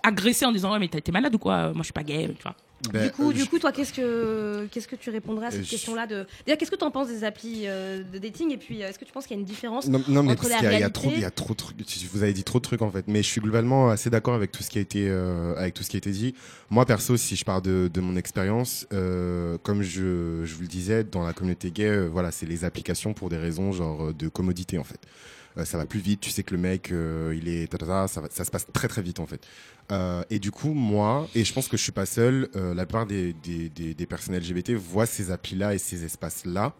agresser 0.03 0.45
en 0.45 0.51
disant 0.51 0.71
ouais 0.73 0.79
mais 0.79 0.87
t'as 0.87 0.99
été 0.99 1.11
malade 1.11 1.33
ou 1.33 1.39
quoi 1.39 1.67
Moi 1.73 1.77
je 1.79 1.83
suis 1.85 1.93
pas 1.93 2.03
gay, 2.03 2.27
tu 2.35 2.43
vois. 2.43 2.55
Ben, 2.93 3.05
du 3.07 3.11
coup, 3.11 3.31
euh, 3.31 3.33
du 3.33 3.45
coup, 3.47 3.57
toi, 3.57 3.71
qu'est-ce 3.71 3.91
que 3.91 4.67
qu'est-ce 4.71 4.87
que 4.87 4.95
tu 4.95 5.09
répondrais 5.09 5.47
à 5.47 5.51
cette 5.51 5.63
je- 5.65 5.69
question-là 5.71 6.05
de 6.05 6.27
Déjà, 6.45 6.57
qu'est-ce 6.57 6.69
que 6.69 6.75
tu 6.75 6.83
en 6.85 6.91
penses 6.91 7.07
des 7.07 7.23
applis 7.23 7.63
euh, 7.65 8.03
de 8.03 8.19
dating 8.19 8.51
Et 8.53 8.57
puis, 8.57 8.83
euh, 8.83 8.87
est-ce 8.89 8.99
que 8.99 9.05
tu 9.05 9.11
penses 9.11 9.25
qu'il 9.25 9.35
y 9.35 9.39
a 9.39 9.41
une 9.41 9.47
différence 9.47 9.87
Non, 9.87 10.01
non, 10.07 10.21
mais 10.23 10.33
entre 10.33 10.43
parce 10.47 10.53
qu'il 10.55 10.63
y, 10.63 10.67
a- 10.67 10.71
il 10.73 10.79
y 10.79 10.83
a 10.83 10.87
réalité- 10.87 10.91
trop, 10.93 11.11
il 11.15 11.19
y 11.21 11.25
a 11.25 11.31
trop 11.31 11.53
de 11.53 11.57
trucs. 11.57 11.77
Vous 12.13 12.23
avez 12.23 12.33
dit 12.33 12.43
trop 12.43 12.59
de 12.59 12.63
trucs 12.63 12.81
en 12.83 12.91
fait, 12.91 13.05
mais 13.07 13.23
je 13.23 13.27
suis 13.27 13.41
globalement 13.41 13.89
assez 13.89 14.09
d'accord 14.11 14.35
avec 14.35 14.51
tout 14.51 14.61
ce 14.61 14.69
qui 14.69 14.77
a 14.77 14.81
été, 14.81 15.07
euh, 15.09 15.55
avec 15.57 15.73
tout 15.73 15.83
ce 15.83 15.89
qui 15.89 15.97
a 15.97 15.99
été 15.99 16.11
dit. 16.11 16.35
Moi 16.69 16.85
perso, 16.85 17.17
si 17.17 17.35
je 17.35 17.43
pars 17.45 17.61
de, 17.63 17.89
de 17.91 17.99
mon 18.01 18.15
expérience, 18.15 18.85
euh, 18.93 19.57
comme 19.63 19.81
je, 19.81 20.43
je 20.45 20.53
vous 20.55 20.61
le 20.61 20.67
disais, 20.67 21.03
dans 21.03 21.23
la 21.25 21.33
communauté 21.33 21.71
gay, 21.71 21.85
euh, 21.87 22.07
voilà, 22.07 22.31
c'est 22.31 22.45
les 22.45 22.63
applications 22.63 23.13
pour 23.13 23.29
des 23.29 23.37
raisons 23.37 23.71
genre 23.71 24.07
euh, 24.09 24.13
de 24.13 24.27
commodité 24.27 24.77
en 24.77 24.83
fait. 24.83 24.99
Euh, 25.57 25.65
ça 25.65 25.77
va 25.77 25.85
plus 25.85 25.99
vite, 25.99 26.19
tu 26.19 26.29
sais 26.29 26.43
que 26.43 26.53
le 26.53 26.61
mec, 26.61 26.91
euh, 26.91 27.35
il 27.35 27.47
est, 27.47 27.69
ça, 28.07 28.45
se 28.45 28.51
passe 28.51 28.67
très 28.71 28.87
très 28.87 29.01
vite 29.01 29.19
en 29.19 29.25
fait. 29.25 29.41
Euh, 29.91 30.23
et 30.29 30.39
du 30.39 30.51
coup, 30.51 30.73
moi, 30.73 31.27
et 31.33 31.43
je 31.43 31.53
pense 31.53 31.67
que 31.67 31.77
je 31.77 31.83
suis 31.83 31.91
pas 31.91 32.05
seul, 32.05 32.49
la 32.53 32.85
plupart 32.85 33.05
des, 33.05 33.33
des, 33.33 33.69
des, 33.69 33.93
des 33.93 34.05
personnes 34.05 34.35
LGBT 34.35 34.71
voient 34.71 35.05
ces 35.05 35.31
applis-là 35.31 35.73
et 35.73 35.77
ces 35.77 36.03
espaces-là 36.03 36.73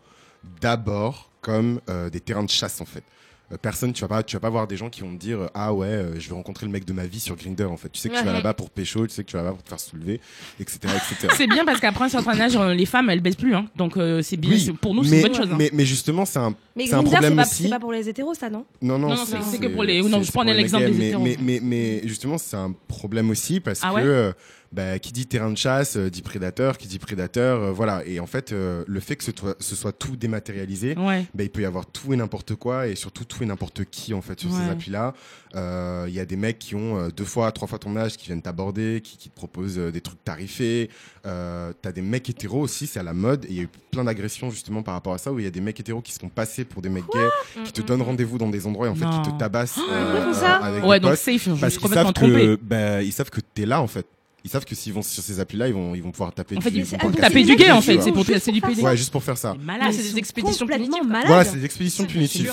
d'abord 0.61 1.32
comme 1.41 1.80
des 2.11 2.19
terrains 2.19 2.43
de 2.43 2.49
chasse 2.49 2.82
en 2.82 2.86
fait. 2.86 3.03
Euh, 3.49 3.55
personne, 3.61 3.93
tu 3.93 4.01
vas 4.01 4.09
pas, 4.09 4.23
tu 4.23 4.35
vas 4.35 4.41
pas 4.41 4.49
voir 4.49 4.67
des 4.67 4.75
gens 4.75 4.89
qui 4.89 4.99
vont 5.01 5.13
te 5.13 5.19
dire 5.19 5.49
ah 5.53 5.73
ouais, 5.73 5.87
euh, 5.87 6.19
je 6.19 6.27
vais 6.27 6.35
rencontrer 6.35 6.65
le 6.65 6.71
mec 6.71 6.83
de 6.83 6.91
ma 6.91 7.05
vie 7.05 7.19
sur 7.21 7.35
Grinder 7.37 7.63
en 7.63 7.77
fait. 7.77 7.87
Tu 7.89 7.99
sais 8.01 8.09
que 8.09 8.17
tu 8.17 8.25
vas 8.25 8.33
là-bas 8.33 8.53
pour 8.53 8.69
pécho, 8.69 9.07
tu 9.07 9.13
sais 9.13 9.23
que 9.23 9.29
tu 9.29 9.37
vas 9.37 9.43
là-bas 9.43 9.55
pour 9.55 9.63
te 9.63 9.69
faire 9.69 9.79
soulever, 9.79 10.19
etc., 10.59 10.79
etc. 10.83 11.33
C'est 11.37 11.47
bien 11.47 11.63
parce 11.63 11.79
qu'après 11.79 12.03
un 12.05 12.09
certain 12.09 12.37
âge, 12.41 12.57
les 12.57 12.85
femmes 12.85 13.09
elles 13.09 13.21
baissent 13.21 13.37
plus, 13.37 13.55
hein. 13.55 13.67
donc 13.77 13.95
euh, 13.95 14.21
c'est 14.21 14.35
bien. 14.35 14.51
Oui, 14.51 14.71
pour 14.81 14.93
nous 14.93 15.05
c'est 15.05 15.17
une 15.17 15.21
bonne 15.21 15.33
chose. 15.35 15.49
hein. 15.51 15.55
mais, 15.57 15.69
mais 15.71 15.85
justement, 15.85 16.25
c'est 16.25 16.39
un, 16.39 16.53
Mais 16.75 16.87
c'est 16.87 16.95
un 16.95 17.03
problème 17.03 17.37
pas, 17.37 17.43
aussi. 17.43 17.63
c'est 17.63 17.69
pas 17.69 17.79
pour 17.79 17.93
les 17.93 18.09
hétéros, 18.09 18.33
ça, 18.33 18.49
non? 18.49 18.65
Non, 18.81 18.97
non, 18.99 19.07
Non, 19.09 19.15
non, 19.15 19.23
c'est- 19.25 19.59
que 19.59 19.67
pour 19.67 19.83
les- 19.83 20.01
non, 20.01 20.21
je 20.21 20.31
prenais 20.31 20.53
l'exemple 20.53 20.85
des 20.87 20.91
mais, 20.91 21.07
hétéros. 21.07 21.23
mais, 21.23 21.37
mais, 21.41 21.59
mais 21.63 22.01
justement, 22.05 22.37
c'est 22.37 22.57
un 22.57 22.73
problème 22.89 23.29
aussi 23.29 23.61
parce 23.61 23.79
Ah 23.81 23.93
que 23.95 23.99
euh, 24.01 24.31
bah, 24.72 24.99
qui 24.99 25.11
dit 25.13 25.26
terrain 25.28 25.49
de 25.49 25.57
chasse 25.57 25.95
euh, 25.97 26.09
dit 26.09 26.22
prédateur, 26.22 26.78
qui 26.78 26.88
dit 26.88 26.99
prédateur, 26.99 27.61
euh, 27.61 27.72
voilà. 27.72 28.03
Et 28.05 28.20
en 28.20 28.28
fait, 28.28 28.51
euh, 28.51 28.84
le 28.88 28.99
fait 28.99 29.15
que 29.15 29.24
ce, 29.24 29.76
soit 29.76 29.91
tout 29.93 30.15
dématérialisé, 30.15 30.95
Ouais. 30.97 31.26
bah, 31.34 31.43
il 31.43 31.49
peut 31.49 31.61
y 31.61 31.65
avoir 31.65 31.86
tout 31.86 32.13
et 32.13 32.18
n'importe 32.18 32.55
quoi 32.55 32.88
et 32.88 32.95
surtout 32.95 33.24
tout 33.26 33.43
et 33.43 33.45
n'importe 33.45 33.86
qui 33.86 34.13
en 34.13 34.22
fait 34.22 34.39
sur 34.39 34.51
Ouais. 34.51 34.57
ces 34.65 34.70
applis-là. 34.70 35.13
Euh, 35.55 36.05
Il 36.07 36.13
y 36.13 36.20
a 36.20 36.26
des 36.26 36.36
mecs 36.36 36.59
qui 36.59 36.76
ont 36.76 36.97
euh, 36.99 37.09
deux 37.09 37.24
fois, 37.26 37.51
trois 37.51 37.68
fois 37.68 37.80
ton 37.80 37.95
âge 37.95 38.18
qui 38.18 38.26
viennent 38.28 38.41
t'aborder, 38.41 39.01
qui, 39.03 39.18
qui 39.18 39.30
te 39.30 39.36
proposent 39.36 39.80
euh, 39.80 39.91
des 39.91 40.01
trucs 40.01 40.24
tarifés. 40.24 40.89
Euh, 41.26 41.72
T'as 41.82 41.91
des 41.91 42.01
mecs 42.01 42.30
hétéros 42.30 42.61
aussi, 42.61 42.88
c'est 42.88 42.99
à 42.99 43.03
la 43.03 43.13
mode. 43.13 43.45
Et 43.45 43.49
il 43.49 43.55
y 43.55 43.59
a 43.59 43.63
eu 43.63 43.70
plein 43.91 44.03
d'agressions 44.03 44.49
justement 44.49 44.84
par 44.84 44.93
rapport 44.93 45.13
à 45.13 45.18
ça 45.18 45.32
où 45.32 45.39
il 45.39 45.45
y 45.45 45.47
a 45.47 45.51
des 45.51 45.61
mecs 45.61 45.80
hétéros 45.80 46.01
qui 46.01 46.11
se 46.11 46.20
font 46.20 46.30
passer 46.30 46.65
pour 46.65 46.82
des 46.82 46.89
mecs 46.89 47.05
gays, 47.13 47.63
qui 47.63 47.72
te 47.72 47.82
donnent 47.82 48.01
rendez-vous 48.01 48.38
dans 48.38 48.49
des 48.49 48.65
endroits 48.68 48.88
et 48.88 48.89
en 48.89 48.95
fait 48.95 49.05
qui 49.05 49.32
te 49.32 49.38
tabassent 49.38 49.72
font 49.74 50.34
ça 50.34 50.55
avec 50.57 50.84
Ouais, 50.84 50.99
des 50.99 51.07
donc 51.07 51.15
safe, 51.18 51.43
je 51.43 51.49
Parce 51.51 51.74
suis 51.74 51.82
qu'ils 51.82 51.89
complètement 51.89 52.13
savent 52.13 52.57
bah, 52.61 53.01
ils 53.03 53.13
savent 53.13 53.30
que 53.30 53.41
t'es 53.41 53.65
là 53.65 53.82
en 53.82 53.88
fait. 53.88 54.05
Ils 54.47 54.49
savent 54.49 54.63
que 54.63 54.75
s'ils 54.75 54.93
vont 54.93 55.01
sur 55.01 55.21
ces 55.21 55.41
applis-là, 55.41 55.67
ils 55.67 55.73
vont, 55.73 55.93
ils 55.93 56.01
vont 56.01 56.11
pouvoir 56.11 56.33
taper 56.33 56.55
En 56.55 56.61
fait, 56.61 56.71
du, 56.71 56.77
ils- 56.79 56.81
ils 56.85 56.97
vont 56.97 57.11
Taper 57.11 57.43
du 57.43 57.55
gay 57.57 57.69
en 57.69 57.81
fait, 57.81 58.01
c'est 58.01 58.13
pour 58.13 58.25
c'est 58.25 58.51
du 58.53 58.61
PD. 58.61 58.81
Ouais, 58.81 58.95
juste 58.95 59.11
pour 59.11 59.21
faire 59.21 59.37
ça. 59.37 59.53
C'est 59.59 59.65
malade. 59.65 59.91
C'est 59.91 60.03
des 60.13 60.17
expéditions 60.17 60.65
punitives. 60.65 61.03
malades. 61.05 61.27
Voilà, 61.27 61.43
c'est 61.43 61.57
des 61.57 61.65
expéditions 61.65 62.05
punitives. 62.05 62.49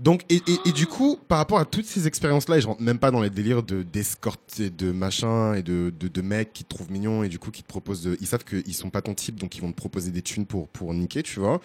Donc, 0.00 0.22
et, 0.30 0.36
et, 0.36 0.58
et 0.64 0.72
du 0.72 0.86
coup, 0.86 1.18
par 1.28 1.36
rapport 1.36 1.58
à 1.58 1.66
toutes 1.66 1.84
ces 1.84 2.06
expériences-là, 2.06 2.56
et 2.56 2.60
je 2.62 2.66
rentre 2.66 2.80
même 2.80 2.98
pas 2.98 3.10
dans 3.10 3.20
les 3.20 3.28
délires 3.30 3.62
de 3.62 3.82
d'escorte 3.82 4.58
et 4.60 4.70
de 4.70 4.90
machin 4.90 5.52
et 5.54 5.62
de, 5.62 5.92
de, 6.00 6.08
de 6.08 6.20
mecs 6.22 6.52
qui 6.54 6.64
te 6.64 6.70
trouvent 6.70 6.90
mignon 6.90 7.22
et 7.24 7.28
du 7.28 7.38
coup 7.38 7.50
qui 7.50 7.62
te 7.62 7.68
proposent 7.68 8.02
de. 8.02 8.16
Ils 8.22 8.26
savent 8.26 8.44
qu'ils 8.44 8.74
sont 8.74 8.88
pas 8.90 9.02
ton 9.02 9.12
type, 9.14 9.38
donc 9.38 9.54
ils 9.56 9.60
vont 9.60 9.70
te 9.70 9.76
proposer 9.76 10.10
des 10.10 10.22
thunes 10.22 10.46
pour, 10.46 10.68
pour 10.68 10.94
niquer, 10.94 11.22
tu 11.22 11.40
vois. 11.40 11.60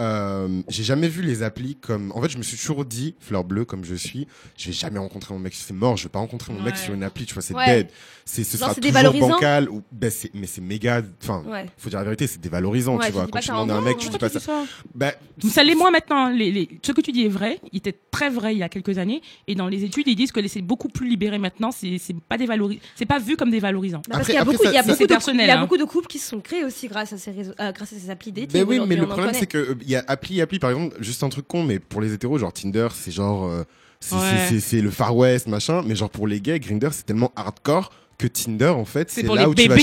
Euh, 0.00 0.60
j'ai 0.68 0.82
jamais 0.82 1.08
vu 1.08 1.22
les 1.22 1.42
applis 1.42 1.76
comme. 1.76 2.10
En 2.16 2.20
fait, 2.22 2.28
je 2.28 2.38
me 2.38 2.42
suis 2.42 2.56
toujours 2.56 2.84
dit, 2.84 3.14
fleur 3.20 3.44
bleue 3.44 3.64
comme 3.64 3.84
je 3.84 3.94
suis, 3.94 4.26
je 4.56 4.66
vais 4.66 4.72
jamais 4.72 4.98
rencontrer 4.98 5.32
mon 5.34 5.40
mec. 5.40 5.54
C'est 5.54 5.72
mort, 5.72 5.96
je 5.96 6.04
vais 6.04 6.08
pas 6.08 6.18
rencontrer 6.18 6.52
mon 6.52 6.60
mec 6.62 6.76
sur 6.76 6.94
une 6.94 7.04
appli, 7.04 7.26
tu 7.26 7.34
vois, 7.34 7.42
c'est 7.42 7.54
Ouais. 7.54 7.66
dead. 7.66 7.88
C'est, 8.26 8.42
ce 8.42 8.56
Genre, 8.56 8.70
sera 8.70 8.74
toujours 8.74 8.82
dévalorisant. 8.82 9.28
bancal. 9.28 9.68
Ou, 9.68 9.82
ben, 9.92 10.10
mais 10.32 10.46
c'est 10.46 10.60
méga. 10.62 11.02
Enfin, 11.22 11.44
Ouais. 11.46 11.66
faut 11.76 11.90
dire 11.90 11.98
la 11.98 12.04
vérité, 12.06 12.26
c'est 12.26 12.40
dévalorisant, 12.40 12.96
Ouais, 12.96 13.06
tu 13.06 13.12
vois. 13.12 13.26
Quand 13.30 13.38
tu 13.38 13.48
demandes 13.48 13.70
à 13.70 13.74
un 13.76 13.82
mec, 13.82 13.98
tu 13.98 14.08
dis 14.08 14.18
pas 14.18 14.28
ça. 14.30 14.40
ça 14.40 14.64
Ben, 14.94 15.12
Ça 15.48 15.62
l'est 15.62 15.74
moins 15.74 15.90
maintenant. 15.90 16.28
Les, 16.30 16.50
les- 16.50 16.68
ce 16.82 16.92
que 16.92 17.00
tu 17.00 17.12
dis 17.12 17.26
est 17.26 17.28
vrai. 17.28 17.60
Il 17.72 17.76
était 17.78 17.96
très 18.10 18.30
vrai 18.30 18.54
il 18.54 18.58
y 18.58 18.62
a 18.62 18.68
quelques 18.68 18.98
années. 18.98 19.20
Et 19.46 19.54
dans 19.54 19.68
les 19.68 19.84
études, 19.84 20.08
ils 20.08 20.16
disent 20.16 20.32
que 20.32 20.46
c'est 20.48 20.62
beaucoup 20.62 20.88
plus 20.88 21.08
libéré 21.08 21.38
maintenant. 21.38 21.70
C'est 21.70 21.98
pas 22.28 22.38
dévalorisé. 22.38 22.80
C'est 22.96 23.06
pas 23.06 23.18
vu 23.18 23.36
comme 23.36 23.50
dévalorisant. 23.50 23.98
Bah, 24.08 24.16
parce 24.16 24.26
qu'il 24.26 24.34
y 24.34 24.38
a 24.38 24.44
beaucoup, 24.44 24.62
ça- 24.64 24.70
il 24.70 24.74
y 24.74 24.78
a 24.78 24.80
ça- 24.82 24.86
beaucoup 24.86 24.98
c'est 24.98 25.04
de, 25.04 25.08
personnel, 25.08 25.44
il 25.46 25.48
y 25.48 25.52
a 25.52 25.60
beaucoup 25.60 25.76
de 25.76 25.84
couples 25.84 26.06
qui 26.08 26.18
se 26.18 26.28
sont 26.30 26.40
créés 26.40 26.64
aussi 26.64 26.88
grâce 26.88 27.12
à 27.12 27.18
ces 27.18 27.30
euh, 27.30 27.72
grâce 27.72 27.92
à 27.92 27.96
ces 27.96 28.08
applis 28.10 28.32
dating. 28.32 28.50
Ben 28.52 28.66
oui, 28.66 28.80
mais 28.86 28.96
le 28.96 29.06
problème 29.06 29.34
c'est 29.34 29.46
que 29.46 29.58
euh, 29.58 29.74
il 29.84 29.90
y 29.90 29.96
a 29.96 30.04
appli, 30.08 30.40
appli 30.40 30.58
par 30.58 30.70
exemple, 30.70 30.96
juste 31.00 31.22
un 31.22 31.28
truc 31.28 31.46
con, 31.46 31.62
mais 31.62 31.78
pour 31.78 32.00
les 32.00 32.12
hétéros, 32.12 32.38
genre 32.38 32.52
Tinder, 32.52 32.88
c'est 32.92 33.10
genre, 33.12 33.44
euh, 33.46 33.64
c'est 34.00 34.16
Ouais. 34.16 34.82
le 34.82 34.90
Far 34.90 35.16
West, 35.16 35.46
machin, 35.46 35.82
mais 35.86 35.94
genre 35.96 36.10
pour 36.10 36.26
les 36.26 36.40
gays, 36.40 36.60
Grinder, 36.60 36.88
c'est 36.92 37.06
tellement 37.06 37.32
hardcore 37.36 37.90
que 38.18 38.26
Tinder, 38.26 38.68
en 38.68 38.84
fait, 38.84 39.10
C'est 39.10 39.22
là 39.22 39.34
les 39.34 39.46
où 39.46 39.54
tu 39.54 39.68
vas 39.68 39.76
Non, 39.76 39.82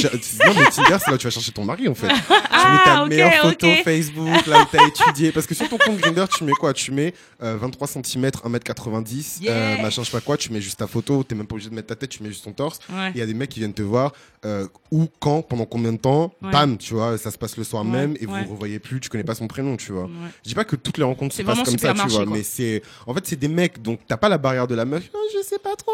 mais 0.55 0.65
Tinder, 0.69 0.97
c'est 0.99 1.07
là 1.09 1.13
où 1.13 1.17
tu 1.17 1.27
vas 1.27 1.29
chercher 1.31 1.51
ton 1.51 1.65
mari, 1.65 1.87
en 1.87 1.95
fait. 1.95 2.07
tu 2.07 2.13
mets 2.13 2.37
Ah, 2.51 2.81
ta 2.85 3.03
ok, 3.03 3.09
meilleure 3.09 3.33
photo 3.41 3.67
ok. 3.67 3.83
Facebook, 3.83 4.45
là 4.47 4.61
où 4.61 4.65
t'as 4.71 4.87
étudié. 4.87 5.31
Parce 5.31 5.45
que 5.45 5.53
sur 5.55 5.67
ton 5.67 5.77
compte 5.77 5.97
Grinder, 5.97 6.25
tu 6.35 6.43
mets 6.43 6.51
quoi? 6.53 6.73
Tu 6.73 6.91
mets 6.91 7.13
euh, 7.43 7.57
23 7.59 7.87
cm, 7.87 8.29
1m90, 8.43 9.41
Yeah. 9.41 9.51
euh, 9.51 9.81
machin, 9.81 10.03
je 10.03 10.09
sais 10.09 10.17
pas 10.17 10.21
quoi, 10.21 10.37
tu 10.37 10.51
mets 10.51 10.61
juste 10.61 10.79
ta 10.79 10.87
photo, 10.87 11.23
t'es 11.23 11.35
même 11.35 11.47
pas 11.47 11.55
obligé 11.55 11.69
de 11.69 11.75
mettre 11.75 11.87
ta 11.87 11.95
tête, 11.95 12.09
tu 12.09 12.23
mets 12.23 12.29
juste 12.29 12.43
ton 12.45 12.51
torse. 12.53 12.79
Ouais. 12.89 13.11
Il 13.15 13.19
y 13.19 13.21
a 13.21 13.25
des 13.25 13.33
mecs 13.33 13.49
qui 13.49 13.59
viennent 13.59 13.73
te 13.73 13.81
voir, 13.81 14.13
euh, 14.45 14.67
où, 14.91 15.07
quand, 15.19 15.41
pendant 15.41 15.65
combien 15.65 15.91
de 15.93 15.97
temps, 15.97 16.33
Ouais. 16.41 16.51
bam, 16.51 16.77
tu 16.77 16.93
vois, 16.93 17.17
ça 17.17 17.31
se 17.31 17.37
passe 17.37 17.57
le 17.57 17.63
soir 17.63 17.83
Ouais, 17.83 17.89
même 17.91 18.15
et 18.19 18.25
vous 18.25 18.35
vous 18.45 18.53
revoyez 18.53 18.79
plus, 18.79 18.99
tu 18.99 19.09
connais 19.09 19.23
pas 19.23 19.35
son 19.35 19.47
prénom, 19.47 19.75
tu 19.77 19.91
vois. 19.91 20.09
Je 20.43 20.49
dis 20.49 20.55
pas 20.55 20.63
que 20.63 20.75
toutes 20.75 20.97
les 20.97 21.03
rencontres 21.03 21.35
se 21.35 21.41
passent 21.41 21.63
comme 21.63 21.77
ça, 21.77 21.93
tu 21.93 22.07
vois, 22.07 22.25
quoi. 22.25 22.33
mais 22.37 22.43
c'est, 22.43 22.81
en 23.07 23.13
fait, 23.13 23.25
c'est 23.25 23.35
des 23.39 23.47
mecs, 23.47 23.81
donc 23.81 23.99
t'as 24.07 24.17
pas 24.17 24.29
la 24.29 24.37
barrière 24.37 24.67
de 24.67 24.75
la 24.75 24.85
meuf, 24.85 25.03
Ah, 25.13 25.17
je 25.33 25.43
sais 25.43 25.59
pas 25.59 25.75
trop. 25.75 25.91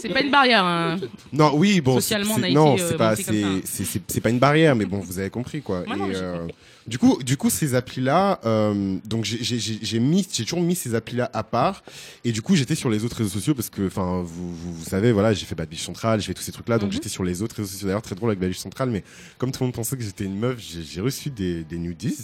C'est 0.00 0.08
pas 0.08 0.20
une 0.20 0.30
barrière. 0.30 0.64
hein. 0.64 0.96
Non, 1.32 1.52
oui, 1.54 1.67
bon, 1.80 1.94
Socialement, 1.94 2.34
c'est- 2.36 2.40
on 2.40 2.44
a 2.44 2.50
non, 2.50 2.74
été, 2.74 2.82
euh, 2.82 2.88
c'est 2.88 2.96
pas, 2.96 3.16
c'est, 4.08 4.20
pas 4.20 4.30
une 4.30 4.38
barrière, 4.38 4.74
mais 4.76 4.84
bon, 4.86 4.98
vous 4.98 5.18
avez 5.18 5.30
compris, 5.30 5.60
quoi. 5.62 5.80
Ouais, 5.80 5.86
et, 6.12 6.16
euh, 6.16 6.46
du 6.86 6.98
coup, 6.98 7.18
du 7.22 7.36
coup, 7.36 7.50
ces 7.50 7.74
applis-là, 7.74 8.40
euh, 8.46 8.96
donc 9.04 9.24
j'ai, 9.24 9.98
mis, 10.00 10.26
j'ai 10.32 10.44
toujours 10.44 10.60
mis 10.62 10.74
ces 10.74 10.94
applis-là 10.94 11.30
à 11.34 11.42
part, 11.42 11.82
et 12.24 12.32
du 12.32 12.40
coup, 12.42 12.56
j'étais 12.56 12.74
sur 12.74 12.88
les 12.90 13.04
autres 13.04 13.16
réseaux 13.16 13.30
sociaux 13.30 13.54
parce 13.54 13.68
que, 13.70 13.86
enfin, 13.86 14.22
vous, 14.24 14.54
vous, 14.54 14.72
vous 14.74 14.84
savez, 14.84 15.12
voilà, 15.12 15.32
j'ai 15.32 15.44
fait 15.46 15.54
Bad 15.54 15.68
Bitch 15.68 15.82
Central, 15.82 16.20
j'ai 16.20 16.26
fait 16.28 16.34
tous 16.34 16.42
ces 16.42 16.52
trucs-là, 16.52 16.78
donc 16.78 16.88
Mhm. 16.88 16.94
j'étais 16.94 17.08
sur 17.08 17.24
les 17.24 17.42
autres 17.42 17.56
réseaux 17.56 17.68
sociaux. 17.68 17.86
D'ailleurs, 17.88 18.02
très 18.02 18.14
drôle 18.14 18.30
avec 18.30 18.38
Bad 18.40 18.48
Bitch 18.50 18.58
Central, 18.60 18.90
mais 18.90 19.04
comme 19.36 19.52
tout 19.52 19.60
le 19.60 19.66
monde 19.66 19.74
pensait 19.74 19.96
que 19.96 20.02
j'étais 20.02 20.24
une 20.24 20.38
meuf, 20.38 20.56
j'ai, 20.60 20.82
j'ai 20.82 21.00
reçu 21.00 21.30
des, 21.30 21.64
des 21.64 21.78
nudies. 21.78 22.16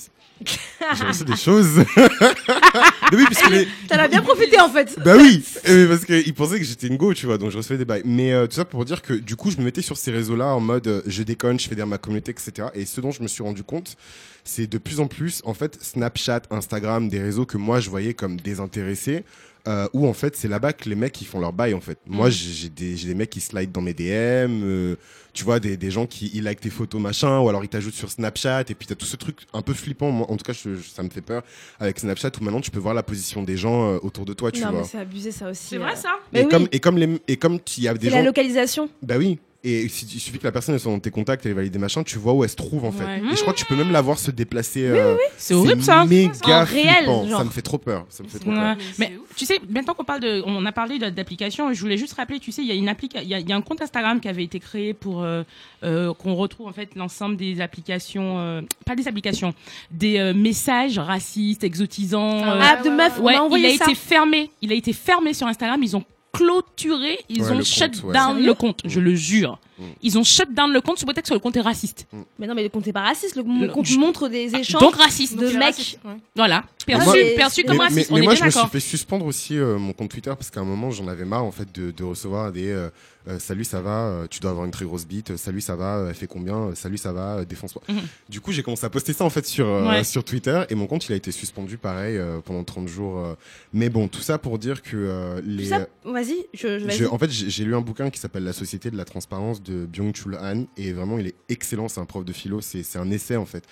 J'ai 0.45 1.05
reçu 1.07 1.24
des 1.24 1.37
choses. 1.37 1.76
Mais 1.97 3.16
oui, 3.16 3.24
parce 3.30 3.43
que 3.43 3.51
les- 3.51 3.68
T'en 3.89 3.97
as 3.99 4.09
bien 4.09 4.22
profité 4.22 4.61
en 4.61 4.68
fait. 4.68 4.97
Bah 5.05 5.16
oui, 5.16 5.43
euh, 5.68 5.89
parce 5.89 6.05
qu'ils 6.05 6.35
pensaient 6.35 6.59
que 6.59 6.64
j'étais 6.64 6.87
une 6.89 6.97
go, 6.97 7.14
tu 7.14 7.26
vois, 7.26 7.39
donc 7.39 7.51
je 7.51 7.57
recevais 7.57 7.78
des 7.78 7.85
bails. 7.85 8.03
Mais 8.05 8.32
euh, 8.32 8.47
tout 8.47 8.57
ça 8.57 8.64
pour 8.64 8.85
dire 8.85 9.03
que 9.03 9.14
du 9.14 9.37
coup, 9.37 9.51
je 9.51 9.57
me 9.59 9.64
mettais 9.64 9.82
sur 9.82 9.97
ces 9.97 10.11
réseaux-là 10.11 10.47
en 10.55 10.61
mode 10.61 10.87
euh, 10.87 11.03
je 11.07 11.22
déconne, 11.22 11.59
je 11.61 11.68
fais 11.68 11.74
ma 11.85 11.99
communauté, 11.99 12.30
etc. 12.32 12.68
Et 12.74 12.87
ce 12.87 13.01
dont 13.01 13.11
je 13.11 13.22
me 13.22 13.28
suis 13.28 13.43
rendu 13.43 13.62
compte, 13.62 13.97
c'est 14.45 14.66
de 14.66 14.78
plus 14.78 15.01
en 15.01 15.07
plus, 15.07 15.41
en 15.45 15.55
fait, 15.55 15.78
Snapchat, 15.82 16.43
Instagram, 16.51 17.09
des 17.09 17.20
réseaux 17.20 17.47
que 17.47 17.57
moi 17.57 17.80
je 17.80 17.91
voyais 17.91 18.14
comme 18.14 18.37
désintéressés. 18.39 19.24
Euh, 19.66 19.88
où 19.94 20.06
en 20.06 20.12
fait 20.12 20.36
c'est 20.36 20.46
là-bas 20.48 20.74
que 20.74 20.90
les 20.90 20.94
mecs 20.94 21.18
ils 21.22 21.24
font 21.24 21.40
leur 21.40 21.54
bail 21.54 21.72
en 21.72 21.80
fait. 21.80 21.98
Moi 22.06 22.28
Mm. 22.28 22.30
j'ai 22.32 22.50
j'ai 22.52 22.68
des, 22.68 22.96
j'ai 22.98 23.08
des 23.08 23.14
mecs 23.14 23.30
qui 23.30 23.40
slide 23.40 23.72
dans 23.72 23.80
mes 23.80 23.94
DM, 23.94 24.62
euh, 24.62 24.96
tu 25.32 25.42
vois 25.42 25.58
des, 25.58 25.78
des 25.78 25.90
gens 25.90 26.04
qui 26.06 26.30
ils 26.34 26.42
like 26.42 26.60
tes 26.60 26.68
photos 26.68 27.00
machin, 27.00 27.38
ou 27.40 27.48
alors 27.48 27.64
ils 27.64 27.68
t'ajoutent 27.68 27.94
sur 27.94 28.10
Snapchat 28.10 28.64
et 28.68 28.74
puis 28.74 28.86
t'as 28.86 28.94
tout 28.94 29.06
ce 29.06 29.16
truc 29.16 29.38
un 29.54 29.62
peu 29.62 29.72
flippant. 29.72 30.10
Moi, 30.10 30.30
en 30.30 30.36
tout 30.36 30.44
cas 30.44 30.52
je- 30.52 30.74
je- 30.74 30.82
ça 30.90 31.02
me 31.02 31.08
fait 31.08 31.22
peur 31.22 31.42
avec 31.80 31.98
Snapchat 31.98 32.30
où 32.38 32.44
maintenant 32.44 32.60
tu 32.60 32.70
peux 32.70 32.78
voir 32.78 32.92
la 32.92 33.02
position 33.02 33.42
des 33.42 33.56
gens 33.56 33.94
euh, 33.94 33.98
autour 34.02 34.26
de 34.26 34.34
toi, 34.34 34.52
tu 34.52 34.60
non, 34.60 34.70
vois. 34.70 34.80
mais 34.82 34.86
c'est 34.86 34.98
abusé 34.98 35.32
ça 35.32 35.48
aussi. 35.48 35.68
C'est 35.70 35.76
euh. 35.76 35.78
vrai 35.78 35.96
ça 35.96 36.10
Mais 36.34 36.40
Et 36.40 36.44
oui. 36.44 36.50
comme 36.50 36.68
et 36.70 36.80
comme 36.80 36.98
les 36.98 37.18
et 37.26 37.36
comme 37.38 37.58
il 37.78 37.84
y 37.84 37.88
a 37.88 37.94
des 37.94 38.08
C'est 38.08 38.10
la 38.12 38.18
gens 38.18 38.24
localisation. 38.26 38.90
bah 39.02 39.14
oui 39.16 39.38
et 39.64 39.88
si- 39.88 40.06
il 40.14 40.20
suffit 40.20 40.38
que 40.38 40.44
la 40.44 40.52
personne 40.52 40.74
elle 40.74 40.80
soit 40.80 40.92
dans 40.92 40.98
tes 41.00 41.10
contacts 41.10 41.44
elle 41.46 41.54
valide 41.54 41.72
des 41.72 41.78
machins 41.78 42.04
tu 42.04 42.18
vois 42.18 42.32
où 42.34 42.44
elle 42.44 42.50
se 42.50 42.56
trouve 42.56 42.84
en 42.84 42.92
fait 42.92 43.04
Ouais. 43.04 43.22
et 43.32 43.36
je 43.36 43.40
crois 43.40 43.52
que 43.52 43.58
tu 43.58 43.64
peux 43.64 43.76
même 43.76 43.90
la 43.92 44.00
voir 44.02 44.18
se 44.18 44.30
déplacer 44.30 44.86
euh, 44.86 45.16
C'est 45.38 45.54
horrible 45.54 45.82
ça. 45.82 46.04
méga 46.04 46.62
En 46.62 46.64
réel, 46.64 47.04
genre. 47.06 47.38
ça 47.38 47.44
me 47.44 47.50
fait 47.50 47.62
trop 47.62 47.78
peur 47.78 48.06
ça 48.10 48.22
me 48.22 48.28
fait 48.28 48.38
trop 48.38 48.50
Ouais. 48.50 48.56
peur 48.56 48.76
Mais 48.98 49.12
tu 49.36 49.44
sais, 49.46 49.58
maintenant 49.68 49.94
qu'on 49.94 50.04
parle 50.04 50.20
de, 50.20 50.42
on 50.46 50.64
a 50.64 50.70
parlé 50.70 50.98
d'application, 50.98 51.72
je 51.72 51.80
voulais 51.80 51.96
juste 51.96 52.12
rappeler, 52.12 52.38
tu 52.38 52.52
sais, 52.52 52.62
il 52.62 52.68
y 52.68 52.70
a 52.70 52.74
une 52.74 52.84
il 53.22 53.28
y 53.28 53.34
a, 53.34 53.38
il 53.40 53.48
y 53.48 53.52
a 53.52 53.56
un 53.56 53.60
compte 53.62 53.82
Instagram 53.82 54.20
qui 54.20 54.28
avait 54.28 54.44
été 54.44 54.60
créé 54.60 54.94
pour 54.94 55.22
euh, 55.24 55.42
euh, 55.82 56.14
qu'on 56.14 56.34
retrouve 56.36 56.68
en 56.68 56.72
fait 56.72 56.94
l'ensemble 56.94 57.36
des 57.36 57.60
applications, 57.60 58.38
euh, 58.38 58.60
pas 58.86 58.94
des 58.94 59.08
applications, 59.08 59.52
des 59.90 60.18
euh, 60.18 60.32
messages 60.34 60.98
racistes, 60.98 61.64
exotisants. 61.64 62.44
euh, 62.46 62.60
Ah, 62.62 62.80
de 62.82 62.90
meuf, 62.90 63.18
on 63.18 63.24
ouais, 63.24 63.34
il 63.60 63.66
a 63.66 63.76
ça. 63.76 63.84
été 63.86 63.94
fermé. 63.94 64.50
Il 64.62 64.70
a 64.70 64.74
été 64.76 64.92
fermé 64.92 65.34
sur 65.34 65.46
Instagram. 65.48 65.82
Ils 65.82 65.96
ont 65.96 66.04
clôturé, 66.35 67.18
ils 67.28 67.43
Ouais, 67.43 67.51
ont 67.53 67.59
le 67.59 67.64
shut 67.64 68.01
compte, 68.01 68.12
down 68.12 68.45
le 68.45 68.55
compte. 68.55 68.80
Je 68.85 69.01
le 69.01 69.14
jure. 69.14 69.59
Mm. 69.79 69.83
Ils 70.03 70.18
ont 70.18 70.25
shut 70.25 70.53
down 70.55 70.72
le 70.72 70.81
compte 70.81 70.99
sous 70.99 71.05
prétexte 71.05 71.31
que 71.31 71.35
le 71.35 71.41
compte 71.41 71.57
est 71.57 71.61
raciste. 71.61 72.07
Mais 72.39 72.47
non, 72.47 72.55
mais 72.55 72.62
le 72.62 72.68
compte 72.68 72.87
est 72.87 72.93
pas 72.93 73.01
raciste. 73.03 73.37
Le 73.37 73.43
compte 73.68 73.87
je- 73.87 73.99
montre 73.99 74.29
des 74.29 74.55
échanges 74.55 74.81
Donc 74.81 74.95
raciste. 74.97 75.37
de 75.37 75.49
mecs. 75.57 75.99
ouais. 76.05 76.12
Voilà. 76.37 76.64
Perçu, 76.87 77.05
moi- 77.07 77.14
perçu 77.37 77.61
Mais- 77.62 77.66
comme 77.68 77.77
mais, 77.79 77.85
raciste. 77.85 78.11
mais 78.11 78.14
on 78.14 78.18
est 78.18 78.25
moi 78.25 78.33
bien 78.35 78.41
je 78.43 78.45
me 78.47 78.51
suis 78.51 78.68
fait 78.70 78.81
suspendre 78.81 79.25
aussi 79.25 79.57
euh, 79.59 79.79
mon 79.79 79.95
compte 79.95 80.11
Twitter 80.11 80.31
parce 80.37 80.51
qu'à 80.51 80.61
un 80.61 80.64
moment 80.64 80.91
j'en 80.91 81.09
avais 81.09 81.25
marre 81.25 81.45
en 81.45 81.51
fait 81.51 81.75
de, 81.75 81.91
de 81.93 82.05
recevoir 82.05 82.53
des 82.53 82.68
euh, 82.70 82.91
euh, 83.27 83.39
salut 83.39 83.64
ça 83.64 83.81
va 83.81 84.01
euh, 84.09 84.27
tu 84.29 84.39
dois 84.41 84.51
avoir 84.51 84.66
une 84.66 84.70
très 84.70 84.85
grosse 84.85 85.07
bite 85.07 85.31
euh, 85.31 85.37
salut 85.39 85.62
ça 85.62 85.77
va 85.77 85.97
euh, 85.97 86.09
elle 86.11 86.14
fait 86.14 86.27
combien 86.27 86.57
euh, 86.57 86.75
salut 86.75 86.99
ça 86.99 87.14
va 87.14 87.37
euh, 87.39 87.45
défonce-toi 87.47 87.81
Mhm. 87.89 88.01
du 88.29 88.43
coup 88.43 88.53
j'ai 88.53 88.62
commencé 88.62 88.85
à 88.85 88.91
poster 88.91 89.14
ça 89.14 89.25
en 89.25 89.31
fait 89.31 89.47
sur 89.47 89.66
euh, 89.66 89.89
Ouais. 89.89 90.05
sur 90.05 90.25
Twitter 90.25 90.62
et 90.68 90.75
mon 90.75 90.87
compte 90.87 91.09
il 91.09 91.14
a 91.14 91.16
été 91.16 91.33
suspendu 91.33 91.79
pareil 91.79 92.18
euh, 92.18 92.41
pendant 92.45 92.64
30 92.64 92.87
jours 92.87 93.16
euh. 93.18 93.35
mais 93.72 93.89
bon 93.89 94.07
tout 94.09 94.20
ça 94.20 94.37
pour 94.37 94.59
dire 94.59 94.83
que 94.83 94.91
euh, 94.95 95.41
Tout 95.41 95.47
les 95.49 95.64
ça, 95.64 95.87
vas-y, 96.05 96.45
je, 96.53 96.79
je- 96.91 97.07
en 97.07 97.16
fait, 97.16 97.31
j'ai 97.31 97.64
lu 97.64 97.75
un 97.75 97.81
bouquin 97.81 98.11
qui 98.11 98.20
s'appelle 98.20 98.45
La 98.45 98.53
société 98.53 98.91
de 98.91 98.97
la 98.99 99.07
transparence 99.07 99.62
de 99.64 99.86
Byung-Chul 99.86 100.36
Han 100.40 100.64
et 100.76 100.92
vraiment, 100.92 101.18
il 101.18 101.26
est 101.26 101.34
excellent. 101.48 101.88
C'est 101.88 102.00
un 102.00 102.04
prof 102.06 102.24
de 102.24 102.32
philo. 102.32 102.60
C'est 102.60 102.82
c'est 102.82 102.98
un 102.98 103.10
essai 103.10 103.36
en 103.36 103.46
fait 103.46 103.64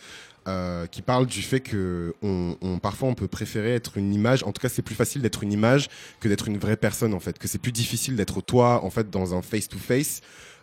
euh, 0.49 0.87
qui 0.87 1.03
parle 1.03 1.27
du 1.27 1.41
fait 1.43 1.61
que 1.61 2.15
on, 2.23 2.57
on- 2.63 2.79
parfois 2.79 3.09
on 3.09 3.15
peut 3.15 3.29
préférer 3.29 3.75
être 3.75 3.97
une 3.99 4.13
image. 4.13 4.43
En 4.43 4.53
tout 4.53 4.61
cas, 4.61 4.69
c'est 4.69 4.83
plus 4.83 4.95
facile 4.97 5.23
d'être 5.23 5.43
une 5.45 5.53
image 5.53 5.89
que 6.21 6.29
d'être 6.29 6.49
une 6.49 6.59
vraie 6.59 6.77
personne 6.77 7.15
en 7.15 7.21
fait. 7.21 7.39
Que 7.39 7.47
c'est 7.47 7.59
plus 7.61 7.73
difficile 7.73 8.17
d'être 8.17 8.41
toi 8.41 8.85
en 8.85 8.91
fait 8.91 9.09
dans 9.11 9.35
un 9.37 9.43
face 9.43 9.69
to 9.69 9.79
face. 9.79 10.21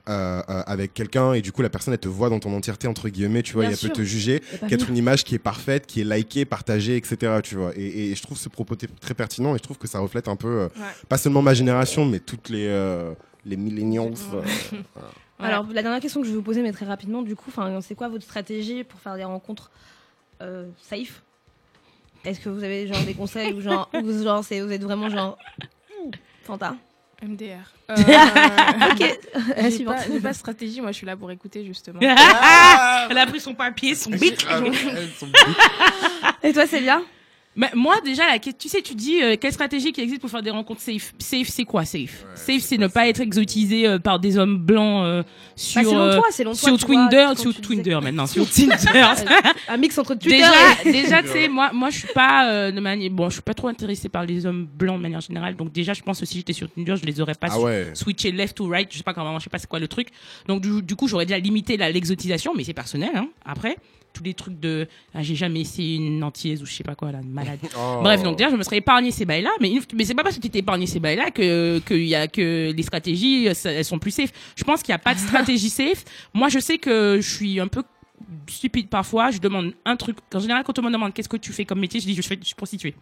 euh, 0.08 0.42
euh, 0.50 0.64
avec 0.66 0.94
quelqu'un 0.96 1.34
et 1.34 1.42
du 1.42 1.52
coup 1.52 1.62
la 1.62 1.70
personne 1.70 1.94
elle 1.94 2.00
te 2.00 2.08
voit 2.08 2.30
dans 2.30 2.40
ton 2.40 2.52
entièreté 2.56 2.88
entre 2.88 3.10
guillemets 3.10 3.44
tu 3.44 3.54
vois 3.54 3.64
Bien 3.64 3.72
et 3.72 3.74
elle 3.74 3.80
peut 3.80 3.94
te 3.94 4.02
juger 4.02 4.42
qu'être 4.68 4.90
une 4.90 4.98
image 4.98 5.24
qui 5.24 5.36
est 5.36 5.40
parfaite 5.40 5.86
qui 5.86 6.02
est 6.02 6.04
likée 6.04 6.46
partagée 6.46 6.96
etc 6.96 7.40
tu 7.44 7.56
vois 7.56 7.74
et, 7.76 8.10
et 8.12 8.16
je 8.16 8.22
trouve 8.24 8.38
ce 8.38 8.50
propos 8.50 8.76
très 8.76 9.14
pertinent 9.14 9.54
et 9.54 9.58
je 9.60 9.62
trouve 9.64 9.78
que 9.78 9.88
ça 9.88 10.00
reflète 10.00 10.28
un 10.28 10.38
peu 10.38 10.48
euh, 10.48 10.70
pas 11.10 11.18
seulement 11.20 11.42
ma 11.44 11.54
génération 11.54 12.06
mais 12.06 12.20
toutes 12.20 12.50
les 12.50 12.66
euh, 12.68 13.12
les 13.46 13.58
millennials 13.58 14.14
euh, 14.34 14.44
Alors, 15.40 15.66
la 15.72 15.82
dernière 15.82 16.02
question 16.02 16.22
que 16.22 16.28
je 16.28 16.32
vais 16.32 16.38
vous 16.38 16.44
poser, 16.44 16.62
mais 16.62 16.74
très 16.74 16.86
rapidement, 16.86 17.22
du 17.22 17.36
coup, 17.36 17.46
enfin, 17.50 17.80
c'est 17.82 17.96
quoi 17.96 18.10
votre 18.10 18.24
stratégie 18.26 18.84
pour 18.84 19.00
faire 19.00 19.16
des 19.16 19.24
rencontres 19.24 19.72
euh, 20.42 20.68
safe? 20.82 21.24
Est-ce 22.26 22.42
que 22.42 22.50
vous 22.50 22.64
avez 22.64 22.88
genre 22.88 23.02
des 23.04 23.14
conseils 23.14 23.54
ou 23.54 23.62
genre, 23.62 23.90
ou 23.94 24.24
genre 24.24 24.44
c'est, 24.44 24.60
vous 24.60 24.72
êtes 24.72 24.84
vraiment 24.84 25.10
genre 25.10 25.38
Fanta? 26.44 26.76
MDR. 27.22 27.46
Euh, 27.90 27.96
Ok, 28.92 29.20
J'ai 29.72 29.84
pas, 29.84 29.96
pas 30.22 30.30
de 30.30 30.36
stratégie, 30.36 30.80
moi 30.80 30.92
je 30.92 30.98
suis 30.98 31.08
là 31.08 31.18
pour 31.18 31.32
écouter 31.32 31.66
justement. 31.66 32.00
Elle 32.02 33.18
a 33.18 33.26
pris 33.28 33.40
son 33.40 33.56
papier, 33.56 33.96
son 33.96 34.12
bic. 34.12 34.46
Ah, 34.48 34.60
sont 35.18 35.26
big. 35.26 35.56
Et 36.44 36.54
toi, 36.54 36.68
c'est 36.68 36.82
bien 36.82 37.04
Mais 37.56 37.70
moi, 37.74 37.96
déjà, 38.06 38.28
la, 38.28 38.40
tu 38.40 38.70
sais, 38.70 38.82
tu 38.82 38.94
dis 38.96 39.22
euh, 39.22 39.36
quelle 39.36 39.52
stratégie 39.52 39.92
qui 39.92 40.02
existe 40.02 40.22
pour 40.22 40.30
faire 40.30 40.44
des 40.44 40.52
rencontres 40.52 40.82
safe? 40.82 41.14
Safe, 41.18 41.48
c'est 41.48 41.66
quoi 41.66 41.84
safe? 41.84 42.24
Safe, 42.36 42.62
c'est 42.62 42.78
ne 42.78 42.88
pas 42.88 43.08
être 43.10 43.20
exotisé 43.22 43.88
euh, 43.88 44.00
par 44.00 44.20
des 44.20 44.38
hommes 44.38 44.58
blancs 44.60 45.04
euh, 45.04 45.24
sur 45.56 45.82
Bah, 45.82 45.90
selon 45.90 46.02
euh, 46.02 46.16
toi, 46.16 46.24
toi, 46.32 46.54
sur 46.54 46.78
tu 46.78 46.86
vois, 46.86 46.96
Twinder, 46.96 47.26
quand 47.30 47.38
sur 47.40 47.52
disais 47.52 47.62
Twinder 47.62 48.00
maintenant, 48.02 48.28
sur 48.28 48.50
Tinder. 48.50 48.78
Un 49.68 49.78
mix 49.78 49.98
entre 49.98 50.14
Twitter 50.16 50.38
déjà, 50.38 50.52
et... 50.86 50.92
déjà, 51.04 51.24
tu 51.24 51.30
sais, 51.30 51.48
moi, 51.48 51.72
moi, 51.74 51.90
je 51.90 51.98
suis 51.98 52.14
pas 52.14 52.50
euh, 52.52 52.72
de 52.72 52.80
manière, 52.80 53.10
bon, 53.10 53.30
je 53.30 53.34
suis 53.34 53.42
pas 53.42 53.56
trop 53.56 53.68
intéressée 53.68 54.10
par 54.10 54.26
les 54.26 54.46
hommes 54.46 54.66
blancs 54.66 54.98
de 54.98 55.02
manière 55.02 55.22
générale. 55.22 55.56
Donc 55.56 55.72
déjà, 55.72 55.94
je 55.94 56.02
pense 56.04 56.20
que 56.20 56.26
si 56.26 56.38
j'étais 56.38 56.54
sur 56.54 56.72
Tinder, 56.72 56.96
je 57.02 57.06
les 57.06 57.20
aurais 57.20 57.36
pas 57.36 57.48
ah 57.52 57.60
ouais 57.60 57.88
switché 57.94 58.32
left 58.32 58.56
to 58.58 58.68
right, 58.70 58.88
je 58.92 58.98
sais 58.98 59.04
pas 59.04 59.14
comment, 59.14 59.38
je 59.40 59.46
sais 59.46 59.50
pas 59.50 59.58
c'est 59.58 59.68
quoi 59.68 59.80
le 59.80 59.88
truc. 59.88 60.10
Donc 60.48 60.62
du, 60.62 60.82
du 60.84 60.96
coup, 60.96 61.08
j'aurais 61.08 61.26
déjà 61.26 61.40
limité 61.40 61.78
la- 61.78 61.92
l'exotisation, 61.92 62.54
mais 62.56 62.64
c'est 62.64 62.74
personnel. 62.74 63.12
Hein. 63.16 63.28
Après, 63.44 63.76
tous 64.14 64.24
les 64.24 64.34
trucs 64.34 64.60
de, 64.60 64.88
ah, 65.14 65.22
j'ai 65.24 65.36
jamais 65.36 65.62
essayé 65.62 65.96
une 65.98 66.24
antillaise 66.24 66.62
ou 66.62 66.66
je 66.66 66.74
sais 66.74 66.84
pas 66.84 66.96
quoi 66.96 67.12
là, 67.12 67.20
malade. 67.24 67.60
Oh. 67.78 68.00
Bref, 68.02 68.22
donc 68.24 68.38
déjà, 68.38 68.50
je 68.50 68.56
me 68.56 68.64
serais 68.64 68.78
épargné 68.78 69.12
ces 69.12 69.26
bails-là, 69.26 69.52
mais, 69.62 69.70
une- 69.72 69.82
mais 69.94 70.04
c'est 70.06 70.14
pas 70.16 70.24
parce 70.24 70.36
que 70.36 70.42
tu 70.42 70.50
t'es 70.50 70.60
épargné 70.60 70.86
ces 70.88 71.00
bails-là 71.00 71.32
que, 71.32 71.80
que, 71.80 71.94
y 71.94 72.16
a, 72.16 72.28
que 72.28 72.72
les 72.76 72.84
stratégies, 72.84 73.48
euh, 73.50 73.54
ça- 73.54 73.72
elles 73.72 73.86
sont 73.86 74.00
plus 74.00 74.12
safe. 74.12 74.32
Je 74.56 74.64
pense 74.64 74.82
qu'il 74.84 74.92
n'y 74.92 74.96
a 74.96 75.00
pas 75.00 75.14
de 75.14 75.20
stratégie 75.20 75.70
safe. 75.70 76.04
Moi, 76.34 76.50
je 76.50 76.60
sais 76.60 76.78
que 76.78 77.20
je 77.22 77.30
suis 77.30 77.60
un 77.60 77.68
peu 77.68 77.84
stupide 78.48 78.90
parfois. 78.90 79.32
Je 79.32 79.38
demande 79.40 79.74
un 79.86 79.96
truc. 79.96 80.18
En 80.34 80.40
général, 80.40 80.64
quand 80.66 80.78
on 80.80 80.82
me 80.82 80.92
demande 80.92 81.14
qu'est-ce 81.14 81.30
que 81.30 81.38
tu 81.38 81.54
fais 81.54 81.66
comme 81.66 81.80
métier, 81.80 82.00
je 82.00 82.06
dis 82.06 82.16
je, 82.16 82.22
fais, 82.22 82.38
je 82.42 82.46
suis 82.48 82.56
prostituée. 82.56 82.96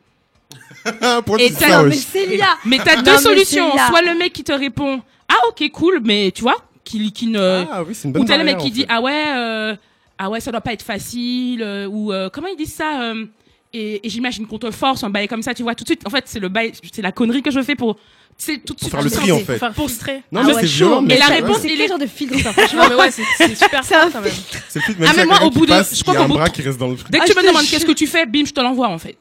Pour 1.25 1.39
Et 1.39 1.51
t'as- 1.51 1.83
mais 1.83 1.89
wesh. 1.89 1.97
Célia 2.05 2.45
Mais 2.65 2.77
t'as 2.77 3.01
deux 3.01 3.17
solutions. 3.17 3.69
c'est 3.71 3.77
là. 3.77 3.87
Soit 3.87 4.01
le 4.01 4.17
mec 4.17 4.33
qui 4.33 4.43
te 4.43 4.51
répond 4.53 5.01
ah 5.29 5.35
ok 5.49 5.69
cool, 5.71 5.99
mais 6.05 6.31
tu 6.33 6.41
vois, 6.41 6.55
qui, 6.85 7.11
qui 7.11 7.27
ne 7.27 7.65
ah 7.69 7.83
oui 7.83 7.93
c'est 7.93 8.07
une 8.07 8.13
bonne 8.13 8.21
ou 8.21 8.25
t'as 8.25 8.37
le 8.37 8.45
mec 8.45 8.57
qui 8.59 8.71
dit 8.71 8.85
ah 8.87 9.01
ouais 9.01 9.23
euh, 9.35 9.75
ah 10.17 10.29
ouais 10.29 10.39
ça 10.39 10.51
doit 10.51 10.61
pas 10.61 10.73
être 10.73 10.83
facile 10.83 11.61
euh, 11.61 11.87
ou 11.87 12.11
euh, 12.11 12.29
comment 12.31 12.47
ils 12.47 12.57
disent 12.57 12.73
ça 12.73 13.01
euh, 13.03 13.25
et, 13.73 14.05
et 14.05 14.09
j'imagine 14.09 14.47
qu'on 14.47 14.59
te 14.59 14.71
force 14.71 15.03
un 15.03 15.09
bail 15.09 15.27
comme 15.27 15.41
ça 15.43 15.53
tu 15.53 15.63
vois 15.63 15.75
tout 15.75 15.83
de 15.83 15.89
suite 15.89 16.05
en 16.07 16.09
fait 16.09 16.23
c'est 16.27 16.39
le 16.39 16.49
bail 16.49 16.71
c'est 16.91 17.01
la 17.01 17.11
connerie 17.11 17.41
que 17.43 17.51
je 17.51 17.61
fais 17.61 17.75
pour 17.75 17.97
c'est 18.39 18.57
tout 18.63 18.75
de 18.75 18.79
Pour 18.79 18.87
suite 18.89 18.91
faire 18.93 19.03
le 19.03 19.09
tri, 19.09 19.31
en 19.31 19.39
fait. 19.39 19.57
Frustrer. 19.73 20.21
non 20.31 20.41
Ah 20.41 20.43
mais 20.45 20.53
ouais, 20.53 20.61
c'est 20.61 20.67
chaud. 20.67 20.85
violent 20.89 21.01
Et 21.01 21.05
mais 21.07 21.17
la 21.17 21.25
c'est- 21.25 21.33
réponse, 21.33 21.57
C'est 21.59 21.67
il 21.69 21.71
quel 21.71 21.81
est- 21.81 21.87
genre 21.87 21.97
de 21.97 22.05
filtre 22.05 22.37
ça 22.39 22.53
franchement 22.53 22.83
mais 22.89 22.93
ouais, 22.95 23.09
c'est 23.09 23.55
super 23.55 23.81
quand 23.81 24.21
même. 24.21 24.31
c'est 24.69 24.77
le 24.77 24.83
truc 24.83 24.99
même 24.99 25.09
Ah, 25.11 25.13
mais 25.17 25.25
moi, 25.25 25.41
au 25.43 25.49
bout 25.49 25.65
de- 25.65 25.71
passe, 25.71 25.97
je 25.97 26.03
crois 26.03 26.15
qu'au 26.15 26.25
bout- 26.27 26.33
bras 26.35 26.49
qui 26.49 26.61
reste 26.61 26.77
dans 26.77 26.87
le 26.87 26.95
truc 26.97 27.09
dès 27.09 27.17
que 27.17 27.23
Ah, 27.23 27.27
tu 27.33 27.35
me 27.35 27.47
demandes 27.47 27.65
qu'est-ce 27.65 27.83
que 27.87 27.91
tu 27.93 28.05
fais 28.05 28.27
bim 28.27 28.43
je 28.45 28.53
te 28.53 28.59
l'envoie 28.61 28.89
en 28.89 28.99
fait. 28.99 29.17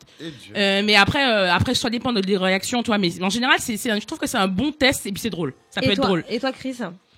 Euh, 0.54 0.82
mais 0.84 0.96
après 0.96 1.26
euh, 1.26 1.50
après 1.50 1.74
ça 1.74 1.88
dépend 1.88 2.12
de- 2.12 2.20
des 2.20 2.36
réactions 2.36 2.82
toi 2.82 2.98
mais 2.98 3.10
en 3.22 3.30
général 3.30 3.56
c'est 3.58 3.76
je 3.78 4.04
trouve 4.04 4.18
que 4.18 4.26
c'est 4.26 4.36
un 4.36 4.48
bon 4.48 4.70
test 4.70 5.06
et 5.06 5.12
puis 5.12 5.20
c'est 5.22 5.30
drôle 5.30 5.54
ça 5.70 5.80
peut 5.80 5.90
être 5.90 6.02
drôle 6.02 6.22
Et 6.28 6.38
toi, 6.38 6.52
Chris? 6.52 6.76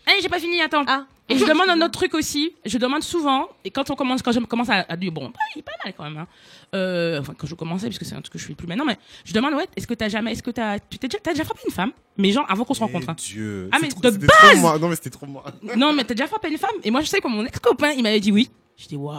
Allez, 0.09 0.21
j'ai 0.23 0.29
pas 0.29 0.39
fini, 0.41 0.61
attends. 0.61 0.85
Ah. 0.87 1.05
Et 1.31 1.37
je 1.37 1.45
demande 1.45 1.69
un 1.69 1.79
autre 1.83 1.91
truc 1.93 2.15
aussi. 2.15 2.55
Je 2.65 2.79
demande 2.79 3.03
souvent, 3.03 3.49
et 3.63 3.71
quand 3.71 3.91
on 3.91 3.95
commence, 3.95 4.23
quand 4.23 4.33
je 4.33 4.41
commence 4.41 4.71
à, 4.71 4.87
à 4.89 4.97
dire, 4.97 5.13
bon, 5.13 5.27
bah, 5.27 5.39
il 5.55 5.59
est 5.59 5.63
pas 5.63 5.73
mal 5.85 5.93
quand 5.95 6.05
même, 6.05 6.17
hein. 6.17 6.27
Euh, 6.75 7.21
enfin, 7.21 7.35
quand 7.37 7.47
je 7.47 7.55
commençais, 7.55 7.87
parce 7.87 7.99
que 7.99 8.07
c'est 8.07 8.15
un 8.15 8.23
truc 8.23 8.33
que 8.33 8.39
je 8.39 8.47
fais 8.47 8.55
plus 8.55 8.67
maintenant, 8.67 8.87
mais 8.87 8.97
je 9.27 9.35
demande, 9.35 9.53
ouais, 9.53 9.67
est-ce 9.77 9.87
que 9.87 9.93
t'as 9.93 10.09
jamais, 10.09 10.33
est-ce 10.33 10.43
que 10.43 10.51
t'as, 10.51 10.79
tu 10.79 10.99
t'es 10.99 11.07
déjà, 11.09 11.19
t'as 11.23 11.33
déjà 11.33 11.45
frappé 11.45 11.61
une 11.67 11.73
femme? 11.75 11.93
Mais 12.17 12.33
genre, 12.33 12.47
avant 12.49 12.65
qu'on 12.65 12.73
se 12.73 12.81
rencontre, 12.81 13.11
hein. 13.11 13.15
Dieu. 13.19 13.69
Ah, 13.73 13.77
mais 13.83 13.89
trop- 13.89 14.01
de 14.01 14.11
c'était 14.11 14.27
trop 14.27 14.57
moi. 14.57 14.79
Non 14.79 14.89
mais 14.89 14.95
c'était 14.97 15.11
trop 15.11 15.27
moi. 15.27 15.45
Non, 15.77 15.93
mais 15.93 16.05
t'as 16.05 16.15
déjà 16.15 16.27
frappé 16.27 16.49
une 16.49 16.57
femme? 16.59 16.71
Et 16.83 16.91
moi, 16.91 17.03
je 17.03 17.07
sais 17.09 17.21
que 17.21 17.29
mon 17.29 17.45
ex-copain, 17.45 17.91
il 17.93 18.03
m'avait 18.03 18.21
dit 18.21 18.33
oui. 18.33 18.49
J'étais, 18.79 18.97
waouh. 18.97 19.19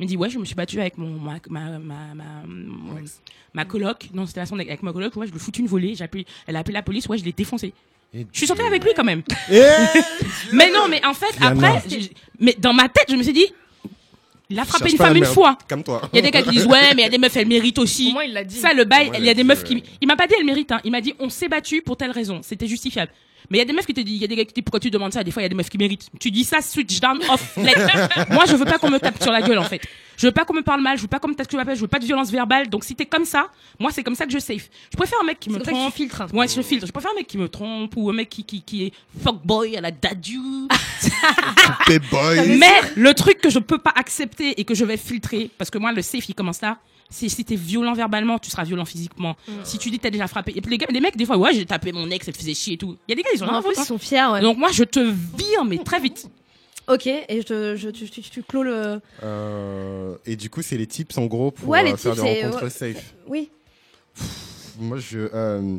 Il 0.00 0.04
m'a 0.04 0.08
dit, 0.08 0.16
ouais, 0.16 0.30
je 0.30 0.38
me 0.38 0.44
suis 0.44 0.54
battue 0.56 0.80
avec 0.80 0.96
mon, 0.98 1.20
ma, 1.20 1.34
ma, 1.50 1.78
ma, 1.78 2.14
ma, 2.14 2.24
mon- 2.46 2.96
ma 3.52 3.64
coloc. 3.64 4.08
Non, 4.14 4.26
c'était 4.26 4.40
la 4.40 4.46
sonde 4.46 4.58
avec, 4.58 4.68
avec 4.70 4.82
ma 4.82 4.92
coloc. 4.92 5.14
Ouais, 5.16 5.26
je 5.28 5.32
lui 5.32 5.38
foutu 5.38 5.60
une 5.60 5.66
volée. 5.68 5.94
J'ai 5.94 6.04
appelé, 6.04 6.26
elle 6.48 6.56
a 6.56 6.60
appelé 6.60 6.72
la 6.74 6.82
police. 6.82 7.06
Ouais, 7.06 7.18
je 7.18 7.24
l'ai 7.24 7.32
défoncé. 7.32 7.72
Je 8.14 8.38
suis 8.38 8.46
sortie 8.46 8.62
avec 8.62 8.84
lui 8.84 8.92
quand 8.94 9.04
même. 9.04 9.22
Mais 10.52 10.70
non, 10.70 10.86
mais 10.88 11.04
en 11.04 11.14
fait, 11.14 11.34
après, 11.40 11.82
mais 12.38 12.54
dans 12.58 12.72
ma 12.72 12.88
tête, 12.88 13.06
je 13.08 13.16
me 13.16 13.22
suis 13.22 13.32
dit, 13.32 13.46
il 14.50 14.58
a 14.58 14.64
frappé 14.64 14.90
une 14.90 14.96
femme 14.96 15.16
une 15.16 15.24
fois. 15.24 15.58
Comme 15.68 15.82
toi. 15.82 16.02
Il 16.12 16.16
y 16.16 16.18
a 16.20 16.22
des 16.22 16.30
gars 16.30 16.42
qui 16.42 16.50
disent, 16.50 16.66
ouais, 16.66 16.94
mais 16.94 17.02
il 17.02 17.04
y 17.04 17.08
a 17.08 17.10
des 17.10 17.18
meufs, 17.18 17.36
elles 17.36 17.46
méritent 17.48 17.78
Au 17.78 17.82
aussi. 17.82 18.12
moins 18.12 18.24
il 18.24 18.32
l'a 18.32 18.44
dit. 18.44 18.56
Ça, 18.56 18.72
le 18.72 18.84
bail, 18.84 19.10
il 19.18 19.24
y 19.24 19.30
a 19.30 19.34
des 19.34 19.42
meufs 19.44 19.64
qui. 19.64 19.82
Il 20.00 20.06
m'a 20.06 20.16
pas 20.16 20.26
dit, 20.26 20.34
elles 20.38 20.44
méritent, 20.46 20.70
hein. 20.72 20.80
Il 20.84 20.92
m'a 20.92 21.00
dit, 21.00 21.14
on 21.18 21.28
s'est 21.28 21.48
battu 21.48 21.82
pour 21.82 21.96
telle 21.96 22.10
raison. 22.12 22.40
C'était 22.42 22.66
justifiable. 22.66 23.10
Mais 23.50 23.58
il 23.58 23.60
y 23.60 23.62
a 23.62 23.64
des 23.66 23.72
meufs 23.72 23.86
qui 23.86 23.94
te 23.94 24.00
disent, 24.00 24.16
il 24.16 24.22
y 24.22 24.24
a 24.24 24.28
des 24.28 24.36
gars 24.36 24.44
qui 24.44 24.50
te 24.50 24.54
disent 24.54 24.64
pourquoi 24.64 24.80
tu 24.80 24.90
demandes 24.90 25.12
ça? 25.12 25.22
Des 25.22 25.30
fois, 25.30 25.42
il 25.42 25.44
y 25.44 25.46
a 25.46 25.48
des 25.50 25.54
meufs 25.54 25.68
qui 25.68 25.78
méritent. 25.78 26.08
Tu 26.18 26.30
dis 26.30 26.44
ça, 26.44 26.60
switch 26.62 27.00
down, 27.00 27.18
off. 27.28 27.56
Like, 27.56 27.76
moi, 28.30 28.44
je 28.46 28.56
veux 28.56 28.64
pas 28.64 28.78
qu'on 28.78 28.90
me 28.90 28.98
tape 28.98 29.22
sur 29.22 29.32
la 29.32 29.42
gueule, 29.42 29.58
en 29.58 29.64
fait. 29.64 29.80
Je 30.16 30.26
veux 30.26 30.32
pas 30.32 30.44
qu'on 30.44 30.54
me 30.54 30.62
parle 30.62 30.80
mal, 30.80 30.96
je 30.96 31.02
veux 31.02 31.08
pas 31.08 31.18
qu'on 31.18 31.28
me 31.28 31.34
tape 31.34 31.48
sur 31.50 31.58
la 31.58 31.64
gueule, 31.64 31.74
je 31.76 31.80
veux 31.80 31.88
pas 31.88 31.98
de 31.98 32.04
violence 32.04 32.30
verbale. 32.30 32.68
Donc, 32.70 32.84
si 32.84 32.94
t'es 32.94 33.04
comme 33.06 33.24
ça, 33.24 33.48
moi, 33.80 33.90
c'est 33.90 34.02
comme 34.04 34.14
ça 34.14 34.26
que 34.26 34.32
je 34.32 34.38
safe. 34.38 34.68
Je 34.92 34.96
préfère 34.96 35.18
un 35.22 35.26
mec 35.26 35.40
qui 35.40 35.50
me 35.50 35.56
comme 35.56 35.64
ça 35.64 35.70
que 35.72 35.76
trompe. 35.76 35.92
tu 35.92 35.96
filtres. 36.02 36.20
hein. 36.22 36.26
Ouais, 36.32 36.46
je 36.48 36.62
filtre. 36.62 36.86
Je 36.86 36.92
préfère 36.92 37.10
un 37.10 37.16
mec 37.16 37.26
qui 37.26 37.36
me 37.38 37.48
trompe 37.48 37.92
ou 37.96 38.10
un 38.10 38.12
mec 38.14 38.28
qui, 38.28 38.44
qui, 38.44 38.62
qui 38.62 38.84
est 38.86 38.92
fuckboy 39.22 39.76
à 39.76 39.80
la 39.80 39.90
dadu. 39.90 40.38
Mais 42.58 42.72
le 42.96 43.12
truc 43.14 43.40
que 43.40 43.50
je 43.50 43.58
peux 43.58 43.78
pas 43.78 43.92
accepter 43.96 44.60
et 44.60 44.64
que 44.64 44.74
je 44.74 44.84
vais 44.84 44.96
filtrer, 44.96 45.50
parce 45.58 45.70
que 45.70 45.78
moi, 45.78 45.92
le 45.92 46.02
safe, 46.02 46.28
il 46.28 46.34
commence 46.34 46.60
là, 46.60 46.78
c'est 47.10 47.28
si 47.28 47.44
t'es 47.44 47.56
violent 47.56 47.92
verbalement, 47.94 48.38
tu 48.38 48.50
seras 48.50 48.64
violent 48.64 48.84
physiquement. 48.84 49.36
Si 49.62 49.78
tu 49.78 49.90
dis 49.90 49.98
que 49.98 50.02
t'as 50.02 50.10
déjà 50.10 50.26
frappé. 50.26 50.52
Et 50.56 50.60
puis 50.60 50.70
les, 50.72 50.78
gars, 50.78 50.86
les 50.90 51.00
mecs, 51.00 51.16
des 51.16 51.26
fois, 51.26 51.36
ouais, 51.36 51.52
j'ai 51.54 51.64
tapé 51.66 51.92
mon 51.92 52.10
ex, 52.10 52.26
elle 52.28 52.34
faisait 52.34 52.54
chier 52.54 52.74
et 52.74 52.78
tout. 52.78 52.96
Il 53.06 53.12
y 53.12 53.14
a 53.14 53.16
des 53.16 53.22
gars, 53.22 53.30
ils 53.34 53.42
ont 53.42 53.46
En 53.46 53.50
rien 53.50 53.58
à 53.58 53.62
plus, 53.62 53.68
foutre, 53.68 53.78
ils 53.78 53.82
hein. 53.82 53.84
sont 53.86 53.98
fiers. 53.98 54.26
ouais. 54.32 54.40
Donc 54.40 54.58
moi, 54.58 54.70
je 54.72 54.84
te 54.84 54.98
vire, 55.00 55.64
mais 55.66 55.78
très 55.78 56.00
vite. 56.00 56.28
Ok, 56.86 57.06
et 57.06 57.26
je, 57.48 57.76
je, 57.76 57.88
tu, 57.88 58.10
tu, 58.10 58.20
tu 58.20 58.42
clôt 58.42 58.62
le. 58.62 59.00
Euh, 59.22 60.16
et 60.26 60.36
du 60.36 60.50
coup, 60.50 60.60
c'est 60.60 60.76
les 60.76 60.86
tips 60.86 61.16
en 61.16 61.24
gros 61.26 61.50
pour 61.50 61.68
Ouais, 61.70 61.82
les 61.82 61.92
euh, 61.92 61.96
faire 61.96 62.12
tips, 62.14 62.22
des 62.24 62.44
rencontres 62.44 62.64
ouais. 62.64 62.70
safe. 62.70 63.14
Oui. 63.26 63.50
Moi, 64.78 64.98
je, 64.98 65.20
euh, 65.32 65.78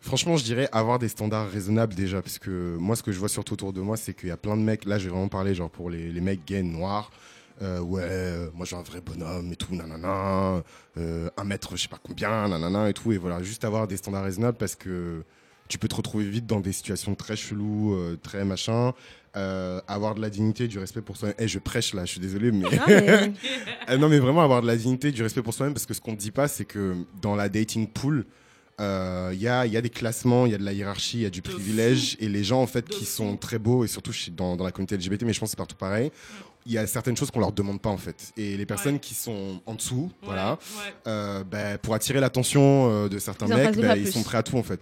franchement, 0.00 0.36
je 0.36 0.44
dirais 0.44 0.68
avoir 0.70 0.98
des 0.98 1.08
standards 1.08 1.50
raisonnables 1.50 1.94
déjà, 1.94 2.22
parce 2.22 2.38
que 2.38 2.76
moi, 2.78 2.94
ce 2.94 3.02
que 3.02 3.10
je 3.10 3.18
vois 3.18 3.28
surtout 3.28 3.54
autour 3.54 3.72
de 3.72 3.80
moi, 3.80 3.96
c'est 3.96 4.14
qu'il 4.14 4.28
y 4.28 4.32
a 4.32 4.36
plein 4.36 4.56
de 4.56 4.62
mecs. 4.62 4.84
Là, 4.84 4.98
j'ai 4.98 5.08
vraiment 5.08 5.28
parlé 5.28 5.54
genre 5.54 5.70
pour 5.70 5.90
les, 5.90 6.12
les 6.12 6.20
mecs 6.20 6.44
gays 6.46 6.62
noirs. 6.62 7.10
Euh, 7.62 7.78
ouais, 7.80 8.02
euh, 8.04 8.50
moi 8.52 8.66
j'ai 8.66 8.74
un 8.76 8.82
vrai 8.82 9.00
bonhomme 9.00 9.52
et 9.52 9.56
tout, 9.56 9.74
nanana, 9.74 10.62
euh, 10.98 11.30
un 11.36 11.44
mètre, 11.44 11.76
je 11.76 11.82
sais 11.82 11.88
pas 11.88 12.00
combien, 12.02 12.48
nanana 12.48 12.88
et 12.90 12.92
tout, 12.92 13.12
et 13.12 13.16
voilà, 13.18 13.42
juste 13.42 13.64
avoir 13.64 13.86
des 13.86 13.96
standards 13.96 14.24
raisonnables 14.24 14.58
parce 14.58 14.74
que 14.74 15.22
tu 15.68 15.78
peux 15.78 15.86
te 15.88 15.94
retrouver 15.94 16.24
vite 16.28 16.46
dans 16.46 16.60
des 16.60 16.72
situations 16.72 17.14
très 17.14 17.36
cheloues, 17.36 17.94
euh, 17.94 18.18
très 18.22 18.44
machin, 18.44 18.92
euh, 19.36 19.80
avoir 19.88 20.14
de 20.14 20.20
la 20.20 20.30
dignité, 20.30 20.66
du 20.68 20.78
respect 20.78 21.00
pour 21.00 21.16
soi-même. 21.16 21.36
Eh, 21.38 21.48
je 21.48 21.58
prêche 21.58 21.94
là, 21.94 22.04
je 22.04 22.10
suis 22.12 22.20
désolé, 22.20 22.50
mais 22.52 22.64
Non, 22.64 22.70
mais- 22.86 23.32
euh, 23.90 23.96
non, 23.98 24.08
mais 24.08 24.18
vraiment 24.18 24.42
avoir 24.42 24.60
de 24.60 24.66
la 24.66 24.76
dignité, 24.76 25.10
du 25.12 25.22
respect 25.22 25.42
pour 25.42 25.54
soi-même, 25.54 25.74
parce 25.74 25.86
que 25.86 25.94
ce 25.94 26.00
qu'on 26.00 26.12
ne 26.12 26.16
dit 26.16 26.30
pas, 26.32 26.48
c'est 26.48 26.64
que 26.64 26.94
dans 27.22 27.34
la 27.36 27.48
dating 27.48 27.86
pool, 27.88 28.26
euh, 28.80 29.30
il 29.32 29.40
y, 29.40 29.46
a, 29.48 29.64
il 29.66 29.72
y 29.72 29.76
a 29.76 29.80
des 29.80 29.88
classements, 29.90 30.46
il 30.46 30.52
y 30.52 30.54
a 30.54 30.58
de 30.58 30.64
la 30.64 30.72
hiérarchie, 30.72 31.18
il 31.18 31.22
y 31.22 31.26
a 31.26 31.30
du 31.30 31.42
privilège, 31.42 32.16
et 32.20 32.28
les 32.28 32.42
gens 32.44 32.60
en 32.60 32.66
fait 32.66 32.86
qui 32.88 33.04
sont 33.04 33.36
très 33.36 33.58
beaux, 33.60 33.84
et 33.84 33.88
surtout 33.88 34.12
dans, 34.32 34.56
dans 34.56 34.64
la 34.64 34.72
communauté 34.72 34.96
LGBT, 34.96 35.22
mais 35.22 35.32
je 35.32 35.38
pense 35.40 35.48
que 35.48 35.50
c'est 35.52 35.56
partout 35.56 35.76
pareil, 35.76 36.10
il 36.66 36.72
y 36.72 36.78
a 36.78 36.86
certaines 36.86 37.16
choses 37.16 37.30
qu'on 37.30 37.40
leur 37.40 37.52
demande 37.52 37.80
pas 37.80 37.90
en 37.90 37.96
fait. 37.98 38.32
Et 38.36 38.56
les 38.56 38.66
personnes 38.66 38.98
qui 38.98 39.14
sont 39.14 39.60
en 39.66 39.74
dessous, 39.74 40.10
voilà, 40.22 40.58
euh, 41.06 41.44
ben, 41.44 41.78
pour 41.78 41.94
attirer 41.94 42.20
l'attention 42.20 42.90
euh, 42.90 43.08
de 43.08 43.18
certains 43.18 43.46
Ils 43.46 43.54
mecs, 43.54 43.80
pas 43.80 43.96
ils 43.96 44.10
sont 44.10 44.22
prêts 44.22 44.38
à 44.38 44.42
tout 44.42 44.56
en 44.56 44.62
fait. 44.62 44.80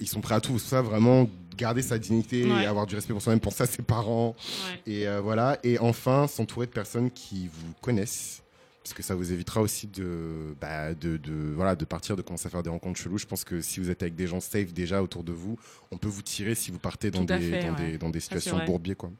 Ils 0.00 0.08
sont 0.08 0.20
prêts 0.20 0.34
à 0.36 0.40
tout. 0.40 0.58
Ça, 0.58 0.80
vraiment, 0.80 1.28
garder 1.56 1.82
sa 1.82 1.98
dignité 1.98 2.44
Ouais. 2.44 2.62
et 2.62 2.66
avoir 2.66 2.86
du 2.86 2.94
respect 2.94 3.12
pour 3.12 3.20
soi-même, 3.22 3.40
pour 3.40 3.52
ça, 3.52 3.66
ses 3.66 3.82
parents. 3.82 4.36
Et 4.86 5.08
euh, 5.08 5.20
voilà. 5.20 5.58
Et 5.64 5.78
enfin, 5.80 6.28
s'entourer 6.28 6.66
de 6.66 6.70
personnes 6.72 7.10
qui 7.10 7.48
vous 7.48 7.72
connaissent. 7.80 8.42
Parce 8.84 8.94
que 8.94 9.02
ça 9.02 9.14
vous 9.14 9.32
évitera 9.32 9.60
aussi 9.60 9.86
de, 9.88 10.54
bah, 10.60 10.94
de, 10.94 11.16
de, 11.16 11.52
voilà, 11.54 11.74
de 11.74 11.84
partir, 11.84 12.16
de 12.16 12.22
commencer 12.22 12.46
à 12.46 12.50
faire 12.50 12.62
des 12.62 12.70
rencontres 12.70 12.98
cheloues. 12.98 13.18
Je 13.18 13.26
pense 13.26 13.44
que 13.44 13.60
si 13.60 13.80
vous 13.80 13.90
êtes 13.90 14.02
avec 14.02 14.14
des 14.14 14.26
gens 14.26 14.40
safe 14.40 14.72
déjà 14.72 15.02
autour 15.02 15.24
de 15.24 15.32
vous, 15.32 15.58
on 15.90 15.98
peut 15.98 16.08
vous 16.08 16.22
tirer 16.22 16.54
si 16.54 16.70
vous 16.70 16.78
partez 16.78 17.10
dans, 17.10 17.24
des, 17.24 17.38
fait, 17.38 17.64
dans, 17.66 17.74
ouais. 17.74 17.90
des, 17.90 17.98
dans 17.98 18.08
des 18.08 18.20
situations 18.20 18.64
bourbiers. 18.64 18.94
Quoi. 18.94 19.10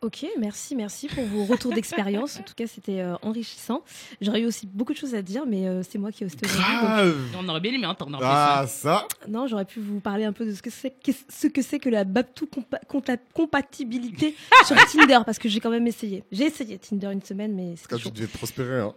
Ok, 0.00 0.24
merci, 0.38 0.76
merci 0.76 1.08
pour 1.08 1.24
vos 1.24 1.44
retours 1.44 1.72
d'expérience. 1.72 2.38
En 2.38 2.42
tout 2.44 2.54
cas, 2.54 2.68
c'était 2.68 3.00
euh, 3.00 3.16
enrichissant. 3.22 3.82
J'aurais 4.20 4.42
eu 4.42 4.46
aussi 4.46 4.68
beaucoup 4.68 4.92
de 4.92 4.98
choses 4.98 5.16
à 5.16 5.22
dire, 5.22 5.42
mais 5.44 5.66
euh, 5.66 5.82
c'est 5.82 5.98
moi 5.98 6.12
qui 6.12 6.22
ai 6.22 6.26
hosté 6.26 6.46
Grave 6.46 7.16
On 7.36 7.48
aurait 7.48 7.58
bien 7.58 7.72
aimé 7.72 7.84
entendre. 7.84 8.16
Ah, 8.22 8.60
hein. 8.62 8.66
ça 8.68 9.08
Non, 9.26 9.48
j'aurais 9.48 9.64
pu 9.64 9.80
vous 9.80 9.98
parler 9.98 10.24
un 10.24 10.32
peu 10.32 10.46
de 10.46 10.52
ce 10.52 10.62
que 10.62 10.70
c'est 10.70 10.90
qu'est- 11.02 11.28
ce 11.28 11.48
que, 11.48 11.62
c'est 11.62 11.80
que 11.80 11.88
la 11.88 12.04
Babtou 12.04 12.46
compa- 12.46 13.18
compatibilité 13.34 14.36
sur 14.66 14.76
Tinder, 14.86 15.18
parce 15.26 15.38
que 15.38 15.48
j'ai 15.48 15.58
quand 15.58 15.70
même 15.70 15.88
essayé. 15.88 16.22
J'ai 16.30 16.44
essayé 16.44 16.78
Tinder 16.78 17.10
une 17.12 17.22
semaine, 17.22 17.54
mais 17.54 17.74
c'était 17.74 17.88
Quand 17.96 17.98
tu 18.00 18.10
devais 18.12 18.28
prospérer. 18.28 18.80
Hein. 18.80 18.94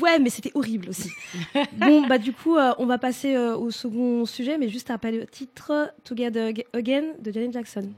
Ouais, 0.00 0.18
mais 0.18 0.30
c'était 0.30 0.50
horrible 0.54 0.88
aussi. 0.88 1.10
bon, 1.76 2.06
bah 2.08 2.18
du 2.18 2.32
coup, 2.32 2.56
euh, 2.56 2.72
on 2.78 2.86
va 2.86 2.98
passer 2.98 3.36
euh, 3.36 3.56
au 3.56 3.70
second 3.70 4.24
sujet, 4.26 4.58
mais 4.58 4.68
juste 4.68 4.90
après 4.90 5.12
le 5.12 5.24
titre 5.26 5.92
Together 6.02 6.48
Ag- 6.48 6.64
Again 6.72 7.04
de 7.20 7.30
Janet 7.30 7.52
Jackson. 7.52 7.90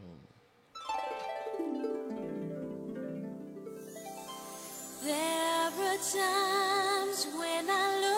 There 5.04 5.14
are 5.14 5.98
times 5.98 7.26
when 7.36 7.68
I 7.68 8.00
look 8.00 8.13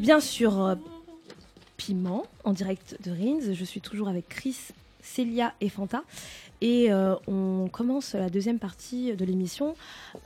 bien 0.00 0.18
sur 0.18 0.64
euh, 0.64 0.74
Piment, 1.76 2.24
en 2.44 2.52
direct 2.52 2.96
de 3.04 3.10
Rins. 3.10 3.52
Je 3.52 3.64
suis 3.64 3.82
toujours 3.82 4.08
avec 4.08 4.28
Chris, 4.28 4.56
Célia 5.02 5.54
et 5.60 5.68
Fanta. 5.68 6.02
Et 6.62 6.90
euh, 6.90 7.14
on 7.26 7.68
commence 7.70 8.14
la 8.14 8.28
deuxième 8.28 8.58
partie 8.58 9.14
de 9.14 9.24
l'émission 9.24 9.76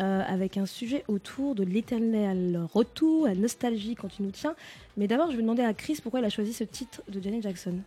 euh, 0.00 0.22
avec 0.26 0.56
un 0.56 0.66
sujet 0.66 1.04
autour 1.08 1.54
de 1.54 1.64
l'éternel 1.64 2.60
retour, 2.72 3.26
la 3.26 3.34
nostalgie 3.34 3.94
quand 3.94 4.08
tu 4.08 4.22
nous 4.22 4.30
tiens. 4.30 4.54
Mais 4.96 5.06
d'abord, 5.06 5.30
je 5.30 5.36
vais 5.36 5.42
demander 5.42 5.62
à 5.62 5.74
Chris 5.74 5.98
pourquoi 6.02 6.20
il 6.20 6.26
a 6.26 6.30
choisi 6.30 6.52
ce 6.52 6.64
titre 6.64 7.02
de 7.08 7.20
Janet 7.20 7.42
Jackson. 7.42 7.78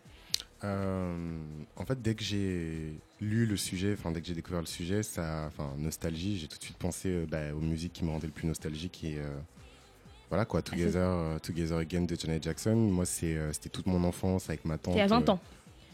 En 0.64 1.86
fait, 1.86 2.02
dès 2.02 2.16
que 2.16 2.24
j'ai 2.24 3.00
lu 3.22 3.46
le 3.46 3.58
sujet, 3.58 3.94
enfin 3.94 4.12
dès 4.12 4.22
que 4.22 4.28
j'ai 4.28 4.34
découvert 4.34 4.60
le 4.60 4.66
sujet, 4.66 5.04
ça, 5.04 5.46
enfin 5.48 5.72
nostalgie, 5.78 6.38
j'ai 6.38 6.48
tout 6.48 6.58
de 6.58 6.64
suite 6.64 6.78
pensé 6.78 7.26
bah, 7.30 7.54
aux 7.54 7.62
musiques 7.62 7.94
qui 7.94 8.04
me 8.04 8.10
rendaient 8.10 8.28
le 8.28 8.34
plus 8.34 8.48
nostalgique 8.48 9.04
et 9.04 9.20
voilà 10.30 10.46
quoi, 10.46 10.62
Together, 10.62 11.02
euh, 11.02 11.40
Together 11.40 11.78
Again 11.78 12.02
de 12.02 12.16
Janet 12.16 12.44
Jackson. 12.44 12.76
Moi, 12.76 13.06
c'est, 13.06 13.36
euh, 13.36 13.52
c'était 13.54 13.70
toute 13.70 13.86
mon 13.88 14.04
enfance 14.04 14.50
avec 14.50 14.66
ma 14.66 14.78
tante. 14.78 14.96
Il 14.96 15.00
y 15.00 15.02
a 15.02 15.08
20 15.08 15.28
euh, 15.30 15.32
ans. 15.34 15.40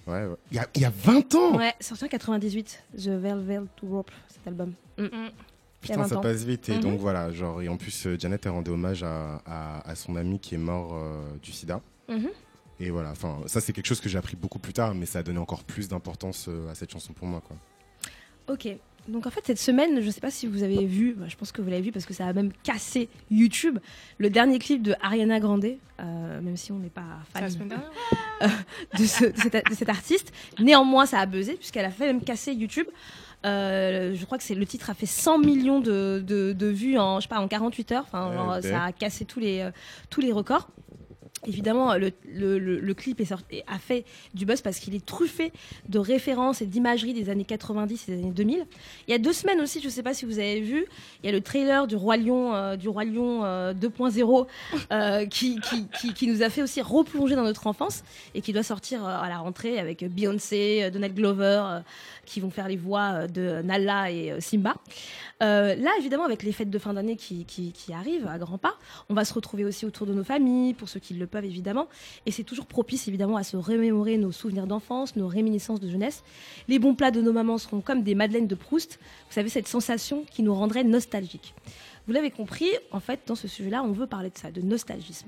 Ouais, 0.07 0.25
ouais. 0.25 0.35
Il 0.51 0.57
y 0.57 0.59
a, 0.59 0.67
il 0.75 0.81
y 0.81 0.85
a 0.85 0.91
20 0.95 1.35
ans. 1.35 1.57
Ouais, 1.57 1.73
sorti 1.79 2.05
en 2.05 2.07
98, 2.07 2.83
The 2.97 3.07
Velvet 3.09 3.61
Rope, 3.87 4.11
cet 4.29 4.47
album. 4.47 4.73
Mm. 4.97 5.03
A 5.05 5.29
Putain, 5.81 5.97
20 5.97 6.07
ça 6.07 6.17
ans. 6.17 6.21
passe 6.21 6.43
vite. 6.43 6.69
Et 6.69 6.75
Mhm. 6.75 6.81
donc 6.81 6.99
voilà, 6.99 7.31
genre, 7.31 7.61
et 7.61 7.67
en 7.69 7.77
plus, 7.77 8.07
euh, 8.07 8.17
Janet, 8.19 8.45
elle 8.45 8.51
rendait 8.53 8.71
hommage 8.71 9.03
à, 9.03 9.41
à, 9.45 9.87
à 9.89 9.95
son 9.95 10.15
ami 10.15 10.39
qui 10.39 10.55
est 10.55 10.59
mort 10.59 10.91
euh, 10.93 11.21
du 11.41 11.51
sida. 11.51 11.81
Mhm. 12.09 12.29
Et 12.79 12.89
voilà, 12.89 13.11
enfin, 13.11 13.39
ça 13.45 13.61
c'est 13.61 13.71
quelque 13.71 13.85
chose 13.85 14.01
que 14.01 14.09
j'ai 14.09 14.17
appris 14.17 14.35
beaucoup 14.35 14.59
plus 14.59 14.73
tard, 14.73 14.93
mais 14.95 15.05
ça 15.05 15.19
a 15.19 15.23
donné 15.23 15.39
encore 15.39 15.63
plus 15.63 15.87
d'importance 15.87 16.47
euh, 16.49 16.69
à 16.71 16.75
cette 16.75 16.91
chanson 16.91 17.13
pour 17.13 17.27
moi. 17.27 17.41
Quoi. 17.45 17.55
Ok. 18.47 18.67
Donc 19.07 19.27
en 19.27 19.29
fait 19.29 19.41
cette 19.45 19.59
semaine, 19.59 20.01
je 20.01 20.09
sais 20.09 20.21
pas 20.21 20.31
si 20.31 20.47
vous 20.47 20.63
avez 20.63 20.85
vu, 20.85 21.13
bah, 21.13 21.25
je 21.27 21.35
pense 21.35 21.51
que 21.51 21.61
vous 21.61 21.69
l'avez 21.69 21.81
vu 21.81 21.91
parce 21.91 22.05
que 22.05 22.13
ça 22.13 22.25
a 22.27 22.33
même 22.33 22.51
cassé 22.63 23.09
YouTube, 23.29 23.79
le 24.17 24.29
dernier 24.29 24.59
clip 24.59 24.81
de 24.81 24.95
Ariana 25.01 25.39
Grande, 25.41 25.65
euh, 25.99 26.41
même 26.41 26.55
si 26.55 26.71
on 26.71 26.79
n'est 26.79 26.89
pas 26.89 27.01
fan 27.33 27.43
dernière 27.67 27.91
de, 28.97 29.03
ce- 29.05 29.25
de 29.25 29.37
cette, 29.37 29.69
de 29.69 29.73
cette 29.75 29.89
artiste. 29.89 30.31
Néanmoins, 30.59 31.05
ça 31.05 31.19
a 31.19 31.25
buzzé 31.25 31.53
puisqu'elle 31.55 31.85
a 31.85 31.91
fait 31.91 32.07
même 32.07 32.21
casser 32.21 32.53
YouTube. 32.53 32.87
Euh, 33.45 34.15
je 34.15 34.25
crois 34.25 34.37
que 34.37 34.43
c'est 34.45 34.55
le 34.55 34.65
titre 34.65 34.89
a 34.89 34.93
fait 34.93 35.05
100 35.05 35.39
millions 35.39 35.81
de, 35.81 36.23
de, 36.25 36.53
de 36.53 36.67
vues 36.67 36.97
en 36.97 37.19
je 37.19 37.23
sais 37.23 37.27
pas 37.29 37.39
en 37.39 37.47
48 37.49 37.91
heures. 37.91 38.05
Enfin, 38.07 38.29
Ouais, 38.55 38.61
ça 38.61 38.83
a 38.85 38.91
cassé 38.93 39.25
tous 39.25 39.41
les 39.41 39.59
euh, 39.59 39.71
tous 40.09 40.21
les 40.21 40.31
records. 40.31 40.69
Évidemment, 41.45 41.95
le, 41.95 42.93
clip 42.93 43.21
a 43.67 43.79
fait 43.79 44.05
du 44.33 44.45
buzz 44.45 44.61
parce 44.61 44.79
qu'il 44.79 44.95
est 44.95 45.05
truffé 45.05 45.51
de 45.89 45.99
références 45.99 46.61
et 46.61 46.65
d'imagerie 46.65 47.13
des 47.13 47.29
années 47.29 47.45
90 47.45 48.07
et 48.07 48.15
des 48.15 48.23
années 48.23 48.31
2000. 48.31 48.65
Il 49.07 49.11
y 49.11 49.13
a 49.13 49.17
deux 49.17 49.33
semaines 49.33 49.61
aussi, 49.61 49.79
je 49.79 49.85
ne 49.85 49.91
sais 49.91 50.03
pas 50.03 50.13
si 50.13 50.25
vous 50.25 50.39
avez 50.39 50.61
vu, 50.61 50.85
il 51.21 51.25
y 51.25 51.29
a 51.29 51.31
le 51.31 51.41
trailer 51.41 51.87
du 51.87 51.95
Roi 51.95 52.17
Lion, 52.17 52.53
euh, 52.53 52.75
du 52.75 52.89
Roi 52.89 53.05
Lion 53.05 53.43
euh, 53.43 53.73
2.0 53.73 54.47
euh, 54.91 55.25
qui, 55.25 56.27
nous 56.27 56.41
a 56.43 56.49
fait 56.49 56.61
aussi 56.61 56.81
replonger 56.81 57.35
dans 57.35 57.43
notre 57.43 57.67
enfance 57.67 58.03
et 58.35 58.41
qui 58.41 58.53
doit 58.53 58.63
sortir 58.63 59.05
euh, 59.05 59.21
à 59.21 59.29
la 59.29 59.37
rentrée 59.37 59.79
avec 59.79 60.03
Beyoncé, 60.03 60.83
euh, 60.83 60.89
Donald 60.89 61.13
Glover 61.13 61.61
euh, 61.65 61.79
qui 62.25 62.39
vont 62.39 62.49
faire 62.49 62.67
les 62.67 62.77
voix 62.77 63.13
euh, 63.13 63.27
de 63.27 63.61
Nala 63.61 64.11
et 64.11 64.31
euh, 64.31 64.39
Simba. 64.39 64.75
Euh, 65.41 65.75
là, 65.75 65.91
évidemment, 65.99 66.25
avec 66.25 66.43
les 66.43 66.51
fêtes 66.51 66.69
de 66.69 66.79
fin 66.79 66.93
d'année 66.93 67.15
qui, 67.15 67.45
qui 67.45 67.93
arrivent 67.93 68.27
à 68.27 68.37
grands 68.37 68.57
pas, 68.57 68.75
on 69.09 69.13
va 69.13 69.25
se 69.25 69.33
retrouver 69.33 69.65
aussi 69.65 69.85
autour 69.85 70.07
de 70.07 70.13
nos 70.13 70.23
familles, 70.23 70.73
pour 70.73 70.87
ceux 70.87 70.99
qui 70.99 71.13
le 71.13 71.27
évidemment. 71.41 71.87
Et 72.25 72.31
c'est 72.31 72.43
toujours 72.43 72.65
propice 72.65 73.07
évidemment 73.07 73.37
à 73.37 73.43
se 73.43 73.57
remémorer 73.57 74.17
nos 74.17 74.31
souvenirs 74.31 74.67
d'enfance, 74.67 75.15
nos 75.15 75.27
réminiscences 75.27 75.79
de 75.79 75.89
jeunesse. 75.89 76.23
Les 76.67 76.79
bons 76.79 76.95
plats 76.95 77.11
de 77.11 77.21
nos 77.21 77.33
mamans 77.33 77.57
seront 77.57 77.81
comme 77.81 78.03
des 78.03 78.15
madeleines 78.15 78.47
de 78.47 78.55
Proust. 78.55 78.99
Vous 79.29 79.33
savez, 79.33 79.49
cette 79.49 79.67
sensation 79.67 80.25
qui 80.31 80.43
nous 80.43 80.53
rendrait 80.53 80.83
nostalgiques. 80.83 81.53
Vous 82.05 82.11
l'avez 82.11 82.31
compris, 82.31 82.69
en 82.91 82.99
fait, 82.99 83.21
dans 83.27 83.35
ce 83.35 83.47
sujet-là, 83.47 83.81
on 83.81 83.93
veut 83.93 84.07
parler 84.07 84.29
de 84.29 84.37
ça, 84.37 84.51
de 84.51 84.61
nostalgisme. 84.61 85.27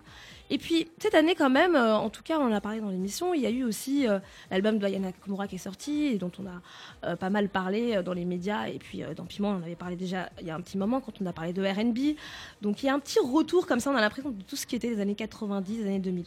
Et 0.50 0.58
puis, 0.58 0.88
cette 1.00 1.16
année, 1.16 1.34
quand 1.34 1.50
même, 1.50 1.76
euh, 1.76 1.96
en 1.96 2.10
tout 2.10 2.22
cas, 2.22 2.38
on 2.38 2.44
en 2.44 2.52
a 2.52 2.60
parlé 2.60 2.82
dans 2.82 2.90
l'émission, 2.90 3.34
il 3.34 3.42
y 3.42 3.46
a 3.46 3.50
eu 3.50 3.64
aussi 3.64 4.08
euh, 4.08 4.20
l'album 4.52 4.78
de 4.78 4.86
Ayana 4.86 5.08
Nakamura 5.08 5.48
qui 5.48 5.56
est 5.56 5.60
sorti 5.60 6.18
dont 6.18 6.32
on 6.38 6.46
a 6.46 7.10
euh, 7.10 7.16
pas 7.16 7.30
mal 7.30 7.48
parlé 7.48 8.04
dans 8.04 8.14
les 8.14 8.26
médias. 8.26 8.68
Et 8.68 8.78
puis, 8.78 9.04
dans 9.16 9.26
Piment, 9.26 9.52
on 9.52 9.56
en 9.56 9.64
avait 9.64 9.76
parlé 9.76 9.96
déjà 9.96 10.30
il 10.42 10.48
y 10.48 10.52
a 10.52 10.56
un 10.56 10.62
petit 10.62 10.78
moment 10.78 11.00
quand 11.00 11.14
on 11.22 11.26
a 11.26 11.34
parlé 11.34 11.54
de 11.54 11.64
RB. 11.64 12.18
Donc, 12.62 12.84
il 12.84 12.88
y 12.88 12.90
a 12.90 12.94
un 12.94 13.00
petit 13.00 13.20
retour 13.20 13.68
comme 13.68 13.80
ça, 13.80 13.90
on 13.90 13.96
a 13.96 14.02
l'impression 14.02 14.32
de 14.32 14.44
tout 14.44 14.58
ce 14.58 14.68
qui 14.68 14.76
était 14.76 14.90
des 14.94 15.00
années 15.00 15.16
90, 15.16 15.78
des 15.78 15.86
années 15.86 16.00
2000. 16.00 16.26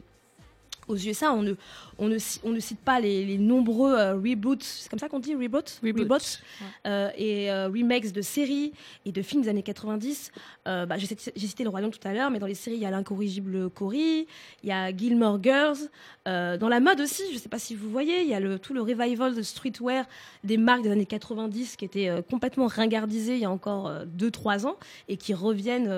Aux 0.89 0.97
USA, 0.97 1.33
on 1.33 1.43
ne, 1.43 1.53
on 1.99 2.09
ne, 2.09 2.19
ci- 2.19 2.41
on 2.45 2.51
ne 2.51 2.61
cite 2.61 2.81
pas 2.81 2.99
les, 3.01 3.25
les 3.25 3.39
nombreux 3.39 3.95
euh, 3.95 4.15
reboots, 4.15 4.63
c'est 4.63 4.89
comme 4.89 4.99
ça 4.99 5.09
qu'on 5.09 5.19
dit 5.21 5.35
reboots? 5.35 5.79
Reboots, 6.03 6.41
euh, 6.87 7.11
et 7.17 7.51
euh, 7.51 7.69
remakes 7.69 8.13
de 8.13 8.23
séries 8.23 8.73
et 9.05 9.13
de 9.13 9.23
films 9.23 9.43
des 9.43 9.49
années 9.49 9.63
90. 9.63 10.33
Euh, 10.67 10.87
bah, 10.87 10.97
j'ai 10.99 11.07
cité, 11.07 11.63
Le 11.65 11.71
Roi 11.71 11.81
Lion 11.81 11.91
tout 11.91 11.99
à 12.07 12.13
l'heure, 12.13 12.31
mais 12.31 12.39
dans 12.39 12.47
les 12.47 12.55
séries, 12.55 12.77
il 12.77 12.83
y 12.83 12.87
a 12.87 12.91
l'incorrigible 12.91 13.71
Cory, 13.71 14.27
il 14.63 14.69
y 14.69 14.73
a 14.73 14.95
Gilmore 14.97 15.39
Girls. 15.43 15.79
Dans 16.27 16.69
la 16.69 16.81
mode 16.81 17.01
aussi, 17.01 17.23
je 17.31 17.35
ne 17.35 17.39
sais 17.39 17.49
pas 17.49 17.59
si 17.59 17.75
vous 17.75 17.89
voyez, 17.91 18.21
il 18.21 18.29
y 18.29 18.35
a 18.35 18.41
le, 18.41 18.59
tout 18.59 18.75
le 18.75 18.83
revival 18.83 19.35
de 19.35 19.41
streetwear 19.41 20.05
des 20.45 20.59
marques 20.59 20.83
des 20.83 20.91
années 20.91 21.07
90 21.07 21.77
qui 21.77 21.87
étaient 21.87 22.11
complètement 22.31 22.67
ringardisées 22.67 23.35
il 23.35 23.41
y 23.41 23.45
a 23.47 23.51
encore 23.51 23.91
2-3 24.19 24.67
ans 24.67 24.77
et 25.09 25.17
qui 25.17 25.33
reviennent 25.33 25.91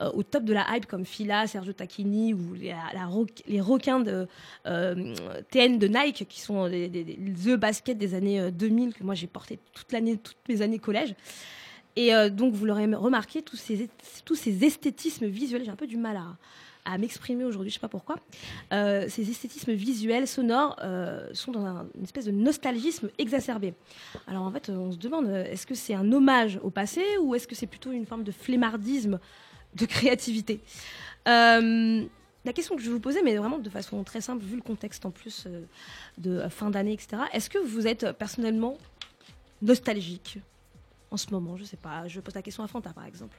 au 0.00 0.22
top 0.22 0.44
de 0.44 0.52
la 0.52 0.64
hype 0.70 0.86
comme 0.86 1.04
Fila, 1.04 1.46
Sergio 1.48 1.72
Tacchini 1.72 2.32
ou 2.32 2.54
les, 2.54 2.68
la 2.68 3.08
les 3.48 3.60
requins 3.60 3.98
de 3.98 4.15
TN 4.64 5.78
de 5.78 5.86
Nike 5.88 6.26
qui 6.28 6.40
sont 6.40 6.68
des, 6.68 6.88
des, 6.88 7.04
des- 7.04 7.16
The 7.16 7.56
Basket 7.56 7.96
des 7.98 8.14
années 8.14 8.40
euh, 8.40 8.50
2000 8.50 8.94
que 8.94 9.04
moi 9.04 9.14
j'ai 9.14 9.26
porté 9.26 9.58
toute 9.74 9.92
l'année, 9.92 10.16
toutes 10.16 10.36
mes 10.48 10.62
années 10.62 10.78
collège. 10.78 11.14
Et 11.96 12.14
euh, 12.14 12.28
donc 12.28 12.52
vous 12.54 12.66
l'aurez 12.66 12.84
remarqué, 12.94 13.42
tous 13.42 13.56
ces, 13.56 13.88
esthétismes 14.64 15.26
visuels, 15.26 15.64
j'ai 15.64 15.70
un 15.70 15.76
peu 15.76 15.86
du 15.86 15.96
mal 15.96 16.20
à, 16.84 16.98
m'exprimer 16.98 17.44
aujourd'hui, 17.44 17.70
je 17.70 17.74
sais 17.74 17.80
pas 17.80 17.88
pourquoi. 17.88 18.16
Euh, 18.72 19.06
ces 19.08 19.28
esthétismes 19.28 19.72
visuels, 19.72 20.28
sonores, 20.28 20.76
euh, 20.84 21.26
sont 21.32 21.50
dans 21.50 21.64
un- 21.64 21.86
une 21.96 22.04
espèce 22.04 22.26
de 22.26 22.30
nostalgisme 22.30 23.08
exacerbé. 23.18 23.74
Alors 24.28 24.42
en 24.42 24.52
fait, 24.52 24.68
on 24.70 24.92
se 24.92 24.98
demande, 24.98 25.26
euh, 25.26 25.44
est-ce 25.50 25.66
que 25.66 25.74
c'est 25.74 25.94
un 25.94 26.12
hommage 26.12 26.60
au 26.62 26.70
passé 26.70 27.02
ou 27.20 27.34
est-ce 27.34 27.48
que 27.48 27.56
c'est 27.56 27.66
plutôt 27.66 27.90
une 27.90 28.06
forme 28.06 28.22
de 28.22 28.30
flemmardisme 28.30 29.18
de 29.74 29.84
créativité? 29.86 30.60
Euh, 31.26 32.04
La 32.46 32.52
question 32.52 32.76
que 32.76 32.80
je 32.80 32.86
vais 32.86 32.92
vous 32.92 33.00
poser, 33.00 33.22
mais 33.24 33.36
vraiment 33.36 33.58
de 33.58 33.68
façon 33.68 34.04
très 34.04 34.20
simple, 34.20 34.44
vu 34.44 34.54
le 34.54 34.62
contexte 34.62 35.04
en 35.04 35.10
plus 35.10 35.44
euh, 35.48 35.62
de 36.16 36.30
euh, 36.30 36.48
fin 36.48 36.70
d'année, 36.70 36.92
etc. 36.92 37.24
Est-ce 37.32 37.50
que 37.50 37.58
vous 37.58 37.88
êtes 37.88 38.04
euh, 38.04 38.12
personnellement 38.12 38.78
nostalgique 39.62 40.38
en 41.10 41.16
ce 41.16 41.28
moment? 41.32 41.56
Je 41.56 41.64
sais 41.64 41.76
pas. 41.76 42.06
Je 42.06 42.20
pose 42.20 42.36
la 42.36 42.42
question 42.42 42.62
à 42.62 42.68
Fanta, 42.68 42.90
par 42.90 43.04
exemple. 43.04 43.36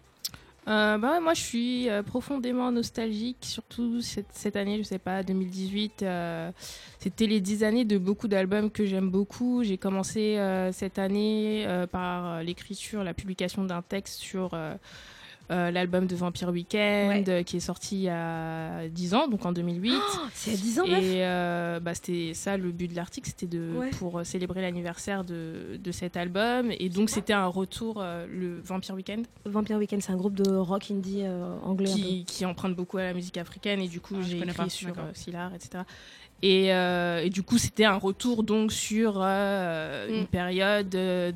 Bah 0.65 1.21
moi 1.21 1.33
je 1.33 1.39
suis 1.41 1.87
profondément 2.07 2.73
nostalgique, 2.73 3.37
surtout 3.39 4.01
cette, 4.01 4.57
année, 4.57 4.77
je 4.79 4.83
sais 4.83 4.99
pas, 4.99 5.23
2018. 5.23 6.03
euh, 6.03 6.51
C'était 6.99 7.25
les 7.25 7.39
10 7.39 7.63
années 7.63 7.85
de 7.85 7.97
beaucoup 7.97 8.27
d'albums 8.27 8.69
que 8.69 8.85
j'aime 8.85 9.09
beaucoup. 9.09 9.63
J'ai 9.63 9.77
commencé 9.77 10.37
cette 10.73 10.99
année 10.99 11.65
par 11.89 12.43
l'écriture, 12.43 13.05
la 13.05 13.13
publication 13.13 13.63
d'un 13.63 13.81
texte 13.81 14.19
sur 14.19 14.51
euh, 15.49 15.71
l'album 15.71 16.07
de 16.07 16.15
Vampire 16.15 16.49
Weekend 16.49 17.27
Ouais. 17.29 17.43
qui 17.45 17.57
est 17.57 17.61
sorti 17.61 17.95
il 17.95 18.01
y 18.03 18.09
a 18.09 18.87
10 18.89 19.13
ans, 19.15 19.27
donc 19.27 19.45
en 19.45 19.51
2008. 19.53 19.93
C'est 20.33 20.51
à 20.53 20.55
10 20.55 20.79
ans, 20.81 20.85
Et 20.85 21.25
euh, 21.25 21.79
bah, 21.79 21.93
c'était 21.95 22.33
ça 22.33 22.57
le 22.57 22.71
but 22.71 22.89
de 22.89 22.95
l'article, 22.95 23.27
c'était 23.29 23.47
de 23.47 23.71
Ouais. 23.77 23.89
pour 23.91 24.19
euh, 24.19 24.23
célébrer 24.23 24.61
l'anniversaire 24.61 25.23
de, 25.23 25.77
de 25.81 25.91
cet 25.91 26.17
album. 26.17 26.71
Et 26.79 26.89
donc 26.89 27.09
c'était 27.09 27.33
un 27.33 27.47
retour, 27.47 27.97
euh, 28.01 28.25
le 28.29 28.59
Vampire 28.61 28.95
Weekend 28.95 29.25
Vampire 29.45 29.77
Weekend, 29.77 30.01
c'est 30.01 30.11
un 30.11 30.17
groupe 30.17 30.35
de 30.35 30.49
rock 30.53 30.91
indie 30.91 31.21
euh, 31.23 31.55
anglais. 31.63 31.85
qui, 31.89 32.25
qui 32.25 32.45
emprunte 32.45 32.75
beaucoup 32.75 32.97
à 32.97 33.03
la 33.03 33.13
musique 33.13 33.37
africaine 33.37 33.79
et 33.81 33.87
du 33.87 33.99
coup 34.01 34.15
Ah, 34.19 34.23
j'ai 34.27 34.37
écrit 34.37 34.51
pas, 34.53 34.69
sur 34.69 34.93
Sylar, 35.13 35.53
etc. 35.55 35.83
Et, 36.43 36.71
euh, 36.71 37.23
et 37.23 37.29
du 37.31 37.41
coup 37.41 37.57
c'était 37.57 37.85
un 37.85 37.95
retour 37.97 38.43
donc 38.43 38.71
sur 38.71 39.19
euh, 39.23 40.07
Mm. 40.09 40.13
une 40.13 40.27
période 40.27 40.89
de, 40.89 41.33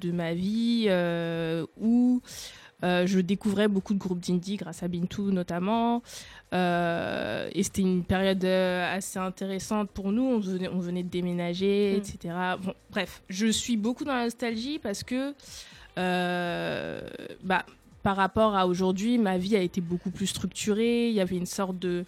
de 0.00 0.12
ma 0.12 0.32
vie 0.32 0.86
euh, 0.88 1.66
où 1.78 2.22
euh, 2.84 3.06
je 3.06 3.18
découvrais 3.18 3.66
beaucoup 3.68 3.92
de 3.94 3.98
groupes 3.98 4.20
d'indie 4.20 4.56
grâce 4.56 4.82
à 4.82 4.88
Bintou 4.88 5.30
notamment. 5.32 6.02
Euh, 6.54 7.48
et 7.52 7.62
c'était 7.62 7.82
une 7.82 8.04
période 8.04 8.44
euh, 8.44 8.96
assez 8.96 9.18
intéressante 9.18 9.90
pour 9.90 10.12
nous. 10.12 10.22
On 10.22 10.38
venait, 10.38 10.68
on 10.68 10.78
venait 10.78 11.02
de 11.02 11.08
déménager, 11.08 11.94
Mm. 11.94 11.98
etc. 11.98 12.34
Bon, 12.62 12.74
bref, 12.90 13.22
je 13.28 13.46
suis 13.48 13.76
beaucoup 13.76 14.04
dans 14.04 14.14
la 14.14 14.24
nostalgie 14.24 14.78
parce 14.78 15.02
que 15.02 15.34
euh, 15.98 17.00
bah, 17.42 17.64
par 18.02 18.16
rapport 18.16 18.54
à 18.56 18.66
aujourd'hui, 18.66 19.18
ma 19.18 19.38
vie 19.38 19.56
a 19.56 19.60
été 19.60 19.80
beaucoup 19.80 20.10
plus 20.10 20.28
structurée. 20.28 21.08
Il 21.08 21.14
y 21.14 21.20
avait 21.20 21.36
une 21.36 21.46
sorte 21.46 21.78
de 21.78 22.04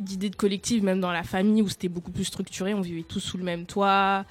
d'idée 0.00 0.30
de 0.30 0.36
collectif, 0.36 0.82
même 0.82 1.00
dans 1.00 1.12
la 1.12 1.22
famille, 1.22 1.62
où 1.62 1.68
c'était 1.68 1.88
beaucoup 1.88 2.10
plus 2.10 2.24
structuré. 2.24 2.74
On 2.74 2.80
vivait 2.80 3.04
tous 3.04 3.20
sous 3.20 3.38
le 3.38 3.44
même 3.44 3.66
toit. 3.66 4.24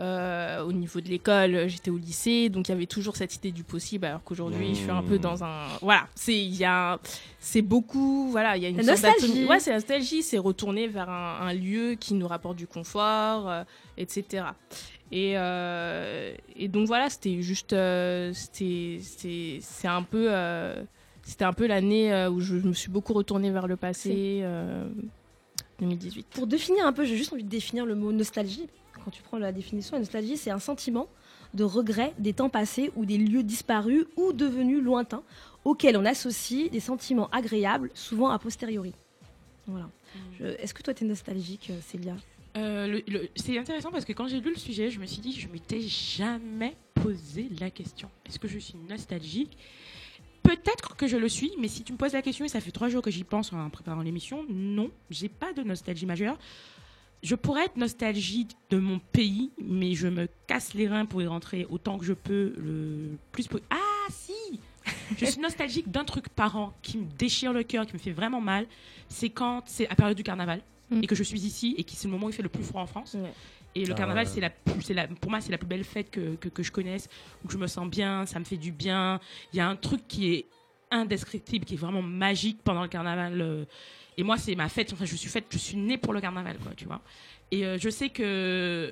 Euh, 0.00 0.62
au 0.64 0.72
niveau 0.72 1.00
de 1.02 1.08
l'école, 1.08 1.68
j'étais 1.68 1.90
au 1.90 1.98
lycée, 1.98 2.48
donc 2.48 2.68
il 2.68 2.72
y 2.72 2.74
avait 2.74 2.86
toujours 2.86 3.16
cette 3.16 3.34
idée 3.36 3.52
du 3.52 3.64
possible, 3.64 4.06
alors 4.06 4.22
qu'aujourd'hui, 4.24 4.70
je 4.74 4.80
suis 4.80 4.90
un 4.90 5.02
peu 5.02 5.18
dans 5.18 5.44
un, 5.44 5.66
voilà, 5.82 6.08
c'est 6.14 6.38
il 6.38 6.54
y 6.56 6.64
a, 6.64 6.98
c'est 7.38 7.60
beaucoup, 7.60 8.30
voilà, 8.30 8.56
il 8.56 8.62
y 8.62 8.66
a 8.66 8.70
une 8.70 8.78
La 8.78 8.96
sorte 8.96 9.20
nostalgie. 9.20 9.44
ouais, 9.44 9.60
c'est 9.60 9.70
la 9.70 9.76
nostalgie, 9.76 10.22
c'est 10.22 10.38
retourner 10.38 10.88
vers 10.88 11.10
un, 11.10 11.40
un 11.42 11.52
lieu 11.52 11.96
qui 12.00 12.14
nous 12.14 12.26
rapporte 12.26 12.56
du 12.56 12.66
confort, 12.66 13.50
euh, 13.50 13.62
etc. 13.98 14.44
Et, 15.12 15.34
euh, 15.36 16.32
et 16.56 16.68
donc 16.68 16.86
voilà, 16.86 17.10
c'était 17.10 17.42
juste, 17.42 17.74
euh, 17.74 18.32
c'était, 18.32 19.00
c'est, 19.02 19.58
c'est 19.60 19.88
un 19.88 20.02
peu, 20.02 20.28
euh, 20.30 20.82
c'était 21.24 21.44
un 21.44 21.52
peu 21.52 21.66
l'année 21.66 22.10
euh, 22.10 22.30
où 22.30 22.40
je 22.40 22.54
me 22.54 22.72
suis 22.72 22.90
beaucoup 22.90 23.12
retournée 23.12 23.50
vers 23.50 23.66
le 23.66 23.76
passé, 23.76 24.40
euh, 24.44 24.88
2018. 25.80 26.26
Pour 26.30 26.46
définir 26.46 26.86
un 26.86 26.94
peu, 26.94 27.04
j'ai 27.04 27.18
juste 27.18 27.34
envie 27.34 27.44
de 27.44 27.50
définir 27.50 27.84
le 27.84 27.94
mot 27.94 28.12
nostalgie. 28.12 28.66
Quand 29.04 29.10
tu 29.10 29.22
prends 29.22 29.38
la 29.38 29.52
définition, 29.52 29.94
la 29.94 30.00
nostalgie, 30.00 30.36
c'est 30.36 30.50
un 30.50 30.58
sentiment 30.58 31.08
de 31.54 31.64
regret 31.64 32.12
des 32.18 32.32
temps 32.32 32.48
passés 32.50 32.92
ou 32.96 33.04
des 33.04 33.18
lieux 33.18 33.42
disparus 33.42 34.04
ou 34.16 34.32
devenus 34.32 34.82
lointains, 34.82 35.22
auxquels 35.64 35.96
on 35.96 36.04
associe 36.04 36.70
des 36.70 36.80
sentiments 36.80 37.28
agréables, 37.30 37.90
souvent 37.94 38.28
a 38.30 38.38
posteriori. 38.38 38.92
Voilà. 39.66 39.88
Je- 40.38 40.44
Est-ce 40.44 40.74
que 40.74 40.82
toi, 40.82 40.94
tu 40.94 41.04
es 41.04 41.06
nostalgique, 41.06 41.68
euh, 41.70 41.78
Célia? 41.82 42.16
Euh, 42.56 43.00
c'est 43.36 43.56
intéressant 43.58 43.90
parce 43.90 44.04
que 44.04 44.12
quand 44.12 44.26
j'ai 44.28 44.40
lu 44.40 44.50
le 44.50 44.58
sujet, 44.58 44.90
je 44.90 44.98
me 45.00 45.06
suis 45.06 45.20
dit, 45.20 45.32
je 45.32 45.48
m'étais 45.48 45.80
jamais 45.80 46.74
posé 46.94 47.48
la 47.60 47.70
question. 47.70 48.10
Est-ce 48.26 48.38
que 48.38 48.48
je 48.48 48.58
suis 48.58 48.76
nostalgique? 48.88 49.56
Peut-être 50.42 50.96
que 50.96 51.06
je 51.06 51.16
le 51.16 51.28
suis, 51.28 51.52
mais 51.58 51.68
si 51.68 51.84
tu 51.84 51.92
me 51.92 51.98
poses 51.98 52.12
la 52.14 52.22
question 52.22 52.44
et 52.44 52.48
ça 52.48 52.60
fait 52.60 52.72
trois 52.72 52.88
jours 52.88 53.02
que 53.02 53.10
j'y 53.10 53.24
pense 53.24 53.52
en 53.52 53.70
préparant 53.70 54.02
l'émission, 54.02 54.44
non, 54.48 54.90
j'ai 55.10 55.28
pas 55.28 55.52
de 55.52 55.62
nostalgie 55.62 56.06
majeure. 56.06 56.38
Je 57.22 57.34
pourrais 57.34 57.64
être 57.66 57.76
nostalgique 57.76 58.52
de 58.70 58.78
mon 58.78 58.98
pays, 58.98 59.50
mais 59.62 59.94
je 59.94 60.08
me 60.08 60.26
casse 60.46 60.72
les 60.74 60.88
reins 60.88 61.04
pour 61.04 61.20
y 61.20 61.26
rentrer 61.26 61.66
autant 61.68 61.98
que 61.98 62.04
je 62.04 62.14
peux, 62.14 62.54
le 62.56 63.16
plus 63.32 63.46
po- 63.46 63.60
Ah 63.68 63.76
si 64.10 64.32
Je 65.18 65.26
suis 65.26 65.40
nostalgique 65.40 65.90
d'un 65.90 66.04
truc 66.04 66.28
par 66.30 66.56
an 66.56 66.72
qui 66.82 66.96
me 66.98 67.04
déchire 67.18 67.52
le 67.52 67.62
cœur, 67.62 67.84
qui 67.86 67.92
me 67.92 67.98
fait 67.98 68.12
vraiment 68.12 68.40
mal. 68.40 68.66
C'est 69.08 69.28
quand 69.28 69.62
c'est 69.66 69.86
à 69.86 69.90
la 69.90 69.96
période 69.96 70.16
du 70.16 70.22
carnaval. 70.22 70.62
Mm. 70.92 71.04
et 71.04 71.06
que 71.06 71.14
je 71.14 71.22
suis 71.22 71.38
ici 71.42 71.76
et 71.78 71.84
que 71.84 71.92
c'est 71.92 72.08
le 72.08 72.12
moment 72.12 72.26
où 72.26 72.30
il 72.30 72.32
fait 72.32 72.42
le 72.42 72.48
plus 72.48 72.64
froid 72.64 72.82
en 72.82 72.86
France. 72.86 73.16
Et 73.76 73.84
le 73.84 73.92
Ah 73.92 73.96
carnaval, 73.96 74.26
c'est 74.26 74.40
la, 74.40 74.50
plus- 74.50 74.82
c'est 74.82 74.92
la, 74.94 75.06
pour 75.06 75.30
moi, 75.30 75.40
c'est 75.40 75.52
la 75.52 75.58
plus 75.58 75.68
belle 75.68 75.84
fête 75.84 76.10
que, 76.10 76.34
que, 76.34 76.48
que 76.48 76.64
je 76.64 76.72
connaisse, 76.72 77.08
où 77.44 77.50
je 77.50 77.58
me 77.58 77.68
sens 77.68 77.88
bien, 77.88 78.26
ça 78.26 78.40
me 78.40 78.44
fait 78.44 78.56
du 78.56 78.72
bien. 78.72 79.20
Il 79.52 79.58
y 79.58 79.60
a 79.60 79.68
un 79.68 79.76
truc 79.76 80.00
qui 80.08 80.34
est 80.34 80.46
indescriptible, 80.90 81.64
qui 81.64 81.74
est 81.74 81.76
vraiment 81.76 82.02
magique 82.02 82.58
pendant 82.64 82.82
le 82.82 82.88
carnaval. 82.88 83.40
euh, 83.40 83.64
et 84.20 84.22
moi, 84.22 84.36
c'est 84.36 84.54
ma 84.54 84.68
fête. 84.68 84.92
Enfin, 84.92 85.06
je 85.06 85.16
suis 85.16 85.30
faite, 85.30 85.46
je 85.50 85.56
suis 85.58 85.76
née 85.78 85.96
pour 85.96 86.12
le 86.12 86.20
carnaval, 86.20 86.58
quoi, 86.62 86.72
tu 86.76 86.84
vois. 86.84 87.00
Et 87.50 87.64
euh, 87.64 87.78
je 87.78 87.88
sais 87.88 88.10
que 88.10 88.22
euh, 88.22 88.90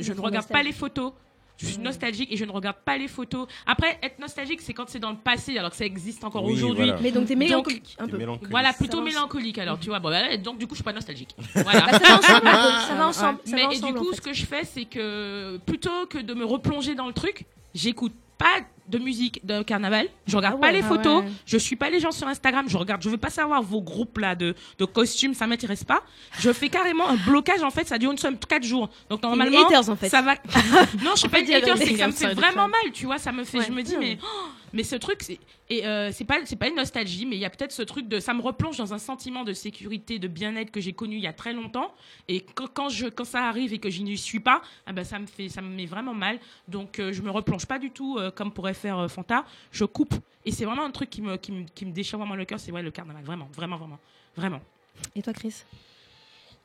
je 0.00 0.12
ne 0.12 0.20
regarde 0.20 0.48
pas 0.48 0.62
les 0.64 0.72
photos. 0.72 1.12
Je 1.56 1.66
suis 1.66 1.78
nostalgique 1.78 2.32
et 2.32 2.36
je 2.36 2.44
ne 2.44 2.50
regarde 2.50 2.78
pas 2.84 2.98
les 2.98 3.06
photos. 3.06 3.46
Après, 3.64 3.96
être 4.02 4.18
nostalgique, 4.18 4.60
c'est 4.60 4.74
quand 4.74 4.88
c'est 4.88 4.98
dans 4.98 5.12
le 5.12 5.16
passé, 5.16 5.56
alors 5.56 5.70
que 5.70 5.76
ça 5.76 5.84
existe 5.84 6.24
encore 6.24 6.42
Oui, 6.44 6.54
aujourd'hui. 6.54 6.86
voilà. 6.86 7.00
Mais 7.00 7.12
donc 7.12 7.26
t'es 7.26 7.34
Donc, 7.36 7.44
mélancolique 7.44 7.94
un 8.00 8.08
peu. 8.08 8.16
mélancolique. 8.18 8.50
Voilà, 8.50 8.72
plutôt 8.72 9.00
mélancolique 9.00 9.58
alors, 9.58 9.78
tu 9.78 9.88
vois. 9.90 10.00
Bon, 10.00 10.10
bah, 10.10 10.36
donc 10.36 10.58
du 10.58 10.66
coup, 10.66 10.74
je 10.74 10.78
suis 10.78 10.84
pas 10.84 10.92
nostalgique. 10.92 11.36
Voilà. 11.54 11.82
Bah, 11.82 11.98
ça 12.00 12.08
va 12.08 12.18
ensemble, 12.18 12.46
ça 12.88 12.94
va 12.96 13.06
ensemble. 13.06 13.38
ça 13.44 13.54
Mais 13.56 13.66
va 13.66 13.72
et 13.72 13.78
du 13.78 13.94
coup, 13.94 14.08
en 14.08 14.10
fait. 14.10 14.16
ce 14.16 14.20
que 14.20 14.32
je 14.32 14.44
fais, 14.44 14.64
c'est 14.64 14.84
que 14.86 15.58
plutôt 15.64 16.06
que 16.10 16.18
de 16.18 16.34
me 16.34 16.44
replonger 16.44 16.96
dans 16.96 17.06
le 17.06 17.12
truc, 17.12 17.44
j'écoute 17.72 18.12
pas 18.38 18.60
de 18.88 18.98
musique 18.98 19.44
de 19.46 19.62
carnaval, 19.62 20.08
je 20.26 20.36
regarde 20.36 20.56
Ah 20.58 20.60
pas 20.60 20.70
les 20.72 20.82
Ah 20.82 20.88
photos, 20.88 21.22
ouais. 21.24 21.30
je 21.46 21.56
suis 21.56 21.74
pas 21.76 21.88
les 21.88 22.00
gens 22.00 22.10
sur 22.10 22.28
Instagram, 22.28 22.66
je 22.68 22.76
regarde, 22.76 23.00
je 23.02 23.08
veux 23.08 23.16
pas 23.16 23.30
savoir 23.30 23.62
vos 23.62 23.80
groupes 23.80 24.18
là 24.18 24.34
de, 24.34 24.54
de 24.78 24.84
costumes, 24.84 25.32
ça 25.32 25.46
m'intéresse 25.46 25.84
pas. 25.84 26.02
Je 26.38 26.52
fais 26.52 26.68
carrément 26.68 27.08
un 27.08 27.16
blocage 27.16 27.62
en 27.62 27.70
fait, 27.70 27.86
ça 27.88 27.96
dure 27.96 28.10
une 28.12 28.18
semaine, 28.18 28.36
4 28.38 28.62
jours. 28.62 28.90
Donc 29.08 29.22
normalement, 29.22 29.66
haters, 29.66 29.88
en 29.88 29.96
fait. 29.96 30.10
ça 30.10 30.20
va. 30.20 30.34
non, 31.02 31.12
je 31.14 31.20
suis 31.20 31.28
pas 31.30 31.38
une 31.40 31.50
hater, 31.52 31.72
c'est 32.12 32.34
vraiment 32.34 32.68
mal, 32.68 32.92
tu 32.92 33.06
vois, 33.06 33.16
ça 33.18 33.32
me 33.32 33.44
fait, 33.44 33.58
Ouais. 33.58 33.64
je 33.66 33.72
me 33.72 33.82
dis 33.82 33.96
mais 33.98 34.18
oh, 34.22 34.26
mais 34.74 34.82
ce 34.82 34.96
truc 34.96 35.22
c'est 35.22 35.38
euh, 35.72 36.12
pas 36.26 36.40
pas 36.58 36.68
une 36.68 36.76
nostalgie, 36.76 37.24
mais 37.24 37.36
il 37.36 37.40
y 37.40 37.44
a 37.44 37.50
peut-être 37.50 37.72
ce 37.72 37.82
truc 37.82 38.08
de 38.08 38.20
ça 38.20 38.34
me 38.34 38.42
replonge 38.42 38.76
dans 38.76 38.92
un 38.92 38.98
sentiment 38.98 39.44
de 39.44 39.52
sécurité, 39.52 40.18
de 40.18 40.28
bien-être 40.28 40.70
que 40.70 40.80
j'ai 40.80 40.92
connu 40.92 41.16
il 41.16 41.22
y 41.22 41.26
a 41.26 41.32
très 41.32 41.52
longtemps. 41.52 41.94
Et 42.28 42.40
quand, 42.40 42.66
quand 42.66 42.88
je 42.88 43.06
quand 43.06 43.24
ça 43.24 43.48
arrive 43.48 43.72
et 43.72 43.78
que 43.78 43.88
je 43.88 44.02
n'y 44.02 44.18
suis 44.18 44.40
pas, 44.40 44.60
ah 44.86 44.92
ben 44.92 45.04
ça 45.04 45.18
me 45.18 45.26
fait 45.26 45.48
ça 45.48 45.62
me 45.62 45.74
met 45.74 45.86
vraiment 45.86 46.14
mal. 46.14 46.38
Donc 46.68 46.98
euh, 46.98 47.12
je 47.12 47.22
me 47.22 47.30
replonge 47.30 47.66
pas 47.66 47.78
du 47.78 47.90
tout 47.90 48.18
euh, 48.18 48.30
comme 48.30 48.52
pourrait 48.52 48.74
faire 48.74 48.98
euh, 48.98 49.08
Fanta. 49.08 49.44
Je 49.70 49.84
coupe 49.84 50.14
et 50.44 50.50
c'est 50.50 50.64
vraiment 50.64 50.84
un 50.84 50.90
truc 50.90 51.08
qui 51.08 51.22
me 51.22 51.36
qui 51.36 51.52
me, 51.52 51.64
qui 51.74 51.86
me 51.86 51.92
déchire 51.92 52.18
vraiment 52.18 52.36
le 52.36 52.44
cœur. 52.44 52.60
C'est 52.60 52.72
ouais 52.72 52.82
le 52.82 52.90
carnaval, 52.90 53.24
vraiment 53.24 53.48
vraiment 53.54 53.76
vraiment 53.76 53.98
vraiment. 54.36 54.60
Et 55.14 55.22
toi, 55.22 55.32
Chris? 55.32 55.64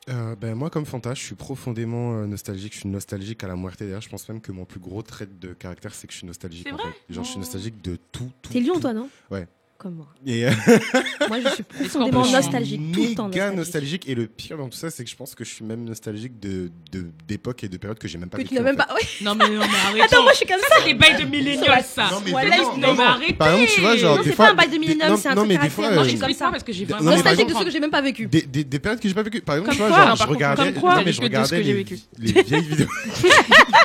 Euh, 0.07 0.35
ben, 0.35 0.55
moi, 0.55 0.69
comme 0.69 0.85
Fanta, 0.85 1.13
je 1.13 1.21
suis 1.23 1.35
profondément 1.35 2.13
euh, 2.15 2.25
nostalgique. 2.25 2.73
Je 2.73 2.79
suis 2.79 2.89
nostalgique 2.89 3.43
à 3.43 3.47
la 3.47 3.55
moitié. 3.55 3.85
D'ailleurs, 3.85 4.01
je 4.01 4.09
pense 4.09 4.27
même 4.29 4.41
que 4.41 4.51
mon 4.51 4.65
plus 4.65 4.79
gros 4.79 5.01
trait 5.03 5.27
de 5.27 5.53
caractère, 5.53 5.93
c'est 5.93 6.07
que 6.07 6.13
je 6.13 6.19
suis 6.19 6.27
nostalgique. 6.27 6.65
C'est 6.67 6.73
en 6.73 6.77
vrai 6.77 6.91
fait. 7.07 7.13
Genre, 7.13 7.23
je 7.23 7.29
suis 7.29 7.37
Oh. 7.37 7.41
nostalgique 7.41 7.81
de 7.83 7.97
tout. 8.11 8.31
tout 8.41 8.51
T'es 8.53 8.59
Lyon, 8.59 8.75
tout. 8.75 8.79
toi, 8.81 8.93
non? 8.93 9.09
Ouais. 9.29 9.47
Comme 9.79 9.95
moi. 9.95 10.07
Et 10.27 10.45
euh, 10.45 10.51
Moi, 11.29 11.39
je 11.41 11.47
suis 11.53 11.63
profondément 11.89 12.19
peut- 12.21 12.27
je 12.27 12.33
suis 12.33 12.35
nostalgique, 12.35 12.91
tout 12.91 13.01
le 13.01 13.15
temps 13.15 13.29
méga 13.29 13.45
nostalgique. 13.51 13.57
nostalgique. 13.57 14.09
Et 14.09 14.15
le 14.15 14.27
pire 14.27 14.57
dans 14.57 14.67
tout 14.67 14.77
ça, 14.77 14.89
c'est 14.89 15.05
que 15.05 15.09
je 15.09 15.15
pense 15.15 15.33
que 15.35 15.45
je 15.45 15.49
suis 15.53 15.63
même 15.63 15.85
nostalgique 15.85 16.37
de 16.37 16.69
de- 16.91 17.05
d'époques 17.25 17.63
et 17.63 17.69
de 17.69 17.77
périodes 17.77 17.97
que 17.97 18.09
j'ai 18.09 18.17
même 18.17 18.29
pas 18.29 18.37
Que 18.39 18.41
tu 18.43 18.49
vécues, 18.49 18.61
n'as 18.61 18.71
même 18.73 18.77
fait. 18.77 18.85
pas. 18.85 18.93
Oui. 18.93 19.07
Non 19.21 19.35
mais 19.35 19.47
non 19.47 19.61
mais 19.61 19.77
arrêtons. 19.87 20.03
Attends, 20.03 20.23
moi, 20.23 20.33
je 20.33 20.37
suis 20.39 20.45
comme 20.47 20.59
ça. 20.59 20.75
C'est 20.79 20.85
des 20.85 20.93
bails 20.95 21.23
de 21.23 21.29
milléniaux 21.29 21.63
ça. 21.85 22.09
Non, 22.11 22.21
mais 22.25 22.31
Voilà, 22.31 22.49
vraiment, 22.57 22.73
il- 22.75 22.81
non, 22.81 22.93
mais 22.93 23.03
arrêtez. 23.03 23.33
Par 23.35 23.47
exemple, 23.53 23.71
tu 23.73 23.79
vois, 23.81 23.95
genre, 23.95 24.17
Non, 24.17 24.21
des 24.23 24.29
c'est 24.31 24.35
fois. 24.35 24.45
pas 24.47 24.51
un 24.51 24.55
bail 24.55 24.69
de 24.69 24.75
non, 24.75 25.15
c'est 25.17 25.27
un 25.29 25.35
non, 25.35 25.35
truc 25.43 25.47
mais 25.47 25.53
des 25.53 25.55
caractère. 25.55 25.71
fois, 25.71 25.91
Moi, 25.93 26.03
je 26.03 26.09
suis 26.09 26.19
comme 26.19 26.33
ça. 26.33 26.51
parce 26.51 26.63
que 26.63 26.73
j'ai 26.73 26.85
Non, 26.85 26.97
vraiment 26.97 27.11
Nostalgique 27.11 27.47
de 27.47 27.53
ceux 27.53 27.63
que 27.63 27.71
j'ai 27.71 27.79
même 27.79 27.89
pas 27.91 28.01
vécu. 28.01 28.27
Des, 28.27 28.41
des, 28.41 28.63
des 28.65 28.79
périodes 28.79 28.99
que 28.99 29.07
j'ai 29.07 29.13
pas 29.15 29.23
vécues. 29.23 29.39
Par 29.41 29.55
exemple, 29.55 29.71
tu 29.71 29.77
vois, 29.77 29.89
genre, 30.07 30.15
je 30.17 30.23
regardais, 30.23 30.73
comme 30.73 30.81
quoi 30.81 30.95
non, 30.97 31.01
mais 31.05 31.11
je 31.13 31.17
ce 31.17 31.21
regardais 31.21 31.57
que 31.57 31.63
j'ai 31.63 31.71
les, 31.71 31.73
vécu. 31.73 31.99
les 32.17 32.43
vieilles 32.43 32.67
vidéos. 32.67 32.87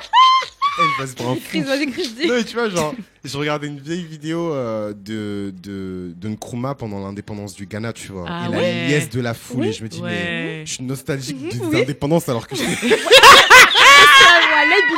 Elle 0.77 0.87
passe 0.99 1.15
pour 1.15 1.29
un 1.31 1.37
fou. 1.37 1.59
Non, 1.59 2.35
mais 2.37 2.45
tu 2.45 2.55
vois, 2.55 2.69
genre, 2.69 2.95
je 3.23 3.37
regardais 3.37 3.67
une 3.69 3.79
vieille 3.79 4.05
vidéo 4.05 4.53
euh, 4.53 4.93
de, 4.93 5.55
de, 5.63 6.13
de 6.17 6.29
Nkrumah 6.29 6.75
pendant 6.75 6.99
l'indépendance 7.05 7.55
du 7.55 7.67
Ghana, 7.67 7.93
tu 7.93 8.11
vois. 8.13 8.25
Ah 8.29 8.47
et 8.49 8.53
la 8.53 8.59
ouais. 8.59 8.87
liesse 8.89 9.09
de 9.11 9.21
la 9.21 9.35
foule. 9.35 9.61
Oui. 9.61 9.69
Et 9.69 9.73
je 9.73 9.83
me 9.85 9.89
dis, 9.89 10.03
mais 10.03 10.67
je 10.67 10.73
suis 10.73 10.83
nostalgique 10.85 11.49
des 11.49 11.61
oui. 11.61 11.83
indépendances 11.83 12.29
alors 12.29 12.47
que 12.49 12.57
je- 12.57 12.63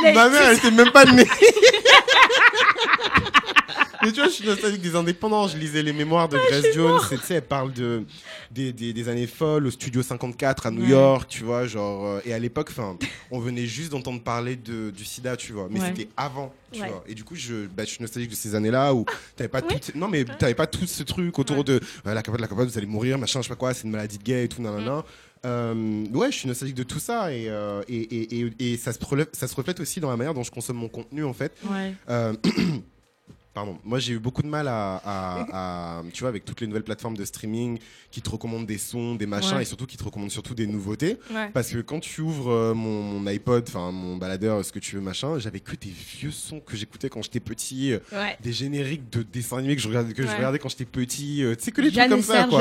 Ah, 0.05 0.11
ma 0.13 0.29
mère, 0.29 0.49
elle 0.49 0.57
était 0.57 0.71
même 0.71 0.91
pas 0.91 1.05
née. 1.05 1.25
Mais 4.07 4.13
tu 4.13 4.21
vois, 4.21 4.29
je 4.29 4.35
suis 4.35 4.45
nostalgique 4.47 4.81
des 4.81 4.95
indépendants. 4.95 5.49
Je 5.49 5.57
lisais 5.57 5.83
les 5.83 5.91
mémoires 5.91 6.29
de 6.29 6.37
Grace 6.37 6.73
Jones. 6.73 6.97
et 7.11 7.17
Tu 7.17 7.23
sais, 7.25 7.33
elle 7.35 7.41
parle 7.41 7.73
de, 7.73 8.05
des, 8.51 8.71
des, 8.71 8.93
des 8.93 9.09
années 9.09 9.27
folles 9.27 9.67
au 9.67 9.71
studio 9.71 10.01
54 10.01 10.65
à 10.67 10.71
New 10.71 10.83
Ouais. 10.83 10.87
York, 10.91 11.25
tu 11.27 11.43
vois. 11.43 11.67
Genre, 11.67 12.05
euh, 12.05 12.19
et 12.23 12.33
à 12.33 12.39
l'époque, 12.39 12.71
on 13.31 13.39
venait 13.39 13.65
juste 13.65 13.91
d'entendre 13.91 14.21
parler 14.21 14.55
de, 14.55 14.91
du 14.91 15.03
sida, 15.03 15.35
tu 15.35 15.51
vois. 15.51 15.67
Mais 15.69 15.81
Ouais. 15.81 15.87
c'était 15.87 16.07
avant, 16.15 16.53
tu 16.71 16.79
Ouais. 16.81 16.87
vois. 16.87 17.03
Et 17.05 17.15
du 17.15 17.25
coup, 17.25 17.35
je, 17.35 17.65
bah, 17.65 17.83
je 17.83 17.89
suis 17.89 18.01
nostalgique 18.01 18.31
de 18.31 18.35
ces 18.37 18.55
années-là 18.55 18.93
où 18.93 19.03
t'avais 19.35 19.49
pas 19.49 19.61
toutes, 19.61 19.93
non, 19.93 20.07
mais 20.07 20.23
t'avais 20.23 20.55
pas 20.55 20.67
tout 20.67 20.87
ce 20.87 21.03
truc 21.03 21.37
autour 21.37 21.65
de 21.65 21.81
euh, 22.05 22.13
la 22.13 22.21
capote, 22.23 22.39
la 22.39 22.47
capote, 22.47 22.69
vous 22.69 22.77
allez 22.77 22.87
mourir, 22.87 23.17
machin, 23.17 23.41
je 23.41 23.47
sais 23.47 23.49
pas 23.49 23.55
quoi, 23.55 23.73
c'est 23.73 23.83
une 23.83 23.91
maladie 23.91 24.19
de 24.19 24.23
gay 24.23 24.45
et 24.45 24.47
tout, 24.47 24.61
nanana. 24.61 25.03
Euh, 25.45 26.05
ouais, 26.13 26.31
je 26.31 26.37
suis 26.37 26.47
nostalgique 26.47 26.77
de 26.77 26.83
tout 26.83 26.99
ça 26.99 27.33
et, 27.33 27.49
euh, 27.49 27.81
et, 27.89 27.97
et, 27.97 28.39
et, 28.59 28.73
et 28.73 28.77
ça, 28.77 28.93
se 28.93 28.99
relève- 29.03 29.27
ça 29.33 29.47
se 29.49 29.55
reflète 29.55 29.79
aussi 29.81 29.99
dans 29.99 30.09
la 30.09 30.15
manière 30.15 30.33
dont 30.33 30.43
je 30.43 30.51
consomme 30.51 30.77
mon 30.77 30.87
contenu 30.87 31.25
en 31.25 31.33
fait. 31.33 31.51
Ouais. 31.69 31.93
Pardon, 33.57 33.79
moi 33.83 33.97
j'ai 33.97 34.13
eu 34.13 34.19
beaucoup 34.19 34.43
de 34.43 34.47
mal 34.47 34.67
à, 34.67 35.01
à- 35.03 35.97
à- 35.99 36.03
tu 36.13 36.19
vois, 36.19 36.29
avec 36.29 36.45
toutes 36.45 36.61
les 36.61 36.67
nouvelles 36.67 36.83
plateformes 36.83 37.17
de 37.17 37.25
streaming 37.25 37.79
qui 38.11 38.21
te 38.21 38.29
recommandent 38.29 38.67
des 38.67 38.77
sons, 38.77 39.15
des 39.15 39.25
machins 39.25 39.55
Ouais. 39.55 39.63
et 39.63 39.65
surtout 39.65 39.87
qui 39.87 39.97
te 39.97 40.03
recommandent 40.03 40.29
surtout 40.29 40.53
des 40.53 40.67
nouveautés. 40.67 41.17
Ouais. 41.33 41.49
Parce 41.55 41.69
que 41.71 41.79
quand 41.79 41.99
tu 41.99 42.21
ouvres 42.21 42.51
euh, 42.51 42.73
mon, 42.75 43.01
mon 43.01 43.25
iPod, 43.25 43.65
enfin 43.67 43.91
mon 43.91 44.15
baladeur, 44.15 44.63
ce 44.63 44.71
que 44.71 44.77
tu 44.77 44.93
veux, 44.95 45.01
machin, 45.01 45.39
j'avais 45.39 45.59
que 45.59 45.75
des 45.75 45.89
vieux 45.89 46.29
sons 46.29 46.59
que 46.59 46.77
j'écoutais 46.77 47.09
quand 47.09 47.23
j'étais 47.23 47.39
petit, 47.39 47.93
euh, 47.93 47.99
Ouais. 48.11 48.37
des 48.43 48.53
génériques 48.53 49.09
de 49.09 49.23
dessins 49.23 49.57
animés 49.57 49.75
que 49.75 49.81
je 49.81 49.87
regardais, 49.87 50.13
que 50.13 50.21
je 50.21 50.27
Ouais. 50.27 50.35
regardais 50.35 50.59
quand 50.59 50.69
j'étais 50.69 50.85
petit, 50.85 51.41
euh, 51.43 51.55
tu 51.55 51.63
sais 51.63 51.71
que 51.71 51.81
les 51.81 51.89
Jeanne 51.89 52.11
trucs 52.11 52.25
comme 52.27 52.35
ça, 52.35 52.43
quoi. 52.43 52.59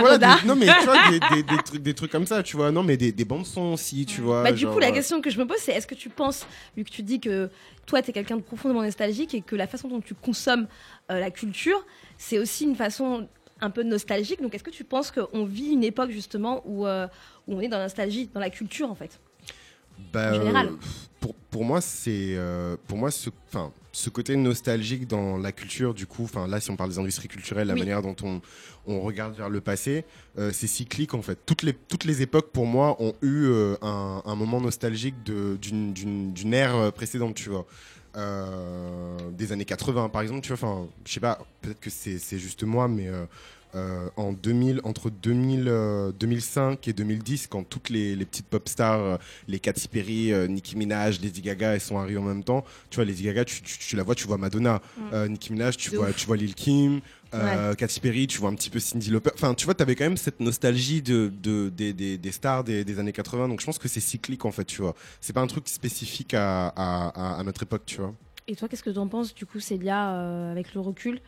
voilà, 0.00 0.18
des- 0.18 0.46
non 0.46 0.54
mais 0.54 0.66
tu 0.66 0.84
vois 0.84 0.96
des, 1.42 1.62
trucs, 1.64 1.82
des 1.82 1.94
trucs 1.94 2.12
comme 2.12 2.26
ça, 2.26 2.42
tu 2.42 2.58
vois. 2.58 2.70
Non 2.70 2.82
mais 2.82 2.98
des, 2.98 3.10
des 3.10 3.24
bandes 3.24 3.46
son 3.46 3.72
aussi, 3.72 4.04
tu 4.04 4.20
vois. 4.20 4.42
Bah, 4.42 4.52
du 4.52 4.66
coup, 4.66 4.78
la 4.80 4.92
question 4.92 5.22
que 5.22 5.30
je 5.30 5.38
me 5.38 5.46
pose, 5.46 5.56
c'est 5.60 5.72
est-ce 5.72 5.86
que 5.86 5.94
tu 5.94 6.10
penses, 6.10 6.46
vu 6.76 6.84
que 6.84 6.90
tu 6.90 7.02
dis 7.02 7.20
que 7.20 7.48
toi, 7.90 8.02
tu 8.02 8.10
es 8.10 8.12
quelqu'un 8.12 8.36
de 8.36 8.42
profondément 8.42 8.82
nostalgique 8.82 9.34
et 9.34 9.42
que 9.42 9.56
la 9.56 9.66
façon 9.66 9.88
dont 9.88 10.00
tu 10.00 10.14
consommes 10.14 10.68
euh, 11.10 11.18
la 11.18 11.32
culture, 11.32 11.84
c'est 12.18 12.38
aussi 12.38 12.62
une 12.64 12.76
façon 12.76 13.28
un 13.60 13.70
peu 13.70 13.82
nostalgique. 13.82 14.40
Donc, 14.40 14.54
est-ce 14.54 14.62
que 14.62 14.70
tu 14.70 14.84
penses 14.84 15.10
qu'on 15.10 15.44
vit 15.44 15.72
une 15.72 15.82
époque 15.82 16.10
justement 16.10 16.62
où, 16.64 16.86
euh, 16.86 17.08
où 17.48 17.56
on 17.56 17.60
est 17.60 17.66
dans 17.68 17.78
la 17.78 17.84
nostalgie, 17.84 18.30
dans 18.32 18.38
la 18.40 18.50
culture 18.50 18.88
en 18.88 18.94
fait? 18.94 19.18
Bah, 20.12 20.30
En 20.30 20.34
général. 20.34 20.66
euh, 20.68 20.76
pour, 21.18 21.34
pour 21.34 21.64
moi, 21.64 21.80
c'est 21.80 22.38
pour 22.86 22.96
moi 22.96 23.10
ce, 23.10 23.28
enfin, 23.48 23.72
ce 23.92 24.08
côté 24.10 24.36
nostalgique 24.36 25.06
dans 25.08 25.36
la 25.36 25.52
culture, 25.52 25.94
du 25.94 26.06
coup, 26.06 26.24
enfin 26.24 26.46
là, 26.46 26.60
si 26.60 26.70
on 26.70 26.76
parle 26.76 26.90
des 26.90 26.98
industries 26.98 27.28
culturelles, 27.28 27.66
la 27.66 27.74
Oui. 27.74 27.80
manière 27.80 28.02
dont 28.02 28.16
on, 28.22 28.40
on 28.86 29.00
regarde 29.00 29.34
vers 29.36 29.48
le 29.50 29.60
passé, 29.60 30.04
euh, 30.38 30.50
c'est 30.52 30.66
cyclique 30.68 31.12
en 31.14 31.22
fait. 31.22 31.38
Toutes 31.44 31.62
les, 31.62 31.72
toutes 31.74 32.04
les 32.04 32.22
époques, 32.22 32.50
pour 32.52 32.66
moi, 32.66 32.96
ont 33.02 33.14
eu 33.22 33.46
euh, 33.46 33.76
un, 33.82 34.22
un 34.24 34.34
moment 34.36 34.60
nostalgique 34.60 35.16
d'une 35.24 36.54
ère 36.54 36.76
euh, 36.76 36.90
précédente, 36.90 37.34
tu 37.34 37.48
vois. 37.50 37.66
Euh, 38.16 39.16
des 39.30 39.52
années 39.52 39.64
80 39.64 40.08
par 40.08 40.20
exemple 40.22 40.40
tu 40.40 40.48
vois 40.52 40.54
enfin 40.54 40.88
je 41.06 41.12
sais 41.12 41.20
pas 41.20 41.38
peut-être 41.60 41.78
que 41.78 41.90
c'est 41.90 42.18
c'est 42.18 42.40
juste 42.40 42.64
moi 42.64 42.88
mais 42.88 43.08
euh, 43.74 44.08
en 44.16 44.32
2000 44.32 44.80
entre 44.84 45.10
2000 45.10 45.64
euh, 45.68 46.12
2005 46.12 46.88
et 46.88 46.92
2010 46.92 47.46
quand 47.46 47.62
toutes 47.62 47.88
les, 47.90 48.16
les 48.16 48.24
petites 48.24 48.46
pop 48.46 48.68
stars 48.68 49.00
euh, 49.00 49.16
les 49.48 49.58
Katy 49.60 49.88
Perry 49.88 50.32
euh, 50.32 50.46
Nicki 50.46 50.76
Minaj 50.76 51.20
Lady 51.20 51.40
Gaga 51.40 51.74
elles 51.74 51.80
sont 51.80 51.98
arrivées 51.98 52.18
en 52.18 52.22
même 52.24 52.44
temps. 52.44 52.64
Tu 52.90 52.96
vois 52.96 53.04
Lady 53.04 53.24
Gaga 53.24 53.44
tu, 53.44 53.62
tu, 53.62 53.78
tu 53.78 53.96
la 53.96 54.02
vois 54.02 54.14
tu 54.14 54.26
vois 54.26 54.38
Madonna. 54.38 54.80
Euh, 55.12 55.28
Nicki 55.28 55.52
Minaj 55.52 55.76
tu 55.76 55.94
vois 55.94 56.12
tu 56.12 56.26
vois 56.26 56.36
Lil 56.36 56.54
Kim. 56.54 57.00
Euh, 57.32 57.74
Katy 57.74 58.00
Perry 58.00 58.26
tu 58.26 58.38
vois 58.38 58.50
un 58.50 58.54
petit 58.54 58.70
peu 58.70 58.80
Cindy 58.80 59.10
Lauper. 59.10 59.30
Enfin 59.34 59.54
tu 59.54 59.64
vois 59.64 59.74
t'avais 59.74 59.94
quand 59.94 60.04
même 60.04 60.16
cette 60.16 60.40
nostalgie 60.40 61.00
de, 61.00 61.32
de 61.42 61.68
des, 61.68 62.32
stars 62.32 62.64
des, 62.64 62.84
des 62.84 62.98
années 62.98 63.12
80 63.12 63.48
donc 63.48 63.60
je 63.60 63.66
pense 63.66 63.78
que 63.78 63.88
c'est 63.88 64.00
cyclique 64.00 64.44
en 64.44 64.50
fait 64.50 64.64
tu 64.64 64.82
vois. 64.82 64.94
C'est 65.20 65.32
pas 65.32 65.40
un 65.40 65.46
truc 65.46 65.68
spécifique 65.68 66.34
à, 66.34 66.68
à, 66.68 67.08
à, 67.08 67.38
à 67.38 67.42
notre 67.44 67.62
époque 67.62 67.82
tu 67.86 67.98
vois. 67.98 68.12
Et 68.50 68.56
toi, 68.56 68.66
qu'est-ce 68.68 68.82
que 68.82 68.90
tu 68.90 68.98
en 68.98 69.06
penses 69.06 69.32
Du 69.32 69.46
coup, 69.46 69.60
Célia, 69.60 70.10
euh, 70.16 70.50
avec 70.50 70.74
le 70.74 70.80
recul, 70.80 71.20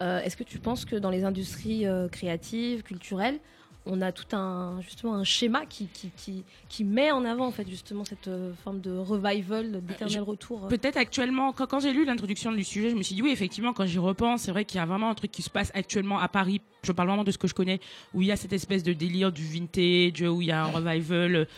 euh, 0.00 0.20
est-ce 0.20 0.36
que 0.36 0.44
tu 0.44 0.58
penses 0.58 0.84
que 0.84 0.96
dans 0.96 1.10
les 1.10 1.24
industries 1.24 1.86
euh, 1.86 2.08
créatives, 2.08 2.82
culturelles, 2.82 3.40
on 3.86 4.02
a 4.02 4.12
tout 4.12 4.36
un 4.36 4.80
justement 4.82 5.14
un 5.14 5.24
schéma 5.24 5.64
qui, 5.64 5.86
qui, 5.86 6.10
qui, 6.14 6.44
qui 6.68 6.84
met 6.84 7.10
en 7.10 7.24
avant 7.24 7.46
en 7.46 7.50
fait 7.50 7.66
justement 7.68 8.04
cette 8.04 8.28
euh, 8.28 8.52
forme 8.62 8.80
de 8.80 8.96
revival, 8.96 9.80
d'éternel 9.82 10.20
retour. 10.20 10.68
Peut-être 10.68 10.98
actuellement, 10.98 11.52
quand, 11.52 11.66
quand 11.66 11.80
j'ai 11.80 11.92
lu 11.92 12.04
l'introduction 12.04 12.52
du 12.52 12.64
sujet, 12.64 12.90
je 12.90 12.96
me 12.96 13.02
suis 13.02 13.14
dit 13.14 13.22
oui, 13.22 13.30
effectivement, 13.30 13.72
quand 13.72 13.86
j'y 13.86 13.98
repense, 13.98 14.42
c'est 14.42 14.50
vrai 14.50 14.64
qu'il 14.64 14.78
y 14.78 14.82
a 14.82 14.86
vraiment 14.86 15.10
un 15.10 15.14
truc 15.14 15.30
qui 15.30 15.42
se 15.42 15.50
passe 15.50 15.72
actuellement 15.74 16.18
à 16.18 16.28
Paris. 16.28 16.60
Je 16.82 16.92
parle 16.92 17.08
vraiment 17.08 17.24
de 17.24 17.30
ce 17.32 17.38
que 17.38 17.48
je 17.48 17.54
connais, 17.54 17.80
où 18.14 18.22
il 18.22 18.28
y 18.28 18.32
a 18.32 18.36
cette 18.36 18.52
espèce 18.52 18.82
de 18.82 18.92
délire 18.92 19.32
du 19.32 19.42
vintage, 19.42 20.22
où 20.22 20.42
il 20.42 20.48
y 20.48 20.52
a 20.52 20.64
un 20.64 20.70
revival 20.70 21.48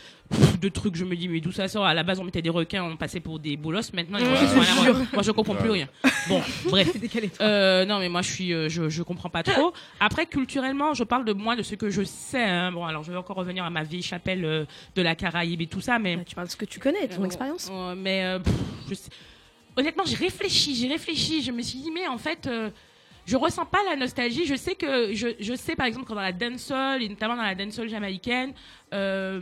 de 0.61 0.69
trucs. 0.69 0.97
Je 0.97 1.05
me 1.05 1.17
dis 1.17 1.29
mais 1.29 1.41
d'où 1.41 1.53
ça 1.53 1.67
sort? 1.69 1.85
À 1.85 1.95
la 1.95 2.03
base, 2.03 2.21
on 2.21 2.25
mettait 2.25 2.43
des 2.43 2.51
requins, 2.51 2.83
on 2.85 2.97
passait 2.97 3.21
pour 3.21 3.39
des 3.39 3.57
bolosses. 3.57 3.93
Maintenant, 3.93 4.19
requins 4.19 4.47
sont 4.49 4.61
à 4.61 4.85
la 4.85 4.93
mode. 4.93 5.07
moi, 5.13 5.23
je 5.23 5.31
comprends 5.33 5.55
plus 5.55 5.71
rien. 5.71 5.89
Bon, 6.29 6.41
bref. 6.69 6.89
Euh, 7.41 7.85
non, 7.85 7.99
mais 7.99 8.09
moi, 8.09 8.23
je 8.23 8.31
suis, 8.31 8.53
euh, 8.53 8.69
je, 8.69 8.89
je 8.89 9.03
comprends 9.03 9.31
pas 9.31 9.43
trop. 9.43 9.73
Après, 9.99 10.27
culturellement, 10.27 10.95
je 10.95 11.05
parle 11.05 11.25
de 11.25 11.33
moi, 11.33 11.57
de 11.57 11.63
ce 11.63 11.75
que 11.75 11.91
je 11.91 12.03
sais. 12.03 12.43
hein. 12.45 12.71
Bon, 12.73 12.85
alors, 12.85 13.03
je 13.03 13.11
vais 13.11 13.17
encore 13.19 13.37
revenir 13.37 13.65
à 13.65 13.71
ma 13.71 13.83
vieille 13.83 14.03
chapelle 14.03 14.45
euh, 14.45 14.65
de 14.95 15.03
la 15.03 15.15
Caraïbe 15.15 15.61
et 15.63 15.67
tout 15.67 15.81
ça, 15.81 15.99
mais 15.99 16.17
Bah, 16.17 16.23
tu 16.27 16.35
parles 16.35 16.47
de 16.47 16.53
ce 16.53 16.57
que 16.57 16.65
tu 16.65 16.79
connais, 16.79 17.09
ton 17.09 17.23
euh, 17.23 17.27
expérience. 17.27 17.71
mais 17.97 18.39
pff, 18.43 18.55
je 18.91 18.95
sais- 18.95 19.11
honnêtement, 19.77 20.05
j'ai 20.07 20.17
réfléchi, 20.17 20.75
j'ai 20.77 20.89
réfléchi. 20.89 21.43
Je 21.43 21.53
me 21.53 21.63
suis 21.63 21.79
dit, 21.81 21.91
mais 21.91 22.07
en 22.07 22.19
fait, 22.19 22.49
je 23.27 23.37
ressens 23.37 23.67
pas 23.67 23.79
la 23.89 23.97
nostalgie. 23.97 24.47
Je 24.47 24.55
sais 24.57 24.75
que 24.75 25.15
je, 25.15 25.29
je 25.41 25.55
sais 25.55 25.75
par 25.77 25.87
exemple 25.87 26.07
que 26.07 26.13
dans 26.15 26.21
la 26.21 26.33
dancehall 26.33 27.03
et 27.03 27.09
notamment 27.09 27.37
dans 27.37 27.43
la 27.43 27.55
dancehall 27.55 27.89
jamaïcaine, 27.89 28.53
euh, 28.95 29.41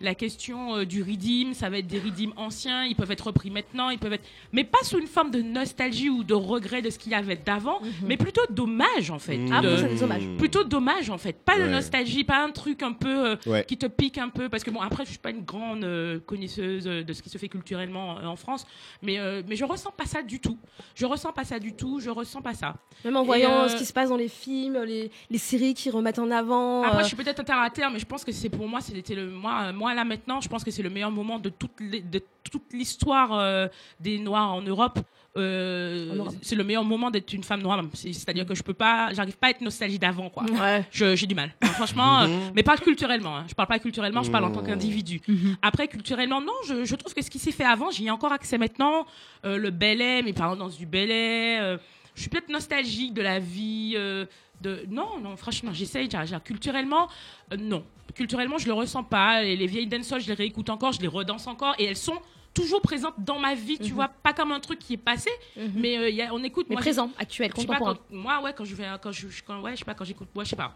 la 0.00 0.14
question 0.14 0.76
euh, 0.76 0.84
du 0.84 1.02
redeem, 1.02 1.54
ça 1.54 1.68
va 1.70 1.78
être 1.78 1.86
des 1.86 1.98
redeems 1.98 2.32
anciens, 2.36 2.84
ils 2.84 2.94
peuvent 2.96 3.10
être 3.10 3.26
repris 3.26 3.50
maintenant, 3.50 3.90
ils 3.90 3.98
peuvent 3.98 4.12
être, 4.12 4.26
mais 4.52 4.64
pas 4.64 4.82
sous 4.82 4.98
une 4.98 5.06
forme 5.06 5.30
de 5.30 5.42
nostalgie 5.42 6.08
ou 6.10 6.24
de 6.24 6.34
regret 6.34 6.82
de 6.82 6.90
ce 6.90 6.98
qu'il 6.98 7.12
y 7.12 7.14
avait 7.14 7.36
d'avant, 7.36 7.80
mais 8.06 8.16
plutôt 8.16 8.42
dommage 8.50 9.10
en 9.10 9.18
fait. 9.18 9.36
Mhm. 9.38 9.52
Ah 9.52 9.60
De- 9.60 9.76
bon, 9.76 9.96
dommage. 10.00 10.22
plutôt 10.38 10.64
dommage 10.64 11.10
en 11.10 11.18
fait 11.18 11.32
pas 11.32 11.58
de 11.58 11.66
nostalgie 11.66 12.24
pas 12.24 12.42
un 12.44 12.50
truc 12.50 12.82
un 12.82 12.92
peu 12.92 13.28
euh, 13.30 13.36
Ouais. 13.46 13.64
qui 13.66 13.76
te 13.78 13.86
pique 13.86 14.18
un 14.18 14.28
peu 14.28 14.48
parce 14.48 14.62
que 14.64 14.70
bon 14.70 14.80
après 14.80 15.04
je 15.04 15.10
suis 15.10 15.18
pas 15.18 15.30
une 15.30 15.42
grande 15.44 15.84
euh, 15.84 16.18
connaisseuse 16.20 16.84
de 16.84 17.12
ce 17.12 17.22
qui 17.22 17.28
se 17.30 17.38
fait 17.38 17.48
culturellement 17.48 18.18
euh, 18.18 18.24
en 18.26 18.36
France 18.36 18.66
mais 19.02 19.18
euh, 19.18 19.42
mais 19.48 19.56
je 19.56 19.64
ressens 19.64 19.90
pas 19.90 20.04
ça 20.06 20.22
du 20.22 20.40
tout 20.40 20.58
je 20.94 21.06
ressens 21.06 21.32
pas 21.32 21.44
ça 21.44 21.58
du 21.58 21.72
tout 21.74 22.00
je 22.00 22.10
ressens 22.10 22.42
pas 22.42 22.54
ça 22.54 22.74
Même 23.04 23.16
en 23.16 23.22
Et, 23.22 23.26
voyant 23.26 23.52
euh, 23.62 23.68
ce 23.68 23.76
qui 23.76 23.84
se 23.84 23.92
passe 23.92 24.08
dans 24.10 24.16
les 24.16 24.28
films, 24.28 24.78
les, 24.84 25.10
les 25.30 25.38
séries 25.38 25.74
qui 25.74 25.90
remettent 25.90 26.18
en 26.18 26.30
avant. 26.30 26.82
après 26.82 26.98
euh, 26.98 27.02
je 27.02 27.08
suis 27.08 27.16
peut-être 27.16 27.40
un 27.40 27.44
terre 27.44 27.58
à 27.60 27.70
terre 27.70 27.90
mais 27.90 27.98
je 27.98 28.06
pense 28.06 28.24
que 28.24 28.32
c'est 28.32 28.48
pour 28.50 28.66
moi 28.68 28.80
c'était 28.94 29.14
le 29.14 29.30
moi 29.30 29.64
euh, 29.66 29.72
moi 29.72 29.94
là 29.94 30.04
maintenant 30.04 30.40
je 30.40 30.48
pense 30.48 30.64
que 30.64 30.70
c'est 30.70 30.82
le 30.82 30.90
meilleur 30.90 31.10
moment 31.10 31.38
de 31.38 31.48
toute 31.48 31.78
les- 31.80 32.00
de 32.02 32.20
toute 32.50 32.72
l'histoire 32.72 33.32
euh, 33.32 33.68
des 34.00 34.18
noirs 34.18 34.52
en 34.54 34.62
Europe 34.62 34.98
Euh, 35.36 36.10
En 36.10 36.16
Europe. 36.16 36.34
c'est 36.42 36.56
le 36.56 36.64
meilleur 36.64 36.82
moment 36.84 37.08
d'être 37.08 37.32
une 37.32 37.44
femme 37.44 37.62
noire 37.62 37.80
C'est- 37.94 38.12
c'est-à-dire 38.12 38.44
que 38.44 38.54
je 38.56 38.64
peux 38.64 38.74
pas 38.74 39.12
j'arrive 39.14 39.36
pas 39.38 39.46
à 39.46 39.50
être 39.50 39.60
nostalgie 39.60 39.98
d'avant 39.98 40.28
quoi 40.28 40.42
Ouais. 40.60 40.84
J'ai 40.90 41.26
du 41.28 41.36
mal. 41.36 41.50
Enfin, 41.62 41.72
franchement, 41.74 42.22
euh, 42.22 42.26
mais 42.54 42.64
pas 42.64 42.76
culturellement. 42.76 43.36
hein. 43.38 43.44
Je 43.48 43.54
parle 43.54 43.68
pas 43.68 43.78
culturellement, 43.78 44.24
je 44.24 44.30
parle 44.32 44.44
en 44.46 44.50
tant 44.50 44.60
Mhm. 44.62 44.66
qu'individu. 44.66 45.20
Après, 45.62 45.86
culturellement, 45.86 46.40
non, 46.40 46.52
je, 46.66 46.84
je 46.84 46.96
trouve 46.96 47.14
que 47.14 47.22
ce 47.22 47.30
qui 47.30 47.38
s'est 47.38 47.52
fait 47.52 47.64
avant, 47.64 47.90
j'y 47.92 48.06
ai 48.06 48.10
encore 48.10 48.32
accès 48.32 48.58
maintenant. 48.58 49.06
Euh, 49.44 49.56
le 49.56 49.70
Belay, 49.70 50.22
mes 50.22 50.32
parents 50.32 50.56
dansent 50.56 50.76
du 50.78 50.86
Belay. 50.86 51.58
euh, 51.60 51.78
je 52.16 52.22
suis 52.22 52.28
peut-être 52.30 52.48
nostalgique 52.48 53.14
de 53.14 53.22
la 53.22 53.38
vie. 53.38 53.92
euh, 53.96 54.26
de... 54.62 54.84
Non, 54.90 55.18
non, 55.22 55.36
franchement, 55.36 55.70
j'essaye. 55.72 56.08
Culturellement, 56.44 57.08
euh, 57.52 57.56
non. 57.56 57.82
Culturellement, 58.14 58.58
je 58.58 58.66
le 58.66 58.72
ressens 58.72 59.04
pas. 59.04 59.44
Et 59.44 59.56
les 59.56 59.66
vieilles 59.66 59.86
dancehall, 59.86 60.20
je 60.20 60.28
les 60.28 60.34
réécoute 60.34 60.70
encore, 60.70 60.92
je 60.92 61.00
les 61.00 61.08
redanse 61.08 61.46
encore. 61.46 61.74
Et 61.78 61.84
elles 61.84 61.96
sont 61.96 62.18
toujours 62.54 62.80
présentes 62.82 63.14
dans 63.18 63.38
ma 63.38 63.54
vie, 63.54 63.78
tu 63.78 63.92
vois. 63.92 64.08
Pas 64.08 64.32
comme 64.32 64.52
un 64.52 64.60
truc 64.60 64.78
qui 64.80 64.94
est 64.94 64.96
passé, 64.96 65.30
Mhm. 65.56 65.72
mais 65.76 65.98
euh, 65.98 66.08
il 66.08 66.16
y 66.16 66.22
a, 66.22 66.34
on 66.34 66.42
écoute. 66.42 66.66
Mais 66.68 66.74
moi, 66.74 66.80
présent, 66.80 67.10
actuel, 67.18 67.50
pas, 67.52 67.76
quand- 67.78 67.98
moi, 68.10 68.42
ouais, 68.42 68.52
quand 68.56 68.64
je 68.64 68.74
vais, 68.74 68.86
quand 69.02 69.12
je, 69.12 69.26
quand, 69.46 69.60
ouais, 69.60 69.72
je 69.72 69.76
sais 69.78 69.84
pas, 69.84 69.94
quand 69.94 70.04
j'écoute, 70.04 70.28
ouais, 70.34 70.44
je 70.44 70.50
sais 70.50 70.56
pas. 70.56 70.74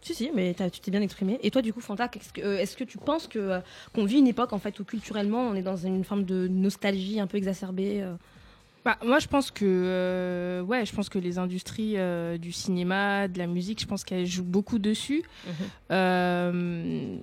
Si, 0.00 0.14
si, 0.14 0.30
mais 0.34 0.54
tu 0.70 0.80
t'es 0.80 0.90
bien 0.90 1.00
exprimé. 1.00 1.38
Et 1.42 1.50
toi, 1.50 1.62
du 1.62 1.72
coup, 1.72 1.80
Fanta, 1.80 2.08
que- 2.08 2.18
euh, 2.42 2.58
est-ce 2.58 2.76
que 2.76 2.84
tu 2.84 2.98
penses 2.98 3.26
que 3.26 3.38
euh, 3.38 3.60
qu'on 3.94 4.04
vit 4.04 4.18
une 4.18 4.26
époque 4.28 4.52
en 4.52 4.58
fait 4.58 4.78
où 4.78 4.84
culturellement 4.84 5.48
on 5.48 5.54
est 5.54 5.62
dans 5.62 5.76
une 5.78 6.04
forme 6.04 6.24
de 6.24 6.46
nostalgie 6.46 7.18
un 7.20 7.26
peu 7.26 7.38
exacerbée 7.38 8.04
Bah, 8.84 8.98
moi, 9.02 9.18
je 9.18 9.26
pense 9.28 9.50
que, 9.50 9.64
euh, 9.64 10.60
ouais, 10.62 10.84
je 10.84 10.94
pense 10.94 11.08
que 11.08 11.18
les 11.18 11.38
industries 11.38 11.94
euh, 11.96 12.36
du 12.36 12.52
cinéma, 12.52 13.28
de 13.28 13.38
la 13.38 13.46
musique, 13.46 13.80
je 13.80 13.86
pense 13.86 14.04
qu'elles 14.04 14.26
jouent 14.26 14.44
beaucoup 14.44 14.78
dessus. 14.78 15.22
Mhm. 15.46 15.52
Euh, 15.90 17.16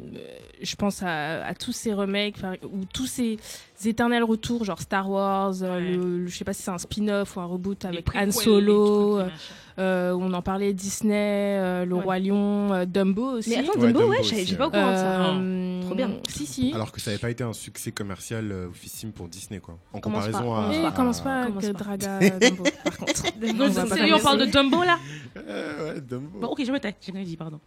je 0.61 0.75
pense 0.75 1.03
à, 1.03 1.45
à 1.45 1.53
tous 1.53 1.71
ces 1.71 1.93
remakes, 1.93 2.37
ou 2.63 2.85
tous 2.91 3.05
ces 3.05 3.37
éternels 3.85 4.23
retours, 4.23 4.63
genre 4.65 4.79
Star 4.81 5.09
Wars, 5.09 5.53
euh, 5.61 5.75
Ouais. 5.75 5.81
le, 5.97 6.17
le- 6.19 6.27
je 6.27 6.35
sais 6.37 6.43
pas 6.45 6.53
si 6.53 6.63
c'est 6.63 6.71
un 6.71 6.77
spin-off 6.77 7.35
ou 7.35 7.41
un 7.41 7.45
reboot 7.45 7.85
avec 7.85 8.07
Han 8.15 8.31
Solo, 8.31 9.17
machins. 9.17 9.31
Euh, 9.79 10.13
on 10.13 10.33
en 10.33 10.41
parlait 10.41 10.73
Disney, 10.73 11.57
euh, 11.59 11.85
Le 11.85 11.95
Ouais. 11.95 12.03
Roi 12.03 12.19
Lion, 12.19 12.73
euh, 12.73 12.85
Dumbo 12.85 13.37
aussi. 13.37 13.49
Mais 13.51 13.57
attends, 13.57 13.79
Ouais, 13.79 13.87
Dumbo, 13.87 13.99
Dumbo 13.99 14.11
ouais, 14.11 14.19
aussi, 14.19 14.45
j'ai 14.45 14.51
ouais. 14.53 14.57
pas 14.57 14.67
au 14.67 14.71
courant 14.71 14.91
de 14.91 14.95
ça. 14.97 15.29
Euh, 15.33 15.81
Trop 15.83 15.95
bien. 15.95 16.11
Si, 16.29 16.45
si. 16.45 16.71
Alors 16.73 16.91
que 16.91 16.99
ça 17.01 17.11
n'avait 17.11 17.21
pas 17.21 17.29
été 17.29 17.43
un 17.43 17.53
succès 17.53 17.91
commercial 17.91 18.51
euh, 18.51 18.67
officime 18.69 19.11
pour 19.11 19.27
Disney, 19.27 19.59
quoi. 19.59 19.77
En 19.93 19.99
Commence 19.99 20.25
comparaison 20.25 20.51
pas, 20.53 20.59
à. 20.59 20.71
Commence 20.71 20.75
Eh, 20.91 20.95
commence 20.95 21.21
pas 21.21 21.45
Commence 21.45 21.63
avec 21.65 21.77
pas. 21.77 21.83
Draga 21.97 22.19
Dumbo, 22.39 22.63
par 22.83 22.97
contre. 22.97 23.23
On 23.43 23.67
va 23.67 23.85
pas 23.85 23.95
Sérieux, 23.95 24.15
on 24.15 24.19
parle 24.19 24.39
de. 24.39 24.45
Dumbo 24.45 24.83
là 24.83 24.97
Euh, 25.47 25.93
ouais, 25.95 26.01
Dumbo. 26.01 26.39
Bon, 26.39 26.47
ok, 26.47 26.61
je 26.65 26.71
me 26.71 26.79
tais. 26.79 26.93
J'ai 27.01 27.11
rien 27.13 27.23
dit, 27.23 27.37
pardon. 27.37 27.59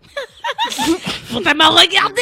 On 1.34 1.40
t'a 1.40 1.54
m'a 1.54 1.68
regardé 1.68 2.20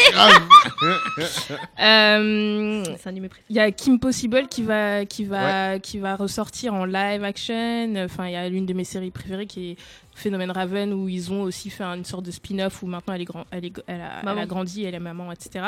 Euh, 1.80 2.84
C'est 2.96 3.06
un 3.06 3.10
animé 3.10 3.28
préféré. 3.28 3.46
Il 3.50 3.56
y 3.56 3.60
a 3.60 3.70
Kim 3.72 3.98
Possible 3.98 4.46
qui 4.48 4.62
va 4.62 5.04
qui 5.04 5.24
va 5.24 5.78
qui 5.78 5.98
va 5.98 6.16
ressortir 6.16 6.74
en 6.74 6.84
live 6.84 7.24
action. 7.24 7.94
Enfin, 7.96 8.26
il 8.26 8.32
y 8.32 8.36
a 8.36 8.48
l'une 8.48 8.66
de 8.66 8.72
mes 8.72 8.84
séries 8.84 9.10
préférées 9.10 9.46
qui 9.46 9.70
est 9.72 9.72
Phénomène 10.15 10.51
Raven 10.51 10.93
où 10.93 11.09
ils 11.09 11.32
ont 11.32 11.43
aussi 11.43 11.70
fait 11.70 11.85
une 11.85 12.05
sorte 12.05 12.24
de 12.24 12.31
spin-off 12.31 12.82
où 12.82 12.86
maintenant 12.86 13.15
elle 13.15 13.23
est 13.23 13.27
grand, 13.27 13.44
elle, 13.51 13.65
est, 13.65 13.73
elle, 13.86 14.01
a, 14.01 14.19
elle 14.19 14.24
Maman. 14.24 14.40
a 14.43 14.47
grandi, 14.47 14.85
elle 14.85 14.94
est 14.94 15.01
maman, 15.01 15.32
etc. 15.32 15.66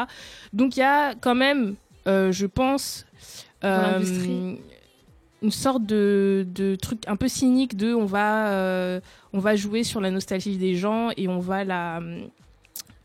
Donc 0.52 0.76
il 0.76 0.80
y 0.80 0.82
a 0.82 1.14
quand 1.14 1.34
même, 1.34 1.74
euh, 2.06 2.32
je 2.32 2.46
pense, 2.46 3.06
euh, 3.64 4.56
une 5.42 5.50
sorte 5.50 5.84
de, 5.84 6.46
de 6.54 6.74
truc 6.76 7.02
un 7.06 7.16
peu 7.16 7.28
cynique 7.28 7.76
de 7.76 7.94
on 7.94 8.06
va 8.06 8.48
euh, 8.48 9.00
on 9.32 9.40
va 9.40 9.56
jouer 9.56 9.84
sur 9.84 10.00
la 10.00 10.10
nostalgie 10.10 10.56
des 10.56 10.74
gens 10.74 11.10
et 11.16 11.28
on 11.28 11.38
va 11.38 11.64
la 11.64 12.00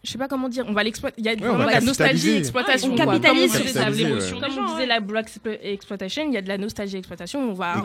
je 0.03 0.11
sais 0.11 0.17
pas 0.17 0.29
comment 0.29 0.47
dire, 0.47 0.65
on 0.67 0.71
va 0.71 0.83
l'exploiter. 0.83 1.15
Il 1.19 1.25
y 1.25 1.29
a 1.29 1.33
on 1.33 1.35
vraiment 1.35 1.65
de 1.65 1.71
la 1.71 1.81
nostalgie 1.81 2.37
exploitation. 2.37 2.93
on 2.93 2.95
quoi. 2.95 3.05
capitalise 3.05 3.51
Comme 3.51 3.61
on 3.61 3.65
sur. 3.65 3.73
Capitaliser, 3.73 4.39
Comme 4.39 4.65
on 4.65 4.71
disait 4.71 4.85
la 4.85 4.99
Black 5.01 5.29
Exploitation, 5.61 6.23
il 6.25 6.33
y 6.33 6.37
a 6.37 6.41
de 6.41 6.47
la 6.47 6.57
nostalgie 6.57 6.97
exploitation. 6.97 7.49
On 7.49 7.53
va 7.53 7.83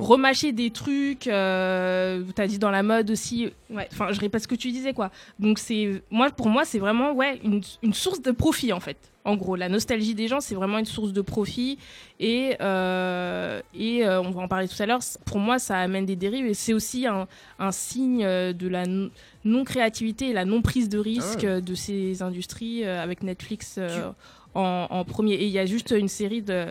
remâcher 0.00 0.52
des 0.52 0.70
trucs. 0.70 1.26
Euh, 1.26 2.22
T'as 2.34 2.46
dit 2.46 2.58
dans 2.58 2.70
la 2.70 2.82
mode 2.82 3.10
aussi. 3.10 3.50
Ouais. 3.68 3.88
Enfin, 3.92 4.12
je 4.12 4.20
répète 4.20 4.42
ce 4.42 4.48
que 4.48 4.54
tu 4.54 4.70
disais, 4.70 4.94
quoi. 4.94 5.10
Donc 5.38 5.58
c'est, 5.58 6.02
moi, 6.10 6.30
pour 6.30 6.48
moi, 6.48 6.64
c'est 6.64 6.78
vraiment 6.78 7.12
ouais 7.12 7.40
une, 7.44 7.60
une 7.82 7.94
source 7.94 8.22
de 8.22 8.30
profit 8.30 8.72
en 8.72 8.80
fait. 8.80 8.96
En 9.26 9.36
gros, 9.36 9.56
la 9.56 9.70
nostalgie 9.70 10.14
des 10.14 10.28
gens, 10.28 10.40
c'est 10.40 10.54
vraiment 10.54 10.78
une 10.78 10.84
source 10.84 11.12
de 11.14 11.22
profit. 11.22 11.78
Et 12.20 12.56
euh, 12.60 13.60
et 13.74 14.04
euh, 14.04 14.20
on 14.20 14.30
va 14.30 14.42
en 14.42 14.48
parler 14.48 14.68
tout 14.68 14.80
à 14.82 14.84
l'heure. 14.86 15.00
Pour 15.24 15.38
moi, 15.38 15.58
ça 15.58 15.78
amène 15.78 16.04
des 16.04 16.16
dérives 16.16 16.44
et 16.46 16.52
c'est 16.54 16.74
aussi 16.74 17.06
un, 17.06 17.26
un 17.58 17.72
signe 17.72 18.22
euh, 18.24 18.52
de 18.52 18.68
la 18.68 18.84
non- 18.84 19.10
non-créativité 19.44 20.28
et 20.28 20.32
la 20.34 20.44
non-prise 20.44 20.88
de 20.90 20.98
risque 20.98 21.38
Ah 21.40 21.44
ouais. 21.44 21.46
euh, 21.46 21.60
de 21.62 21.74
ces 21.74 22.20
industries 22.22 22.84
euh, 22.84 23.02
avec 23.02 23.22
Netflix 23.22 23.78
en, 24.54 24.86
en 24.90 25.04
premier. 25.04 25.34
Et 25.34 25.46
il 25.46 25.52
y 25.52 25.58
a 25.58 25.66
juste 25.66 25.94
une 25.96 26.08
série 26.08 26.42
de 26.42 26.66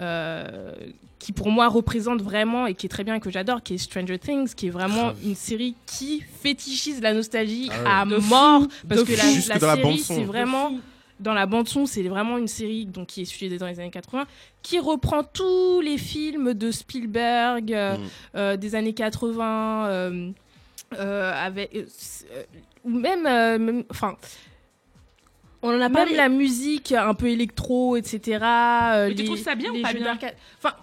euh, 0.00 0.72
qui 1.18 1.32
pour 1.32 1.50
moi 1.50 1.68
représente 1.68 2.22
vraiment 2.22 2.66
et 2.66 2.74
qui 2.74 2.86
est 2.86 2.88
très 2.88 3.04
bien 3.04 3.16
et 3.16 3.20
que 3.20 3.30
j'adore, 3.30 3.62
qui 3.62 3.74
est 3.74 3.78
Stranger 3.78 4.18
Things, 4.18 4.54
qui 4.54 4.68
est 4.68 4.70
vraiment 4.70 5.08
Grave. 5.08 5.16
une 5.24 5.34
série 5.36 5.74
qui 5.86 6.20
fétichise 6.42 7.00
la 7.00 7.12
nostalgie 7.12 7.68
Ah 7.70 8.04
ouais. 8.04 8.12
à 8.14 8.16
De 8.20 8.28
mort 8.28 8.66
parce 8.88 9.04
que 9.04 9.14
fou. 9.14 9.48
la, 9.50 9.58
la 9.58 9.76
série 9.76 9.98
c'est 9.98 10.24
vraiment 10.24 10.72
dans 11.22 11.34
la 11.34 11.46
bande 11.46 11.68
son 11.68 11.86
c'est 11.86 12.02
vraiment 12.02 12.36
une 12.38 12.48
série 12.48 12.84
donc 12.86 13.08
qui 13.08 13.20
est 13.22 13.24
diffusée 13.24 13.56
dans 13.58 13.66
les 13.66 13.78
années 13.80 13.90
80 13.90 14.26
qui 14.62 14.78
reprend 14.78 15.22
tous 15.24 15.80
les 15.80 15.96
films 15.98 16.54
de 16.54 16.70
Spielberg 16.70 17.72
euh, 17.72 17.96
Mm. 17.96 18.00
euh, 18.36 18.56
des 18.56 18.74
années 18.74 18.92
80 18.94 19.86
euh, 19.86 20.30
euh, 20.98 21.32
avec 21.34 21.74
ou 22.84 22.90
même 22.90 23.26
euh, 23.26 23.58
même- 23.58 23.84
enfin 23.90 24.16
On 25.62 25.68
en 25.68 25.74
a 25.74 25.88
même 25.88 25.92
parlé. 25.92 26.16
la 26.16 26.28
musique 26.28 26.92
un 26.92 27.14
peu 27.14 27.28
électro, 27.28 27.96
etc. 27.96 28.38
euh, 28.42 29.08
Mais 29.08 29.14
tu 29.14 29.24
trouves 29.24 29.38
ça 29.38 29.54
bien 29.54 29.70
ou 29.70 29.80
pas 29.80 29.92
bien. 29.92 30.18
Enfin, 30.58 30.74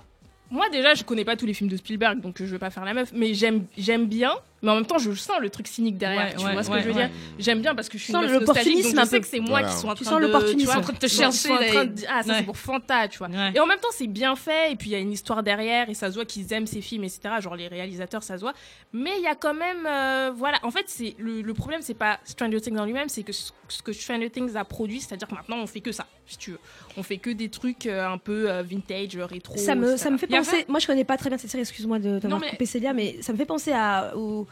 moi 0.50 0.70
déjà, 0.70 0.94
je 0.94 1.04
connais 1.04 1.26
pas 1.26 1.36
tous 1.36 1.46
les 1.46 1.54
films 1.54 1.70
de 1.70 1.76
Spielberg, 1.78 2.22
donc 2.22 2.38
je 2.40 2.46
vais 2.46 2.60
pas 2.60 2.70
faire 2.70 2.86
la 2.86 2.94
meuf, 2.94 3.12
mais 3.14 3.34
j'aime 3.34 3.66
j'aime 3.78 4.06
bien. 4.08 4.32
Mais 4.62 4.72
en 4.72 4.76
même 4.76 4.86
temps, 4.86 4.98
je 4.98 5.12
sens 5.14 5.38
le 5.40 5.50
truc 5.50 5.68
cynique 5.68 5.98
derrière. 5.98 6.28
Ouais, 6.28 6.36
tu 6.36 6.46
ouais, 6.46 6.54
vois 6.54 6.64
ce 6.64 6.70
que 6.70 6.74
ouais, 6.74 6.82
je 6.82 6.88
veux 6.90 6.94
ouais. 6.96 7.08
dire 7.08 7.16
J'aime 7.40 7.62
bien 7.62 7.76
parce 7.76 7.88
que 7.90 7.98
je 7.98 8.04
suis 8.04 8.14
sens 8.14 8.26
l'opportunisme 8.30 9.00
je 9.00 9.06
sais 9.06 9.22
que 9.22 9.28
c'est 9.28 9.40
moi 9.40 9.60
Voilà. 9.60 9.68
qui 9.70 9.76
sont 9.76 9.88
en 9.90 9.96
Tu 9.96 10.04
train 10.04 10.12
sens 10.14 10.22
de 10.22 10.26
l'opportunisme. 10.26 10.60
tu 10.60 10.66
vois, 10.66 10.76
en 10.78 10.82
train 10.82 10.94
de 10.94 10.98
te 10.98 11.08
chercher, 11.08 11.52
en 11.52 11.58
train 11.58 11.86
de 11.86 11.94
ah 12.10 12.24
ça 12.24 12.30
Ouais. 12.30 12.36
c'est 12.40 12.44
pour 12.46 12.58
Fanta, 12.58 13.08
tu 13.08 13.18
vois. 13.20 13.28
Ouais. 13.30 13.52
Et 13.56 13.60
en 13.60 13.66
même 13.66 13.80
temps, 13.80 13.88
c'est 13.92 14.08
bien 14.08 14.36
fait, 14.36 14.72
et 14.72 14.76
puis 14.76 14.90
il 14.90 14.94
y 14.94 14.96
a 14.96 15.00
une 15.00 15.12
histoire 15.12 15.44
derrière, 15.44 15.90
et 15.90 15.94
ça 15.94 16.10
se 16.10 16.16
voit 16.16 16.26
qu'ils 16.26 16.52
aiment 16.54 16.68
ces 16.68 16.82
films, 16.82 17.04
etc. 17.04 17.22
Genre 17.40 17.56
les 17.56 17.68
réalisateurs, 17.68 18.24
ça 18.24 18.36
se 18.38 18.42
voit. 18.42 18.54
Mais 18.94 19.12
il 19.18 19.24
y 19.24 19.28
a 19.28 19.36
quand 19.36 19.54
même, 19.54 19.86
euh, 19.88 20.32
voilà. 20.36 20.60
En 20.64 20.72
fait, 20.72 20.86
c'est 20.88 21.16
le, 21.20 21.42
le 21.42 21.54
problème, 21.54 21.82
c'est 21.82 21.94
pas 21.94 22.20
Stranger 22.26 22.60
Things 22.62 22.78
en 22.78 22.86
lui-même, 22.86 23.10
c'est 23.10 23.24
que 23.24 23.32
ce, 23.34 23.52
ce 23.70 23.82
que 23.82 23.94
Stranger 23.94 24.30
Things 24.30 24.56
a 24.56 24.66
produit, 24.66 25.00
c'est-à-dire 25.00 25.28
que 25.28 25.36
maintenant 25.36 25.58
on 25.58 25.68
fait 25.68 25.82
que 25.82 25.92
ça, 25.92 26.06
si 26.26 26.38
tu 26.38 26.52
veux. 26.52 26.60
On 26.98 27.04
fait 27.04 27.18
que 27.18 27.30
des 27.30 27.50
trucs 27.50 27.86
euh, 27.86 28.06
un 28.08 28.18
peu 28.18 28.50
euh, 28.52 28.62
vintage, 28.64 29.16
euh, 29.16 29.26
rétro. 29.26 29.56
Ça 29.58 29.76
me, 29.76 29.86
etc. 29.92 29.98
ça 30.04 30.10
me 30.10 30.18
fait 30.18 30.28
penser. 30.28 30.66
Moi, 30.68 30.80
je 30.80 30.88
connais 30.88 31.04
pas 31.06 31.18
très 31.18 31.30
bien 31.30 31.38
cette 31.38 31.50
série. 31.52 31.62
Excuse-moi 31.62 32.00
de 32.00 32.20
t'avoir 32.20 32.42
coupé 32.42 32.66
Célia, 32.66 32.94
mais 32.94 33.22
ça 33.22 33.32
me 33.32 33.38
fait 33.38 33.46
penser 33.46 33.72
à, 33.72 34.14
au, 34.18 34.48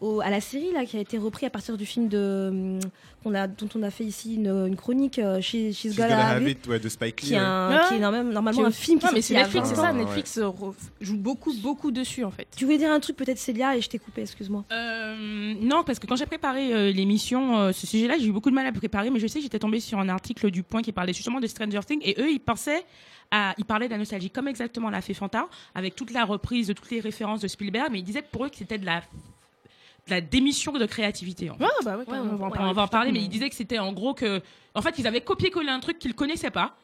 au- 0.00 0.20
à 0.20 0.30
la 0.30 0.40
série 0.40 0.72
là 0.72 0.84
qui 0.86 0.96
a 0.96 1.00
été 1.00 1.18
repris 1.18 1.44
à 1.46 1.50
partir 1.50 1.76
du 1.76 1.84
film 1.86 2.08
de 2.08 2.48
hum, 2.50 2.80
qu'on 3.22 3.34
a, 3.34 3.46
dont 3.46 3.68
on 3.74 3.82
a 3.82 3.90
fait 3.90 4.04
ici 4.04 4.36
une, 4.36 4.46
une 4.66 4.76
chronique 4.76 5.18
euh, 5.18 5.42
chez 5.42 5.72
She's 5.74 5.90
She's 5.92 5.96
Gotta 5.96 6.16
Have 6.16 6.48
It, 6.48 6.66
ouais, 6.68 6.80
de 6.80 6.88
Spike 6.88 7.16
qui 7.16 7.26
Lee. 7.26 7.32
est, 7.34 7.36
ouais. 7.36 7.42
un- 7.44 7.68
Ouais. 7.70 7.88
qui 7.88 7.94
est 7.94 7.98
normalement, 7.98 8.32
normalement 8.32 8.60
Qui 8.60 8.64
est- 8.64 8.68
un 8.68 8.70
film 8.70 8.98
qui 8.98 9.04
Ouais, 9.04 9.10
mais 9.12 9.18
est 9.18 9.22
c'est 9.22 9.34
Netflix, 9.34 9.68
c'est 9.68 9.74
ça. 9.74 9.92
Netflix 9.92 10.38
euh, 10.38 10.48
joue 11.02 11.18
beaucoup, 11.18 11.52
beaucoup 11.58 11.90
dessus 11.90 12.24
en 12.24 12.30
fait. 12.30 12.46
Tu 12.56 12.64
voulais 12.64 12.78
dire 12.78 12.90
un 12.90 12.98
truc 13.00 13.16
peut-être 13.16 13.36
Célia 13.38 13.76
et 13.76 13.82
je 13.82 13.90
t'ai 13.90 13.98
coupé. 13.98 14.22
Excuse-moi. 14.22 14.64
Euh, 14.72 15.54
non, 15.60 15.84
parce 15.84 15.98
que 15.98 16.06
quand 16.06 16.16
j'ai 16.16 16.24
préparé 16.24 16.72
euh, 16.72 16.90
l'émission, 16.92 17.58
euh, 17.58 17.72
ce 17.72 17.86
sujet-là, 17.86 18.14
j'ai 18.18 18.26
eu 18.28 18.32
beaucoup 18.32 18.48
de 18.48 18.54
mal 18.54 18.66
à 18.66 18.72
préparer, 18.72 19.10
mais 19.10 19.20
je 19.20 19.26
sais 19.26 19.40
que 19.40 19.42
j'étais 19.42 19.58
tombée 19.58 19.80
sur 19.80 19.98
un 19.98 20.08
article 20.08 20.50
du 20.50 20.62
Point 20.62 20.80
qui 20.80 20.92
parlait 20.92 21.12
justement 21.12 21.40
de 21.40 21.46
Stranger 21.46 21.80
Things, 21.86 22.00
et 22.02 22.14
eux, 22.18 22.30
ils 22.30 22.40
pensaient 22.40 22.84
à, 23.30 23.54
ils 23.58 23.66
parlaient 23.66 23.86
de 23.86 23.92
la 23.92 23.98
nostalgie, 23.98 24.30
comme 24.30 24.48
exactement 24.48 24.88
l'a 24.88 25.02
fait 25.02 25.12
Fanta, 25.14 25.46
avec 25.74 25.94
toute 25.94 26.10
la 26.12 26.24
reprise 26.24 26.68
de 26.68 26.72
toutes 26.72 26.90
les 26.90 27.00
références 27.00 27.40
de 27.42 27.48
Spielberg, 27.48 27.88
mais 27.92 27.98
ils 27.98 28.02
disaient 28.04 28.22
que 28.22 28.30
pour 28.32 28.46
eux, 28.46 28.48
que 28.48 28.56
c'était 28.56 28.78
de 28.78 28.86
la, 28.86 29.02
la 30.10 30.20
démission 30.20 30.72
de 30.72 30.86
créativité. 30.86 31.50
En 31.50 31.54
fait. 31.56 31.64
Ouais, 31.64 31.70
bah 31.84 31.96
ouais, 31.96 32.04
Ouais, 32.06 32.18
on 32.18 32.36
va 32.36 32.46
en 32.46 32.50
parler. 32.50 32.68
on 32.68 32.72
va 32.72 32.82
en 32.82 32.88
parler, 32.88 33.12
mais 33.12 33.20
ils 33.20 33.28
disaient 33.28 33.48
que 33.48 33.54
c'était 33.56 33.78
en 33.78 33.92
gros 33.92 34.14
que, 34.14 34.40
en 34.74 34.82
fait, 34.82 34.98
ils 34.98 35.06
avaient 35.06 35.20
copié-collé 35.20 35.68
un 35.70 35.80
truc 35.80 35.98
qu'ils 35.98 36.14
connaissaient 36.14 36.50
pas. 36.50 36.76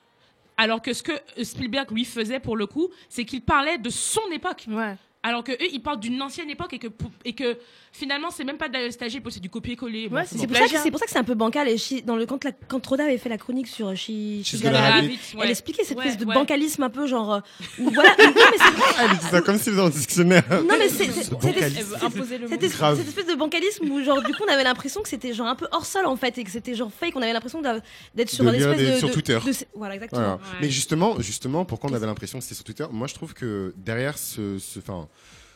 Alors 0.57 0.81
que 0.81 0.93
ce 0.95 1.03
que 1.03 1.13
Spielberg 1.43 1.91
lui 1.91 2.05
faisait 2.07 2.41
pour 2.41 2.57
le 2.57 2.67
coup, 2.67 2.89
c'est 3.11 3.25
qu'il 3.27 3.43
parlait 3.43 3.77
de 3.79 3.91
son 3.91 4.23
époque. 4.33 4.65
Ouais. 4.69 4.97
Alors 5.23 5.43
que 5.45 5.53
eux, 5.53 5.69
ils 5.73 5.83
parlent 5.83 6.01
d'une 6.01 6.23
ancienne 6.23 6.49
époque 6.49 6.73
et 6.73 6.79
que, 6.79 6.87
pou- 6.89 7.11
et 7.25 7.33
que 7.35 7.59
finalement, 7.97 8.31
c'est 8.31 8.45
même 8.45 8.59
pas 8.59 8.69
de 8.69 8.75
la 8.75 8.85
nostalgie, 8.85 9.21
c'est 9.31 9.41
du 9.41 9.51
copier-coller. 9.51 10.09
Ouais, 10.09 10.23
c'est 10.25 10.37
c'est 10.37 10.41
C'est 10.41 10.47
bon. 10.47 10.55
pour, 10.55 10.67
ça 10.69 10.75
que- 10.77 10.83
c'est 10.83 10.91
pour 10.91 11.01
ça 11.01 11.07
que 11.07 11.13
c'est 11.13 11.19
un 11.19 11.25
peu 11.25 11.35
bancal. 11.35 11.69
Et 11.69 11.77
dans 12.05 12.17
le, 12.17 12.27
quand, 12.27 12.45
la, 12.45 12.53
quand 12.53 12.85
Roda 12.87 13.05
avait 13.05 13.19
fait 13.19 13.29
la 13.29 13.39
chronique 13.39 13.67
sur 13.69 13.95
gonna. 14.63 15.01
Ouais. 15.01 15.19
elle 15.43 15.51
expliquait 15.51 15.85
cette 15.85 15.97
Ouais, 15.99 16.05
espèce 16.07 16.19
de 16.21 16.27
ouais. 16.27 16.35
bancalisme 16.35 16.83
un 16.83 16.91
peu 16.91 17.07
genre. 17.07 17.35
euh, 17.35 17.41
où 17.79 17.91
voilà, 17.91 18.11
non, 18.19 18.33
mais 18.35 18.59
c'est 18.59 18.71
vrai. 18.71 19.05
Elle 19.11 19.17
dit 19.19 19.27
ça 19.27 19.41
comme 19.41 19.59
si 19.59 19.75
dans 19.75 19.87
le 19.87 19.91
dictionnaire. 19.91 20.45
Non, 20.51 20.75
mais 20.79 20.89
c'est- 20.89 21.11
Cette, 21.11 22.63
espèce 22.63 23.27
de 23.27 23.35
bancalisme 23.35 23.91
où 23.91 24.03
genre 24.03 24.23
du 24.23 24.33
coup 24.33 24.43
on 24.47 24.53
avait 24.53 24.65
l'impression 24.65 25.03
que 25.03 25.09
c'était 25.09 25.33
genre 25.33 25.47
un 25.47 25.55
peu 25.57 25.67
hors 25.73 25.87
sol 25.87 26.07
en 26.07 26.17
fait 26.17 26.37
et 26.39 26.45
que 26.45 26.51
c'était 26.51 26.75
genre 26.75 26.91
fake 26.93 27.15
on 27.17 27.23
avait 27.23 27.33
l'impression 27.33 27.61
d'être 27.63 28.31
sur 28.31 28.47
un 28.47 28.53
espèce 28.53 28.93
de, 28.95 28.99
sur 28.99 29.11
Twitter. 29.11 29.39
voilà 29.75 29.95
exactement. 29.95 30.39
Mais 30.61 30.71
justement, 30.71 31.21
justement, 31.21 31.65
pourquoi 31.65 31.91
on 31.91 31.95
avait 31.95 32.07
l'impression 32.07 32.39
que 32.39 32.45
c'était 32.45 32.55
sur 32.55 32.65
Twitter? 32.65 32.87
Moi, 32.91 33.07
je 33.07 33.15
trouve 33.15 33.35
que 33.35 33.75
derrière 33.77 34.19
ce, 34.19 34.59
ce- 34.59 34.79
enfin, 34.79 35.09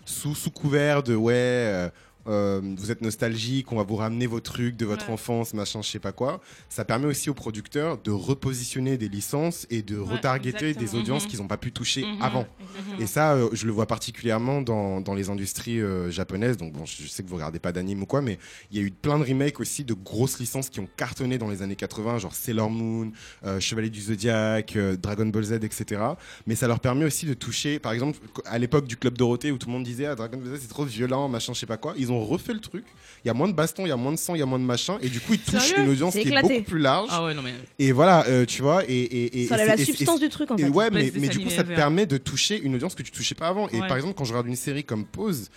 sous, 0.05 0.35
sous 0.35 0.51
couvert 0.51 1.03
de 1.03 1.15
ouais, 1.15 1.91
euh, 2.27 2.61
vous 2.77 2.91
êtes 2.91 3.01
nostalgique, 3.03 3.71
on 3.73 3.77
va 3.77 3.83
vous 3.83 3.97
ramener 3.97 4.27
vos 4.27 4.41
trucs 4.41 4.77
de 4.77 4.87
votre 4.87 5.07
Ouais. 5.09 5.15
enfance, 5.15 5.55
machin, 5.55 5.83
je 5.83 5.89
sais 5.89 5.99
pas 5.99 6.13
quoi. 6.13 6.41
Ça 6.69 6.85
permet 6.85 7.07
aussi 7.07 7.31
aux 7.31 7.35
producteurs 7.35 7.99
de 7.99 8.11
repositionner 8.11 8.97
des 8.99 9.09
licences 9.09 9.67
et 9.71 9.83
de 9.83 9.99
Ouais, 9.99 10.15
retargeter 10.17 10.75
des 10.75 10.95
audiences 10.95 11.25
Mhm. 11.25 11.31
qu'ils 11.31 11.39
n'ont 11.41 11.49
pas 11.49 11.57
pu 11.57 11.73
toucher 11.73 12.05
Mhm. 12.05 12.23
avant. 12.23 12.47
Exactement. 12.61 12.99
Et 13.03 13.07
ça, 13.07 13.33
euh, 13.35 13.49
je 13.53 13.67
le 13.67 13.73
vois 13.73 13.87
particulièrement 13.87 14.63
dans, 14.63 15.01
dans 15.01 15.15
les 15.15 15.31
industries 15.31 15.81
euh, 15.81 16.11
japonaises. 16.11 16.57
Donc, 16.57 16.73
bon, 16.73 16.85
je, 16.85 17.07
sais 17.07 17.23
que 17.23 17.29
vous 17.29 17.37
regardez 17.37 17.59
pas 17.59 17.73
d'anime 17.73 18.03
ou 18.03 18.07
quoi, 18.07 18.21
mais 18.23 18.39
il 18.71 18.79
y 18.79 18.81
a 18.81 18.87
eu 18.87 18.91
plein 18.91 19.19
de 19.19 19.25
remakes 19.25 19.61
aussi 19.61 19.85
de 19.85 19.95
grosses 19.95 20.39
licences 20.39 20.69
qui 20.69 20.81
ont 20.81 20.89
cartonné 20.97 21.39
dans 21.39 21.49
les 21.49 21.63
années 21.63 21.77
80, 21.77 22.19
genre 22.19 22.35
Sailor 22.35 22.71
Moon, 22.71 23.13
Chevalier 23.59 23.91
du 23.91 24.01
Zodiac, 24.01 24.77
Dragon 25.03 25.27
Ball 25.27 25.45
Z, 25.45 25.53
etc. 25.53 26.01
Mais 26.47 26.55
ça 26.55 26.67
leur 26.69 26.81
permet 26.81 27.05
aussi 27.05 27.27
de 27.27 27.35
toucher, 27.35 27.79
par 27.79 27.93
exemple, 27.93 28.19
à 28.45 28.59
l'époque 28.59 28.87
du 28.87 28.97
Club 28.97 29.17
Dorothée 29.17 29.51
où 29.51 29.59
tout 29.59 29.67
le 29.67 29.73
monde 29.73 29.85
disait 29.85 30.07
ah, 30.07 30.15
Dragon 30.15 30.39
Ball 30.39 30.57
Z 30.57 30.61
c'est 30.63 30.69
trop 30.69 30.85
violent, 30.85 31.29
machin, 31.29 31.53
je 31.55 31.59
sais 31.61 31.67
pas 31.67 31.77
quoi. 31.77 31.95
Ils 31.97 32.10
ont 32.13 32.25
refait 32.25 32.53
le 32.55 32.61
truc. 32.61 32.85
Il 33.25 33.29
y 33.29 33.31
a 33.31 33.35
moins 33.35 33.49
de 33.49 33.53
baston, 33.53 33.85
il 33.85 33.91
y 33.91 33.93
a 33.93 33.97
moins 33.97 34.13
de 34.13 34.17
sang, 34.19 34.35
il 34.35 34.39
y 34.39 34.43
a 34.43 34.47
moins 34.47 34.59
de 34.59 34.65
machin. 34.65 34.97
Et 35.03 35.09
du 35.11 35.21
coup, 35.21 35.35
ils 35.35 35.41
touchent 35.41 35.75
une 35.77 35.89
audience 35.91 36.15
C'est 36.15 36.23
qui 36.23 36.29
est 36.29 36.31
éclaté. 36.31 36.49
beaucoup 36.61 36.71
plus 36.71 36.79
large. 36.79 37.09
Ah 37.13 37.23
ouais, 37.25 37.35
non, 37.35 37.43
mais. 37.43 37.53
Et 37.79 37.93
voilà, 37.93 38.25
euh, 38.29 38.47
tu 38.47 38.63
vois. 38.63 38.83
Et, 38.89 38.93
et, 38.95 39.43
et, 39.43 39.47
ça 39.47 39.63
et 39.63 39.67
la 39.67 39.77
substance 39.77 40.17
et- 40.17 40.25
du 40.25 40.29
truc 40.31 40.51
en 40.51 40.57
fait 40.57 40.65
ouais, 40.65 40.71
Ouais, 40.71 40.91
mais, 40.91 41.13
mais 41.17 41.29
du 41.29 41.41
coup, 41.41 41.51
ça 41.51 41.63
te 41.63 41.69
permet 41.75 42.07
de 42.07 42.17
toucher 42.17 42.59
une 42.61 42.75
audience 42.75 42.95
que 42.95 43.03
tu 43.03 43.11
touchais 43.11 43.35
pas 43.35 43.49
avant. 43.49 43.69
Et 43.69 43.81
Ouais. 43.81 43.89
par 43.89 43.97
exemple, 43.99 44.15
quand 44.15 44.25
je 44.25 44.33
regarde 44.33 44.47
une 44.47 44.57
série 44.57 44.85
comme 44.85 45.05
Pause 45.05 45.51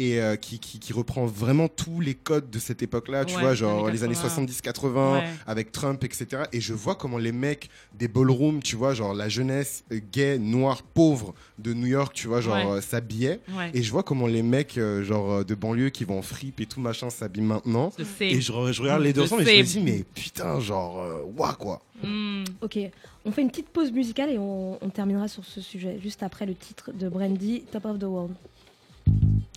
et 0.00 0.20
euh, 0.20 0.36
qui, 0.36 0.58
qui, 0.58 0.78
qui 0.78 0.92
reprend 0.92 1.26
vraiment 1.26 1.68
tous 1.68 2.00
les 2.00 2.14
codes 2.14 2.48
de 2.50 2.58
cette 2.58 2.82
époque-là, 2.82 3.24
tu 3.26 3.34
Ouais, 3.36 3.42
vois, 3.42 3.54
genre 3.54 3.84
années 3.86 3.92
les 3.92 4.04
années 4.04 4.14
80. 4.14 4.46
70-80, 4.46 5.12
Ouais. 5.12 5.24
avec 5.46 5.72
Trump, 5.72 6.02
etc. 6.04 6.44
Et 6.52 6.60
je 6.60 6.72
vois 6.72 6.94
comment 6.94 7.18
les 7.18 7.32
mecs 7.32 7.68
des 7.98 8.08
ballrooms, 8.08 8.62
tu 8.62 8.76
vois, 8.76 8.94
genre 8.94 9.12
la 9.14 9.28
jeunesse 9.28 9.84
euh, 9.92 10.00
gay, 10.12 10.38
noire, 10.38 10.82
pauvre 10.82 11.34
de 11.58 11.74
New 11.74 11.86
York, 11.86 12.14
tu 12.14 12.28
vois, 12.28 12.40
genre 12.40 12.54
Ouais. 12.56 12.78
euh, 12.78 12.80
s'habillaient. 12.80 13.40
Ouais. 13.56 13.70
Et 13.74 13.82
je 13.82 13.90
vois 13.92 14.02
comment 14.02 14.26
les 14.26 14.42
mecs, 14.42 14.78
euh, 14.78 15.04
genre 15.04 15.44
de 15.44 15.54
banlieue 15.54 15.90
qui 15.90 16.04
vont 16.04 16.18
en 16.18 16.22
fripe 16.22 16.60
et 16.60 16.66
tout 16.66 16.80
machin 16.80 17.10
s'habillent 17.10 17.42
maintenant. 17.42 17.92
Je 17.98 18.04
sais. 18.04 18.28
Et 18.28 18.40
je, 18.40 18.52
re- 18.52 18.72
je 18.72 18.80
regarde 18.82 19.02
les 19.02 19.12
deux 19.12 19.22
ensemble 19.22 19.42
et 19.48 19.56
je 19.56 19.60
me 19.60 19.64
dis, 19.66 19.80
mais 19.80 20.04
putain, 20.14 20.60
genre, 20.60 21.04
ouah, 21.36 21.54
quoi. 21.54 21.82
Hmm. 22.02 22.44
ok 22.62 22.78
on 23.26 23.30
fait 23.32 23.42
une 23.42 23.50
petite 23.50 23.68
pause 23.68 23.92
musicale 23.92 24.30
et 24.30 24.38
on, 24.38 24.82
on 24.82 24.88
terminera 24.88 25.28
sur 25.28 25.44
ce 25.44 25.60
sujet 25.60 25.98
juste 26.02 26.22
après 26.22 26.46
le 26.46 26.54
titre 26.54 26.90
de 26.98 27.06
Brandy 27.10 27.64
Top 27.70 27.84
of 27.84 27.98
the 27.98 28.04
World 28.04 28.32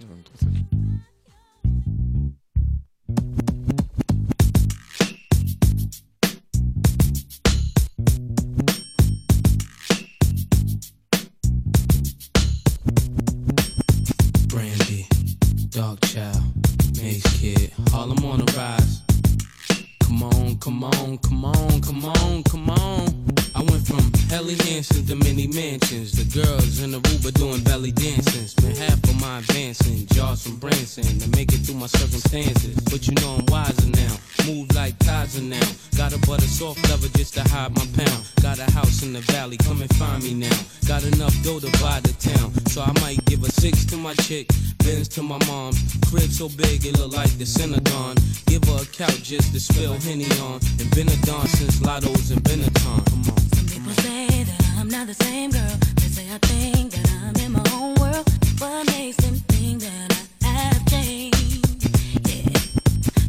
Brandy, 0.01 0.31
valley, 39.31 39.57
come 39.57 39.81
and 39.81 39.93
find 39.95 40.23
me 40.23 40.33
now. 40.33 40.57
Got 40.87 41.03
enough 41.03 41.35
dough 41.43 41.59
to 41.59 41.71
buy 41.81 41.99
the 42.01 42.13
town. 42.19 42.53
So 42.67 42.81
I 42.81 42.91
might 43.01 43.23
give 43.25 43.43
a 43.43 43.51
six 43.51 43.85
to 43.85 43.97
my 43.97 44.13
chick, 44.15 44.49
Benz 44.79 45.07
to 45.09 45.23
my 45.23 45.37
mom. 45.47 45.73
Crib 46.09 46.31
so 46.31 46.49
big 46.49 46.85
it 46.85 46.97
look 46.99 47.13
like 47.13 47.31
the 47.37 47.45
Synagogue. 47.45 48.17
Give 48.47 48.63
her 48.65 48.81
a 48.81 48.85
couch 48.85 49.23
just 49.23 49.53
to 49.53 49.59
spill 49.59 49.93
Henny 49.93 50.25
on. 50.41 50.59
And 50.79 50.89
been 50.95 51.07
a 51.07 51.15
don 51.25 51.47
since 51.47 51.81
Lotto's 51.81 52.31
and 52.31 52.43
Benetton. 52.43 53.05
Come 53.09 53.23
on. 53.31 53.37
Some 53.55 53.67
people 53.67 53.93
say 54.03 54.43
that 54.43 54.61
I'm 54.77 54.89
not 54.89 55.07
the 55.07 55.13
same 55.13 55.51
girl. 55.51 55.75
They 55.95 56.09
say 56.09 56.27
I 56.33 56.37
think 56.39 56.91
that 56.91 57.07
I'm 57.23 57.35
in 57.41 57.51
my 57.51 57.63
own 57.73 57.95
world. 57.95 58.25
What 58.59 58.85
makes 58.87 59.17
them 59.17 59.35
think 59.53 59.81
that 59.81 60.27
I 60.43 60.47
have 60.47 60.85
changed? 60.87 61.87
Yeah. 62.27 62.49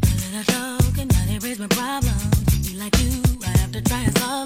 A 0.02 0.14
little 0.22 0.44
joke 0.52 0.98
and 0.98 1.12
now 1.12 1.24
they 1.26 1.38
raise 1.38 1.58
my 1.58 1.68
problems. 1.68 2.68
Be 2.68 2.78
like 2.78 2.96
you, 3.00 3.22
I 3.44 3.58
have 3.58 3.72
to 3.72 3.82
try 3.82 4.00
and 4.00 4.18
solve 4.18 4.43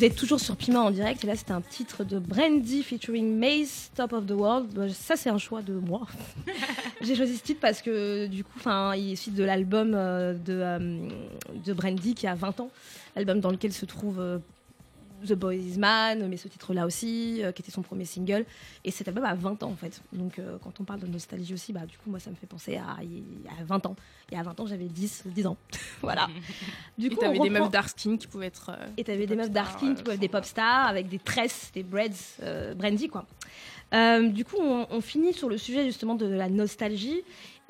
Vous 0.00 0.06
êtes 0.06 0.16
toujours 0.16 0.40
sur 0.40 0.56
Piment 0.56 0.86
en 0.86 0.90
direct 0.90 1.24
et 1.24 1.26
là 1.26 1.36
c'était 1.36 1.52
un 1.52 1.60
titre 1.60 2.04
de 2.04 2.18
Brandy 2.18 2.82
featuring 2.82 3.38
Mace, 3.38 3.90
Top 3.94 4.14
of 4.14 4.24
the 4.24 4.30
World. 4.30 4.72
Bah, 4.72 4.88
Ça 4.88 5.14
c'est 5.14 5.28
un 5.28 5.36
choix 5.36 5.60
de 5.60 5.74
moi. 5.74 6.06
J'ai 7.02 7.14
choisi 7.14 7.36
ce 7.36 7.42
titre 7.42 7.60
parce 7.60 7.82
que 7.82 8.26
du 8.26 8.42
coup, 8.42 8.54
enfin, 8.56 8.94
il 8.94 9.12
est 9.12 9.16
suite 9.16 9.34
de 9.34 9.44
l'album 9.44 9.92
euh, 9.94 10.32
de, 10.32 10.54
euh, 10.54 11.08
de 11.66 11.72
Brandy 11.74 12.14
qui 12.14 12.26
a 12.26 12.34
20 12.34 12.60
ans, 12.60 12.70
l'album 13.14 13.40
dans 13.40 13.50
lequel 13.50 13.74
se 13.74 13.84
trouve 13.84 14.20
euh, 14.20 14.38
The 15.26 15.34
Boy 15.34 15.58
Is 15.58 15.78
Man, 15.78 16.26
mais 16.28 16.36
ce 16.36 16.48
titre-là 16.48 16.86
aussi, 16.86 17.42
euh, 17.42 17.52
qui 17.52 17.62
était 17.62 17.70
son 17.70 17.82
premier 17.82 18.04
single. 18.04 18.44
Et 18.84 18.90
cet 18.90 19.08
album 19.08 19.24
a 19.24 19.34
20 19.34 19.62
ans 19.62 19.70
en 19.70 19.76
fait. 19.76 20.00
Donc 20.12 20.38
euh, 20.38 20.56
quand 20.62 20.80
on 20.80 20.84
parle 20.84 21.00
de 21.00 21.06
nostalgie 21.06 21.54
aussi, 21.54 21.72
bah, 21.72 21.86
du 21.86 21.96
coup 21.98 22.10
moi 22.10 22.18
ça 22.20 22.30
me 22.30 22.36
fait 22.36 22.46
penser 22.46 22.76
à, 22.76 22.90
à 22.92 23.64
20 23.64 23.86
ans. 23.86 23.96
Et 24.32 24.36
à 24.38 24.42
20 24.42 24.60
ans 24.60 24.66
j'avais 24.66 24.86
10, 24.86 25.24
10 25.26 25.46
ans. 25.46 25.56
voilà. 26.02 26.28
Du 26.98 27.06
Et 27.06 27.10
coup, 27.10 27.16
t'avais 27.16 27.38
on 27.38 27.42
des 27.42 27.48
reprend- 27.48 27.62
meufs 27.64 27.70
dark 27.70 27.88
skin 27.88 28.16
qui 28.16 28.26
pouvaient 28.26 28.46
être. 28.46 28.70
euh, 28.70 28.86
et 28.96 29.04
t'avais 29.04 29.26
des 29.26 29.36
meufs 29.36 29.46
pop-stars, 29.46 29.64
dark 29.64 29.78
skin, 29.78 29.94
qui 29.94 30.02
pouvaient 30.02 30.14
être 30.14 30.20
des 30.20 30.28
pop 30.28 30.44
stars 30.44 30.86
avec 30.86 31.08
des 31.08 31.18
tresses, 31.18 31.70
des 31.74 31.84
euh, 32.42 32.74
brandy 32.74 33.08
quoi. 33.08 33.26
Du 33.92 34.44
coup, 34.44 34.56
on, 34.60 34.86
on 34.90 35.00
finit 35.00 35.32
sur 35.32 35.48
le 35.48 35.58
sujet 35.58 35.84
justement 35.84 36.14
de 36.14 36.26
la 36.26 36.48
nostalgie. 36.48 37.22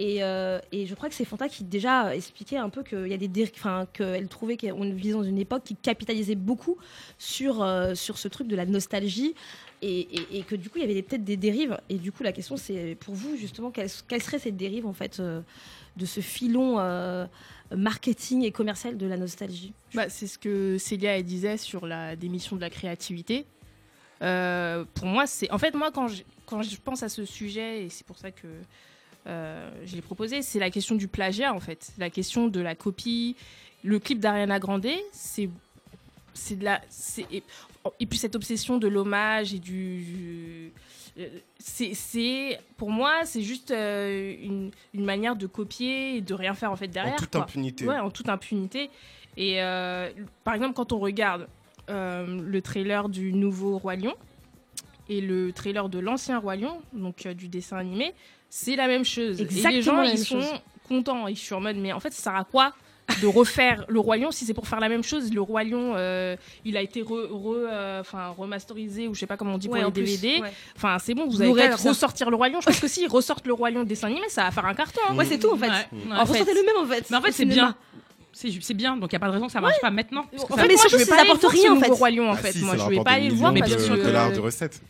Et, 0.03 0.25
euh, 0.25 0.59
et 0.73 0.87
je 0.87 0.95
crois 0.95 1.11
que 1.11 1.15
c'est 1.15 1.27
Fanta 1.27 1.47
qui 1.47 1.63
déjà 1.63 2.17
expliquait 2.17 2.57
un 2.57 2.71
peu 2.71 2.83
qu'il 2.83 3.07
y 3.09 3.13
a 3.13 3.19
des 3.19 3.29
déri- 3.29 3.53
enfin 3.55 3.87
qu'elle 3.93 4.29
trouvait 4.29 4.57
qu'on 4.57 4.91
vivait 4.95 5.13
dans 5.13 5.23
une 5.23 5.37
époque 5.37 5.63
qui 5.63 5.77
capitalisait 5.77 6.37
beaucoup 6.37 6.79
sur 7.19 7.63
euh, 7.63 7.95
sur 7.95 8.17
ce 8.17 8.27
truc 8.27 8.49
de 8.49 8.57
la 8.57 8.65
nostalgie 8.65 9.35
et, 9.83 10.07
que 10.49 10.55
du 10.57 10.71
coup 10.71 10.79
il 10.79 10.89
y 10.89 10.91
avait 10.91 11.03
peut-être 11.03 11.23
des 11.23 11.37
dérives. 11.37 11.79
Et 11.91 11.97
du 11.97 12.13
coup 12.13 12.23
la 12.23 12.33
question 12.33 12.57
c'est 12.57 12.97
pour 12.99 13.15
vous 13.15 13.37
justement 13.37 13.71
quelle, 13.71 13.91
quelle 14.09 14.23
serait 14.23 14.39
cette 14.39 14.57
dérive 14.57 14.87
en 14.87 14.95
fait 14.95 15.21
euh, 15.21 15.43
de 15.99 16.07
ce 16.07 16.21
filon 16.21 16.79
marketing 17.71 18.43
et 18.45 18.53
commercial 18.53 18.97
de 18.97 19.07
la 19.07 19.19
nostalgie? 19.19 19.75
Bah, 19.93 20.09
c'est 20.09 20.27
ce 20.27 20.39
que 20.39 20.79
Célia 20.79 21.21
disait 21.21 21.59
sur 21.59 21.87
la 21.87 22.17
démission 22.17 22.57
de 22.57 22.63
la 22.63 22.71
créativité. 22.71 23.45
Pour 24.19 25.07
moi, 25.07 25.27
c'est 25.27 25.51
en 25.51 25.59
fait 25.59 25.75
moi 25.75 25.91
quand 25.91 26.09
je, 26.09 26.23
quand 26.47 26.63
je 26.63 26.77
pense 26.79 27.03
à 27.03 27.11
ce 27.11 27.27
sujet 27.27 27.85
et 27.85 27.91
c'est 27.91 28.07
pour 28.07 28.17
ça 28.17 28.31
que 28.31 28.49
euh, 29.27 29.71
je 29.85 29.95
l'ai 29.95 30.03
proposé, 30.03 30.43
c'est 30.43 30.59
la 30.59 30.71
question 30.71 30.95
du 30.95 31.09
plagiat 31.09 31.55
en 31.55 31.61
fait, 31.61 31.93
la 31.99 32.11
question 32.11 32.49
de 32.49 32.61
la 32.61 32.75
copie. 32.75 33.37
Le 33.83 33.99
clip 33.99 34.21
d'Ariana 34.21 34.59
Grande, 34.59 34.87
c'est 35.13 35.49
c'est 36.35 36.57
de 36.57 36.65
la 36.65 36.81
c'est 36.89 37.27
et, 37.33 37.43
et 37.99 38.07
puis 38.07 38.19
cette 38.19 38.37
obsession 38.37 38.79
de 38.79 38.89
l'hommage 38.89 39.55
et 39.55 39.59
du 39.59 40.73
c'est 41.59 41.95
c'est 41.95 42.61
pour 42.77 42.91
moi 42.91 43.25
c'est 43.25 43.43
juste 43.43 43.71
euh, 43.71 44.35
une, 44.43 44.71
une 44.95 45.05
manière 45.05 45.37
de 45.37 45.47
copier 45.47 46.17
et 46.17 46.21
de 46.21 46.35
rien 46.35 46.55
faire 46.55 46.71
en 46.71 46.77
fait 46.77 46.89
derrière 46.89 47.15
en 47.15 47.17
toute 47.17 47.33
quoi. 47.33 47.43
impunité. 47.43 47.87
Ouais, 47.87 47.99
en 47.99 48.11
toute 48.11 48.29
impunité. 48.29 48.91
Et 49.37 49.63
euh, 49.63 50.11
par 50.45 50.55
exemple, 50.55 50.75
quand 50.75 50.93
on 50.93 50.99
regarde 50.99 51.49
euh, 51.89 52.41
le 52.43 52.63
trailer 52.63 53.09
du 53.09 53.33
nouveau 53.33 53.79
Roi 53.79 53.97
Lion 53.97 54.15
et 55.09 55.21
le 55.21 55.53
trailer 55.53 55.89
de 55.89 55.99
l'ancien 55.99 56.39
Roi 56.39 56.57
Lion, 56.57 56.81
donc 56.93 57.27
du 57.29 57.49
dessin 57.49 57.79
animé, 57.79 58.13
c'est 58.51 58.77
la 58.77 58.87
même 58.89 59.05
chose. 59.05 59.41
et 59.41 59.45
les 59.45 59.57
Exactement 59.57 59.97
gens, 59.99 60.03
la 60.03 60.11
ils 60.13 60.19
sont 60.19 60.41
chose. 60.43 60.51
contents. 60.89 61.27
Ils 61.29 61.37
sont 61.39 61.55
en 61.55 61.61
mode, 61.61 61.77
mais 61.77 61.93
en 61.93 62.01
fait, 62.01 62.13
ça 62.13 62.23
sert 62.25 62.35
à 62.37 62.45
quoi 62.45 62.75
de 63.23 63.27
refaire 63.27 63.85
le 63.89 63.99
Roi 63.99 64.19
Lion 64.19 64.31
si 64.31 64.45
c'est 64.45 64.55
pour 64.55 64.69
faire 64.69 64.79
la 64.79 64.89
même 64.89 65.03
chose? 65.03 65.33
Le 65.33 65.41
Roi 65.41 65.65
Lion, 65.65 65.95
euh, 65.97 66.37
il 66.65 66.77
a 66.77 66.81
été 66.83 67.03
re, 67.03 67.07
re- 67.07 67.55
euh, 67.69 68.01
enfin, 68.01 68.29
remasterisé 68.29 69.09
ou 69.09 69.15
je 69.15 69.21
sais 69.21 69.27
pas 69.27 69.37
comment 69.37 69.55
on 69.55 69.59
dit 69.59 69.69
Ouais, 69.69 69.81
pour 69.81 69.89
en 69.91 69.93
les 69.95 70.03
DVD. 70.03 70.41
ouais. 70.43 70.53
Enfin, 70.77 70.97
c'est 71.01 71.15
bon, 71.15 71.27
vous 71.27 71.39
ça. 71.57 71.89
ressortir 71.89 72.31
le 72.31 72.37
Roi 72.37 72.49
Lion. 72.51 72.61
Je 72.61 72.67
pense 72.67 72.79
que 72.81 72.87
s'ils 72.89 73.09
ressortent 73.09 73.47
le 73.47 73.53
Roi 73.53 73.71
Lion 73.71 73.83
dessin 73.85 74.07
animé, 74.09 74.29
ça 74.29 74.45
va 74.45 74.51
faire 74.53 74.67
un 74.67 74.75
carton. 74.75 75.01
hein. 75.09 75.17
Ouais, 75.17 75.25
c'est 75.25 75.39
tout 75.39 75.51
en 75.53 75.57
fait. 75.57 75.67
Ouais, 75.69 75.89
En 76.09 76.13
Alors, 76.13 76.27
fait. 76.27 76.33
ressortez 76.35 76.55
le 76.55 76.63
même 76.65 76.77
en 76.85 76.87
fait. 76.87 77.11
Mais 77.11 77.17
en 77.17 77.21
fait, 77.23 77.33
c'est 77.33 77.45
bien. 77.47 77.75
C'est 78.33 78.75
bien, 78.75 78.97
donc 78.97 79.11
il 79.13 79.15
n'y 79.15 79.17
a 79.17 79.21
pas 79.21 79.27
de 79.27 79.33
raison 79.33 79.47
que 79.47 79.53
ça 79.53 79.61
marche 79.61 79.81
pas 79.81 79.91
maintenant. 79.91 80.25
parce 80.31 80.45
que 80.45 80.53
En 80.53 80.57
ça- 80.57 80.63
fait, 80.63 80.69
mais 80.69 80.75
moi, 80.75 80.81
surtout, 80.83 80.93
je 80.95 80.99
vais 80.99 81.05
ça 81.05 81.15
pas 81.17 81.21
aller 81.23 81.31
apporte 81.31 81.53
rien, 81.53 81.73
en 81.77 81.81
fait. 81.81 81.89
Roi 81.91 82.11
Lion, 82.11 82.31
en 82.31 82.35
Ah 82.35 82.37
fait. 82.37 82.53
si, 82.53 82.61
Moi, 82.65 82.79
ça 82.79 82.85
je 82.85 82.91
vais 82.91 83.03
pas 83.03 83.11
aller 83.11 83.29
le 83.29 83.35
voir 83.35 83.53
Mais 83.53 83.61
parce 83.61 83.75
que. 83.75 84.03
dollars 84.03 84.33
de 84.33 84.39
recettes. 84.39 84.81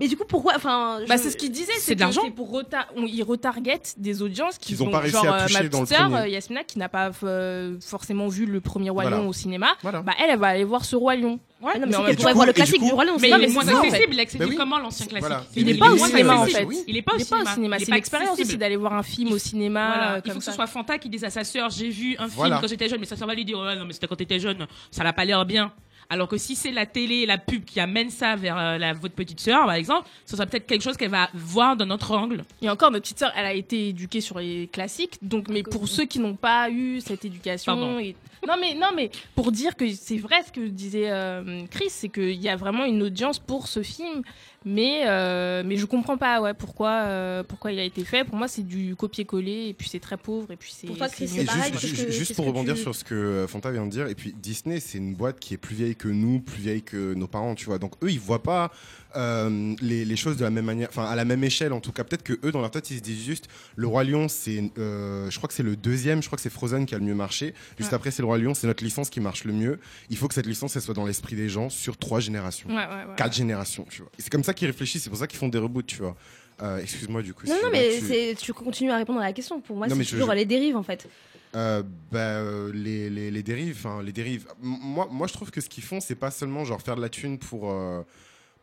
Mais 0.00 0.08
du 0.08 0.16
coup, 0.16 0.24
pourquoi 0.26 0.54
Enfin, 0.56 0.98
je- 1.02 1.06
Bah, 1.08 1.18
c'est 1.18 1.30
ce 1.30 1.36
qu'il 1.36 1.52
disait, 1.52 1.72
C'est 1.78 1.94
de 1.94 1.98
que 2.00 2.04
l'argent. 2.04 2.30
pour 2.30 2.50
reta- 2.50 2.86
on- 2.96 3.06
ils 3.06 3.22
retargetent 3.22 3.94
des 3.98 4.22
audiences 4.22 4.56
qui 4.58 4.68
Qu'ils 4.68 4.82
ont 4.82 4.86
vont- 4.86 4.90
pas 4.92 5.00
réussi 5.00 5.16
genre, 5.16 5.26
à 5.34 5.40
euh, 5.40 5.46
toucher 5.46 5.62
ma 5.62 5.68
dans 5.68 5.80
le 5.80 5.84
petite 5.84 5.96
sœur, 5.98 6.08
premier. 6.10 6.22
euh, 6.22 6.28
Yasmina, 6.28 6.64
qui 6.64 6.78
n'a 6.78 6.88
pas 6.88 7.10
euh, 7.22 7.76
forcément 7.80 8.26
vu 8.28 8.46
le 8.46 8.60
premier 8.60 8.90
Roi 8.90 9.02
Voilà. 9.04 9.18
Lion 9.18 9.28
au 9.28 9.32
cinéma, 9.32 9.68
Voilà. 9.82 10.00
bah 10.02 10.12
elle, 10.18 10.30
elle 10.30 10.38
va 10.38 10.48
aller 10.48 10.64
voir 10.64 10.84
ce 10.84 10.96
Roi 10.96 11.16
Lion. 11.16 11.38
Ouais, 11.62 11.72
Ah 11.74 11.78
non, 11.78 11.86
mais 12.06 12.14
pourrait 12.16 12.32
voir 12.32 12.46
le 12.46 12.54
classique 12.54 12.78
coup- 12.78 12.86
du 12.86 12.92
Roi 12.92 13.04
Lion. 13.04 13.12
Mais 13.20 13.28
c'est- 13.30 13.36
il 13.38 13.44
est 13.44 13.48
moins 13.52 13.68
accessible. 13.68 14.12
Il 14.14 14.18
est 14.18 14.22
accessible 14.22 14.44
Bah 14.46 14.50
oui. 14.50 14.56
comment 14.56 14.78
l'ancien 14.78 15.04
classique 15.06 15.28
voilà. 15.28 15.44
Il 15.54 15.68
est 15.68 15.72
n'est 15.74 15.78
pas 15.78 15.90
au 15.92 15.98
cinéma 15.98 16.36
en 16.38 16.46
fait. 16.46 16.66
Il 16.88 16.96
est 16.96 17.02
pas 17.02 17.14
au 17.14 17.18
cinéma. 17.18 17.76
C'est 17.78 17.84
pas 17.86 17.92
une 17.92 17.98
expérience 17.98 18.40
aussi 18.40 18.56
d'aller 18.56 18.76
voir 18.76 18.94
un 18.94 19.02
film 19.02 19.32
au 19.32 19.38
cinéma. 19.38 20.20
Il 20.24 20.32
faut 20.32 20.38
que 20.38 20.44
ce 20.44 20.52
soit 20.52 20.66
Fanta 20.66 20.96
qui 20.98 21.08
dise 21.10 21.24
à 21.24 21.30
sa 21.30 21.44
sœur 21.44 21.68
j'ai 21.70 21.90
vu 21.90 22.16
un 22.18 22.28
film 22.28 22.58
quand 22.60 22.66
j'étais 22.68 22.88
jeune, 22.88 23.00
mais 23.00 23.06
sa 23.06 23.16
sœur 23.16 23.28
va 23.28 23.34
lui 23.34 23.44
dire 23.44 23.58
ouais, 23.58 23.76
non, 23.76 23.84
mais 23.84 23.92
c'était 23.92 24.06
quand 24.06 24.16
t'étais 24.16 24.38
jeune, 24.40 24.66
ça 24.90 25.04
n'a 25.04 25.12
pas 25.12 25.24
l'air 25.26 25.44
bien. 25.44 25.72
Alors 26.12 26.26
que 26.28 26.36
si 26.36 26.56
c'est 26.56 26.72
la 26.72 26.86
télé 26.86 27.18
et 27.18 27.26
la 27.26 27.38
pub 27.38 27.64
qui 27.64 27.78
amène 27.78 28.10
ça 28.10 28.34
vers 28.34 28.58
euh, 28.58 28.78
la, 28.78 28.92
votre 28.92 29.14
petite 29.14 29.38
sœur, 29.38 29.60
par 29.66 29.74
exemple, 29.74 30.08
ce 30.26 30.36
sera 30.36 30.44
peut-être 30.44 30.66
quelque 30.66 30.82
chose 30.82 30.96
qu'elle 30.96 31.10
va 31.10 31.30
voir 31.34 31.76
d'un 31.76 31.88
autre 31.90 32.10
angle. 32.16 32.44
Et 32.60 32.68
encore, 32.68 32.90
notre 32.90 33.04
petite 33.04 33.20
sœur, 33.20 33.32
elle 33.36 33.46
a 33.46 33.54
été 33.54 33.88
éduquée 33.90 34.20
sur 34.20 34.40
les 34.40 34.68
classiques. 34.72 35.18
Donc, 35.22 35.48
mais 35.48 35.62
pour 35.62 35.86
ceux 35.86 36.06
qui 36.06 36.18
n'ont 36.18 36.34
pas 36.34 36.68
eu 36.68 37.00
cette 37.00 37.24
éducation, 37.24 37.98
et- 38.00 38.16
non 38.46 38.54
mais 38.58 38.74
non 38.74 38.88
mais 38.96 39.10
pour 39.34 39.52
dire 39.52 39.76
que 39.76 39.86
c'est 39.92 40.16
vrai 40.16 40.42
ce 40.46 40.50
que 40.50 40.66
disait 40.66 41.10
euh, 41.10 41.62
Chris, 41.70 41.90
c'est 41.90 42.08
qu'il 42.08 42.40
y 42.40 42.48
a 42.48 42.56
vraiment 42.56 42.84
une 42.86 43.02
audience 43.02 43.38
pour 43.38 43.66
ce 43.68 43.82
film. 43.82 44.22
Mais 44.66 45.04
euh, 45.06 45.62
mais 45.64 45.76
je 45.76 45.86
comprends 45.86 46.18
pas 46.18 46.42
ouais 46.42 46.52
pourquoi 46.52 46.90
euh, 46.90 47.42
pourquoi 47.42 47.72
il 47.72 47.78
a 47.78 47.82
été 47.84 48.04
fait. 48.04 48.24
Pour 48.24 48.36
moi, 48.36 48.46
c'est 48.46 48.62
du 48.66 48.94
copier-coller 48.94 49.68
et 49.68 49.72
puis 49.74 49.88
c'est 49.88 50.00
très 50.00 50.18
pauvre 50.18 50.50
et 50.50 50.56
puis 50.56 50.70
c'est. 50.76 50.86
Pour 50.86 50.98
toi, 50.98 51.08
pareil, 51.08 51.72
juste, 51.78 52.10
juste 52.10 52.34
pour 52.36 52.44
rebondir 52.44 52.74
tu- 52.74 52.82
sur 52.82 52.94
ce 52.94 53.02
que 53.02 53.14
euh, 53.14 53.46
Fanta 53.46 53.70
vient 53.70 53.86
de 53.86 53.90
dire, 53.90 54.06
et 54.08 54.14
puis 54.14 54.34
Disney, 54.36 54.78
c'est 54.78 54.98
une 54.98 55.14
boîte 55.14 55.40
qui 55.40 55.54
est 55.54 55.56
plus 55.56 55.74
vieille 55.74 55.96
que 55.96 56.08
nous, 56.08 56.40
plus 56.40 56.60
vieille 56.60 56.82
que 56.82 57.14
nos 57.14 57.26
parents, 57.26 57.54
tu 57.54 57.64
vois. 57.66 57.78
Donc 57.78 57.94
eux, 58.04 58.10
ils 58.10 58.20
voient 58.20 58.42
pas 58.42 58.70
euh, 59.16 59.74
les, 59.80 60.04
les 60.04 60.16
choses 60.16 60.36
de 60.36 60.44
la 60.44 60.50
même 60.50 60.64
manière, 60.64 60.88
enfin 60.90 61.04
à 61.04 61.16
la 61.16 61.24
même 61.24 61.42
échelle 61.44 61.72
en 61.72 61.80
tout 61.80 61.92
cas. 61.92 62.04
Peut-être 62.04 62.22
que 62.22 62.38
eux, 62.44 62.52
dans 62.52 62.60
leur 62.60 62.70
tête, 62.70 62.90
ils 62.90 62.98
se 62.98 63.02
disent 63.02 63.24
juste, 63.24 63.48
le 63.76 63.86
Roi 63.86 64.04
Lion, 64.04 64.28
c'est, 64.28 64.70
euh, 64.78 65.30
je 65.30 65.36
crois 65.36 65.48
que 65.48 65.54
c'est 65.54 65.62
le 65.62 65.76
deuxième, 65.76 66.22
je 66.22 66.28
crois 66.28 66.36
que 66.36 66.42
c'est 66.42 66.50
Frozen 66.50 66.86
qui 66.86 66.94
a 66.94 66.98
le 66.98 67.04
mieux 67.04 67.14
marché. 67.14 67.54
Juste 67.78 67.90
Ouais. 67.90 67.96
après, 67.96 68.10
c'est 68.10 68.22
le 68.22 68.26
Roi 68.26 68.38
Lion, 68.38 68.54
c'est 68.54 68.66
notre 68.66 68.84
licence 68.84 69.10
qui 69.10 69.20
marche 69.20 69.44
le 69.44 69.52
mieux. 69.52 69.78
Il 70.10 70.16
faut 70.16 70.28
que 70.28 70.34
cette 70.34 70.46
licence, 70.46 70.76
elle 70.76 70.82
soit 70.82 70.94
dans 70.94 71.06
l'esprit 71.06 71.36
des 71.36 71.48
gens 71.48 71.70
sur 71.70 71.96
trois 71.96 72.20
générations, 72.20 72.68
Ouais, 72.68 72.76
ouais, 72.76 72.82
ouais. 72.82 73.14
quatre 73.16 73.34
générations, 73.34 73.86
tu 73.90 74.02
vois. 74.02 74.10
C'est 74.18 74.30
comme 74.30 74.44
ça 74.44 74.54
qu'ils 74.54 74.66
réfléchissent, 74.68 75.02
c'est 75.04 75.10
pour 75.10 75.18
ça 75.18 75.26
qu'ils 75.26 75.38
font 75.38 75.48
des 75.48 75.58
reboots, 75.58 75.86
tu 75.86 75.96
vois. 75.96 76.16
Euh, 76.62 76.78
excuse-moi 76.78 77.22
du 77.22 77.32
coup. 77.32 77.46
Non, 77.46 77.54
si 77.56 77.62
non, 77.64 77.70
mais 77.72 78.34
tu- 78.36 78.52
continues 78.52 78.90
à 78.90 78.96
répondre 78.98 79.18
à 79.20 79.24
la 79.24 79.32
question. 79.32 79.60
Pour 79.62 79.76
moi, 79.76 79.88
c'est 79.88 80.04
toujours 80.04 80.28
je- 80.30 80.34
les 80.36 80.44
dérives 80.44 80.76
en 80.76 80.82
fait. 80.82 81.08
Euh, 81.56 81.82
bah, 82.12 82.18
euh, 82.18 82.70
les, 82.74 83.08
les, 83.10 83.30
les 83.30 83.42
dérives, 83.42 83.76
enfin 83.78 84.02
les 84.02 84.12
dérives. 84.12 84.46
Moi, 84.60 85.08
moi, 85.10 85.26
je 85.26 85.32
trouve 85.32 85.50
que 85.50 85.60
ce 85.62 85.68
qu'ils 85.70 85.82
font, 85.82 86.00
c'est 86.00 86.14
pas 86.14 86.30
seulement 86.30 86.64
genre 86.66 86.80
faire 86.82 86.96
de 86.96 87.00
la 87.00 87.08
thune 87.08 87.38
pour 87.38 87.72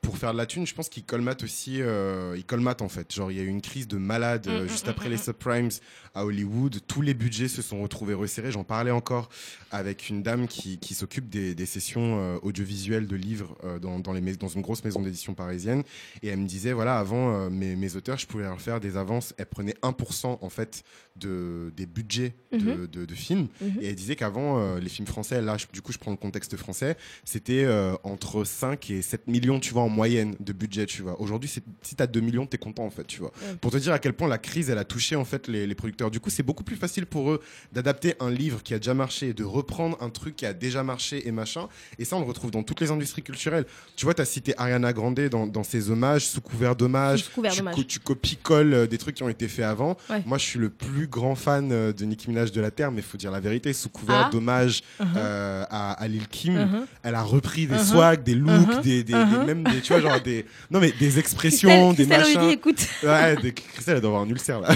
pour 0.02 0.18
faire 0.18 0.32
de 0.34 0.38
la 0.38 0.46
thune. 0.46 0.66
Je 0.66 0.74
pense 0.74 0.90
qu'ils 0.90 1.04
colmatent 1.06 1.44
aussi, 1.44 1.82
euh, 1.82 2.36
ils 2.38 2.46
colmatent 2.46 2.82
en 2.82 2.90
fait. 2.90 3.14
Genre, 3.14 3.32
il 3.32 3.38
y 3.38 3.40
a 3.40 3.44
eu 3.44 3.48
une 3.48 3.62
crise 3.62 3.88
de 3.88 3.98
malade 3.98 4.48
euh, 4.48 4.64
Mm, 4.66 4.70
juste 4.70 4.88
mm, 4.88 4.90
après 4.90 5.08
mm, 5.08 5.12
les 5.12 5.16
mm. 5.18 5.20
subprimes 5.20 5.70
à 6.16 6.26
Hollywood. 6.26 6.80
Tous 6.88 7.02
les 7.02 7.14
budgets 7.14 7.48
se 7.48 7.62
sont 7.62 7.82
retrouvés 7.82 8.14
resserrés. 8.14 8.52
J'en 8.52 8.64
parlais 8.64 8.92
encore 8.92 9.30
avec 9.72 10.10
une 10.10 10.24
dame 10.24 10.48
qui, 10.48 10.78
qui 10.80 10.94
s'occupe 10.94 11.30
des, 11.30 11.56
des 11.56 11.66
sessions 11.66 12.20
euh, 12.20 12.38
audiovisuelles 12.42 13.08
de 13.08 13.16
livres 13.16 13.58
euh, 13.64 13.80
dans, 13.80 14.00
dans, 14.00 14.14
les 14.14 14.22
mais- 14.22 14.36
dans 14.36 14.48
une 14.48 14.62
grosse 14.62 14.84
maison 14.84 15.02
d'édition 15.02 15.34
parisienne. 15.34 15.84
Et 16.24 16.28
elle 16.30 16.40
me 16.40 16.48
disait, 16.48 16.74
voilà, 16.74 16.98
avant, 16.98 17.50
mes, 17.50 17.76
mes 17.76 17.96
auteurs, 17.96 18.18
je 18.18 18.28
pouvais 18.28 18.44
leur 18.44 18.62
faire 18.62 18.80
des 18.80 18.98
avances. 18.98 19.34
Elle 19.38 19.46
prenait 19.48 19.76
1% 19.84 20.38
en 20.42 20.50
fait 20.50 20.84
de, 21.20 21.72
des 21.76 21.86
budgets 21.86 22.34
de, 22.52 22.58
Mhm. 22.58 22.88
de, 22.88 23.06
de 23.06 23.16
films. 23.16 23.48
Mhm. 23.62 23.74
Et 23.82 23.88
elle 23.90 23.96
disait 23.96 24.16
qu'avant, 24.16 24.60
euh, 24.60 24.80
les 24.80 24.90
films 24.90 25.08
français, 25.08 25.42
là, 25.42 25.58
je- 25.58 25.66
du 25.74 25.82
coup, 25.82 25.92
je 25.92 25.98
prends 25.98 26.12
le 26.12 26.18
contexte 26.18 26.56
français, 26.58 26.96
c'était 27.26 27.64
euh, 27.66 27.96
entre 28.04 28.44
5 28.44 28.90
et 28.92 29.02
7 29.02 29.28
millions, 29.28 29.60
tu 29.60 29.74
vois, 29.74 29.82
en 29.84 29.90
moyenne 29.90 30.36
de 30.40 30.54
budget, 30.54 30.86
tu 30.86 31.02
vois. 31.02 31.20
Aujourd'hui, 31.22 31.50
si 31.50 31.96
t'as 31.96 32.08
2 32.08 32.20
millions, 32.22 32.46
t'es 32.46 32.58
content, 32.58 32.86
en 32.86 32.90
fait, 32.90 33.06
tu 33.06 33.20
vois. 33.20 33.32
Pour 33.62 33.72
te 33.72 33.78
dire 33.78 33.94
à 33.94 34.00
quel 34.00 34.14
point 34.14 34.28
la 34.28 34.38
crise, 34.38 34.70
elle 34.70 34.78
a 34.78 34.86
touché, 34.86 35.16
en 35.16 35.26
fait, 35.26 35.48
les, 35.48 35.68
les 35.68 35.76
producteurs. 35.76 36.10
Du 36.12 36.20
coup, 36.20 36.30
c'est 36.30 36.44
beaucoup 36.44 36.64
plus 36.64 36.76
facile 36.78 37.06
pour 37.06 37.32
eux 37.32 37.42
d'adapter 37.74 38.16
un 38.20 38.30
livre 38.32 38.64
qui 38.64 38.74
a 38.74 38.78
déjà 38.80 38.94
marché, 38.94 39.34
de 39.34 39.44
reprendre 39.44 39.98
un 40.02 40.10
truc 40.10 40.36
qui 40.36 40.46
a 40.46 40.54
déjà 40.54 40.84
marché 40.84 41.28
et 41.28 41.32
machin. 41.32 41.68
Et 42.00 42.06
ça, 42.06 42.16
on 42.16 42.20
le 42.22 42.26
retrouve 42.26 42.52
dans 42.52 42.64
toutes 42.64 42.80
les 42.82 42.92
industries 42.92 43.24
culturelles. 43.24 43.66
Tu 43.96 44.06
vois, 44.06 44.14
t'as 44.14 44.26
cité 44.26 44.54
Ariana 44.58 44.94
Grande 44.94 45.20
dans, 45.30 45.48
dans 45.48 45.64
ses 45.64 45.90
hommages, 45.90 46.28
sous 46.28 46.42
couvert 46.42 46.76
d'hommages. 46.76 47.24
Sous 47.26 47.32
couvert 47.32 47.52
Tu, 47.52 47.60
d'hommage. 47.60 47.76
co- 47.76 47.84
tu 47.84 48.00
copies-colles 48.00 48.74
euh, 48.74 48.88
des 48.88 48.98
trucs 48.98 49.16
qui 49.16 49.24
ont 49.24 49.30
été 49.30 49.48
faits 49.48 49.66
avant. 49.66 49.98
Ouais. 50.10 50.22
Moi, 50.26 50.38
je 50.38 50.44
suis 50.46 50.60
le 50.60 50.70
plus 50.70 51.07
grand 51.10 51.36
fan 51.36 51.70
euh, 51.72 51.94
de 51.94 52.06
Nicki 52.06 52.30
Minaj 52.30 52.52
de 52.52 52.62
la 52.62 52.72
Terre, 52.72 52.92
mais 52.92 53.00
il 53.00 53.04
faut 53.04 53.18
dire 53.18 53.32
la 53.32 53.40
vérité, 53.40 53.74
sous 53.74 53.90
couvert 53.90 54.26
Ah. 54.28 54.30
d'hommage 54.32 54.82
Uh-huh. 55.00 55.06
euh, 55.18 55.64
à, 55.70 55.92
à 55.94 56.08
Lil 56.08 56.28
Kim, 56.28 56.56
Uh-huh. 56.58 56.86
elle 57.04 57.16
a 57.16 57.24
repris 57.24 57.68
des 57.68 57.76
Uh-huh. 57.76 57.84
swags, 57.92 58.24
des 58.24 58.36
looks, 58.36 58.82
des, 58.82 59.04
des, 59.04 59.14
des- 59.14 59.46
même 59.46 59.64
des, 59.64 59.82
tu 59.82 59.94
vois, 59.94 60.02
genre 60.02 60.22
des, 60.22 60.46
non 60.72 60.80
mais 60.80 60.92
des 61.00 61.20
expressions, 61.20 61.70
Christelle, 61.94 62.08
des 62.08 62.14
Christelle 62.14 62.20
machins. 62.20 62.38
Olivier, 62.38 62.54
écoute. 62.56 62.88
Ouais, 63.04 63.36
des, 63.38 63.54
Christelle, 63.54 63.96
elle 63.96 64.02
doit 64.02 64.10
avoir 64.12 64.24
un 64.24 64.30
ulcère 64.30 64.60
là. 64.62 64.70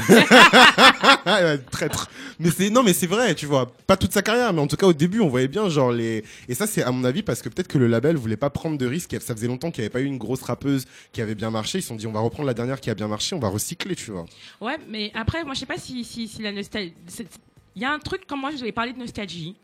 Elle 1.26 1.44
va 1.44 1.54
être 1.54 1.70
traître. 1.70 2.10
Mais 2.40 2.50
c'est 2.50 2.70
non, 2.70 2.84
mais 2.84 2.94
c'est 2.94 3.08
vrai, 3.08 3.36
tu 3.36 3.46
vois. 3.46 3.72
Pas 3.88 3.98
toute 3.98 4.14
sa 4.14 4.22
carrière, 4.22 4.52
mais 4.54 4.62
en 4.62 4.68
tout 4.68 4.76
cas 4.78 4.88
au 4.88 4.94
début, 4.94 5.20
on 5.20 5.28
voyait 5.30 5.48
bien 5.48 5.70
genre 5.70 5.92
les. 5.92 6.24
Et 6.50 6.56
ça, 6.56 6.68
c'est 6.68 6.84
à 6.84 6.92
mon 6.92 7.04
avis 7.04 7.24
parce 7.24 7.42
que 7.42 7.50
peut-être 7.50 7.68
que 7.68 7.78
le 7.78 7.88
label 7.88 8.16
voulait 8.16 8.38
pas 8.38 8.50
prendre 8.50 8.78
de 8.78 8.86
risques. 8.86 9.16
Ça 9.22 9.36
faisait 9.36 9.48
longtemps 9.48 9.72
qu'il 9.72 9.82
n'y 9.82 9.86
avait 9.86 9.92
pas 9.94 10.02
eu 10.02 10.06
une 10.06 10.18
grosse 10.18 10.42
rappeuse 10.42 10.86
qui 11.14 11.22
avait 11.22 11.36
bien 11.36 11.52
marché. 11.52 11.80
Ils 11.80 11.82
se 11.82 11.90
sont 11.90 11.96
dit, 11.96 12.08
on 12.08 12.12
va 12.12 12.20
reprendre 12.20 12.48
la 12.48 12.54
dernière 12.54 12.80
qui 12.80 12.90
a 12.90 12.96
bien 12.96 13.08
marché, 13.08 13.36
on 13.36 13.40
va 13.40 13.50
recycler, 13.50 13.96
tu 13.96 14.12
vois. 14.12 14.26
Ouais, 14.60 14.78
mais 14.90 15.12
après, 15.14 15.44
moi, 15.44 15.54
je 15.54 15.60
sais 15.60 15.66
pas 15.66 15.78
si, 15.78 16.04
si, 16.04 16.21
si 16.28 16.42
la 16.42 16.52
nostalgie. 16.52 16.94
c'est- 17.08 17.40
Il 17.76 17.82
y 17.82 17.86
a 17.86 17.92
un 17.94 18.00
truc, 18.00 18.26
comme 18.28 18.42
moi, 18.42 18.52
je 18.52 18.58
vais 18.58 18.72
parler 18.74 18.92
de 18.94 19.00
nostalgie. 19.00 19.56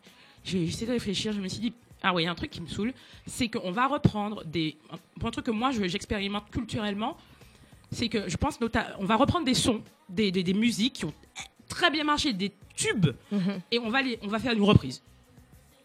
J'ai 0.43 0.63
essayé 0.63 0.85
de 0.87 0.91
réfléchir, 0.93 1.33
je 1.33 1.41
me 1.41 1.47
suis 1.49 1.59
dit, 1.59 1.73
ah 2.01 2.13
ouais, 2.13 2.21
il 2.23 2.25
y 2.25 2.27
a 2.27 2.31
un 2.31 2.35
truc 2.35 2.51
qui 2.51 2.61
me 2.61 2.67
saoule, 2.67 2.93
c'est 3.25 3.49
qu'on 3.49 3.71
va 3.71 3.87
reprendre 3.87 4.45
des. 4.45 4.77
Un, 5.21 5.29
truc 5.31 5.45
que 5.45 5.51
moi, 5.51 5.71
je- 5.71 5.85
j'expérimente 5.87 6.49
culturellement, 6.49 7.17
c'est 7.91 8.07
que 8.07 8.29
je 8.29 8.37
pense, 8.37 8.57
on 8.99 9.05
va 9.05 9.15
reprendre 9.17 9.45
des 9.45 9.53
sons, 9.53 9.81
des, 10.07 10.31
des, 10.31 10.43
des 10.43 10.53
musiques 10.53 10.93
qui 10.93 11.05
ont 11.05 11.13
très 11.67 11.89
bien 11.91 12.05
marché, 12.05 12.31
des 12.33 12.53
tubes, 12.75 13.07
Mhm. 13.31 13.59
et 13.71 13.79
on 13.79 13.89
va, 13.89 14.01
les, 14.01 14.17
on 14.21 14.27
va 14.27 14.39
faire 14.39 14.53
une 14.53 14.61
reprise. 14.63 15.01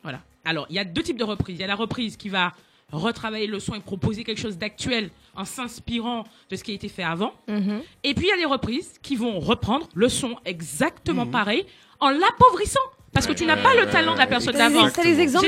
Voilà. 0.03 0.23
Alors, 0.45 0.67
il 0.71 0.77
y 0.77 0.79
a 0.79 0.85
deux 0.85 1.03
types 1.03 1.19
de 1.19 1.25
reprises. 1.25 1.57
Il 1.57 1.61
y 1.61 1.65
a 1.65 1.69
la 1.69 1.75
reprise 1.77 2.17
qui 2.17 2.29
va 2.29 2.53
retravailler 2.93 3.47
le 3.47 3.59
son 3.59 3.75
et 3.75 3.81
proposer 3.81 4.23
quelque 4.25 4.41
chose 4.41 4.59
d'actuel 4.59 5.11
en 5.35 5.45
s'inspirant 5.45 6.25
de 6.51 6.57
ce 6.57 6.63
qui 6.63 6.73
a 6.73 6.75
été 6.75 6.89
fait 6.89 7.03
avant. 7.03 7.33
Mhm. 7.49 7.81
Et 8.05 8.15
puis 8.15 8.27
il 8.27 8.29
y 8.29 8.33
a 8.33 8.37
les 8.37 8.45
reprises 8.45 8.93
qui 9.03 9.17
vont 9.17 9.41
reprendre 9.41 9.89
le 9.95 10.09
son 10.09 10.37
exactement 10.45 11.25
Mhm. 11.25 11.31
pareil 11.31 11.67
en 12.01 12.11
l'appauvrissant. 12.11 12.81
Parce 13.15 13.27
que 13.27 13.33
tu 13.35 13.45
n'as 13.45 13.59
pas 13.59 13.75
le 13.75 13.87
talent 13.91 14.15
de 14.15 14.19
la 14.19 14.27
personne 14.27 14.55
d'avant. 14.57 14.89
t'as 14.89 15.03
des 15.03 15.21
exemples 15.21 15.47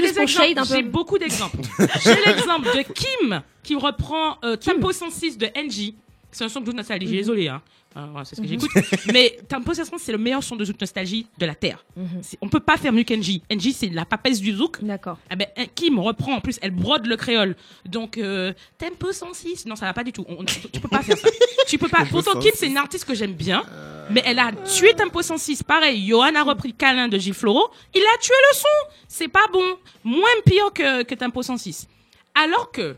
J'ai 0.66 0.83
beaucoup 0.83 1.16
d'exemples. 1.19 1.57
J'ai 2.05 2.15
l'exemple 2.27 2.66
de 2.77 2.83
Kim 2.93 3.43
qui 3.62 3.75
reprend 3.75 4.37
euh, 4.45 4.57
Tempo 4.57 4.93
106 4.93 5.39
de 5.39 5.47
NJ. 5.47 5.95
C'est 6.31 6.45
un 6.45 6.49
son 6.51 6.61
de 6.61 6.66
Zoot 6.66 6.75
Nostalgie, 6.75 7.07
désolé, 7.07 7.49
hein. 7.49 7.62
Euh, 7.97 8.07
voilà, 8.11 8.25
c'est 8.25 8.35
ce 8.37 8.41
que 8.41 8.47
j'écoute. 8.49 8.71
Mais 9.12 9.39
Tempo 9.49 9.73
106, 9.73 9.93
c'est 9.99 10.11
le 10.12 10.19
meilleur 10.19 10.43
son 10.43 10.57
de 10.57 10.65
Zoot 10.65 10.81
Nostalgie 10.81 11.27
de 11.39 11.47
la 11.47 11.55
Terre. 11.55 11.85
Mhm. 11.97 12.21
On 12.41 12.49
peut 12.49 12.59
pas 12.61 12.77
faire 12.77 12.93
mieux 12.93 13.05
qu'NJ. 13.05 13.41
NJ, 13.51 13.71
c'est 13.73 13.89
la 13.89 14.05
papesse 14.05 14.41
du 14.41 14.53
zouk. 14.53 14.83
D'accord. 14.83 15.19
Ah 15.31 15.37
ben, 15.37 15.47
Kim 15.77 15.99
reprend 16.01 16.35
en 16.35 16.41
plus, 16.41 16.59
elle 16.62 16.73
brode 16.73 17.07
le 17.07 17.16
créole. 17.16 17.55
Donc, 17.87 18.19
euh, 18.19 18.53
tempo 18.79 19.12
106. 19.12 19.66
Non, 19.66 19.77
ça 19.77 19.87
va 19.87 19.93
pas 19.95 20.03
du 20.05 20.12
tout. 20.12 20.25
On- 20.29 20.41
on- 20.41 20.45
tu 20.45 20.81
peux 20.81 20.89
pas 20.89 21.03
faire 21.03 21.16
ça. 21.19 21.29
tu 21.69 21.79
peux 21.79 21.89
pas. 21.89 21.99
Tempo 21.99 22.11
Pourtant, 22.23 22.33
Kim, 22.41 22.51
106. 22.51 22.59
c'est 22.59 22.66
une 22.66 22.77
artiste 22.79 23.05
que 23.05 23.15
j'aime 23.15 23.35
bien. 23.35 23.65
Mais 24.11 24.23
elle 24.27 24.39
a 24.39 24.51
tué 24.53 24.93
Tempo 24.95 25.23
106. 25.23 25.62
Pareil, 25.62 26.05
Johan 26.07 26.35
a 26.35 26.43
repris 26.43 26.75
Câlin 26.75 27.09
de 27.09 27.16
Gilles 27.19 27.33
Floro. 27.33 27.71
Il 27.95 28.03
a 28.03 28.19
tué 28.21 28.35
le 28.51 28.57
son. 28.57 28.95
C'est 29.09 29.29
pas 29.29 29.47
bon. 29.53 29.65
Moins 30.03 30.29
pire 30.45 30.73
que, 30.75 31.05
que 31.05 31.15
Tempo 31.15 31.43
106. 31.43 31.87
Alors 32.35 32.71
que, 32.73 32.97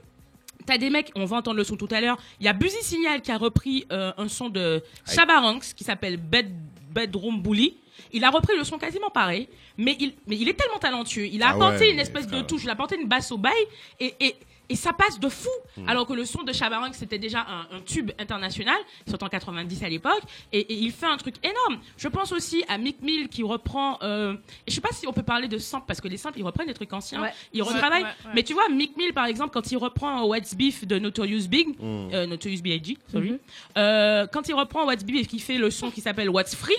T'as 0.67 0.79
des 0.79 0.91
mecs, 0.91 1.13
on 1.15 1.25
va 1.25 1.37
entendre 1.37 1.57
le 1.57 1.65
son 1.65 1.77
tout 1.77 1.89
à 1.91 2.01
l'heure. 2.01 2.19
Il 2.41 2.47
y 2.47 2.49
a 2.49 2.53
Buzy 2.53 2.83
Signal 2.83 3.23
qui 3.23 3.31
a 3.31 3.39
repris 3.39 3.87
euh, 3.93 4.13
un 4.19 4.29
son 4.29 4.49
de 4.49 4.83
Shabaranks 5.09 5.75
qui 5.77 5.85
s'appelle 5.85 6.17
Bed, 6.17 6.51
Bedroom 6.91 7.41
Bully. 7.41 7.77
Il 8.13 8.25
a 8.25 8.31
repris 8.31 8.57
le 8.57 8.65
son 8.65 8.77
quasiment 8.79 9.11
pareil, 9.11 9.49
mais 9.79 9.97
il, 10.01 10.15
mais 10.27 10.37
il 10.37 10.49
est 10.49 10.55
tellement 10.55 10.79
talentueux. 10.79 11.27
Il 11.27 11.43
a 11.43 11.49
Ah 11.49 11.51
apporté 11.55 11.87
ouais, 11.87 11.93
une 11.93 11.99
espèce 11.99 12.27
de 12.27 12.41
touche, 12.43 12.65
il 12.65 12.69
a 12.69 12.73
apporté 12.73 12.97
une 13.01 13.09
basse 13.09 13.31
au 13.33 13.39
bail 13.39 13.53
et, 14.01 14.15
et, 14.21 14.37
et 14.69 14.77
ça 14.77 14.93
passe 14.93 15.19
de 15.21 15.29
fou. 15.29 15.49
Hmm. 15.77 15.89
Alors 15.89 16.07
que 16.07 16.13
le 16.13 16.25
son 16.25 16.43
de 16.43 16.53
Shabaranks 16.53 16.95
c'était 16.95 17.19
déjà 17.19 17.41
un, 17.49 17.77
un 17.77 17.81
tube 17.81 18.11
international, 18.19 18.77
sorti 19.09 19.25
en 19.25 19.29
90 19.29 19.83
à 19.85 19.89
l'époque, 19.89 20.23
et, 20.53 20.61
et 20.61 20.75
il 20.75 20.93
fait 20.93 21.07
un 21.07 21.17
truc 21.17 21.37
énorme. 21.45 21.81
Je 21.97 22.09
pense 22.09 22.33
aussi 22.33 22.65
à 22.69 22.79
Mick 22.79 23.01
Mill 23.03 23.29
qui 23.29 23.43
reprend. 23.43 23.99
Euh, 24.03 24.35
et 24.67 24.71
je 24.71 24.75
sais 24.75 24.81
pas 24.81 24.93
si 24.93 25.07
on 25.07 25.13
peut 25.13 25.23
parler 25.23 25.49
de 25.49 25.59
samples 25.59 25.85
parce 25.87 26.01
que 26.01 26.09
les 26.09 26.17
samples 26.17 26.39
ils 26.39 26.45
reprennent 26.45 26.67
des 26.69 26.75
trucs 26.75 26.93
anciens, 26.93 27.23
Ouais. 27.23 27.33
ils 27.53 27.63
retravaillent. 27.63 28.03
ouais, 28.03 28.09
ouais. 28.27 28.31
Mais 28.35 28.43
tu 28.43 28.53
vois, 28.55 28.69
Mick 28.69 28.97
Mill, 28.97 29.13
par 29.13 29.27
exemple, 29.27 29.51
quand 29.53 29.71
il 29.71 29.77
reprend 29.77 30.25
What's 30.25 30.55
Beef 30.55 30.87
de 30.87 30.99
Notorious 30.99 31.47
Big, 31.49 31.69
Mm. 31.69 32.09
euh, 32.15 32.27
Notorious 32.27 32.63
B.I.G., 32.63 32.97
sorry, 33.11 33.31
Mhm. 33.33 33.39
euh, 33.77 34.27
quand 34.33 34.49
il 34.49 34.55
reprend 34.55 34.85
What's 34.87 35.05
Beef 35.05 35.23
et 35.23 35.27
qu'il 35.27 35.41
fait 35.43 35.59
le 35.59 35.71
son 35.71 35.91
qui 35.91 36.01
s'appelle 36.01 36.31
What's 36.31 36.55
Free, 36.55 36.75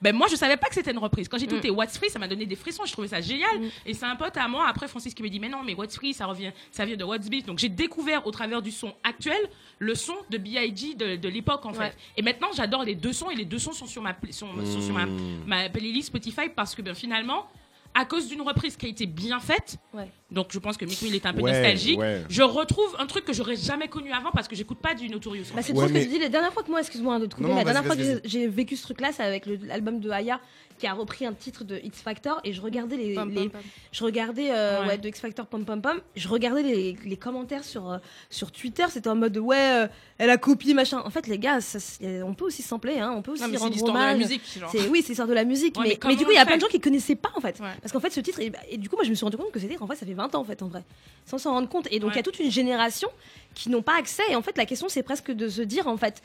ben 0.00 0.14
moi 0.14 0.26
je 0.30 0.36
savais 0.36 0.56
pas 0.56 0.68
que 0.68 0.74
c'était 0.74 0.90
une 0.92 0.98
reprise. 0.98 1.28
Quand 1.28 1.38
j'ai 1.38 1.44
écouté 1.46 1.70
What's 1.70 1.96
Free, 1.98 2.10
ça 2.10 2.18
m'a 2.18 2.28
donné 2.28 2.46
des 2.46 2.56
frissons, 2.56 2.84
je 2.86 2.92
trouvais 2.92 3.08
ça 3.08 3.20
génial. 3.20 3.58
Mm. 3.60 3.68
Et 3.86 3.94
c'est 3.94 4.04
un 4.06 4.16
pote 4.16 4.36
à 4.36 4.46
moi, 4.48 4.66
après 4.68 4.88
Francis 4.88 5.14
qui 5.14 5.22
me 5.22 5.28
dit 5.28 5.40
mais 5.40 5.48
non 5.48 5.62
mais 5.64 5.74
What's 5.74 5.96
Free 5.96 6.14
ça 6.14 6.26
revient, 6.26 6.52
ça 6.70 6.84
vient 6.84 6.96
de 6.96 7.04
What's 7.04 7.28
Beef. 7.28 7.46
Donc 7.46 7.58
j'ai 7.58 7.68
découvert 7.68 8.26
au 8.26 8.30
travers 8.30 8.62
du 8.62 8.70
son 8.70 8.94
actuel 9.04 9.38
le 9.78 9.94
son 9.94 10.14
de 10.30 10.38
B.I.G. 10.38 10.94
de, 10.94 11.16
de 11.16 11.28
l'époque 11.28 11.64
en 11.66 11.72
fait. 11.72 11.96
Et 12.16 12.22
maintenant 12.22 12.48
j'adore 12.54 12.84
les 12.84 12.94
deux 12.94 13.12
sons 13.12 13.30
et 13.30 13.34
les 13.36 13.44
deux 13.44 13.58
sons 13.58 13.72
sont 13.72 13.86
sur 13.86 14.02
ma 14.02 14.16
sont, 14.30 14.48
sont 14.64 14.80
sur 14.80 14.94
ma, 14.94 15.06
Mm. 15.06 15.44
ma 15.46 15.68
playlist 15.68 16.08
Spotify 16.08 16.48
parce 16.54 16.74
que 16.74 16.82
ben 16.82 16.94
finalement 16.94 17.46
à 17.94 18.04
cause 18.04 18.28
d'une 18.28 18.42
reprise 18.42 18.76
qui 18.76 18.86
a 18.86 18.88
été 18.88 19.06
bien 19.06 19.40
faite. 19.40 19.76
Ouais. 19.92 20.08
Donc 20.30 20.48
je 20.50 20.58
pense 20.58 20.76
que 20.76 20.84
Mick 20.84 21.02
Mill 21.02 21.14
est 21.14 21.26
un 21.26 21.32
peu 21.32 21.40
Ouais, 21.40 21.52
nostalgique. 21.52 21.98
ouais. 21.98 22.22
Je 22.28 22.42
retrouve 22.42 22.94
un 22.98 23.06
truc 23.06 23.24
que 23.24 23.32
j'aurais 23.32 23.56
jamais 23.56 23.88
connu 23.88 24.12
avant 24.12 24.30
parce 24.30 24.46
que 24.46 24.54
j'écoute 24.54 24.78
pas 24.78 24.94
du 24.94 25.08
Notorious. 25.08 25.44
Bah, 25.54 25.62
c'est 25.62 25.72
Ouais, 25.72 25.78
trop 25.78 25.88
ce 25.88 25.92
que 25.92 25.98
tu 26.04 26.08
dis. 26.08 26.18
La 26.18 26.28
dernière 26.28 26.52
fois 26.52 26.62
que 26.62 26.70
moi, 26.70 26.80
excuse-moi 26.80 27.14
hein, 27.14 27.18
de 27.20 27.26
te 27.26 27.34
couper, 27.34 27.44
Non, 27.48 27.54
non, 27.54 27.56
la 27.56 27.64
dernière 27.64 27.84
fois 27.84 27.96
que 27.96 28.20
j'ai- 28.24 28.46
vécu 28.46 28.76
ce 28.76 28.82
truc-là, 28.82 29.10
c'est 29.12 29.22
avec 29.22 29.46
l'album 29.46 30.00
de 30.00 30.10
Aya 30.10 30.40
qui 30.78 30.86
a 30.86 30.92
repris 30.94 31.26
un 31.26 31.32
titre 31.32 31.64
de 31.64 31.76
X 31.82 32.00
Factor 32.00 32.40
et 32.44 32.52
je 32.52 32.60
regardais 32.60 32.96
les, 32.96 33.14
Pom, 33.14 33.28
les- 33.28 33.34
pom, 33.34 33.50
pom. 33.50 33.60
je 33.92 34.04
regardais 34.04 34.50
euh, 34.50 34.80
Ouais. 34.82 34.86
ouais, 34.88 34.98
de 34.98 35.08
X 35.08 35.20
Factor 35.20 35.46
pom 35.46 35.64
pom 35.64 35.82
pom, 35.82 35.98
je 36.16 36.28
regardais 36.28 36.62
les, 36.62 36.96
les 37.04 37.16
commentaires 37.16 37.64
sur 37.64 37.90
euh, 37.90 37.98
sur 38.30 38.52
Twitter, 38.52 38.84
c'était 38.90 39.08
en 39.08 39.16
mode 39.16 39.36
ouais, 39.38 39.56
euh, 39.84 39.88
elle 40.18 40.30
a 40.30 40.36
copié 40.38 40.74
machin. 40.74 41.02
En 41.04 41.10
fait, 41.10 41.26
les 41.26 41.38
gars, 41.38 41.60
ça, 41.60 41.78
on 42.24 42.34
peut 42.34 42.44
aussi 42.46 42.62
sampler, 42.62 42.98
hein, 42.98 43.12
on 43.16 43.22
peut 43.22 43.32
aussi 43.32 43.42
Non, 43.42 43.48
mais 43.48 43.56
c'est 43.58 43.64
rendre 43.64 43.88
hommage. 43.88 44.22
C'est 44.70 44.88
oui, 44.88 45.02
c'est 45.02 45.08
l'histoire 45.08 45.28
de 45.28 45.34
la 45.34 45.44
musique, 45.44 45.76
Ouais, 45.78 45.98
mais 46.02 46.08
mais, 46.08 46.16
du 46.16 46.24
coup, 46.24 46.30
il 46.30 46.34
y 46.34 46.38
a 46.38 46.42
le 46.42 46.46
plein 46.46 46.56
de 46.56 46.60
gens 46.62 46.68
qui 46.68 46.80
connaissaient 46.80 47.14
pas 47.16 47.30
en 47.34 47.40
fait, 47.40 47.58
Ouais. 47.60 47.66
parce 47.82 47.92
qu'en 47.92 48.00
fait, 48.00 48.10
ce 48.10 48.20
titre, 48.20 48.40
et, 48.40 48.52
et 48.70 48.76
du 48.78 48.88
coup, 48.88 48.96
moi, 48.96 49.04
je 49.04 49.10
me 49.10 49.14
suis 49.14 49.24
rendu 49.24 49.36
compte 49.36 49.50
que 49.52 49.58
c'était 49.60 49.76
en 49.80 49.86
fait, 49.86 49.96
ça 49.96 50.06
fait 50.06 50.14
20 50.14 50.34
ans 50.34 50.40
en 50.40 50.44
fait, 50.44 50.62
en 50.62 50.68
vrai, 50.68 50.84
sans 51.26 51.38
s'en 51.38 51.52
rendre 51.52 51.68
compte. 51.68 51.88
Et 51.90 51.98
donc, 52.00 52.12
il 52.12 52.16
y 52.16 52.20
a 52.20 52.22
toute 52.22 52.38
une 52.40 52.50
génération 52.50 53.08
qui 53.58 53.70
n'ont 53.70 53.82
pas 53.82 53.96
accès. 53.98 54.22
Et 54.30 54.36
en 54.36 54.42
fait, 54.42 54.56
la 54.56 54.64
question, 54.66 54.88
c'est 54.88 55.02
presque 55.02 55.32
de 55.32 55.48
se 55.48 55.62
dire 55.62 55.88
en 55.88 55.96
fait 55.96 56.22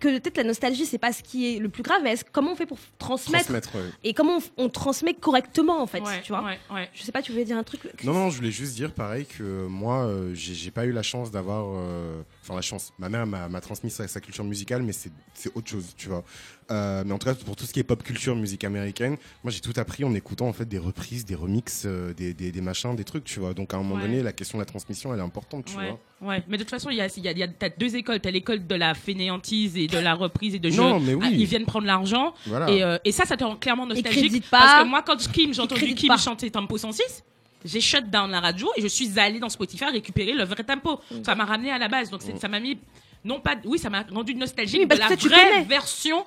que 0.00 0.18
peut-être 0.18 0.36
la 0.36 0.42
nostalgie, 0.42 0.84
c'est 0.84 0.98
pas 0.98 1.12
ce 1.12 1.22
qui 1.22 1.54
est 1.54 1.58
le 1.60 1.68
plus 1.68 1.84
grave, 1.84 2.00
mais 2.02 2.12
est-ce- 2.12 2.24
comment 2.32 2.52
on 2.52 2.56
fait 2.56 2.66
pour 2.66 2.78
transmettre, 2.98 3.44
Transmettre, 3.44 3.74
ouais. 3.76 3.82
et 4.02 4.14
comment 4.14 4.38
on, 4.56 4.64
on 4.64 4.68
transmet 4.68 5.14
correctement 5.14 5.80
en 5.80 5.86
fait, 5.86 6.00
Ouais, 6.02 6.20
tu 6.22 6.32
vois. 6.32 6.42
ouais, 6.44 6.58
ouais. 6.72 6.90
Je 6.92 7.02
sais 7.04 7.12
pas, 7.12 7.22
tu 7.22 7.30
voulais 7.30 7.44
dire 7.44 7.56
un 7.56 7.62
truc 7.62 7.82
Chris 7.96 8.04
Non, 8.06 8.12
non, 8.14 8.30
je 8.30 8.36
voulais 8.36 8.50
juste 8.50 8.74
dire 8.74 8.90
pareil 8.92 9.26
que 9.26 9.66
moi, 9.66 10.04
euh, 10.06 10.34
j'ai 10.34 10.54
j'ai 10.54 10.70
pas 10.72 10.84
eu 10.84 10.92
la 10.92 11.02
chance 11.04 11.30
d'avoir. 11.30 11.66
euh, 11.76 12.20
Enfin, 12.42 12.56
la 12.56 12.60
chance. 12.60 12.92
Ma 12.98 13.08
mère 13.08 13.24
m'a 13.26 13.60
transmis 13.60 13.90
sa, 13.90 14.08
sa 14.08 14.20
culture 14.20 14.42
musicale, 14.44 14.82
mais 14.82 14.92
c'est 14.92 15.12
autre 15.54 15.70
chose, 15.70 15.94
tu 15.96 16.08
vois. 16.08 16.24
Euh, 16.72 17.04
mais 17.06 17.12
en 17.12 17.18
tout 17.18 17.26
cas, 17.26 17.34
pour 17.34 17.54
tout 17.54 17.64
ce 17.64 17.72
qui 17.72 17.78
est 17.80 17.84
pop 17.84 18.02
culture, 18.02 18.34
musique 18.34 18.64
américaine, 18.64 19.16
moi 19.44 19.52
j'ai 19.52 19.60
tout 19.60 19.72
appris 19.76 20.02
en 20.04 20.14
écoutant 20.14 20.48
en 20.48 20.52
fait 20.52 20.64
des 20.64 20.78
reprises, 20.78 21.24
des 21.24 21.34
remixes, 21.34 21.82
euh, 21.86 22.12
des, 22.14 22.34
des, 22.34 22.50
des 22.50 22.60
machins, 22.60 22.96
des 22.96 23.04
trucs, 23.04 23.24
tu 23.24 23.38
vois. 23.40 23.54
Donc 23.54 23.72
à 23.74 23.76
un 23.76 23.82
moment 23.82 23.96
Ouais. 23.96 24.02
donné, 24.02 24.22
la 24.22 24.32
question 24.32 24.58
de 24.58 24.62
la 24.62 24.66
transmission, 24.66 25.12
elle 25.14 25.20
est 25.20 25.22
importante, 25.22 25.66
tu 25.66 25.76
Ouais, 25.76 25.94
vois. 26.20 26.30
ouais. 26.30 26.42
Mais 26.48 26.56
de 26.56 26.62
toute 26.62 26.70
façon, 26.70 26.90
il 26.90 26.96
y 26.96 27.00
a, 27.00 27.06
il 27.16 27.22
y 27.22 27.28
a, 27.28 27.32
il 27.32 27.38
y 27.38 27.42
a 27.44 27.48
t'as 27.48 27.68
deux 27.68 27.94
écoles. 27.94 28.18
T'as 28.20 28.30
l'école 28.30 28.66
de 28.66 28.74
la 28.74 28.94
fainéantise 28.94 29.76
et 29.76 29.86
de 29.86 29.98
la 29.98 30.14
reprise 30.14 30.54
et 30.54 30.58
de 30.58 30.70
jeu. 30.70 30.82
Non, 30.82 30.98
mais 30.98 31.14
oui. 31.14 31.24
Ah, 31.28 31.30
ils 31.32 31.46
viennent 31.46 31.66
prendre 31.66 31.86
l'argent. 31.86 32.34
Voilà. 32.46 32.70
Et, 32.70 32.82
euh, 32.82 32.98
et 33.04 33.12
ça, 33.12 33.24
ça 33.24 33.36
te 33.36 33.44
rend 33.44 33.56
clairement 33.56 33.86
nostalgique. 33.86 34.48
pas. 34.50 34.58
Parce 34.58 34.82
que 34.82 34.88
moi, 34.88 35.02
quand 35.02 35.16
Kim, 35.30 35.52
j'ai 35.54 35.60
entendu 35.62 35.94
Kim 35.94 36.08
pas. 36.08 36.16
chanter 36.16 36.50
Tempo 36.50 36.76
106, 36.78 37.22
j'ai 37.64 37.80
shut 37.80 38.08
down 38.10 38.30
la 38.30 38.40
radio 38.40 38.68
et 38.76 38.82
je 38.82 38.88
suis 38.88 39.18
allée 39.18 39.38
dans 39.40 39.48
Spotify 39.48 39.84
récupérer 39.86 40.32
le 40.32 40.44
vrai 40.44 40.64
tempo. 40.64 41.00
Mm. 41.10 41.24
Ça 41.24 41.34
m'a 41.34 41.44
ramené 41.44 41.70
à 41.70 41.78
la 41.78 41.88
base. 41.88 42.10
Donc 42.10 42.22
c'est- 42.22 42.38
ça 42.38 42.48
m'a 42.48 42.60
mis. 42.60 42.78
Non 43.24 43.40
pas. 43.40 43.54
Oui, 43.64 43.78
ça 43.78 43.88
m'a 43.90 44.02
rendu 44.10 44.34
nostalgique 44.34 44.80
Oui, 44.80 44.86
de 44.86 44.94
la 44.96 45.08
vraie 45.08 45.62
version 45.64 46.24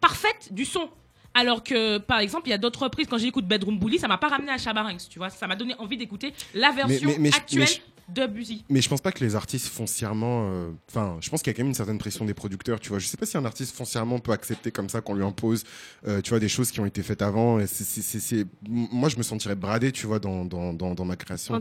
parfaite 0.00 0.48
du 0.52 0.64
son. 0.64 0.88
Alors 1.36 1.64
que, 1.64 1.98
par 1.98 2.20
exemple, 2.20 2.46
il 2.46 2.50
y 2.50 2.54
a 2.54 2.58
d'autres 2.58 2.82
reprises, 2.84 3.08
quand 3.10 3.18
j'écoute 3.18 3.44
Bedroom 3.46 3.78
Bully, 3.78 3.98
ça 3.98 4.06
m'a 4.06 4.18
pas 4.18 4.28
ramené 4.28 4.52
à 4.52 4.58
Chabarangs, 4.58 4.96
tu 5.10 5.18
vois. 5.18 5.30
Ça 5.30 5.46
m'a 5.48 5.56
donné 5.56 5.74
envie 5.78 5.96
d'écouter 5.96 6.32
la 6.54 6.70
version 6.70 7.10
mais- 7.10 7.18
mais 7.18 7.30
je- 7.32 7.36
actuelle 7.36 7.60
mais 7.60 7.66
je- 7.66 7.80
de 8.08 8.26
Buzy. 8.26 8.64
Mais 8.68 8.80
je 8.82 8.88
pense 8.88 9.00
pas 9.00 9.12
que 9.12 9.24
les 9.24 9.34
artistes 9.36 9.68
foncièrement. 9.68 10.48
euh, 10.50 10.70
Enfin, 10.90 11.16
je 11.20 11.30
pense 11.30 11.42
qu'il 11.42 11.50
y 11.52 11.54
a 11.54 11.56
quand 11.56 11.62
même 11.62 11.68
une 11.68 11.74
certaine 11.74 11.98
pression 11.98 12.24
des 12.24 12.34
producteurs, 12.34 12.80
tu 12.80 12.90
vois. 12.90 12.98
Je 12.98 13.06
sais 13.06 13.16
pas 13.16 13.26
si 13.26 13.36
un 13.36 13.44
artiste 13.44 13.74
foncièrement 13.74 14.18
peut 14.18 14.32
accepter 14.32 14.70
comme 14.70 14.88
ça 14.88 15.00
qu'on 15.00 15.14
lui 15.14 15.24
impose, 15.24 15.64
euh, 16.06 16.20
tu 16.20 16.30
vois, 16.30 16.38
des 16.40 16.48
choses 16.48 16.70
qui 16.70 16.80
ont 16.80 16.86
été 16.86 17.02
faites 17.02 17.22
avant. 17.22 17.58
Et 17.60 17.66
Moi, 18.68 19.08
je 19.08 19.16
me 19.16 19.22
sentirais 19.22 19.54
bradé, 19.54 19.92
tu 19.92 20.06
vois, 20.06 20.18
dans, 20.18 20.44
dans, 20.44 20.72
dans, 20.72 20.94
dans 20.94 21.04
ma 21.04 21.16
création. 21.16 21.54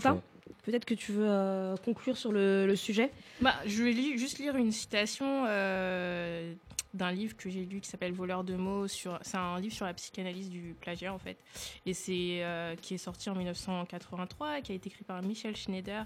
Peut-être 0.64 0.86
que 0.86 0.94
tu 0.94 1.12
veux 1.12 1.30
euh, 1.30 1.76
conclure 1.78 2.18
sur 2.18 2.32
le, 2.32 2.74
sujet. 2.76 3.12
Bah, 3.42 3.54
je 3.66 3.84
vais 3.84 3.94
juste 4.18 4.40
lire 4.40 4.56
une 4.56 4.72
citation 4.72 5.46
euh, 5.48 6.54
d'un 6.94 7.12
livre 7.12 7.36
que 7.36 7.50
j'ai 7.50 7.66
lu 7.66 7.82
qui 7.82 7.90
s'appelle 7.90 8.14
Voleur 8.14 8.46
de 8.46 8.56
mots. 8.56 8.88
C'est 8.88 9.36
un 9.36 9.60
livre 9.60 9.74
sur 9.74 9.86
la 9.86 9.94
psychanalyse 9.94 10.50
du 10.50 10.74
plagiat, 10.80 11.14
en 11.14 11.20
fait. 11.20 11.38
Et 11.86 11.94
c'est 11.94 12.40
euh, 12.44 12.76
qui 12.78 12.94
est 12.94 12.98
sorti 12.98 13.30
en 13.30 13.36
1983, 13.36 14.62
qui 14.62 14.72
a 14.72 14.76
été 14.76 14.88
écrit 14.88 15.04
par 15.04 15.22
Michel 15.22 15.56
Schneider. 15.56 16.06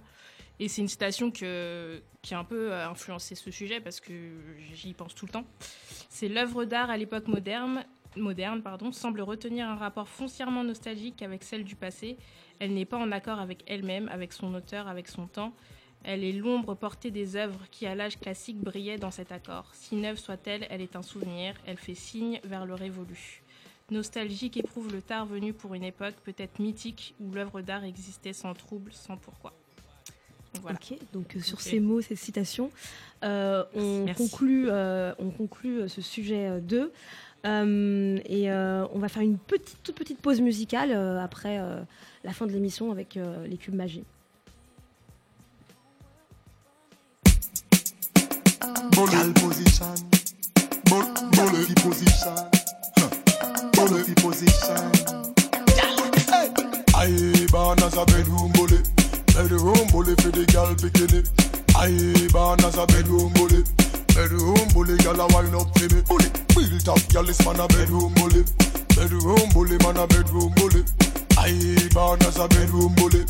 Et 0.59 0.67
c'est 0.69 0.81
une 0.81 0.87
citation 0.87 1.29
qui 1.29 1.45
a 1.45 2.39
un 2.39 2.43
peu 2.43 2.73
influencé 2.73 3.35
ce 3.35 3.51
sujet 3.51 3.79
parce 3.79 3.99
que 3.99 4.11
j'y 4.73 4.95
pense 4.95 5.13
tout 5.13 5.27
le 5.27 5.31
temps. 5.31 5.45
C'est 6.09 6.29
l'œuvre 6.29 6.65
d'art 6.65 6.89
à 6.89 6.97
l'époque 6.97 7.27
moderne, 7.27 7.85
moderne 8.15 8.63
pardon, 8.63 8.91
semble 8.91 9.21
retenir 9.21 9.69
un 9.69 9.75
rapport 9.75 10.07
foncièrement 10.07 10.63
nostalgique 10.63 11.21
avec 11.21 11.43
celle 11.43 11.63
du 11.63 11.75
passé. 11.75 12.17
Elle 12.59 12.73
n'est 12.73 12.85
pas 12.85 12.97
en 12.97 13.11
accord 13.11 13.39
avec 13.39 13.63
elle-même, 13.67 14.09
avec 14.09 14.33
son 14.33 14.53
auteur, 14.53 14.87
avec 14.87 15.07
son 15.07 15.27
temps. 15.27 15.53
Elle 16.03 16.23
est 16.23 16.31
l'ombre 16.31 16.75
portée 16.75 17.11
des 17.11 17.35
œuvres 17.35 17.65
qui, 17.71 17.85
à 17.85 17.95
l'âge 17.95 18.19
classique, 18.19 18.59
brillaient 18.59 18.97
dans 18.97 19.11
cet 19.11 19.31
accord. 19.31 19.69
Si 19.73 19.95
neuve 19.95 20.17
soit-elle, 20.17 20.67
elle 20.69 20.81
est 20.81 20.95
un 20.95 21.01
souvenir, 21.01 21.55
elle 21.65 21.77
fait 21.77 21.95
signe 21.95 22.39
vers 22.43 22.65
le 22.65 22.73
révolu. 22.75 23.41
Nostalgique 23.89 24.57
éprouve 24.57 24.91
le 24.91 25.01
tard 25.01 25.25
venu 25.25 25.53
pour 25.53 25.73
une 25.73 25.83
époque 25.83 26.15
peut-être 26.23 26.59
mythique 26.59 27.15
où 27.19 27.31
l'œuvre 27.31 27.61
d'art 27.61 27.83
existait 27.83 28.33
sans 28.33 28.53
trouble, 28.53 28.91
sans 28.93 29.17
pourquoi. 29.17 29.53
Voilà. 30.61 30.77
Ok, 30.81 30.97
donc 31.13 31.35
euh, 31.35 31.39
sur 31.39 31.61
ces 31.61 31.79
mots, 31.79 32.01
ces 32.01 32.15
citations, 32.15 32.71
euh, 33.23 33.63
on, 33.75 34.05
Merci. 34.05 34.29
conclut, 34.29 34.69
euh, 34.69 35.13
on 35.19 35.29
conclut 35.29 35.81
euh, 35.81 35.87
ce 35.87 36.01
sujet 36.01 36.47
euh, 36.47 36.59
2. 36.59 36.91
Euh, 37.45 38.19
et 38.25 38.51
euh, 38.51 38.85
on 38.93 38.99
va 38.99 39.07
faire 39.07 39.23
une 39.23 39.37
petite, 39.37 39.77
toute 39.83 39.95
petite 39.95 40.19
pause 40.19 40.41
musicale 40.41 40.91
euh, 40.91 41.21
après 41.21 41.59
euh, 41.59 41.81
la 42.23 42.33
fin 42.33 42.45
de 42.45 42.51
l'émission 42.51 42.91
avec 42.91 43.15
euh, 43.15 43.45
les 43.47 43.57
cubes 43.57 43.75
magie. 43.75 44.03
Gal 49.11 49.33
position. 49.33 49.93
Bullet 50.85 51.73
position. 51.83 52.35
Bullet 53.73 54.15
position. 54.21 54.75
I 56.95 57.45
born 57.51 57.77
as 57.83 57.95
a 57.95 58.05
bedroom 58.05 58.51
bully. 58.53 58.79
Bedroom 59.33 59.87
bully 59.91 60.15
for 60.15 60.31
the 60.31 60.45
gal 60.51 60.73
bikini. 60.75 61.23
I 61.75 62.27
born 62.33 62.59
as 62.65 62.77
a 62.77 62.85
bedroom 62.87 63.31
bully. 63.33 63.63
Bedroom 64.17 64.67
bully, 64.73 64.97
gal 64.97 65.21
a 65.21 65.27
wine 65.27 65.53
up 65.53 65.69
for 65.77 65.93
me. 65.93 66.01
Bully. 66.01 66.25
Built 66.49 66.89
up, 66.89 67.07
gal 67.13 67.29
is 67.29 67.37
man 67.45 67.59
a 67.59 67.67
bedroom 67.67 68.11
bully. 68.15 68.41
Bedroom 68.97 69.45
bully, 69.53 69.77
man 69.85 69.97
a 69.97 70.07
bedroom 70.07 70.51
bully. 70.57 70.81
I 71.37 71.53
born 71.93 72.17
as 72.25 72.39
a 72.39 72.47
bedroom 72.47 72.95
bully. 72.95 73.25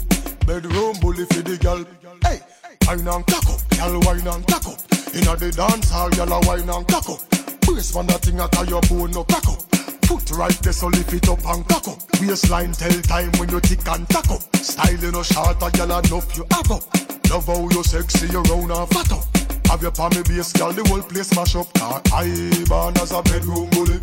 Bedroom 0.48 0.96
bully 1.02 1.26
for 1.26 1.44
the 1.44 1.58
gal. 1.60 1.84
Hey, 2.24 2.40
wine 2.88 3.06
and 3.06 3.28
cock 3.28 3.50
up, 3.52 3.60
gal 3.76 4.00
wine 4.08 4.28
and 4.32 4.48
cock 4.48 4.64
up. 4.64 4.80
Inna 5.12 5.36
the 5.36 5.52
dance 5.52 5.92
hall, 5.92 6.10
gal 6.10 6.32
a 6.32 6.40
wine 6.48 6.70
and 6.70 6.88
cock 6.88 7.10
up. 7.10 7.20
Brace 7.68 7.94
man 7.94 8.08
that 8.08 8.22
thing 8.24 8.40
at 8.40 8.70
your 8.70 8.82
bone 8.88 9.12
no 9.12 9.26
crack 9.26 9.44
up. 9.44 9.60
Foot 10.08 10.32
right 10.40 10.60
there, 10.64 10.72
so 10.72 10.88
lift 10.88 11.12
it 11.12 11.28
up 11.28 11.44
and 11.52 11.68
cock 11.68 11.86
up. 11.90 12.00
Waistline 12.22 12.72
tell 12.72 12.96
time 13.04 13.32
when 13.36 13.50
you 13.50 13.60
tick 13.60 13.86
and 13.90 14.08
tack 14.08 14.32
up. 14.32 14.56
Style 14.56 15.20
a 15.20 15.24
short, 15.26 15.60
a 15.60 15.68
gal 15.70 16.00
enough 16.00 16.32
you 16.38 16.48
have 16.50 16.72
up. 16.72 16.84
Love 17.28 17.46
how 17.46 17.68
you 17.76 17.84
sexy, 17.84 18.32
you 18.32 18.40
round 18.44 18.72
and 18.72 18.88
fat 18.88 19.12
up. 19.12 19.47
Have 19.70 19.82
your 19.82 19.92
palmy 19.92 20.24
base, 20.24 20.54
gal, 20.54 20.72
the 20.72 20.84
whole 20.88 21.02
place 21.02 21.34
mash 21.36 21.56
up. 21.56 21.72
Car 21.74 22.02
I 22.14 22.30
born 22.68 22.98
as 22.98 23.12
a 23.12 23.22
bedroom 23.22 23.70
bully. 23.72 24.00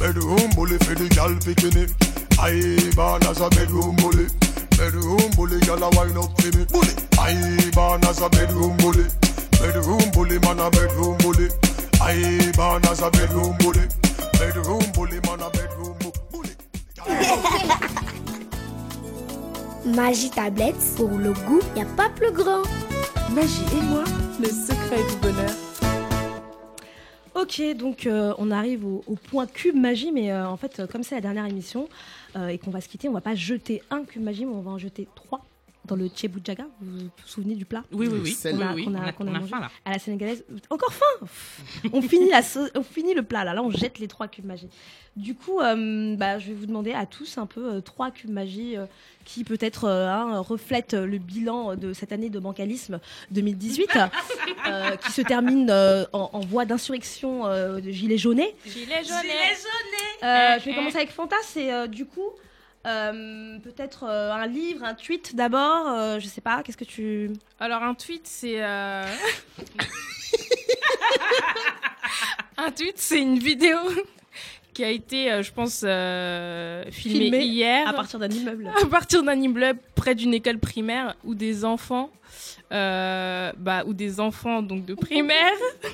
Bedroom 0.00 0.50
bully 0.56 0.78
for 0.78 0.94
the 0.94 1.08
gal 1.14 1.30
bikini. 1.44 1.84
I 2.40 2.94
born 2.96 3.22
as 3.28 3.40
a 3.40 3.48
bedroom 3.50 3.94
bully. 3.96 4.26
Bedroom 4.76 5.30
bully, 5.36 5.60
gal 5.60 5.82
a 5.82 5.90
wine 5.94 6.16
up 6.16 6.32
for 6.40 6.50
me. 6.56 6.64
Bully. 6.64 6.94
I 7.20 7.70
born 7.74 8.04
as 8.04 8.20
a 8.22 8.28
bedroom 8.30 8.76
bully. 8.78 9.04
Bedroom 9.60 10.10
bully, 10.12 10.38
man 10.40 10.58
a 10.60 10.70
bedroom 10.70 11.16
bully. 11.18 11.48
I 12.00 12.50
born 12.56 12.84
as 12.86 13.00
a 13.02 13.10
bedroom 13.10 13.54
bully. 13.60 13.84
Bedroom 14.40 14.82
bully, 14.96 15.20
man 15.28 15.40
a 15.44 15.50
bedroom 15.50 15.94
bu- 16.00 16.12
bully. 16.32 16.54
Magie 19.84 20.30
tablette, 20.30 20.74
pour 20.96 21.10
le 21.10 21.32
goût, 21.32 21.60
y 21.76 21.80
a 21.82 21.84
pas 21.84 22.08
plus 22.08 22.32
grand. 22.32 22.62
Magie 23.34 23.62
et 23.76 23.82
moi, 23.82 24.04
secret 24.46 25.02
du 25.08 25.16
bonheur. 25.20 25.50
Ok, 27.34 27.60
donc 27.76 28.06
euh, 28.06 28.34
on 28.38 28.50
arrive 28.50 28.84
au, 28.86 29.16
point 29.30 29.46
cube 29.46 29.74
magie, 29.74 30.12
mais 30.12 30.30
euh, 30.30 30.46
en 30.46 30.56
fait, 30.56 30.80
euh, 30.80 30.86
comme 30.86 31.02
c'est 31.02 31.14
la 31.14 31.20
dernière 31.20 31.46
émission 31.46 31.88
et 32.48 32.56
qu'on 32.56 32.70
va 32.70 32.80
se 32.80 32.88
quitter, 32.88 33.10
on 33.10 33.12
va 33.12 33.20
pas 33.20 33.34
jeter 33.34 33.82
un 33.90 34.04
cube 34.04 34.22
magie, 34.22 34.46
mais 34.46 34.54
on 34.54 34.62
va 34.62 34.70
en 34.70 34.78
jeter 34.78 35.06
trois 35.14 35.44
dans 35.84 35.96
le 35.96 36.08
chebujaga. 36.14 36.66
Vous 36.80 36.98
vous 36.98 37.10
souvenez 37.26 37.54
du 37.56 37.64
plat 37.64 37.82
Oui, 37.92 38.06
oui, 38.10 38.20
oui. 38.22 38.36
Qu'on 38.52 38.60
a- 38.60 38.72
oui. 38.74 38.84
qu'on 38.84 38.94
a- 38.94 38.98
On 38.98 39.02
a, 39.08 39.12
qu'on 39.12 39.26
a 39.26 39.30
on 39.30 39.34
a 39.34 39.38
mangé. 39.40 39.50
faim, 39.50 39.60
là. 39.60 39.70
à 39.84 39.90
la 39.92 39.98
sénégalaise. 39.98 40.44
Encore 40.70 40.92
faim 40.92 41.26
On 41.92 42.00
finit 42.02 42.28
la 42.30 42.40
on 42.76 42.82
finit 42.82 43.14
le 43.14 43.22
plat 43.22 43.44
là. 43.44 43.52
Là, 43.54 43.62
on 43.62 43.70
jette 43.70 43.98
les 43.98 44.06
trois 44.08 44.28
cubes 44.28 44.44
magie. 44.44 44.68
Du 45.16 45.34
coup, 45.34 45.60
euh, 45.60 46.16
bah, 46.16 46.38
je 46.38 46.46
vais 46.48 46.54
vous 46.54 46.64
demander 46.66 46.92
à 46.92 47.04
tous 47.04 47.36
un 47.36 47.44
peu 47.46 47.74
euh, 47.74 47.80
trois 47.80 48.10
cubes 48.10 48.30
magie 48.30 48.76
euh, 48.78 48.86
qui 49.26 49.44
peut-être 49.44 49.84
euh, 49.84 50.08
hein, 50.08 50.38
reflètent 50.38 50.94
le 50.94 51.18
bilan 51.18 51.74
de 51.76 51.92
cette 51.92 52.12
année 52.12 52.30
de 52.30 52.38
bancalisme 52.38 52.98
2018, 53.32 53.90
euh, 54.68 54.96
qui 54.96 55.12
se 55.12 55.20
termine 55.20 55.68
euh, 55.68 56.04
en, 56.14 56.30
en 56.32 56.40
voie 56.40 56.64
d'insurrection 56.64 57.44
euh, 57.46 57.80
de 57.80 57.90
gilets 57.90 58.16
jaunes. 58.18 58.40
Gilet 58.64 59.04
jaune. 59.04 59.16
Euh, 60.22 60.58
je 60.60 60.64
vais 60.64 60.74
commencer 60.74 60.96
avec 60.96 61.10
Fanta. 61.10 61.36
C'est 61.42 61.72
euh, 61.72 61.86
du 61.88 62.06
coup 62.06 62.30
euh, 62.86 63.58
peut-être 63.60 64.04
euh, 64.04 64.32
un 64.32 64.46
livre, 64.46 64.84
un 64.84 64.94
tweet 64.94 65.36
d'abord. 65.36 65.88
euh, 65.88 66.18
je 66.18 66.26
sais 66.26 66.40
pas. 66.40 66.62
Qu'est-ce 66.62 66.76
que 66.76 66.84
tu 66.84 67.30
Alors 67.60 67.82
un 67.82 67.94
tweet, 67.94 68.26
c'est 68.26 68.62
euh, 68.62 69.04
un 72.56 72.70
tweet, 72.70 72.98
c'est 72.98 73.20
une 73.20 73.38
vidéo 73.38 73.78
qui 74.74 74.84
a 74.84 74.90
été, 74.90 75.42
je 75.42 75.52
pense, 75.52 75.82
euh, 75.84 76.84
filmé, 76.90 77.20
Filmé 77.24 77.44
hier 77.44 77.86
à 77.88 77.92
partir 77.92 78.18
d'un 78.18 78.28
immeuble. 78.30 78.70
à 78.82 78.86
partir 78.86 79.22
d'un 79.22 79.38
immeuble 79.38 79.78
près 79.94 80.14
d'une 80.14 80.32
école 80.34 80.58
primaire 80.58 81.14
où 81.24 81.34
des 81.34 81.64
enfants, 81.64 82.10
bah, 82.70 83.84
où 83.86 83.92
des 83.92 84.20
enfants 84.20 84.62
donc 84.62 84.84
de 84.84 84.94
primaire. 84.94 85.52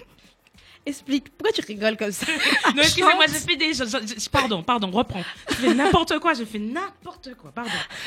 Explique, 0.88 1.28
pourquoi 1.36 1.52
tu 1.52 1.60
rigoles 1.66 1.96
comme 1.98 2.12
ça? 2.12 2.26
Non, 2.74 2.82
excusez-moi, 2.82 3.26
j'ai 3.26 3.34
fait 3.34 3.56
des. 3.56 3.74
je- 3.74 3.84
je- 3.84 4.20
je- 4.24 4.28
pardon, 4.30 4.62
pardon, 4.62 4.90
reprends. 4.90 5.22
Je 5.50 5.54
fais 5.54 5.74
n'importe 5.74 6.18
quoi, 6.18 6.32
je 6.34 6.44
fais 6.44 6.58
n'importe 6.58 7.34
quoi, 7.34 7.50
pardon. 7.54 7.70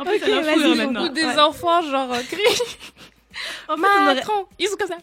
en 0.00 0.04
plus, 0.04 0.14
Ok, 0.16 0.20
ça 0.20 0.28
m'a 0.28 0.40
vas-y, 0.42 0.54
fou, 0.54 0.60
faut- 0.62 0.74
maintenant. 0.74 1.04
Où 1.04 1.08
des 1.10 1.24
Ouais. 1.24 1.38
enfants, 1.38 1.82
genre, 1.82 2.12
euh, 2.12 2.20
crient 2.28 2.76
En 3.68 3.76
fait, 3.76 3.82
on 3.82 4.04
aurait- 4.04 4.14
Macron 4.16 4.46
Ils 4.58 4.68
sont 4.68 4.76
comme 4.76 4.88
ça. 4.88 4.96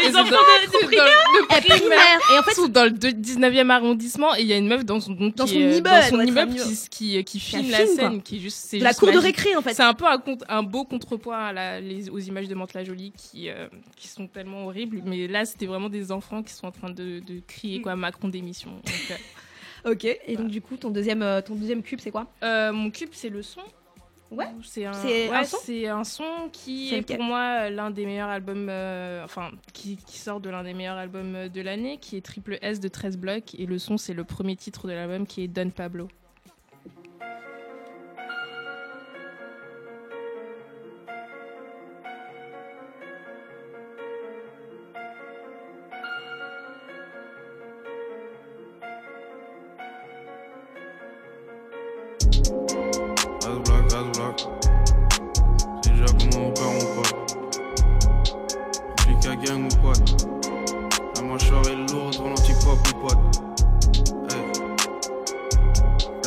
Les 0.00 0.06
Et 0.06 0.16
enfants 0.16 0.24
de, 0.24 0.66
de 0.66 0.72
dans- 0.72 0.86
primaire. 0.86 1.04
de 1.34 1.46
primaire. 1.78 2.20
Et 2.32 2.38
en 2.38 2.42
fait, 2.42 2.50
Ils 2.52 2.54
sont 2.54 2.68
dans 2.68 2.84
le 2.84 2.90
de- 2.90 3.10
19e 3.10 3.70
arrondissement 3.70 4.34
et 4.36 4.40
il 4.42 4.46
y 4.46 4.52
a 4.52 4.56
une 4.56 4.68
meuf 4.68 4.84
dans 4.84 5.00
son, 5.00 5.12
Dans 5.12 5.44
qui 5.44 5.52
son 5.54 5.58
est- 5.58 5.78
immeuble, 5.78 5.82
dans 5.82 6.02
son 6.02 6.16
ouais, 6.18 6.26
immeuble 6.26 6.56
très 6.56 6.64
qui, 6.68 6.88
qui, 6.90 7.24
qui 7.24 7.40
filme 7.40 7.70
la 7.70 7.86
scène, 7.86 7.96
quoi. 7.96 8.18
qui 8.24 8.36
est 8.36 8.40
juste, 8.40 8.58
c'est 8.68 8.78
la 8.78 8.90
juste 8.90 9.00
cour 9.00 9.12
de 9.12 9.18
récré 9.18 9.56
en 9.56 9.62
fait. 9.62 9.74
C'est 9.74 9.82
un 9.82 9.94
peu 9.94 10.04
un, 10.48 10.62
beau 10.62 10.84
contrepoint 10.84 11.38
à 11.46 11.52
la- 11.52 11.80
les- 11.80 12.10
aux 12.10 12.18
images 12.18 12.48
de 12.48 12.54
Mantes-la-Jolie 12.54 13.12
qui, 13.16 13.48
euh, 13.48 13.68
qui 13.96 14.08
sont 14.08 14.26
tellement 14.26 14.66
horribles. 14.66 15.00
Mais 15.04 15.26
là, 15.26 15.44
c'était 15.44 15.66
vraiment 15.66 15.88
des 15.88 16.12
enfants 16.12 16.42
qui 16.42 16.52
sont 16.52 16.66
en 16.66 16.72
train 16.72 16.90
de, 16.90 17.20
de 17.20 17.40
crier 17.46 17.80
quoi, 17.80 17.96
Macron 17.96 18.28
démission. 18.28 18.70
Donc, 18.70 18.84
euh, 19.10 19.14
Ok. 19.92 20.04
Et 20.04 20.36
donc 20.36 20.48
du 20.48 20.62
coup, 20.62 20.76
ton 20.78 20.88
deuxième, 20.88 21.22
euh, 21.22 21.42
ton 21.42 21.54
deuxième 21.54 21.82
cube, 21.82 22.00
c'est 22.02 22.10
quoi? 22.10 22.26
Euh, 22.42 22.72
mon 22.72 22.90
cube, 22.90 23.10
c'est 23.12 23.28
le 23.28 23.42
son. 23.42 23.60
Ouais. 24.34 24.46
C'est 24.62 24.84
un, 24.84 24.92
C'est 24.92 25.28
ouais, 25.28 25.36
un 25.36 25.44
son 25.44 25.56
c'est 25.62 25.88
un 25.88 26.04
son 26.04 26.48
qui 26.52 26.94
est 26.94 27.02
pour 27.02 27.22
moi 27.22 27.70
l'un 27.70 27.90
des 27.90 28.06
meilleurs 28.06 28.28
albums, 28.28 28.68
euh, 28.68 29.24
enfin 29.24 29.50
qui, 29.72 29.96
qui 29.96 30.18
sort 30.18 30.40
de 30.40 30.50
l'un 30.50 30.62
des 30.64 30.74
meilleurs 30.74 30.96
albums 30.96 31.34
euh, 31.34 31.48
de 31.48 31.60
l'année, 31.60 31.98
qui 31.98 32.16
est 32.16 32.20
Triple 32.20 32.58
S 32.62 32.80
de 32.80 32.88
13 32.88 33.16
blocs. 33.18 33.54
Et 33.58 33.66
le 33.66 33.78
son, 33.78 33.96
c'est 33.96 34.14
le 34.14 34.24
premier 34.24 34.56
titre 34.56 34.86
de 34.86 34.92
l'album 34.92 35.26
qui 35.26 35.42
est 35.42 35.48
Don 35.48 35.70
Pablo. 35.70 36.08
Gang 59.44 59.64
ou 59.64 59.76
quoi 59.80 59.92
La 61.16 61.22
mâchoire 61.22 61.66
est 61.68 61.76
lourde, 61.92 62.14
devant 62.14 62.28
l'antipop 62.30 62.78
mon 62.94 63.00
pote. 63.08 63.18
Hey. 64.30 64.42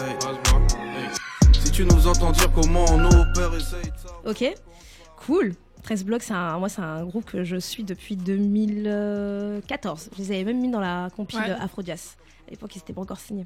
Hey, 0.04 0.14
as 0.16 0.34
black. 0.44 0.72
Hey. 0.74 1.54
Si 1.64 1.72
tu 1.72 1.86
nous 1.86 2.08
entends 2.08 2.32
dire 2.32 2.52
comment 2.54 2.86
on 2.92 3.06
opère, 3.06 3.54
essaye 3.56 3.92
de 3.92 3.98
savoir. 3.98 4.22
Ok. 4.26 4.56
Cool. 5.26 5.54
13 5.84 6.04
blocs, 6.04 6.24
c'est 6.24 6.34
un, 6.34 6.58
moi 6.60 6.68
c'est 6.70 6.82
un 6.82 7.06
groupe 7.06 7.26
que 7.26 7.44
je 7.44 7.56
suis 7.56 7.84
depuis 7.84 8.18
2014. 8.18 10.10
Je 10.14 10.22
les 10.22 10.32
avais 10.32 10.44
même 10.44 10.60
mis 10.60 10.70
dans 10.70 10.82
la 10.82 11.10
compile 11.16 11.40
Ouais. 11.40 11.52
Afrodias. 11.52 12.18
À 12.48 12.52
l'époque, 12.52 12.76
ils 12.76 12.80
n'étaient 12.80 12.94
pas 12.94 13.02
encore 13.02 13.20
signés. 13.20 13.46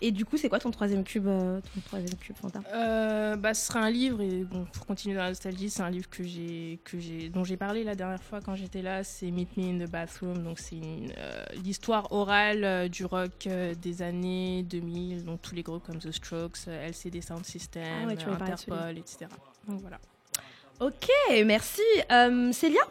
Et 0.00 0.10
du 0.10 0.24
coup, 0.24 0.36
c'est 0.36 0.48
quoi 0.48 0.58
ton 0.58 0.72
troisième 0.72 1.04
cube, 1.04 1.28
euh, 1.28 1.60
ton 1.74 1.80
troisième 1.82 2.16
cube, 2.16 2.34
Fanta? 2.36 2.60
Euh, 2.74 3.36
bah, 3.36 3.54
ce 3.54 3.66
sera 3.66 3.78
un 3.80 3.90
livre 3.90 4.20
et 4.20 4.42
bon, 4.42 4.64
pour 4.72 4.84
continuer 4.84 5.14
dans 5.14 5.22
la 5.22 5.28
nostalgie, 5.28 5.70
c'est 5.70 5.82
un 5.82 5.90
livre 5.90 6.10
que 6.10 6.24
j'ai, 6.24 6.80
que 6.84 6.98
j'ai, 6.98 7.28
dont 7.28 7.44
j'ai 7.44 7.56
parlé 7.56 7.84
la 7.84 7.94
dernière 7.94 8.22
fois 8.22 8.40
quand 8.40 8.56
j'étais 8.56 8.82
là. 8.82 9.04
C'est 9.04 9.30
Meet 9.30 9.56
Me 9.56 9.62
in 9.62 9.86
the 9.86 9.88
Bathroom. 9.88 10.42
Donc 10.42 10.58
c'est 10.58 10.74
euh, 10.76 11.44
l'histoire 11.62 12.10
orale 12.10 12.88
du 12.88 13.04
rock 13.04 13.48
des 13.80 14.02
années 14.02 14.64
2000, 14.64 15.24
donc 15.24 15.40
tous 15.40 15.54
les 15.54 15.62
groupes 15.62 15.84
comme 15.86 15.98
The 15.98 16.10
Strokes, 16.10 16.66
LCD 16.66 17.20
Sound 17.20 17.44
System, 17.44 17.82
Ah 18.02 18.06
ouais, 18.06 18.12
Interpol, 18.14 18.98
etc. 18.98 19.26
Donc 19.68 19.80
voilà. 19.82 20.00
Ok, 20.80 21.08
merci. 21.44 21.82
Célia, 22.52 22.82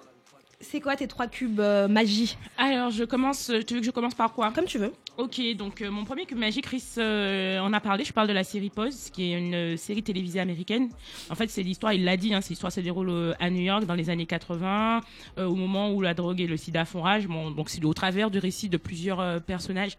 c'est 0.61 0.79
quoi 0.79 0.95
tes 0.95 1.07
trois 1.07 1.27
cubes 1.27 1.59
euh, 1.59 1.87
magie 1.87 2.37
Alors, 2.57 2.91
je 2.91 3.03
commence. 3.03 3.51
Tu 3.67 3.73
veux 3.73 3.79
que 3.79 3.85
je 3.85 3.91
commence 3.91 4.15
par 4.15 4.33
quoi 4.33 4.51
Comme 4.51 4.65
tu 4.65 4.77
veux. 4.77 4.93
Ok, 5.17 5.41
donc 5.55 5.81
euh, 5.81 5.91
mon 5.91 6.05
premier 6.05 6.25
cube 6.25 6.37
magique, 6.37 6.63
Chris 6.65 6.83
euh, 6.97 7.59
en 7.59 7.73
a 7.73 7.79
parlé. 7.79 8.05
Je 8.05 8.13
parle 8.13 8.27
de 8.27 8.33
la 8.33 8.43
série 8.43 8.69
Pose, 8.69 9.09
qui 9.11 9.31
est 9.31 9.37
une 9.37 9.53
euh, 9.53 9.77
série 9.77 10.01
télévisée 10.03 10.39
américaine. 10.39 10.89
En 11.29 11.35
fait, 11.35 11.49
c'est 11.49 11.63
l'histoire, 11.63 11.93
il 11.93 12.05
l'a 12.05 12.15
dit, 12.17 12.33
hein, 12.33 12.41
cette 12.41 12.51
histoire 12.51 12.71
se 12.71 12.79
déroule 12.79 13.09
euh, 13.09 13.33
à 13.39 13.49
New 13.49 13.61
York 13.61 13.85
dans 13.85 13.93
les 13.93 14.09
années 14.09 14.25
80, 14.25 15.01
euh, 15.37 15.45
au 15.45 15.55
moment 15.55 15.91
où 15.91 16.01
la 16.01 16.13
drogue 16.13 16.39
et 16.39 16.47
le 16.47 16.57
sida 16.57 16.85
font 16.85 17.01
rage. 17.01 17.27
Bon, 17.27 17.51
donc 17.51 17.69
c'est 17.69 17.83
au 17.83 17.93
travers 17.93 18.31
du 18.31 18.39
récit 18.39 18.69
de 18.69 18.77
plusieurs 18.77 19.19
euh, 19.19 19.39
personnages. 19.39 19.97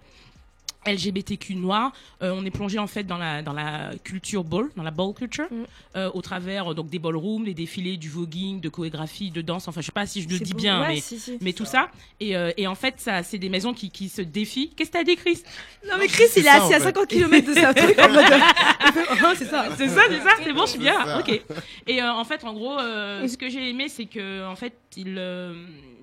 LGBTQ 0.86 1.54
noirs, 1.56 1.92
Euh, 2.22 2.32
on 2.36 2.44
est 2.44 2.50
plongé 2.50 2.78
en 2.78 2.86
fait 2.86 3.04
dans 3.04 3.18
la 3.18 3.42
dans 3.42 3.52
la 3.52 3.90
culture 4.04 4.44
ball, 4.44 4.70
dans 4.76 4.82
la 4.82 4.90
ball 4.90 5.12
culture, 5.14 5.48
euh, 5.96 6.10
au 6.14 6.22
travers 6.22 6.70
euh, 6.70 6.74
donc 6.74 6.88
des 6.90 6.98
ballrooms, 6.98 7.44
les 7.44 7.54
défilés, 7.54 7.96
du 7.96 8.08
voguing, 8.08 8.60
de 8.60 8.68
chorégraphie, 8.68 9.30
de 9.30 9.42
danse. 9.42 9.68
Enfin, 9.68 9.80
je 9.80 9.86
sais 9.86 9.92
pas 9.92 10.06
si 10.06 10.22
je 10.22 10.28
le 10.28 10.38
dis 10.38 10.52
beau. 10.52 10.58
bien, 10.58 10.80
Ouais, 10.82 10.88
mais 10.94 11.00
si, 11.00 11.18
si. 11.18 11.38
mais 11.40 11.52
tout 11.52 11.64
ça. 11.64 11.88
Et, 12.20 12.36
euh, 12.36 12.50
et 12.56 12.66
en 12.66 12.74
fait, 12.74 12.94
ça, 12.98 13.22
c'est 13.22 13.38
des 13.38 13.48
maisons 13.48 13.72
qui, 13.74 13.90
qui 13.90 14.08
se 14.08 14.22
défient. 14.22 14.70
Qu'est-ce 14.76 14.90
que 14.90 14.98
t'as 14.98 15.04
dit, 15.04 15.16
Chris? 15.16 15.42
Non, 15.88 15.94
mais 15.98 16.06
Chris, 16.08 16.24
il 16.36 16.44
est 16.46 16.48
assis 16.48 16.74
à 16.74 16.80
50 16.80 17.06
km 17.08 17.46
de 17.46 17.54
ça. 17.54 17.74
truc. 17.74 17.96
Oh, 17.98 19.26
c'est 19.36 19.44
ça. 19.46 19.66
C'est 19.76 19.88
ça, 19.88 20.02
c'est 20.08 20.20
ça, 20.20 20.30
c'est 20.42 20.52
bon, 20.52 20.66
je 20.66 20.70
suis 20.70 20.78
bien. 20.78 21.18
Ok. 21.18 21.40
Et 21.86 22.02
euh, 22.02 22.12
en 22.12 22.24
fait, 22.24 22.44
en 22.44 22.52
gros, 22.52 22.78
euh, 22.78 23.26
ce 23.28 23.36
que 23.36 23.48
j'ai 23.48 23.68
aimé, 23.70 23.88
c'est 23.88 24.06
que 24.06 24.46
en 24.46 24.56
fait, 24.56 24.74
ils, 24.96 25.16
euh, 25.18 25.54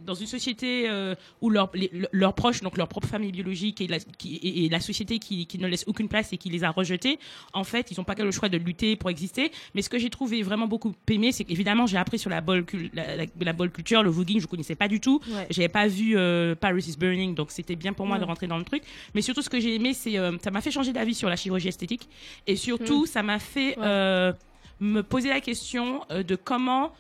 dans 0.06 0.14
une 0.16 0.28
société 0.28 0.90
euh, 0.90 1.14
où 1.42 1.50
leurs 1.50 1.72
leurs 2.12 2.34
proches, 2.34 2.62
donc 2.62 2.78
leur 2.78 2.88
propre 2.88 3.08
famille 3.08 3.32
biologique 3.32 3.82
et 3.82 3.88
la, 3.88 4.00
qui, 4.00 4.36
et, 4.38 4.66
et 4.66 4.69
la 4.70 4.80
société 4.80 5.20
qui, 5.20 5.46
qui 5.48 5.58
ne 5.58 5.68
laisse 5.68 5.84
aucune 5.88 6.08
place 6.08 6.32
et 6.34 6.38
qui 6.38 6.50
les 6.50 6.64
a 6.64 6.70
rejetés, 6.72 7.20
en 7.54 7.64
fait, 7.64 7.92
ils 7.92 7.98
n'ont 7.98 8.04
pas 8.04 8.16
que 8.16 8.22
le 8.24 8.32
choix 8.32 8.50
de 8.50 8.58
lutter 8.58 8.96
pour 8.96 9.10
exister. 9.10 9.52
Mais 9.76 9.82
ce 9.82 9.90
que 9.90 9.98
j'ai 10.00 10.10
trouvé 10.10 10.42
vraiment 10.44 10.68
beaucoup 10.68 10.94
aimé, 11.10 11.32
c'est 11.32 11.44
qu'évidemment, 11.44 11.86
j'ai 11.88 11.98
appris 11.98 12.20
sur 12.20 12.30
la 12.30 12.42
ball, 12.42 12.66
la, 12.94 13.16
la, 13.18 13.26
la 13.40 13.54
ball 13.54 13.72
culture, 13.72 14.04
le 14.04 14.10
voguing, 14.10 14.40
je 14.40 14.48
connaissais 14.48 14.76
pas 14.76 14.88
du 14.88 15.00
tout. 15.00 15.20
Ouais. 15.30 15.48
J'avais 15.50 15.70
pas 15.70 15.88
vu 15.88 16.18
euh, 16.18 16.56
Paris 16.56 16.86
is 16.88 16.96
Burning, 16.98 17.36
donc 17.36 17.52
c'était 17.52 17.76
bien 17.76 17.94
pour 17.94 18.06
moi 18.06 18.16
Ouais. 18.16 18.22
de 18.22 18.26
rentrer 18.26 18.48
dans 18.48 18.58
le 18.58 18.64
truc. 18.64 18.84
Mais 19.14 19.22
surtout, 19.22 19.42
ce 19.42 19.50
que 19.50 19.60
j'ai 19.60 19.76
aimé, 19.76 19.94
c'est 19.94 20.18
euh, 20.18 20.38
ça 20.44 20.52
m'a 20.52 20.62
fait 20.62 20.72
changer 20.72 20.94
d'avis 20.94 21.14
sur 21.16 21.30
la 21.30 21.36
chirurgie 21.36 21.68
esthétique, 21.70 22.10
et 22.48 22.56
surtout, 22.56 23.06
ça 23.06 23.24
m'a 23.24 23.40
fait 23.40 23.78
euh, 23.80 24.34
me 24.80 25.02
poser 25.02 25.30
la 25.30 25.40
question 25.42 26.02
euh, 26.12 26.24
de 26.24 26.36
comment, 26.36 26.92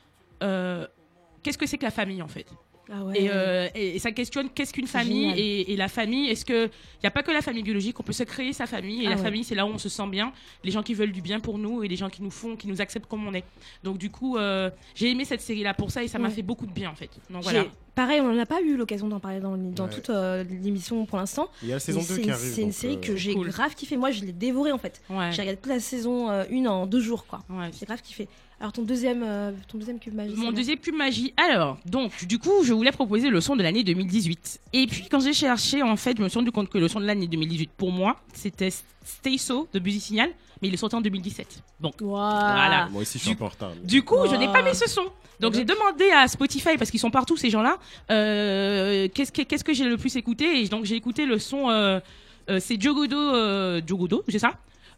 qu'est-ce 0.41 1.57
que 1.57 1.65
c'est 1.65 1.77
que 1.77 1.83
la 1.85 1.91
famille 1.91 2.21
en 2.21 2.27
fait? 2.27 2.45
Ah 2.91 3.03
ouais. 3.03 3.21
Et, 3.21 3.29
euh, 3.31 3.67
et- 3.75 3.95
et 3.95 3.99
ça 3.99 4.11
questionne 4.11 4.49
qu'est-ce 4.49 4.73
qu'une 4.73 4.87
famille 4.87 5.31
et, 5.37 5.71
et 5.73 5.75
la 5.75 5.87
famille. 5.87 6.27
Est-ce 6.29 6.43
que 6.45 6.65
il 6.65 7.03
n'y 7.03 7.07
a 7.07 7.11
pas 7.11 7.21
que 7.23 7.31
la 7.31 7.41
famille 7.41 7.63
biologique, 7.63 7.99
on 7.99 8.03
peut 8.03 8.13
se 8.13 8.23
créer 8.23 8.51
sa 8.51 8.65
famille 8.65 9.03
et 9.03 9.07
Ah 9.07 9.11
la 9.11 9.15
ouais. 9.17 9.21
famille 9.21 9.43
c'est 9.43 9.55
là 9.55 9.65
où 9.65 9.69
on 9.69 9.77
se 9.77 9.89
sent 9.89 10.07
bien, 10.07 10.33
les 10.63 10.71
gens 10.71 10.81
qui 10.83 10.93
veulent 10.93 11.11
du 11.11 11.21
bien 11.21 11.39
pour 11.39 11.57
nous 11.59 11.83
et 11.83 11.87
les 11.87 11.95
gens 11.95 12.09
qui 12.09 12.23
nous 12.23 12.31
font, 12.31 12.55
qui 12.55 12.67
nous 12.67 12.81
acceptent 12.81 13.05
comme 13.07 13.27
on 13.27 13.33
est. 13.33 13.43
Donc 13.83 13.97
du 13.99 14.09
coup, 14.09 14.37
euh, 14.37 14.69
j'ai 14.95 15.09
aimé 15.11 15.23
cette 15.25 15.41
série 15.41 15.63
là 15.63 15.73
pour 15.73 15.91
ça 15.91 16.03
et 16.03 16.07
ça 16.07 16.17
m'a 16.19 16.29
fait 16.29 16.41
beaucoup 16.41 16.65
de 16.65 16.71
bien 16.71 16.89
en 16.89 16.95
fait. 16.95 17.11
Donc 17.29 17.43
J'ai- 17.43 17.51
voilà. 17.51 17.65
Pareil, 17.95 18.21
on 18.21 18.31
n'a 18.33 18.45
pas 18.45 18.61
eu 18.61 18.77
l'occasion 18.77 19.09
d'en 19.09 19.19
parler 19.19 19.39
dans, 19.41 19.57
dans 19.57 19.83
Ouais. 19.85 19.89
toute 19.89 20.09
euh, 20.09 20.43
l'émission 20.45 21.05
pour 21.05 21.17
l'instant. 21.17 21.49
Il 21.61 21.67
y 21.67 21.71
a 21.71 21.75
la 21.75 21.79
saison 21.81 21.99
Mais 21.99 22.07
2 22.07 22.13
c'est 22.15 22.21
qui 22.21 22.27
une- 22.27 22.33
arrive. 22.33 22.53
C'est 22.53 22.61
une 22.61 22.71
série 22.71 22.95
euh, 22.95 23.01
que 23.01 23.15
j'ai 23.17 23.33
cool. 23.33 23.47
grave 23.49 23.75
kiffé. 23.75 23.97
Moi, 23.97 24.11
je 24.11 24.21
l'ai 24.23 24.31
dévorée 24.31 24.71
en 24.71 24.77
fait. 24.77 25.01
Ouais. 25.09 25.31
J'ai 25.33 25.41
regardé 25.41 25.57
toute 25.61 25.71
la 25.71 25.79
saison 25.81 26.29
1 26.29 26.65
en 26.65 26.85
deux 26.87 27.01
jours, 27.01 27.25
quoi. 27.27 27.41
Ouais. 27.49 27.69
J'ai 27.77 27.85
grave 27.85 28.01
kiffé. 28.01 28.29
Alors, 28.59 28.73
ton 28.73 28.81
deuxième, 28.83 29.23
euh, 29.25 29.51
ton 29.69 29.77
deuxième 29.77 29.99
cube 29.99 30.13
magique 30.13 30.35
Mon 30.35 30.51
deuxième 30.51 30.77
cube 30.79 30.95
magie. 30.95 31.33
Alors, 31.37 31.77
donc, 31.85 32.25
du 32.25 32.39
coup, 32.39 32.63
je 32.63 32.73
voulais 32.73 32.91
proposer 32.91 33.29
le 33.29 33.39
son 33.39 33.55
de 33.55 33.63
l'année 33.63 33.83
2018. 33.85 34.59
Et 34.73 34.85
puis, 34.85 35.07
quand 35.09 35.21
j'ai 35.21 35.31
cherché, 35.31 35.81
en 35.81 35.95
fait, 35.95 36.17
je 36.17 36.21
me 36.23 36.27
suis 36.27 36.37
rendu 36.39 36.51
compte 36.51 36.67
que 36.69 36.77
le 36.77 36.89
son 36.89 36.99
de 36.99 37.05
l'année 37.05 37.27
2018, 37.27 37.69
pour 37.77 37.91
moi, 37.91 38.17
c'était 38.33 38.69
Stay 38.69 39.37
So 39.37 39.69
de 39.71 39.79
Busy 39.79 40.01
Signal, 40.01 40.29
mais 40.61 40.67
il 40.67 40.73
est 40.73 40.77
sorti 40.77 40.95
en 40.97 41.01
2017. 41.01 41.63
Bon, 41.79 41.91
Waouh. 42.01 42.09
voilà. 42.29 42.89
Moi 42.91 43.01
aussi, 43.03 43.17
je 43.17 43.23
suis 43.23 43.37
mais- 43.39 43.87
Du 43.87 44.03
coup, 44.03 44.17
je 44.29 44.35
n'ai 44.35 44.47
pas 44.47 44.61
Wow. 44.61 44.69
mis 44.69 44.75
ce 44.75 44.89
son. 44.89 45.05
Donc, 45.39 45.53
j'ai 45.53 45.63
demandé 45.63 46.09
à 46.11 46.27
Spotify, 46.27 46.75
parce 46.77 46.91
qu'ils 46.91 46.99
sont 46.99 47.11
partout, 47.11 47.37
ces 47.37 47.49
gens-là, 47.49 47.77
euh, 48.11 49.07
qu'est-ce 49.13 49.31
que, 49.31 49.43
qu'est-ce 49.43 49.63
que 49.63 49.73
j'ai 49.73 49.85
le 49.85 49.95
plus 49.95 50.17
écouté? 50.17 50.61
Et 50.61 50.67
donc, 50.67 50.83
j'ai 50.83 50.95
écouté 50.97 51.25
le 51.25 51.39
son, 51.39 51.69
euh, 51.69 52.01
euh, 52.49 52.59
c'est 52.59 52.79
Jogodo, 52.81 53.15
euh, 53.17 53.81
Jogodo, 53.87 54.23
c'est 54.27 54.39
ça? 54.39 54.51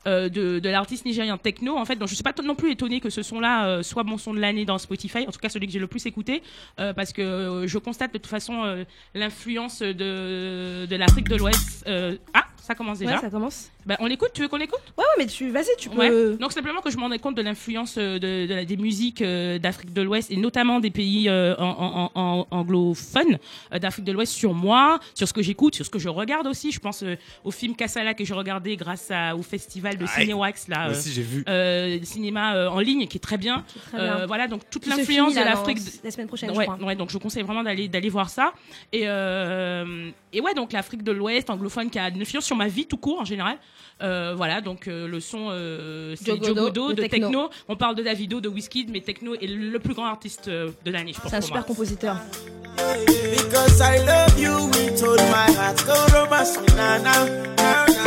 Euh, 0.07 0.29
de, 0.29 0.59
de 0.59 0.69
l'artiste 0.69 1.05
nigérien 1.05 1.37
Techno 1.37 1.77
en 1.77 1.85
fait 1.85 1.95
donc 1.95 2.09
je 2.09 2.15
suis 2.15 2.23
pas 2.23 2.33
non 2.43 2.55
plus 2.55 2.71
étonnée 2.71 2.99
que 2.99 3.09
ce 3.09 3.21
son 3.21 3.39
là 3.39 3.67
euh, 3.67 3.83
soit 3.83 4.03
mon 4.03 4.17
son 4.17 4.33
de 4.33 4.39
l'année 4.39 4.65
dans 4.65 4.77
Spotify 4.77 5.27
en 5.27 5.31
tout 5.31 5.39
cas 5.39 5.49
celui 5.49 5.67
que 5.67 5.73
j'ai 5.73 5.79
le 5.79 5.87
plus 5.87 6.05
écouté 6.07 6.41
euh, 6.79 6.93
parce 6.93 7.13
que 7.13 7.21
euh, 7.21 7.67
je 7.67 7.77
constate 7.77 8.13
de 8.13 8.17
toute 8.17 8.27
façon 8.27 8.63
euh, 8.63 8.83
l'influence 9.13 9.81
de, 9.81 10.85
de 10.85 10.95
l'Afrique 10.95 11.29
de 11.29 11.35
l'Ouest 11.35 11.85
ah 12.33 12.45
Ça 12.63 12.75
commence 12.75 12.99
déjà. 12.99 13.15
Ouais, 13.15 13.21
ça 13.21 13.29
commence. 13.31 13.69
Ben, 13.87 13.97
on 13.99 14.05
l'écoute, 14.05 14.29
tu 14.33 14.41
veux 14.43 14.47
qu'on 14.47 14.57
l'écoute? 14.57 14.79
Ouais, 14.95 15.03
ouais, 15.03 15.23
mais 15.23 15.25
tu, 15.25 15.49
vas-y, 15.49 15.75
tu 15.79 15.89
peux. 15.89 15.97
Ouais. 15.97 16.37
Donc 16.37 16.51
simplement 16.51 16.79
que 16.81 16.91
je 16.91 16.97
me 16.97 17.01
rendais 17.01 17.17
compte 17.17 17.35
de 17.35 17.41
l'influence 17.41 17.95
euh, 17.97 18.19
de, 18.19 18.45
de 18.45 18.53
la- 18.53 18.65
des 18.65 18.77
musiques 18.77 19.23
euh, 19.23 19.57
d'Afrique 19.57 19.91
de 19.93 20.01
l'Ouest 20.03 20.29
et 20.29 20.37
notamment 20.37 20.79
des 20.79 20.91
pays 20.91 21.27
euh, 21.27 21.55
en, 21.57 22.11
en- 22.15 22.21
en- 22.21 22.47
anglophones 22.51 23.39
euh, 23.73 23.79
d'Afrique 23.79 24.05
de 24.05 24.11
l'Ouest 24.11 24.31
sur 24.33 24.53
moi, 24.53 24.99
sur 25.15 25.27
ce 25.27 25.33
que 25.33 25.41
j'écoute, 25.41 25.73
sur 25.75 25.85
ce 25.85 25.89
que 25.89 25.97
je 25.99 26.07
regarde 26.09 26.45
aussi. 26.45 26.71
Je 26.71 26.79
pense 26.79 27.01
euh, 27.01 27.15
au 27.43 27.49
film 27.51 27.75
Kassala 27.75 28.13
que 28.13 28.23
j'ai 28.23 28.33
regardé 28.35 28.75
grâce 28.77 29.09
à, 29.09 29.35
au 29.35 29.41
festival 29.41 29.97
de 29.97 30.03
Ouais. 30.03 30.09
Cinéwax 30.21 30.67
là, 30.67 30.85
Moi 30.89 30.91
aussi, 30.97 31.11
j'ai 31.11 31.23
vu. 31.23 31.43
euh, 31.49 31.97
cinéma 32.03 32.55
euh, 32.55 32.69
en 32.69 32.79
ligne 32.79 33.07
qui 33.07 33.17
est 33.17 33.21
très 33.21 33.37
bien. 33.37 33.63
très 33.91 33.97
bien. 33.97 34.19
Euh, 34.19 34.25
voilà 34.27 34.47
donc 34.47 34.61
toute 34.69 34.85
l'influence 34.85 35.33
de 35.33 35.39
l'Afrique. 35.39 35.79
de- 35.79 35.91
la 36.03 36.11
semaine 36.11 36.27
prochaine, 36.27 36.51
je 36.53 36.57
ouais, 36.57 36.65
crois. 36.65 36.77
ouais, 36.83 36.95
donc 36.95 37.09
je 37.09 37.13
vous 37.13 37.19
conseille 37.19 37.43
vraiment 37.43 37.63
d'aller 37.63 37.87
d'aller 37.87 38.09
voir 38.09 38.29
ça. 38.29 38.53
Et 38.93 39.07
euh, 39.07 40.09
et 40.33 40.41
ouais 40.41 40.53
donc 40.53 40.71
l'Afrique 40.73 41.03
de 41.03 41.11
l'Ouest 41.11 41.49
anglophone 41.49 41.89
qui 41.89 41.97
a 41.99 42.09
une 42.09 42.21
influence 42.21 42.45
sur 42.51 42.57
ma 42.57 42.67
vie 42.67 42.85
tout 42.85 42.97
court 42.97 43.21
en 43.21 43.25
général. 43.25 43.57
Euh, 44.01 44.33
voilà 44.35 44.59
donc 44.59 44.87
euh, 44.87 45.07
le 45.07 45.19
son 45.21 45.49
euh, 45.51 46.15
c'est 46.17 46.31
Jogodo, 46.31 46.55
Jogodo 46.55 46.89
de 46.89 46.95
de 46.95 47.01
techno. 47.07 47.27
techno. 47.27 47.49
On 47.69 47.77
parle 47.77 47.95
de 47.95 48.03
Davido, 48.03 48.41
de 48.41 48.49
Wizkid, 48.49 48.89
mais 48.91 48.99
techno 48.99 49.35
est 49.35 49.47
le 49.47 49.79
plus 49.79 49.93
grand 49.93 50.05
artiste 50.07 50.49
euh, 50.49 50.71
de 50.83 50.91
l'année, 50.91 51.13
je 51.13 51.21
pense. 51.21 51.29
C'est 51.29 51.37
un 51.37 51.39
pour 51.39 51.45
super 51.47 51.61
moi. 51.61 51.67
compositeur. 51.67 52.17
Because 53.05 53.79
I 53.79 53.99
love 54.05 54.37
you, 54.37 54.69
we 54.73 54.99
told 54.99 55.19
my 55.29 55.47
heart, 55.55 55.85
go 55.85 55.95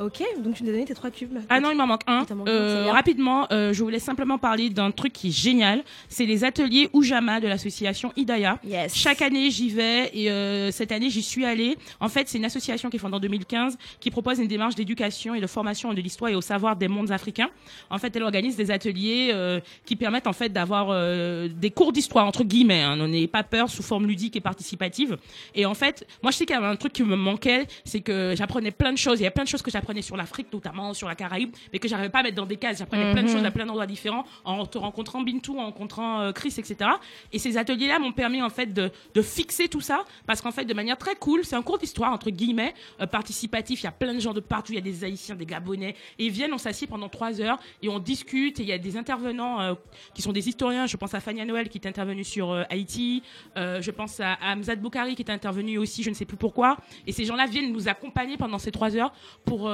Ok, 0.00 0.22
donc 0.44 0.54
tu 0.54 0.62
nous 0.62 0.68
as 0.68 0.72
donné 0.72 0.84
tes 0.84 0.94
trois 0.94 1.10
cubes. 1.10 1.36
Ah 1.48 1.58
non, 1.58 1.72
il 1.72 1.76
m'en 1.76 1.88
manque 1.88 2.02
un. 2.06 2.24
manque 2.32 2.48
Euh, 2.48 2.88
rapidement, 2.92 3.48
euh, 3.50 3.72
je 3.72 3.82
voulais 3.82 3.98
simplement 3.98 4.38
parler 4.38 4.70
d'un 4.70 4.92
truc 4.92 5.12
qui 5.12 5.28
est 5.28 5.32
génial. 5.32 5.82
C'est 6.08 6.24
les 6.24 6.44
ateliers 6.44 6.88
Oujama 6.92 7.40
de 7.40 7.48
l'association 7.48 8.12
Idaya. 8.14 8.60
Chaque 8.94 9.22
année, 9.22 9.50
j'y 9.50 9.70
vais 9.70 10.08
et 10.14 10.30
euh, 10.30 10.70
cette 10.70 10.92
année, 10.92 11.10
j'y 11.10 11.22
suis 11.22 11.44
allée. 11.44 11.76
En 11.98 12.08
fait, 12.08 12.28
c'est 12.28 12.38
une 12.38 12.44
association 12.44 12.90
qui 12.90 12.96
est 12.96 13.00
fondée 13.00 13.16
en 13.16 13.20
2015 13.20 13.76
qui 13.98 14.12
propose 14.12 14.38
une 14.38 14.46
démarche 14.46 14.76
d'éducation 14.76 15.34
et 15.34 15.40
de 15.40 15.46
formation 15.48 15.92
de 15.92 16.00
l'histoire 16.00 16.30
et 16.30 16.36
au 16.36 16.42
savoir 16.42 16.76
des 16.76 16.86
mondes 16.86 17.10
africains. 17.10 17.50
En 17.90 17.98
fait, 17.98 18.14
elle 18.14 18.22
organise 18.22 18.54
des 18.54 18.70
ateliers 18.70 19.32
euh, 19.34 19.58
qui 19.84 19.96
permettent 19.96 20.28
en 20.28 20.32
fait 20.32 20.50
d'avoir 20.50 20.90
euh, 20.90 21.48
des 21.48 21.72
cours 21.72 21.92
d'histoire 21.92 22.24
entre 22.24 22.44
guillemets. 22.44 22.82
Hein, 22.82 22.98
on 23.00 23.08
n'est 23.08 23.26
pas 23.26 23.42
peur 23.42 23.68
sous 23.68 23.82
forme 23.82 24.06
ludique 24.06 24.36
et 24.36 24.40
participative. 24.40 25.16
Et 25.56 25.66
en 25.66 25.74
fait, 25.74 26.06
moi, 26.22 26.30
je 26.30 26.36
sais 26.36 26.46
qu'il 26.46 26.54
y 26.54 26.58
avait 26.58 26.68
un 26.68 26.76
truc 26.76 26.92
qui 26.92 27.02
me 27.02 27.16
manquait, 27.16 27.66
c'est 27.84 28.00
que 28.00 28.34
j'apprenais 28.36 28.70
plein 28.70 28.92
de 28.92 28.98
choses. 28.98 29.18
Il 29.18 29.24
y 29.24 29.26
a 29.26 29.32
plein 29.32 29.42
de 29.42 29.48
choses 29.48 29.62
que 29.62 29.72
j'apprenais 29.72 29.87
sur 30.02 30.16
l'Afrique, 30.16 30.52
notamment 30.52 30.92
sur 30.94 31.08
la 31.08 31.14
Caraïbe, 31.14 31.54
mais 31.72 31.78
que 31.78 31.88
j'arrivais 31.88 32.08
pas 32.10 32.20
à 32.20 32.22
mettre 32.22 32.36
dans 32.36 32.46
des 32.46 32.56
cases. 32.56 32.78
J'apprenais 32.78 33.12
plein 33.12 33.22
de 33.22 33.28
Mhm. 33.28 33.34
choses 33.34 33.44
à 33.44 33.50
plein 33.50 33.64
d'endroits 33.66 33.86
différents 33.86 34.24
en 34.44 34.66
te 34.66 34.76
rencontrant 34.78 35.22
Bintou, 35.22 35.58
en 35.58 35.64
rencontrant 35.64 36.20
euh, 36.20 36.32
Chris, 36.32 36.54
etc. 36.58 36.90
Et 37.32 37.38
ces 37.38 37.56
ateliers-là 37.56 37.98
m'ont 37.98 38.12
permis 38.12 38.42
en 38.42 38.50
fait 38.50 38.72
de, 38.72 38.90
de 39.14 39.22
fixer 39.22 39.68
tout 39.68 39.80
ça, 39.80 40.04
parce 40.26 40.40
qu'en 40.42 40.50
fait, 40.52 40.64
de 40.64 40.74
manière 40.74 40.98
très 40.98 41.14
cool, 41.16 41.44
c'est 41.44 41.56
un 41.56 41.62
cours 41.62 41.78
d'histoire 41.78 42.12
entre 42.12 42.30
guillemets 42.30 42.74
euh, 43.00 43.06
participatif. 43.06 43.80
Il 43.80 43.84
y 43.84 43.88
a 43.88 43.92
plein 43.92 44.14
de 44.14 44.20
gens 44.20 44.32
de 44.34 44.40
partout. 44.40 44.72
Il 44.72 44.76
y 44.76 44.78
a 44.78 44.82
des 44.82 45.04
Haïtiens, 45.04 45.34
des 45.34 45.46
Gabonais, 45.46 45.94
et 46.18 46.26
ils 46.26 46.30
viennent, 46.30 46.52
on 46.52 46.58
s'assied 46.58 46.86
pendant 46.86 47.08
trois 47.08 47.40
heures 47.40 47.58
et 47.82 47.88
on 47.88 47.98
discute. 47.98 48.60
Et 48.60 48.62
il 48.62 48.68
y 48.68 48.72
a 48.72 48.78
des 48.78 48.96
intervenants 48.96 49.60
euh, 49.60 49.74
qui 50.14 50.22
sont 50.22 50.32
des 50.32 50.48
historiens. 50.48 50.86
Je 50.86 50.96
pense 50.96 51.14
à 51.14 51.20
Fania 51.20 51.44
Noël 51.44 51.68
qui 51.68 51.78
est 51.78 51.86
intervenue 51.86 52.24
sur 52.24 52.52
Haïti. 52.70 53.22
Je 53.56 53.90
pense 53.90 54.20
à, 54.20 54.34
à 54.42 54.54
Boukari 54.76 55.14
qui 55.14 55.22
est 55.22 55.30
intervenu 55.30 55.78
aussi, 55.78 56.02
je 56.02 56.10
ne 56.10 56.14
sais 56.14 56.24
plus 56.24 56.36
pourquoi. 56.36 56.76
Et 57.06 57.12
ces 57.12 57.24
gens-là 57.24 57.46
viennent 57.46 57.72
nous 57.72 57.88
accompagner 57.88 58.36
pendant 58.36 58.58
ces 58.58 58.70
trois 58.70 58.94
heures 58.96 59.12
pour 59.44 59.68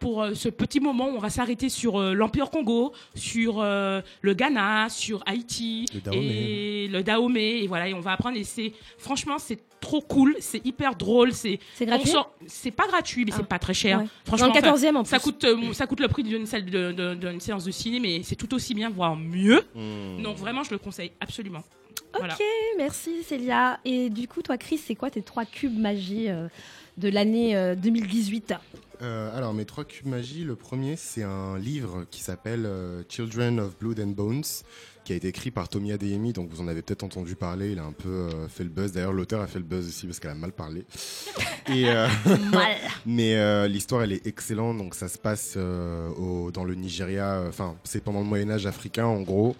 pour 0.00 0.22
euh, 0.22 0.34
ce 0.34 0.48
petit 0.48 0.80
moment 0.80 1.06
où 1.08 1.12
on 1.16 1.18
va 1.20 1.30
s'arrêter 1.30 1.68
sur 1.68 1.98
euh, 2.00 2.14
l'Empire 2.14 2.50
Congo, 2.50 2.92
sur 3.14 3.60
euh, 3.60 4.02
le 4.22 4.34
Ghana, 4.34 4.88
sur 4.90 5.22
Haïti 5.24 5.86
Le 5.94 6.00
Dahomey. 6.00 6.26
et 6.26 6.88
le 6.88 7.02
Dahomey. 7.02 7.62
Et 7.62 7.66
voilà, 7.68 7.88
et 7.88 7.94
on 7.94 8.00
va 8.00 8.12
apprendre. 8.12 8.36
Et 8.36 8.44
c'est 8.44 8.72
franchement, 8.98 9.38
c'est 9.38 9.60
trop 9.80 10.00
cool, 10.00 10.36
c'est 10.40 10.64
hyper 10.66 10.96
drôle. 10.96 11.32
C'est 11.32 11.58
C'est 11.74 11.86
gratuit 11.86 12.10
C'est 12.46 12.70
pas 12.70 12.86
gratuit, 12.88 13.24
mais 13.24 13.30
c'est 13.32 13.46
pas 13.46 13.58
très 13.58 13.72
cher. 13.74 13.98
Ouais. 14.00 14.06
Franchement, 14.24 14.48
Dans 14.48 14.54
le 14.54 14.60
enfin, 14.68 14.74
14e, 14.90 14.96
en 14.96 15.04
ça 15.04 15.18
plus. 15.18 15.24
coûte 15.24 15.44
euh, 15.44 15.72
ça 15.72 15.86
coûte 15.86 16.00
le 16.00 16.08
prix 16.08 16.22
d'une 16.24 16.46
salle 16.46 16.64
d'une 16.64 17.40
séance 17.40 17.64
de 17.64 17.70
ciné, 17.70 18.00
mais 18.00 18.22
c'est 18.24 18.36
tout 18.36 18.52
aussi 18.54 18.74
bien, 18.74 18.90
voire 18.90 19.16
mieux. 19.16 19.62
Hmm. 19.74 20.22
Donc 20.22 20.36
vraiment, 20.36 20.64
je 20.64 20.70
le 20.70 20.78
conseille 20.78 21.12
absolument. 21.20 21.62
Ok, 22.14 22.20
Voilà. 22.20 22.36
merci 22.78 23.22
Célia. 23.24 23.78
Et 23.84 24.10
du 24.10 24.28
coup, 24.28 24.42
toi, 24.42 24.56
Chris, 24.58 24.78
c'est 24.78 24.94
quoi 24.94 25.10
tes 25.10 25.22
trois 25.22 25.44
cubes 25.44 25.78
magie 25.78 26.28
euh, 26.28 26.48
de 26.96 27.08
l'année 27.08 27.56
euh, 27.56 27.74
2018 27.74 28.54
Euh, 29.02 29.36
alors, 29.36 29.52
mes 29.54 29.64
trois 29.64 29.84
cubes 29.84 30.06
magie, 30.06 30.44
le 30.44 30.56
premier, 30.56 30.96
c'est 30.96 31.22
un 31.22 31.58
livre 31.58 32.04
qui 32.10 32.20
s'appelle 32.22 32.64
euh, 32.66 33.02
Children 33.08 33.60
of 33.60 33.78
Blood 33.78 34.00
and 34.00 34.08
Bones, 34.08 34.42
qui 35.04 35.12
a 35.12 35.16
été 35.16 35.28
écrit 35.28 35.50
par 35.50 35.68
Tommy 35.68 35.92
Adeyemi, 35.92 36.32
donc 36.32 36.48
vous 36.50 36.60
en 36.62 36.68
avez 36.68 36.80
peut-être 36.82 37.02
entendu 37.04 37.34
parler, 37.36 37.72
il 37.72 37.78
a 37.78 37.84
un 37.84 37.92
peu 37.92 38.08
euh, 38.08 38.48
fait 38.48 38.64
le 38.64 38.70
buzz. 38.70 38.92
D'ailleurs, 38.92 39.12
l'auteur 39.12 39.40
a 39.40 39.46
fait 39.46 39.58
le 39.58 39.64
buzz 39.64 39.86
aussi 39.86 40.06
parce 40.06 40.18
qu'elle 40.20 40.30
a 40.30 40.34
mal 40.34 40.52
parlé. 40.52 40.84
Et, 41.68 41.84
Mal. 41.84 42.76
Mais 43.06 43.68
l'histoire, 43.68 44.02
elle 44.02 44.12
est 44.12 44.26
excellente, 44.26 44.78
donc 44.78 44.94
ça 44.94 45.08
se 45.08 45.18
passe 45.18 45.56
au- 45.56 46.50
dans 46.52 46.64
le 46.64 46.74
Nigeria, 46.74 47.44
enfin, 47.48 47.76
c'est 47.84 48.02
pendant 48.02 48.20
le 48.20 48.26
Moyen-Âge 48.26 48.66
africain, 48.66 49.06
en 49.06 49.20
gros. 49.22 49.56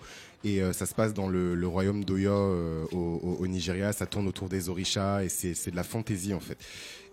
Et 0.46 0.62
euh, 0.62 0.74
ça 0.74 0.84
se 0.84 0.92
passe 0.94 1.14
dans 1.14 1.26
le, 1.26 1.54
le 1.54 1.66
royaume 1.66 2.04
d'Oyo 2.04 2.30
euh, 2.30 2.84
au, 2.92 2.98
au- 3.22 3.36
au 3.40 3.46
Nigeria. 3.46 3.94
Ça 3.94 4.04
tourne 4.04 4.28
autour 4.28 4.50
des 4.50 4.68
orishas 4.68 5.24
et 5.24 5.30
c'est 5.30 5.54
c'est 5.54 5.70
de 5.70 5.76
la 5.76 5.84
fantaisie 5.84 6.34
en 6.34 6.40
fait. 6.40 6.58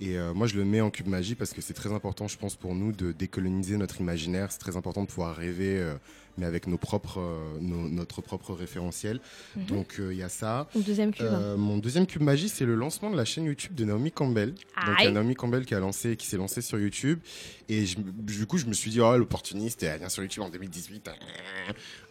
Et 0.04 0.18
euh, 0.18 0.34
moi, 0.34 0.48
je 0.48 0.56
le 0.56 0.66
mets 0.66 0.82
en 0.82 0.90
cube 0.90 1.08
magie 1.08 1.36
parce 1.36 1.54
que 1.54 1.62
c'est 1.62 1.76
très 1.76 1.94
important, 1.94 2.28
je 2.28 2.36
pense, 2.38 2.56
pour 2.56 2.74
nous 2.74 2.92
de 2.92 3.12
décoloniser 3.12 3.78
notre 3.78 4.02
imaginaire. 4.02 4.52
C'est 4.52 4.58
très 4.58 4.76
important 4.76 5.04
de 5.04 5.08
pouvoir 5.08 5.36
rêver, 5.36 5.78
euh, 5.78 5.94
mais 6.40 6.48
avec 6.48 6.66
nos 6.66 6.80
propres, 6.80 7.20
euh, 7.20 7.58
nos- 7.60 7.88
notre 7.88 8.22
propre 8.22 8.54
référentiel. 8.54 9.20
Mhm. 9.56 9.66
Donc 9.68 9.96
il 10.00 10.18
y 10.18 10.24
a 10.24 10.30
ça. 10.30 10.68
Ton 10.74 10.80
deuxième 10.80 11.14
cube. 11.14 11.28
Mon 11.56 11.78
deuxième 11.78 12.08
cube 12.08 12.24
magie, 12.24 12.50
c'est 12.50 12.66
le 12.66 12.74
lancement 12.74 13.12
de 13.12 13.16
la 13.16 13.26
chaîne 13.26 13.44
YouTube 13.46 13.76
de 13.76 13.86
Naomi 13.86 14.12
Campbell. 14.12 14.50
Donc 14.88 14.96
il 15.02 15.04
y 15.04 15.08
a. 15.08 15.12
Naomi 15.12 15.36
Campbell 15.36 15.66
qui 15.68 15.76
a 15.76 15.80
lancé, 15.80 16.16
qui 16.16 16.26
s'est 16.26 16.38
lancé 16.38 16.62
sur 16.62 16.80
YouTube. 16.80 17.20
Et 17.70 17.86
je- 17.86 17.98
du 18.00 18.48
coup, 18.48 18.58
je 18.58 18.66
me 18.66 18.74
suis 18.74 18.90
dit, 18.90 19.02
oh, 19.02 19.16
l'opportuniste, 19.18 19.84
elle 19.84 20.00
vient 20.00 20.10
sur 20.10 20.24
YouTube 20.24 20.42
en 20.44 20.50
2018. 20.50 21.12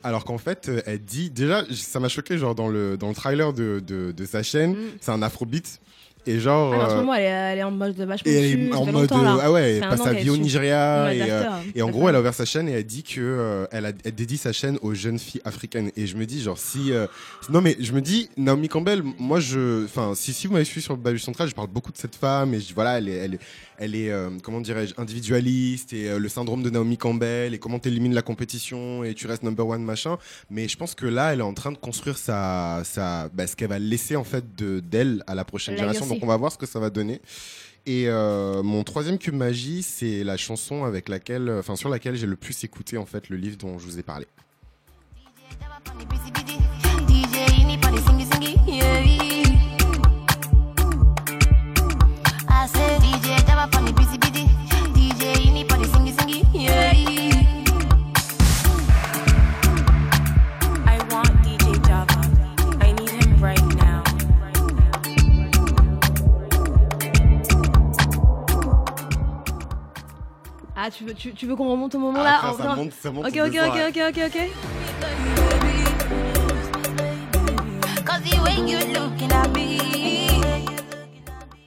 Alors 0.05 0.25
qu'en 0.25 0.39
fait, 0.39 0.71
elle 0.87 1.01
dit, 1.01 1.31
déjà, 1.31 1.65
ça 1.75 1.99
m'a 2.01 2.09
choqué, 2.09 2.39
genre 2.39 2.55
dans 2.55 2.69
le, 2.69 2.97
dans 2.97 3.09
le 3.09 3.15
trailer 3.15 3.53
de, 3.53 3.83
de, 3.85 4.13
de 4.13 4.25
sa 4.27 4.43
chaîne, 4.45 4.77
c'est 5.01 5.11
un 5.11 5.23
afrobeat. 5.23 5.81
Et 6.27 6.39
genre. 6.39 6.75
Ah, 6.75 6.85
en 6.85 6.89
ce 6.89 6.95
euh, 6.95 6.97
moment, 6.97 7.15
elle 7.15 7.23
est, 7.23 7.27
elle 7.27 7.59
est 7.59 7.63
en 7.63 7.71
mode 7.71 7.97
vachement 7.97 8.31
et 8.31 8.35
elle 8.35 8.69
est 8.69 8.75
en 8.75 8.85
mode 8.87 9.13
euh, 9.13 9.39
ah 9.43 9.51
ouais, 9.51 9.77
elle 9.77 9.81
passe 9.81 10.03
sa 10.03 10.13
vie 10.13 10.29
au. 10.29 10.37
Nigeria 10.41 11.15
et, 11.15 11.23
euh, 11.23 11.27
d'acteur, 11.27 11.61
et 11.75 11.83
en 11.83 11.91
gros 11.91 12.09
elle 12.09 12.17
a 12.17 12.21
ouvert 12.21 12.35
sa 12.35 12.45
chaîne 12.45 12.69
et 12.69 12.73
elle 12.73 12.85
dit 12.85 13.03
que 13.03 13.21
euh, 13.21 13.67
elle, 13.71 13.87
a, 13.87 13.93
elle 14.05 14.15
dédie 14.15 14.37
sa 14.37 14.53
chaîne 14.53 14.79
aux 14.83 14.95
jeunes 14.95 15.19
filles 15.19 15.43
africaines 15.45 15.91
et 15.97 16.07
je 16.07 16.17
me 16.17 16.27
dis 16.27 16.43
genre 16.43 16.59
si 16.59 16.93
euh, 16.93 17.07
non 17.49 17.61
mais 17.61 17.77
je 17.79 17.93
me 17.93 18.01
dis 18.01 18.29
Naomi 18.37 18.69
Campbell 18.69 19.03
moi 19.19 19.41
je 19.41 19.85
enfin 19.85 20.13
si 20.15 20.33
si 20.33 20.47
vous 20.47 20.55
m'avez 20.55 20.65
suivi 20.65 20.83
sur 20.83 20.95
le 20.95 21.01
Baju 21.01 21.19
Central 21.19 21.49
je 21.49 21.55
parle 21.55 21.69
beaucoup 21.69 21.93
de 21.93 21.97
cette 21.97 22.17
femme 22.17 22.55
et 22.55 22.61
je, 22.61 22.75
voilà 22.75 22.99
elle 22.99 23.09
est 23.09 23.17
elle 23.17 23.35
est, 23.35 23.41
elle 23.81 23.95
est 23.97 24.11
euh, 24.11 24.29
comment 24.43 24.61
dirais-je 24.61 24.95
individualiste 24.99 25.95
et 25.95 26.11
euh, 26.11 26.19
le 26.19 26.29
syndrome 26.29 26.63
de 26.63 26.69
Naomi 26.69 26.99
Campbell 26.99 27.55
et 27.55 27.59
comment 27.59 27.79
t'élimines 27.79 28.15
la 28.15 28.21
compétition 28.23 29.03
et 29.05 29.15
tu 29.15 29.27
restes 29.27 29.43
number 29.43 29.67
one 29.67 29.83
machin. 29.83 30.19
Mais 30.51 30.69
je 30.69 30.77
pense 30.77 30.95
que 30.95 31.07
là 31.07 31.33
elle 31.33 31.41
est 31.41 31.43
en 31.43 31.55
train 31.55 31.73
de 31.73 31.79
construire 31.79 32.19
sa 32.19 32.83
sa 32.85 33.31
bah, 33.31 33.47
ce 33.47 33.57
qu'elle 33.57 33.71
va 33.71 33.79
laisser 33.79 34.17
en 34.17 34.25
fait 34.25 34.55
de 34.55 34.81
d'elle 34.81 35.25
à 35.27 35.35
la 35.35 35.45
prochaine 35.47 35.77
génération. 35.77 36.07
Donc 36.07 36.23
on 36.23 36.27
va 36.27 36.37
voir 36.37 36.53
ce 36.53 36.59
que 36.59 36.67
ça 36.67 36.79
va 36.79 36.91
donner. 36.91 37.23
Et 37.87 38.05
euh, 38.09 38.63
mon 38.63 38.85
troisième 38.85 39.17
cube 39.17 39.35
magie, 39.35 39.83
c'est 39.83 40.23
la 40.25 40.37
chanson 40.37 40.85
avec 40.85 41.09
laquelle, 41.09 41.51
enfin 41.51 41.75
sur 41.75 41.89
laquelle 41.89 42.15
j'ai 42.15 42.27
le 42.27 42.37
plus 42.37 42.63
écouté 42.63 42.99
en 42.99 43.07
fait 43.07 43.31
le 43.31 43.39
livre 43.39 43.57
dont 43.57 43.79
je 43.79 43.87
vous 43.87 43.99
ai 43.99 44.03
parlé. 44.03 44.27
I 52.63 52.67
said 52.67 53.00
Ah, 70.83 70.91
tu 70.91 71.05
veux, 71.05 71.13
tu, 71.13 71.33
tu 71.35 71.45
veux 71.47 71.57
qu'on 71.57 71.69
remonte 71.71 71.95
au 71.95 71.99
moment 71.99 72.23
là 72.23 72.37
Après, 72.43 72.63
ça 72.63 72.75
monte- 72.75 72.93
ça 72.93 73.11
monte 73.11 73.27
Ok, 73.27 73.33
ok, 73.37 73.55
ok, 73.67 73.81
ok, 73.91 74.03
ok, 74.09 74.23
ok. 74.29 75.51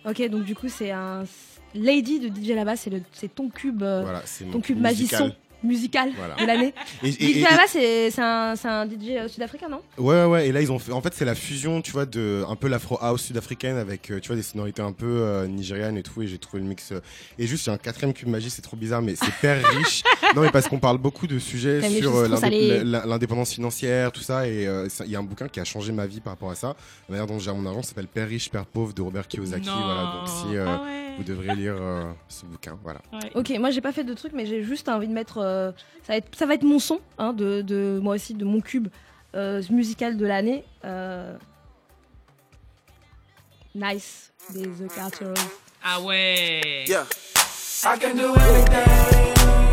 Ok, 0.06 0.30
donc 0.30 0.44
du 0.44 0.56
coup, 0.56 0.68
c'est 0.68 0.92
un 0.92 1.24
Lady 1.76 2.20
de 2.20 2.28
DJ 2.28 2.50
là-bas, 2.56 2.76
c'est 2.76 2.90
le- 2.90 3.02
c'est 3.14 3.34
ton 3.34 3.50
cube, 3.50 3.82
euh, 3.84 4.02
Voilà, 4.02 4.22
ton 4.52 4.62
cube 4.62 4.80
musical. 4.82 5.20
son. 5.32 5.36
Musical 5.64 6.12
Voilà. 6.18 6.36
de 6.36 6.46
l'année. 6.46 6.74
Baba, 7.44 7.64
c'est 7.68 8.12
un, 8.20 8.86
DJ 8.86 9.10
euh, 9.18 9.28
sud-africain, 9.28 9.68
non? 9.70 9.82
Ouais, 9.98 10.26
ouais, 10.26 10.48
et 10.48 10.52
là 10.52 10.62
ils 10.62 10.72
ont 10.72 10.80
fait. 10.80 10.92
En 10.92 11.02
fait, 11.02 11.14
c'est 11.14 11.26
la 11.26 11.36
fusion, 11.36 11.82
tu 11.82 11.92
vois, 11.92 12.06
de 12.06 12.44
un 12.48 12.56
peu 12.56 12.68
l'afro 12.68 12.98
house 13.02 13.22
sud-africaine 13.24 13.78
avec, 13.78 14.12
euh, 14.12 14.20
tu 14.20 14.28
vois, 14.28 14.36
des 14.36 14.44
sonorités 14.44 14.82
un 14.82 14.92
peu 14.92 15.06
euh, 15.08 15.48
nigérianes 15.48 15.98
et 15.98 16.04
tout. 16.04 16.22
Et 16.22 16.28
j'ai 16.28 16.38
trouvé 16.38 16.62
le 16.62 16.68
mix. 16.70 16.92
euh, 16.92 17.00
Et 17.40 17.48
juste, 17.48 17.66
il 17.66 17.70
y 17.70 17.72
a 17.72 17.74
un 17.76 17.78
quatrième 17.78 18.14
cube 18.14 18.28
magie, 18.30 18.50
c'est 18.50 18.62
trop 18.62 18.78
bizarre, 18.78 19.02
mais 19.02 19.16
c'est 19.16 19.32
père 19.42 19.64
riche. 19.78 20.04
non, 20.36 20.42
mais 20.42 20.52
parce 20.52 20.68
qu'on 20.68 20.80
parle 20.80 20.98
beaucoup 20.98 21.28
de 21.28 21.40
sujets 21.40 21.82
sur 21.90 22.16
euh, 22.16 22.28
l'indépendance 23.06 23.54
financière, 23.54 24.12
tout 24.12 24.22
ça. 24.22 24.48
Et 24.48 24.68
euh, 24.68 24.88
il 25.06 25.12
y 25.12 25.16
a 25.16 25.20
un 25.20 25.24
bouquin 25.24 25.48
qui 25.48 25.60
a 25.60 25.64
changé 25.64 25.92
ma 25.92 26.06
vie 26.06 26.20
par 26.20 26.34
rapport 26.34 26.52
à 26.52 26.56
ça. 26.56 26.76
La 27.10 27.14
manière 27.14 27.28
dont 27.28 27.40
je 27.40 27.46
gère 27.46 27.56
mon 27.56 27.66
argent 27.68 27.82
ça 27.84 27.90
s'appelle 27.90 28.08
Père 28.08 28.28
riche, 28.28 28.50
Père 28.50 28.66
pauvre 28.66 28.94
de 28.94 29.02
Robert 29.02 29.28
Kiyosaki. 29.28 29.68
Non. 29.68 29.74
Voilà, 29.84 30.04
donc 30.20 30.28
si 30.28 30.56
euh, 30.58 30.66
Ah 30.68 30.84
ouais. 30.84 31.14
vous 31.18 31.24
devriez 31.24 31.56
lire 31.56 31.76
euh, 31.80 32.04
ce 32.30 32.46
bouquin, 32.46 32.78
voilà. 32.84 33.00
Ok, 33.36 33.52
moi 33.60 33.70
j'ai 33.72 33.82
pas 33.82 33.92
fait 33.92 34.04
de 34.04 34.14
truc, 34.14 34.32
mais 34.36 34.46
j'ai 34.46 34.64
juste 34.64 34.90
envie 34.90 35.08
de 35.08 35.14
mettre. 35.14 35.40
Euh, 35.54 35.72
ça, 36.04 36.14
va 36.14 36.18
être, 36.18 36.36
ça 36.36 36.46
va 36.46 36.54
être 36.56 36.64
mon 36.64 36.80
son, 36.80 37.00
hein, 37.18 37.34
de, 37.34 37.62
de 37.62 38.00
moi 38.02 38.16
aussi, 38.16 38.34
de 38.34 38.46
mon 38.46 38.62
cube 38.62 38.88
euh, 39.36 39.62
musical 39.70 40.18
de 40.18 40.26
l'année. 40.26 40.64
Euh, 40.86 41.36
nice, 43.76 44.32
des 44.54 44.68
The 44.68 44.94
Carters. 44.94 45.34
Ah 45.84 46.02
ouais. 46.02 46.86
Yeah. 46.88 47.06
I 47.86 47.98
can 48.00 48.16
do 48.16 48.34
anything. 48.36 49.73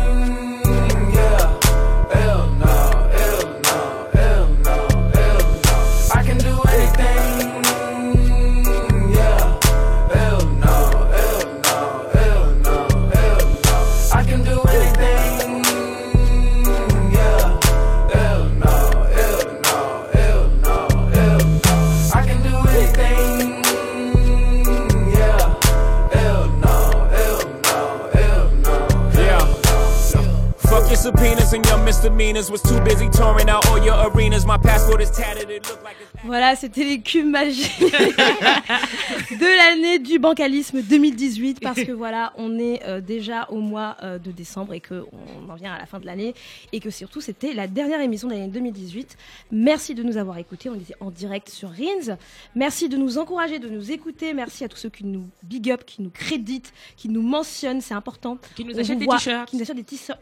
Misdemeanors. 31.91 32.49
Was 32.49 32.61
too 32.61 32.79
busy 32.81 33.09
touring 33.09 33.49
out 33.49 33.67
all 33.67 33.77
your 33.77 33.97
arenas. 34.07 34.45
My 34.45 34.57
passport 34.57 35.01
is 35.01 35.11
tatted. 35.11 35.49
It 35.49 35.67
looked 35.67 35.83
like 35.83 35.97
Voilà, 36.23 36.55
c'était 36.55 36.83
les 36.83 37.01
cubes 37.01 37.25
magiques 37.25 37.79
de 37.79 39.57
l'année 39.57 39.97
du 39.97 40.19
bancalisme 40.19 40.81
2018 40.81 41.59
parce 41.61 41.83
que 41.83 41.91
voilà, 41.91 42.31
on 42.37 42.59
est 42.59 42.83
euh, 42.85 43.01
déjà 43.01 43.47
au 43.49 43.57
mois 43.57 43.97
euh, 44.03 44.19
de 44.19 44.31
décembre 44.31 44.73
et 44.73 44.79
que 44.79 45.03
on 45.11 45.49
en 45.49 45.55
vient 45.55 45.73
à 45.73 45.79
la 45.79 45.87
fin 45.87 45.99
de 45.99 46.05
l'année 46.05 46.35
et 46.73 46.79
que 46.79 46.91
surtout 46.91 47.21
c'était 47.21 47.53
la 47.53 47.67
dernière 47.67 48.01
émission 48.01 48.27
de 48.27 48.33
l'année 48.33 48.49
2018. 48.49 49.17
Merci 49.51 49.95
de 49.95 50.03
nous 50.03 50.17
avoir 50.17 50.37
écoutés, 50.37 50.69
on 50.69 50.75
était 50.75 50.95
en 50.99 51.09
direct 51.09 51.49
sur 51.49 51.69
Rins. 51.69 52.17
Merci 52.55 52.87
de 52.87 52.97
nous 52.97 53.17
encourager, 53.17 53.57
de 53.57 53.69
nous 53.69 53.91
écouter. 53.91 54.33
Merci 54.35 54.63
à 54.63 54.69
tous 54.69 54.77
ceux 54.77 54.89
qui 54.89 55.05
nous 55.05 55.27
big 55.43 55.71
up, 55.71 55.83
qui 55.85 56.03
nous 56.03 56.11
créditent, 56.11 56.71
qui 56.97 57.09
nous 57.09 57.23
mentionnent, 57.23 57.81
c'est 57.81 57.95
important. 57.95 58.37
Qui 58.55 58.65
nous 58.65 58.75
On 58.75 58.79
achètent 58.79 58.99
des 58.99 59.07
t-shirts. 59.07 59.49
Qui 59.49 59.55
nous 59.55 59.63
achètent 59.63 59.77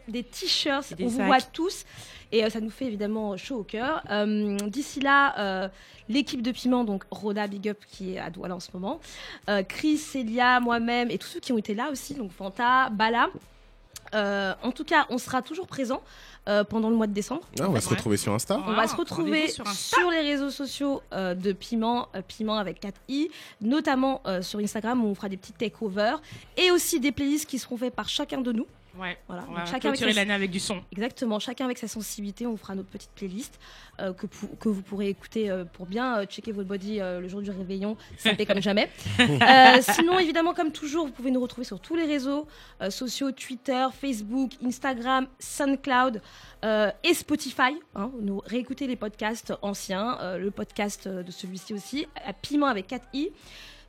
des 0.08 0.22
t-shirts, 0.22 0.94
On 0.98 1.06
vous 1.06 1.26
voit 1.26 1.42
tous. 1.42 1.84
Et 2.32 2.44
euh, 2.44 2.50
ça 2.50 2.60
nous 2.60 2.70
fait 2.70 2.86
évidemment 2.86 3.36
chaud 3.36 3.56
au 3.58 3.62
cœur. 3.64 4.02
Euh, 4.10 4.56
D'ici 4.68 5.00
là, 5.00 5.38
euh, 5.38 5.68
l'équipe 6.08 6.42
de 6.42 6.52
Piment, 6.52 6.84
donc 6.84 7.04
Roda 7.10 7.46
Big 7.46 7.68
Up 7.68 7.78
qui 7.90 8.14
est 8.14 8.18
à 8.18 8.30
Douala 8.30 8.56
en 8.56 8.60
ce 8.60 8.70
moment, 8.72 9.00
euh, 9.48 9.62
Chris, 9.62 9.96
Célia, 9.98 10.60
moi-même 10.60 11.10
et 11.10 11.18
tous 11.18 11.26
ceux 11.28 11.40
qui 11.40 11.52
ont 11.52 11.58
été 11.58 11.74
là 11.74 11.90
aussi, 11.90 12.14
donc 12.14 12.32
Fanta, 12.32 12.90
Bala. 12.90 13.28
Euh, 14.14 14.54
en 14.62 14.72
tout 14.72 14.82
cas, 14.84 15.06
on 15.10 15.18
sera 15.18 15.40
toujours 15.40 15.68
présent 15.68 16.02
euh, 16.48 16.64
pendant 16.64 16.90
le 16.90 16.96
mois 16.96 17.06
de 17.06 17.12
décembre. 17.12 17.42
Ah, 17.60 17.66
on 17.68 17.72
va 17.72 17.80
se 17.80 17.88
retrouver 17.88 18.16
sur 18.16 18.32
Insta. 18.32 18.60
On 18.66 18.72
va 18.72 18.88
se 18.88 18.96
retrouver 18.96 19.46
sur 19.48 20.10
les 20.10 20.20
réseaux 20.22 20.50
sociaux 20.50 21.00
euh, 21.12 21.34
de 21.34 21.52
Piment, 21.52 22.08
euh, 22.16 22.22
Piment 22.26 22.56
avec 22.56 22.80
4 22.80 23.00
i, 23.08 23.30
notamment 23.60 24.20
euh, 24.26 24.42
sur 24.42 24.58
Instagram 24.58 25.04
où 25.04 25.08
on 25.08 25.14
fera 25.14 25.28
des 25.28 25.36
petits 25.36 25.52
takeovers 25.52 26.20
et 26.56 26.72
aussi 26.72 26.98
des 26.98 27.12
playlists 27.12 27.48
qui 27.48 27.58
seront 27.60 27.76
faites 27.76 27.94
par 27.94 28.08
chacun 28.08 28.40
de 28.40 28.50
nous. 28.50 28.66
Ouais. 28.98 29.18
Voilà. 29.26 29.44
On 29.48 29.50
Donc 29.50 29.58
va 29.58 29.64
chacun 29.66 29.88
avec 29.90 30.14
l'année 30.14 30.32
avec 30.32 30.50
du 30.50 30.60
son. 30.60 30.82
Exactement, 30.92 31.38
chacun 31.38 31.64
avec 31.64 31.78
sa 31.78 31.88
sensibilité, 31.88 32.46
on 32.46 32.56
fera 32.56 32.74
notre 32.74 32.88
petite 32.88 33.10
playlist 33.14 33.58
euh, 34.00 34.12
que, 34.12 34.68
vous 34.68 34.82
pourrez 34.82 35.08
écouter 35.08 35.50
euh, 35.50 35.64
pour 35.64 35.86
bien 35.86 36.18
euh, 36.18 36.24
checker 36.24 36.52
votre 36.52 36.68
body 36.68 36.98
le 36.98 37.28
jour 37.28 37.42
du 37.42 37.50
réveillon, 37.50 37.96
ça 38.16 38.34
fait 38.34 38.46
comme 38.46 38.62
jamais. 38.62 38.90
Sinon, 39.82 40.18
évidemment, 40.18 40.54
comme 40.54 40.72
toujours, 40.72 41.06
vous 41.06 41.12
pouvez 41.12 41.30
nous 41.30 41.40
retrouver 41.40 41.64
sur 41.64 41.80
tous 41.80 41.94
les 41.94 42.04
réseaux 42.04 42.46
sociaux, 42.88 43.32
Twitter, 43.32 43.86
Facebook, 43.92 44.52
Instagram, 44.64 45.26
SoundCloud 45.38 46.20
et 46.62 47.14
Spotify. 47.14 47.78
hein. 47.94 48.10
nous 48.20 48.42
réécouter 48.44 48.86
les 48.86 48.96
podcasts 48.96 49.52
anciens, 49.62 50.18
le 50.36 50.50
podcast 50.50 51.08
de 51.08 51.30
celui-ci 51.30 51.74
aussi, 51.74 52.06
à 52.24 52.32
Piment 52.32 52.66
avec 52.66 52.86
4 52.88 53.06
i. 53.14 53.30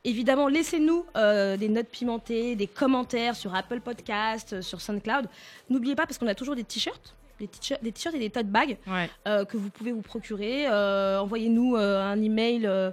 Évidemment, 0.04 0.48
laissez-nous 0.48 1.04
euh, 1.16 1.56
des 1.56 1.68
notes 1.68 1.86
pimentées, 1.88 2.56
des 2.56 2.66
commentaires 2.66 3.36
sur 3.36 3.54
Apple 3.54 3.78
Podcast, 3.80 4.54
euh, 4.54 4.60
sur 4.62 4.80
SoundCloud. 4.80 5.26
N'oubliez 5.70 5.94
pas, 5.94 6.06
parce 6.06 6.18
qu'on 6.18 6.26
a 6.26 6.34
toujours 6.34 6.56
des 6.56 6.64
t-shirts, 6.64 7.14
des 7.38 7.46
t-shirts, 7.92 8.14
et 8.14 8.18
des 8.18 8.30
tote 8.30 8.46
bags 8.48 8.78
Ouais. 8.88 9.08
euh, 9.28 9.44
que 9.44 9.56
vous 9.56 9.70
pouvez 9.70 9.92
vous 9.92 10.02
procurer. 10.02 10.66
Euh, 10.68 11.20
Envoyez-nous 11.20 11.76
euh, 11.76 12.00
un 12.00 12.20
email 12.20 12.66
à 12.66 12.92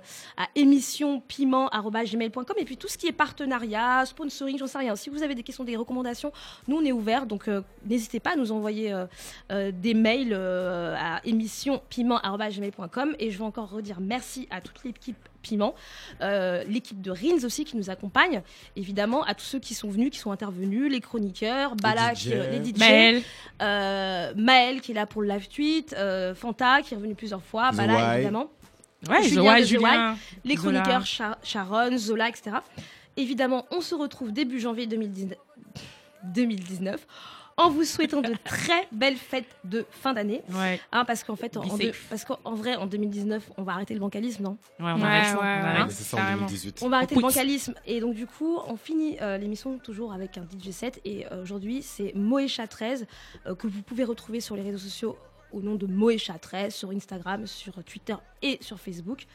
émissionpiment.gmail.com 0.55 2.55
et 2.57 2.65
puis 2.65 2.77
tout 2.77 2.87
ce 2.87 2.97
qui 2.97 3.07
est 3.07 3.11
partenariat, 3.11 4.05
sponsoring, 4.05 4.57
j'en 4.57 4.67
sais 4.67 4.77
rien. 4.79 4.95
Si 4.95 5.09
vous 5.09 5.21
avez 5.23 5.35
des 5.35 5.43
questions, 5.43 5.63
des 5.63 5.75
recommandations, 5.75 6.31
nous 6.67 6.77
on 6.77 6.85
est 6.85 6.91
ouverts, 6.91 7.25
donc 7.27 7.47
n'hésitez 7.85 8.19
pas 8.19 8.33
à 8.33 8.35
nous 8.35 8.51
envoyer 8.51 8.95
des 9.51 9.93
mails 9.93 10.33
à 10.33 11.21
émissionpiment.gmail.com 11.25 13.15
et 13.19 13.29
je 13.31 13.37
veux 13.37 13.43
encore 13.45 13.69
redire 13.69 13.99
merci 13.99 14.47
à 14.51 14.61
toute 14.61 14.83
l'équipe 14.83 15.17
Piment, 15.41 15.73
euh, 16.21 16.63
l'équipe 16.67 17.01
de 17.01 17.11
Rins 17.11 17.43
aussi 17.45 17.65
qui 17.65 17.77
nous 17.77 17.89
accompagne, 17.89 18.41
évidemment 18.75 19.23
à 19.23 19.33
tous 19.33 19.45
ceux 19.45 19.59
qui 19.59 19.73
sont 19.73 19.89
venus, 19.89 20.09
qui 20.11 20.19
sont 20.19 20.31
intervenus, 20.31 20.91
les 20.91 20.99
chroniqueurs, 21.01 21.75
Bala, 21.75 22.13
qui- 22.13 22.29
DJ. 22.29 22.33
les 22.51 22.63
DJ, 22.73 22.77
Maël. 22.79 23.21
euh, 23.61 24.33
Maël 24.35 24.81
qui 24.81 24.91
est 24.91 24.95
là 24.95 25.05
pour 25.05 25.21
le 25.21 25.29
live 25.29 25.47
tweet, 25.47 25.93
euh, 25.97 26.33
Fanta 26.35 26.81
qui 26.81 26.93
est 26.93 26.97
revenu 26.97 27.15
plusieurs 27.15 27.43
fois, 27.43 27.71
The 27.71 27.75
Bala 27.77 28.15
évidemment. 28.15 28.49
Ouais, 29.09 29.23
Julien 29.23 29.55
les 29.57 29.63
Zola. 29.63 30.15
chroniqueurs 30.57 31.05
Sharon, 31.43 31.97
Zola, 31.97 32.27
etc. 32.27 32.57
Évidemment, 33.15 33.65
on 33.71 33.79
se 33.81 33.95
retrouve 33.95 34.31
début 34.33 34.59
janvier 34.59 34.87
2019, 34.87 35.37
2019 36.23 37.05
en 37.59 37.69
vous 37.69 37.83
souhaitant 37.83 38.21
de 38.21 38.33
très 38.43 38.87
belles 38.91 39.15
fêtes 39.17 39.45
de 39.63 39.85
fin 39.91 40.13
d'année. 40.13 40.41
Ouais. 40.51 40.79
Hein, 40.91 41.05
parce 41.05 41.23
qu'en 41.23 41.35
fait, 41.35 41.57
en, 41.57 41.61
Be 41.61 41.71
en 41.71 41.77
deux- 41.77 41.87
safe. 41.91 42.05
parce 42.09 42.25
qu'en 42.25 42.53
vrai, 42.55 42.75
en 42.75 42.85
2019, 42.87 43.51
on 43.57 43.63
va 43.63 43.73
arrêter 43.73 43.93
le 43.93 43.99
bancalisme, 43.99 44.43
non? 44.43 44.57
Ouais, 44.79 44.91
on 44.95 45.01
arrête 45.01 45.25
ça, 45.27 45.37
on 45.39 45.43
arrête. 45.43 45.81
Hein 45.81 45.87
C'est 45.89 46.03
ça 46.03 46.17
en 46.17 46.35
2018. 46.35 46.79
on 46.83 46.89
va 46.89 46.97
arrêter 46.97 47.15
On 47.15 47.19
le 47.19 47.23
bancalisme 47.23 47.73
et 47.85 47.99
donc 47.99 48.15
du 48.15 48.25
coup 48.25 48.57
on 48.67 48.75
finit 48.77 49.17
euh, 49.21 49.37
l'émission 49.37 49.77
toujours 49.77 50.13
avec 50.13 50.37
un 50.37 50.43
DJ 50.43 50.71
set 50.71 50.99
et 51.05 51.25
euh, 51.31 51.43
aujourd'hui 51.43 51.81
c'est 51.81 52.13
Moesha 52.15 52.67
13 52.67 53.05
euh, 53.47 53.55
que 53.55 53.67
vous 53.67 53.81
pouvez 53.81 54.03
retrouver 54.03 54.39
sur 54.41 54.55
les 54.55 54.61
réseaux 54.63 54.77
sociaux 54.77 55.17
au 55.51 55.61
nom 55.61 55.75
de 55.75 55.85
Moesha 55.87 56.37
13 56.39 56.73
sur 56.73 56.91
Instagram, 56.91 57.45
sur 57.47 57.73
Twitter 57.83 58.15
et 58.41 58.57
sur 58.61 58.79
Facebook. 58.79 59.25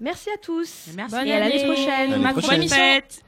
Merci 0.00 0.30
à 0.30 0.36
tous. 0.38 0.90
Merci. 0.96 1.16
et 1.26 1.32
à 1.32 1.40
l'année 1.40 1.64
prochaine. 1.64 2.10
Bonne 2.22 2.32
prochaine. 2.32 2.54
émission. 2.54 2.76
Fête. 2.76 3.27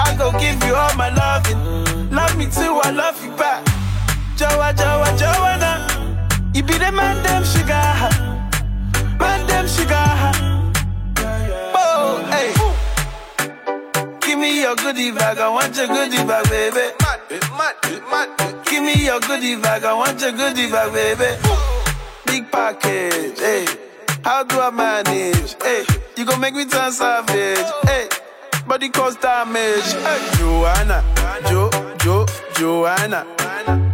I 0.00 0.14
go 0.16 0.32
give 0.38 0.62
you 0.64 0.74
all 0.74 0.94
my 0.96 1.08
loving, 1.14 2.10
love 2.10 2.36
me 2.36 2.46
too, 2.46 2.80
I 2.82 2.90
love 2.90 3.22
you 3.24 3.30
back. 3.36 3.64
Joa, 4.36 4.72
Joa, 4.74 5.16
Joanna, 5.16 5.86
you 6.54 6.62
be 6.62 6.74
the 6.78 6.90
man, 6.92 7.22
them 7.22 7.44
sugar, 7.44 7.84
man, 9.18 9.46
them 9.46 9.66
sugar. 9.66 10.04
Oh, 11.76 12.24
hey. 12.30 12.52
Give 14.20 14.38
me 14.38 14.62
your 14.62 14.76
goodie 14.76 15.12
bag, 15.12 15.38
I 15.38 15.48
want 15.48 15.76
your 15.76 15.86
goodie 15.86 16.24
bag, 16.24 16.48
baby. 16.50 16.90
Give 18.66 18.82
me 18.82 19.04
your 19.04 19.20
goodie 19.20 19.56
bag, 19.56 19.84
I 19.84 19.94
want 19.94 20.20
your 20.20 20.32
goodie 20.32 20.70
bag, 20.70 20.92
baby. 20.92 21.36
Big 22.26 22.50
package, 22.50 23.38
hey. 23.38 23.66
How 24.24 24.42
do 24.42 24.58
I 24.58 24.70
manage? 24.70 25.54
Hey, 25.62 25.84
you 26.16 26.24
gon' 26.24 26.40
make 26.40 26.54
me 26.54 26.64
turn 26.64 26.90
savage. 26.90 27.58
Hey, 27.84 28.08
body 28.66 28.88
cause 28.88 29.16
damage. 29.16 29.92
Hey, 29.92 30.20
Joanna, 30.38 31.02
Jo, 31.48 31.70
Jo, 31.98 32.26
Joanna. 32.54 33.26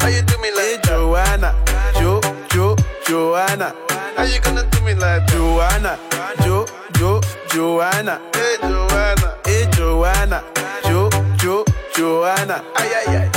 How 0.01 0.09
you 0.09 0.23
do 0.23 0.39
me 0.39 0.51
like 0.53 0.65
hey, 0.65 0.79
Joanna, 0.85 1.55
Jo, 1.95 2.21
Jo, 2.51 2.77
Joanna? 3.07 3.75
How 4.17 4.25
you 4.25 4.41
gonna 4.41 4.65
do 4.71 4.81
me 4.83 4.95
like 4.95 5.27
Joanna, 5.29 5.99
Jo, 6.43 6.67
Jo, 6.95 7.21
Joanna? 7.49 8.21
Hey, 8.35 8.57
Joanna, 8.63 9.37
hey, 9.45 9.67
Joanna, 9.73 10.43
Jo, 10.85 11.09
Jo, 11.39 11.65
Joanna? 11.97 12.63
Ay, 12.77 12.93
ay, 13.07 13.17
ay. 13.17 13.29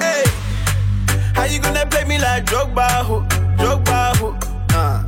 Hey, 0.00 0.24
how 1.34 1.44
you 1.44 1.60
gonna 1.60 1.86
play 1.86 2.04
me 2.04 2.18
like 2.18 2.44
Drogba, 2.44 2.88
ho, 3.04 3.20
Drogba, 3.56 4.16
ho? 4.18 4.36
Uh. 4.70 5.04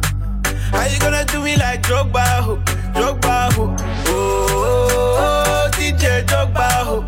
How 0.72 0.86
you 0.86 0.98
gonna 1.00 1.24
do 1.26 1.42
me 1.42 1.56
like 1.56 1.82
Drogba, 1.82 2.24
ho, 2.42 2.56
Drogba, 2.94 3.52
ho? 3.54 3.76
Oh, 4.06 5.49
DJ 5.90 6.22
Drogba, 6.24 6.68
ho, 6.86 7.04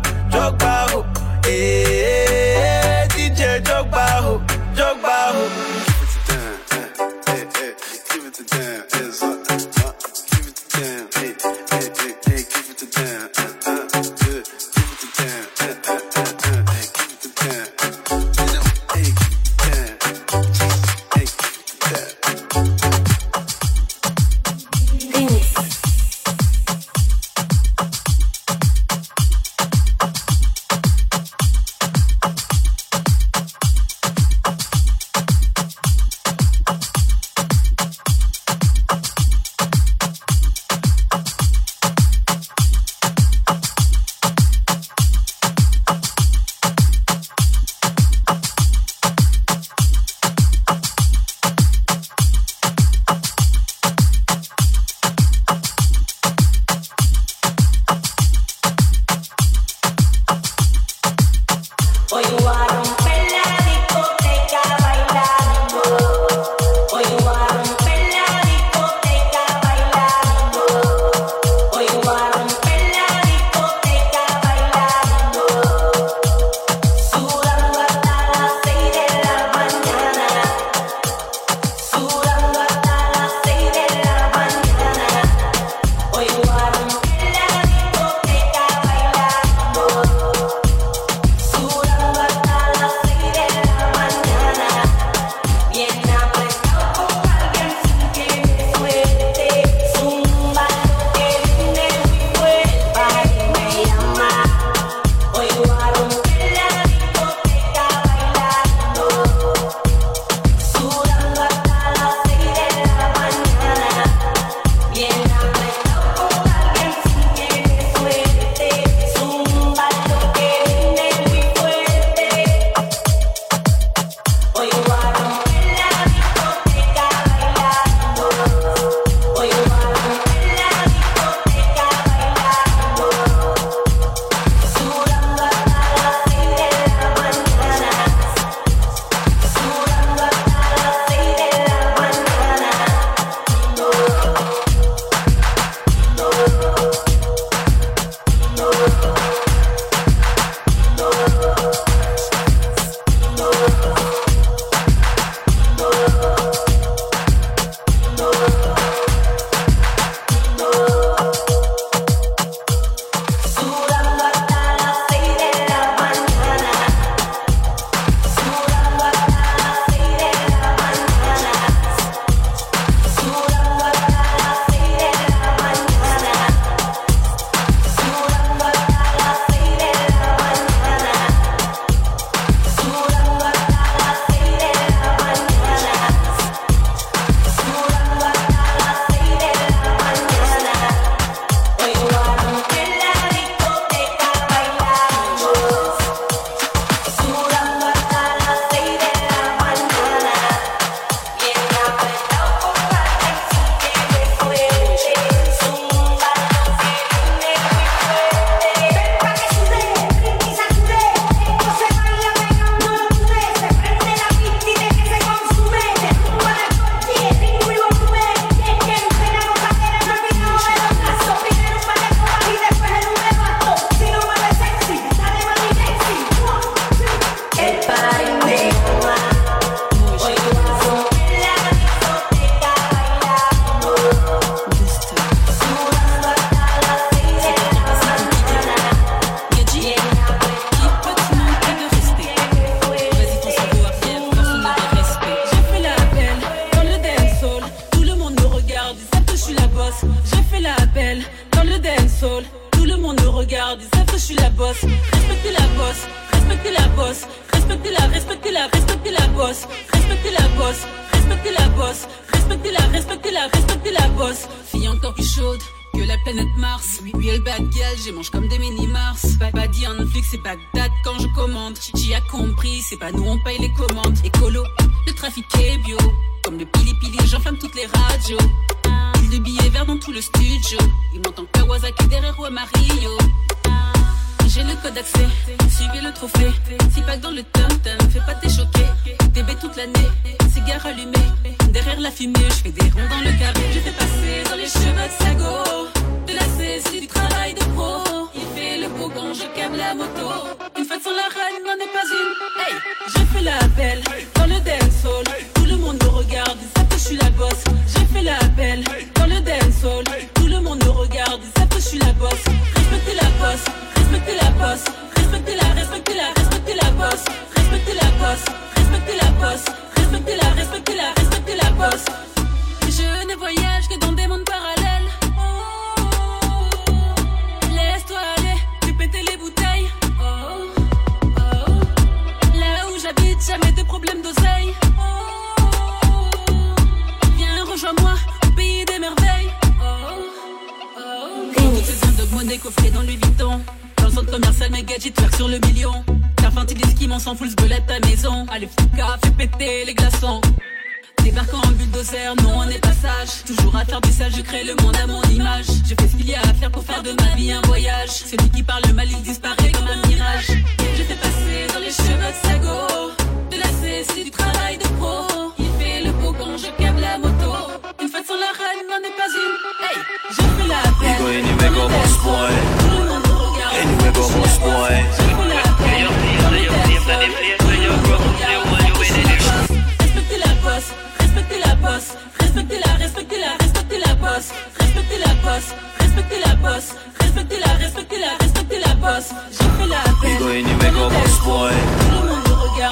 boy, 390.53 390.59
anyway 390.59 390.91
go 390.91 391.09
boss 391.09 391.39
boy. 391.45 391.71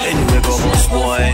Anyway 0.09 0.41
go 0.41 0.53
boss 0.65 0.87
boy. 0.87 1.25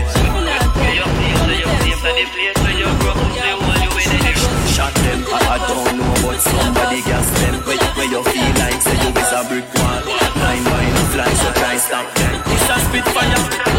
Shot 4.74 4.94
them, 4.94 5.24
I 5.26 5.58
don't 5.66 5.98
know 5.98 6.38
somebody 6.38 7.00
gas 7.02 7.28
them. 7.40 7.54
Where, 7.64 8.06
you 8.06 8.22
feel 8.22 8.54
like 8.60 8.80
say 8.82 8.96
you 9.02 9.10
is 9.10 9.32
a 9.32 9.42
brick 9.48 9.66
wall. 9.74 10.02
Nine 10.36 10.62
mine 10.64 10.94
fly, 11.12 11.32
so 11.40 11.52
try 11.52 11.76
stop 11.76 12.14
them. 12.14 12.42
It's 12.46 12.68
a 12.68 12.78
spitfire. 12.86 13.77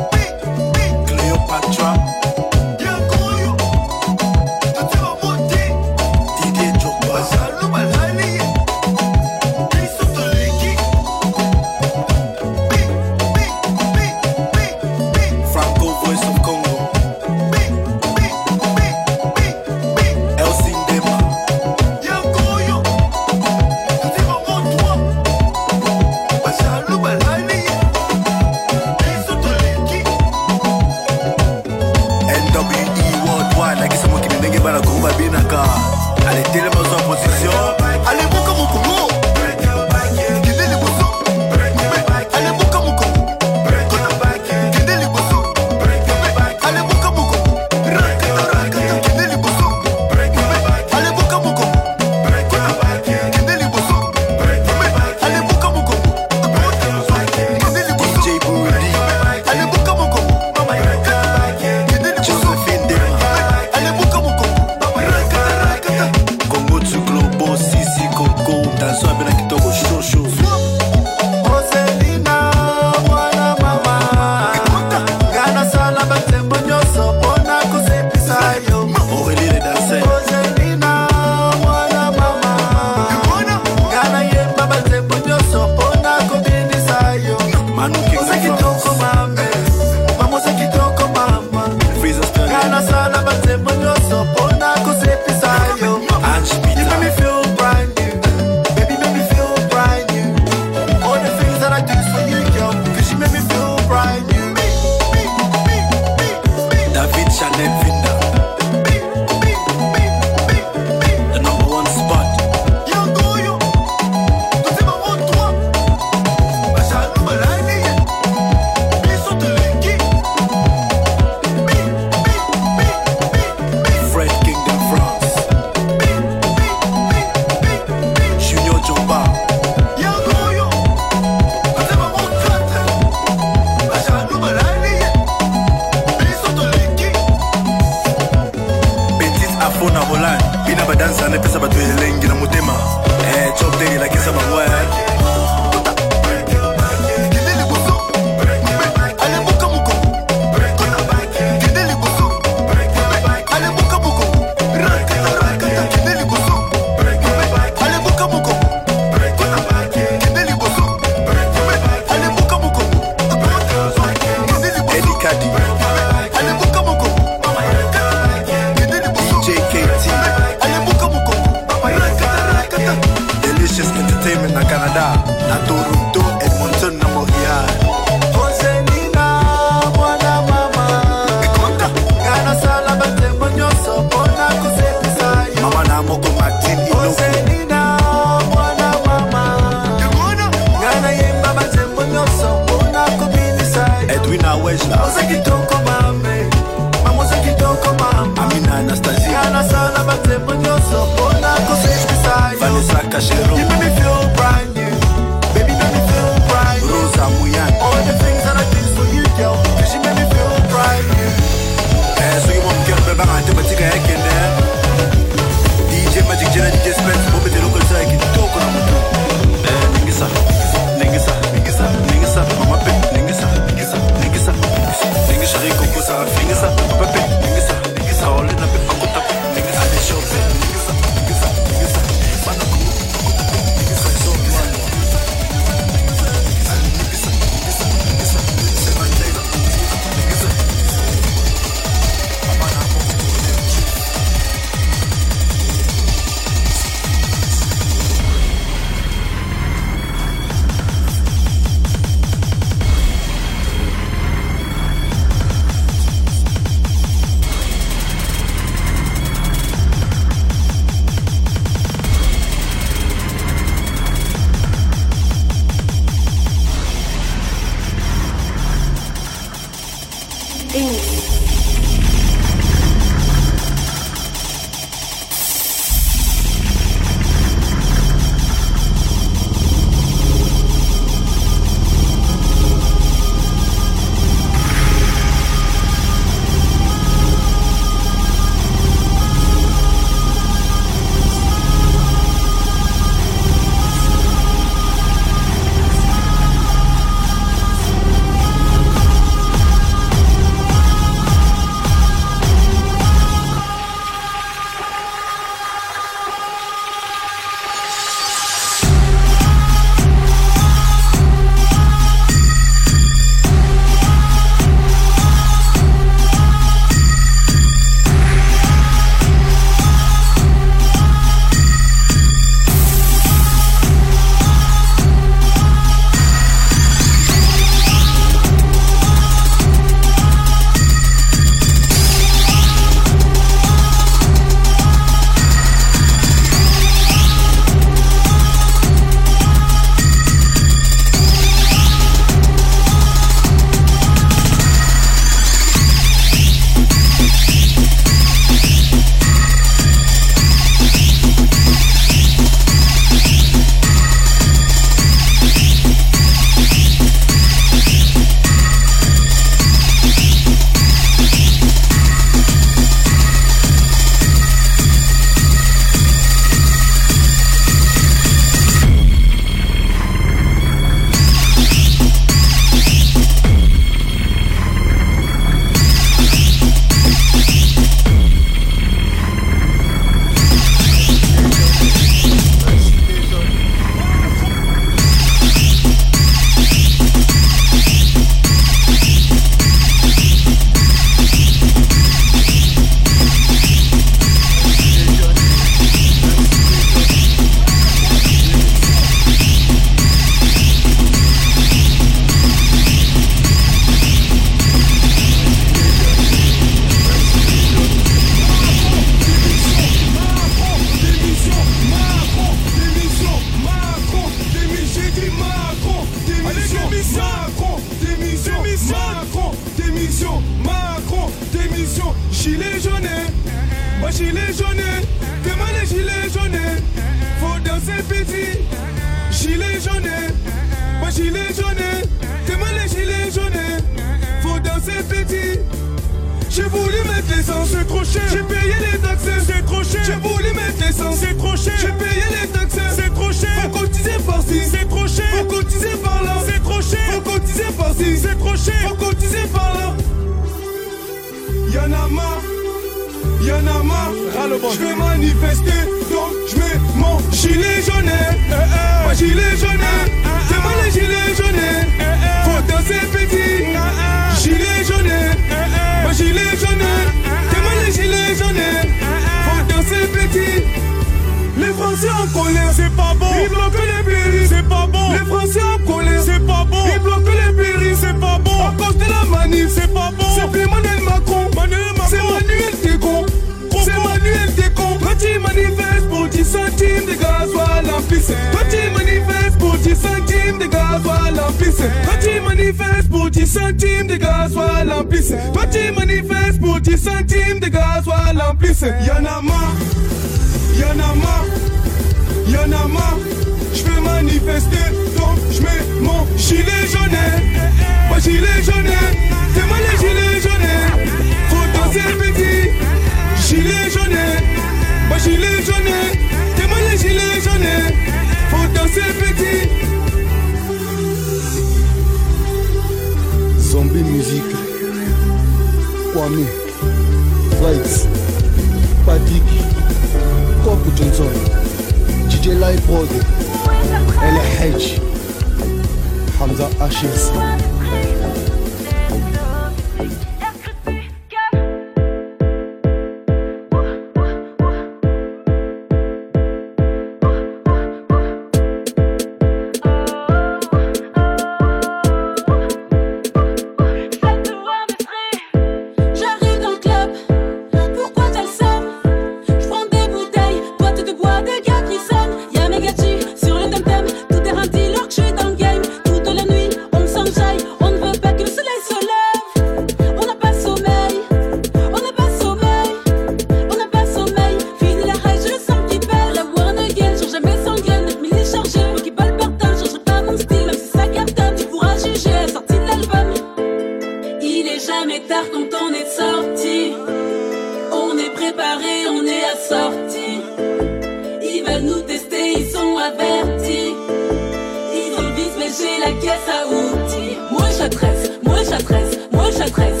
la 596.01 596.11
caisse 596.13 596.49
à 596.49 596.65
outils. 596.67 597.37
Moi 597.51 597.67
j'adresse, 597.77 598.31
moi 598.43 598.57
j'adresse, 598.67 599.19
moi 599.31 599.45
j'adresse. 599.55 600.00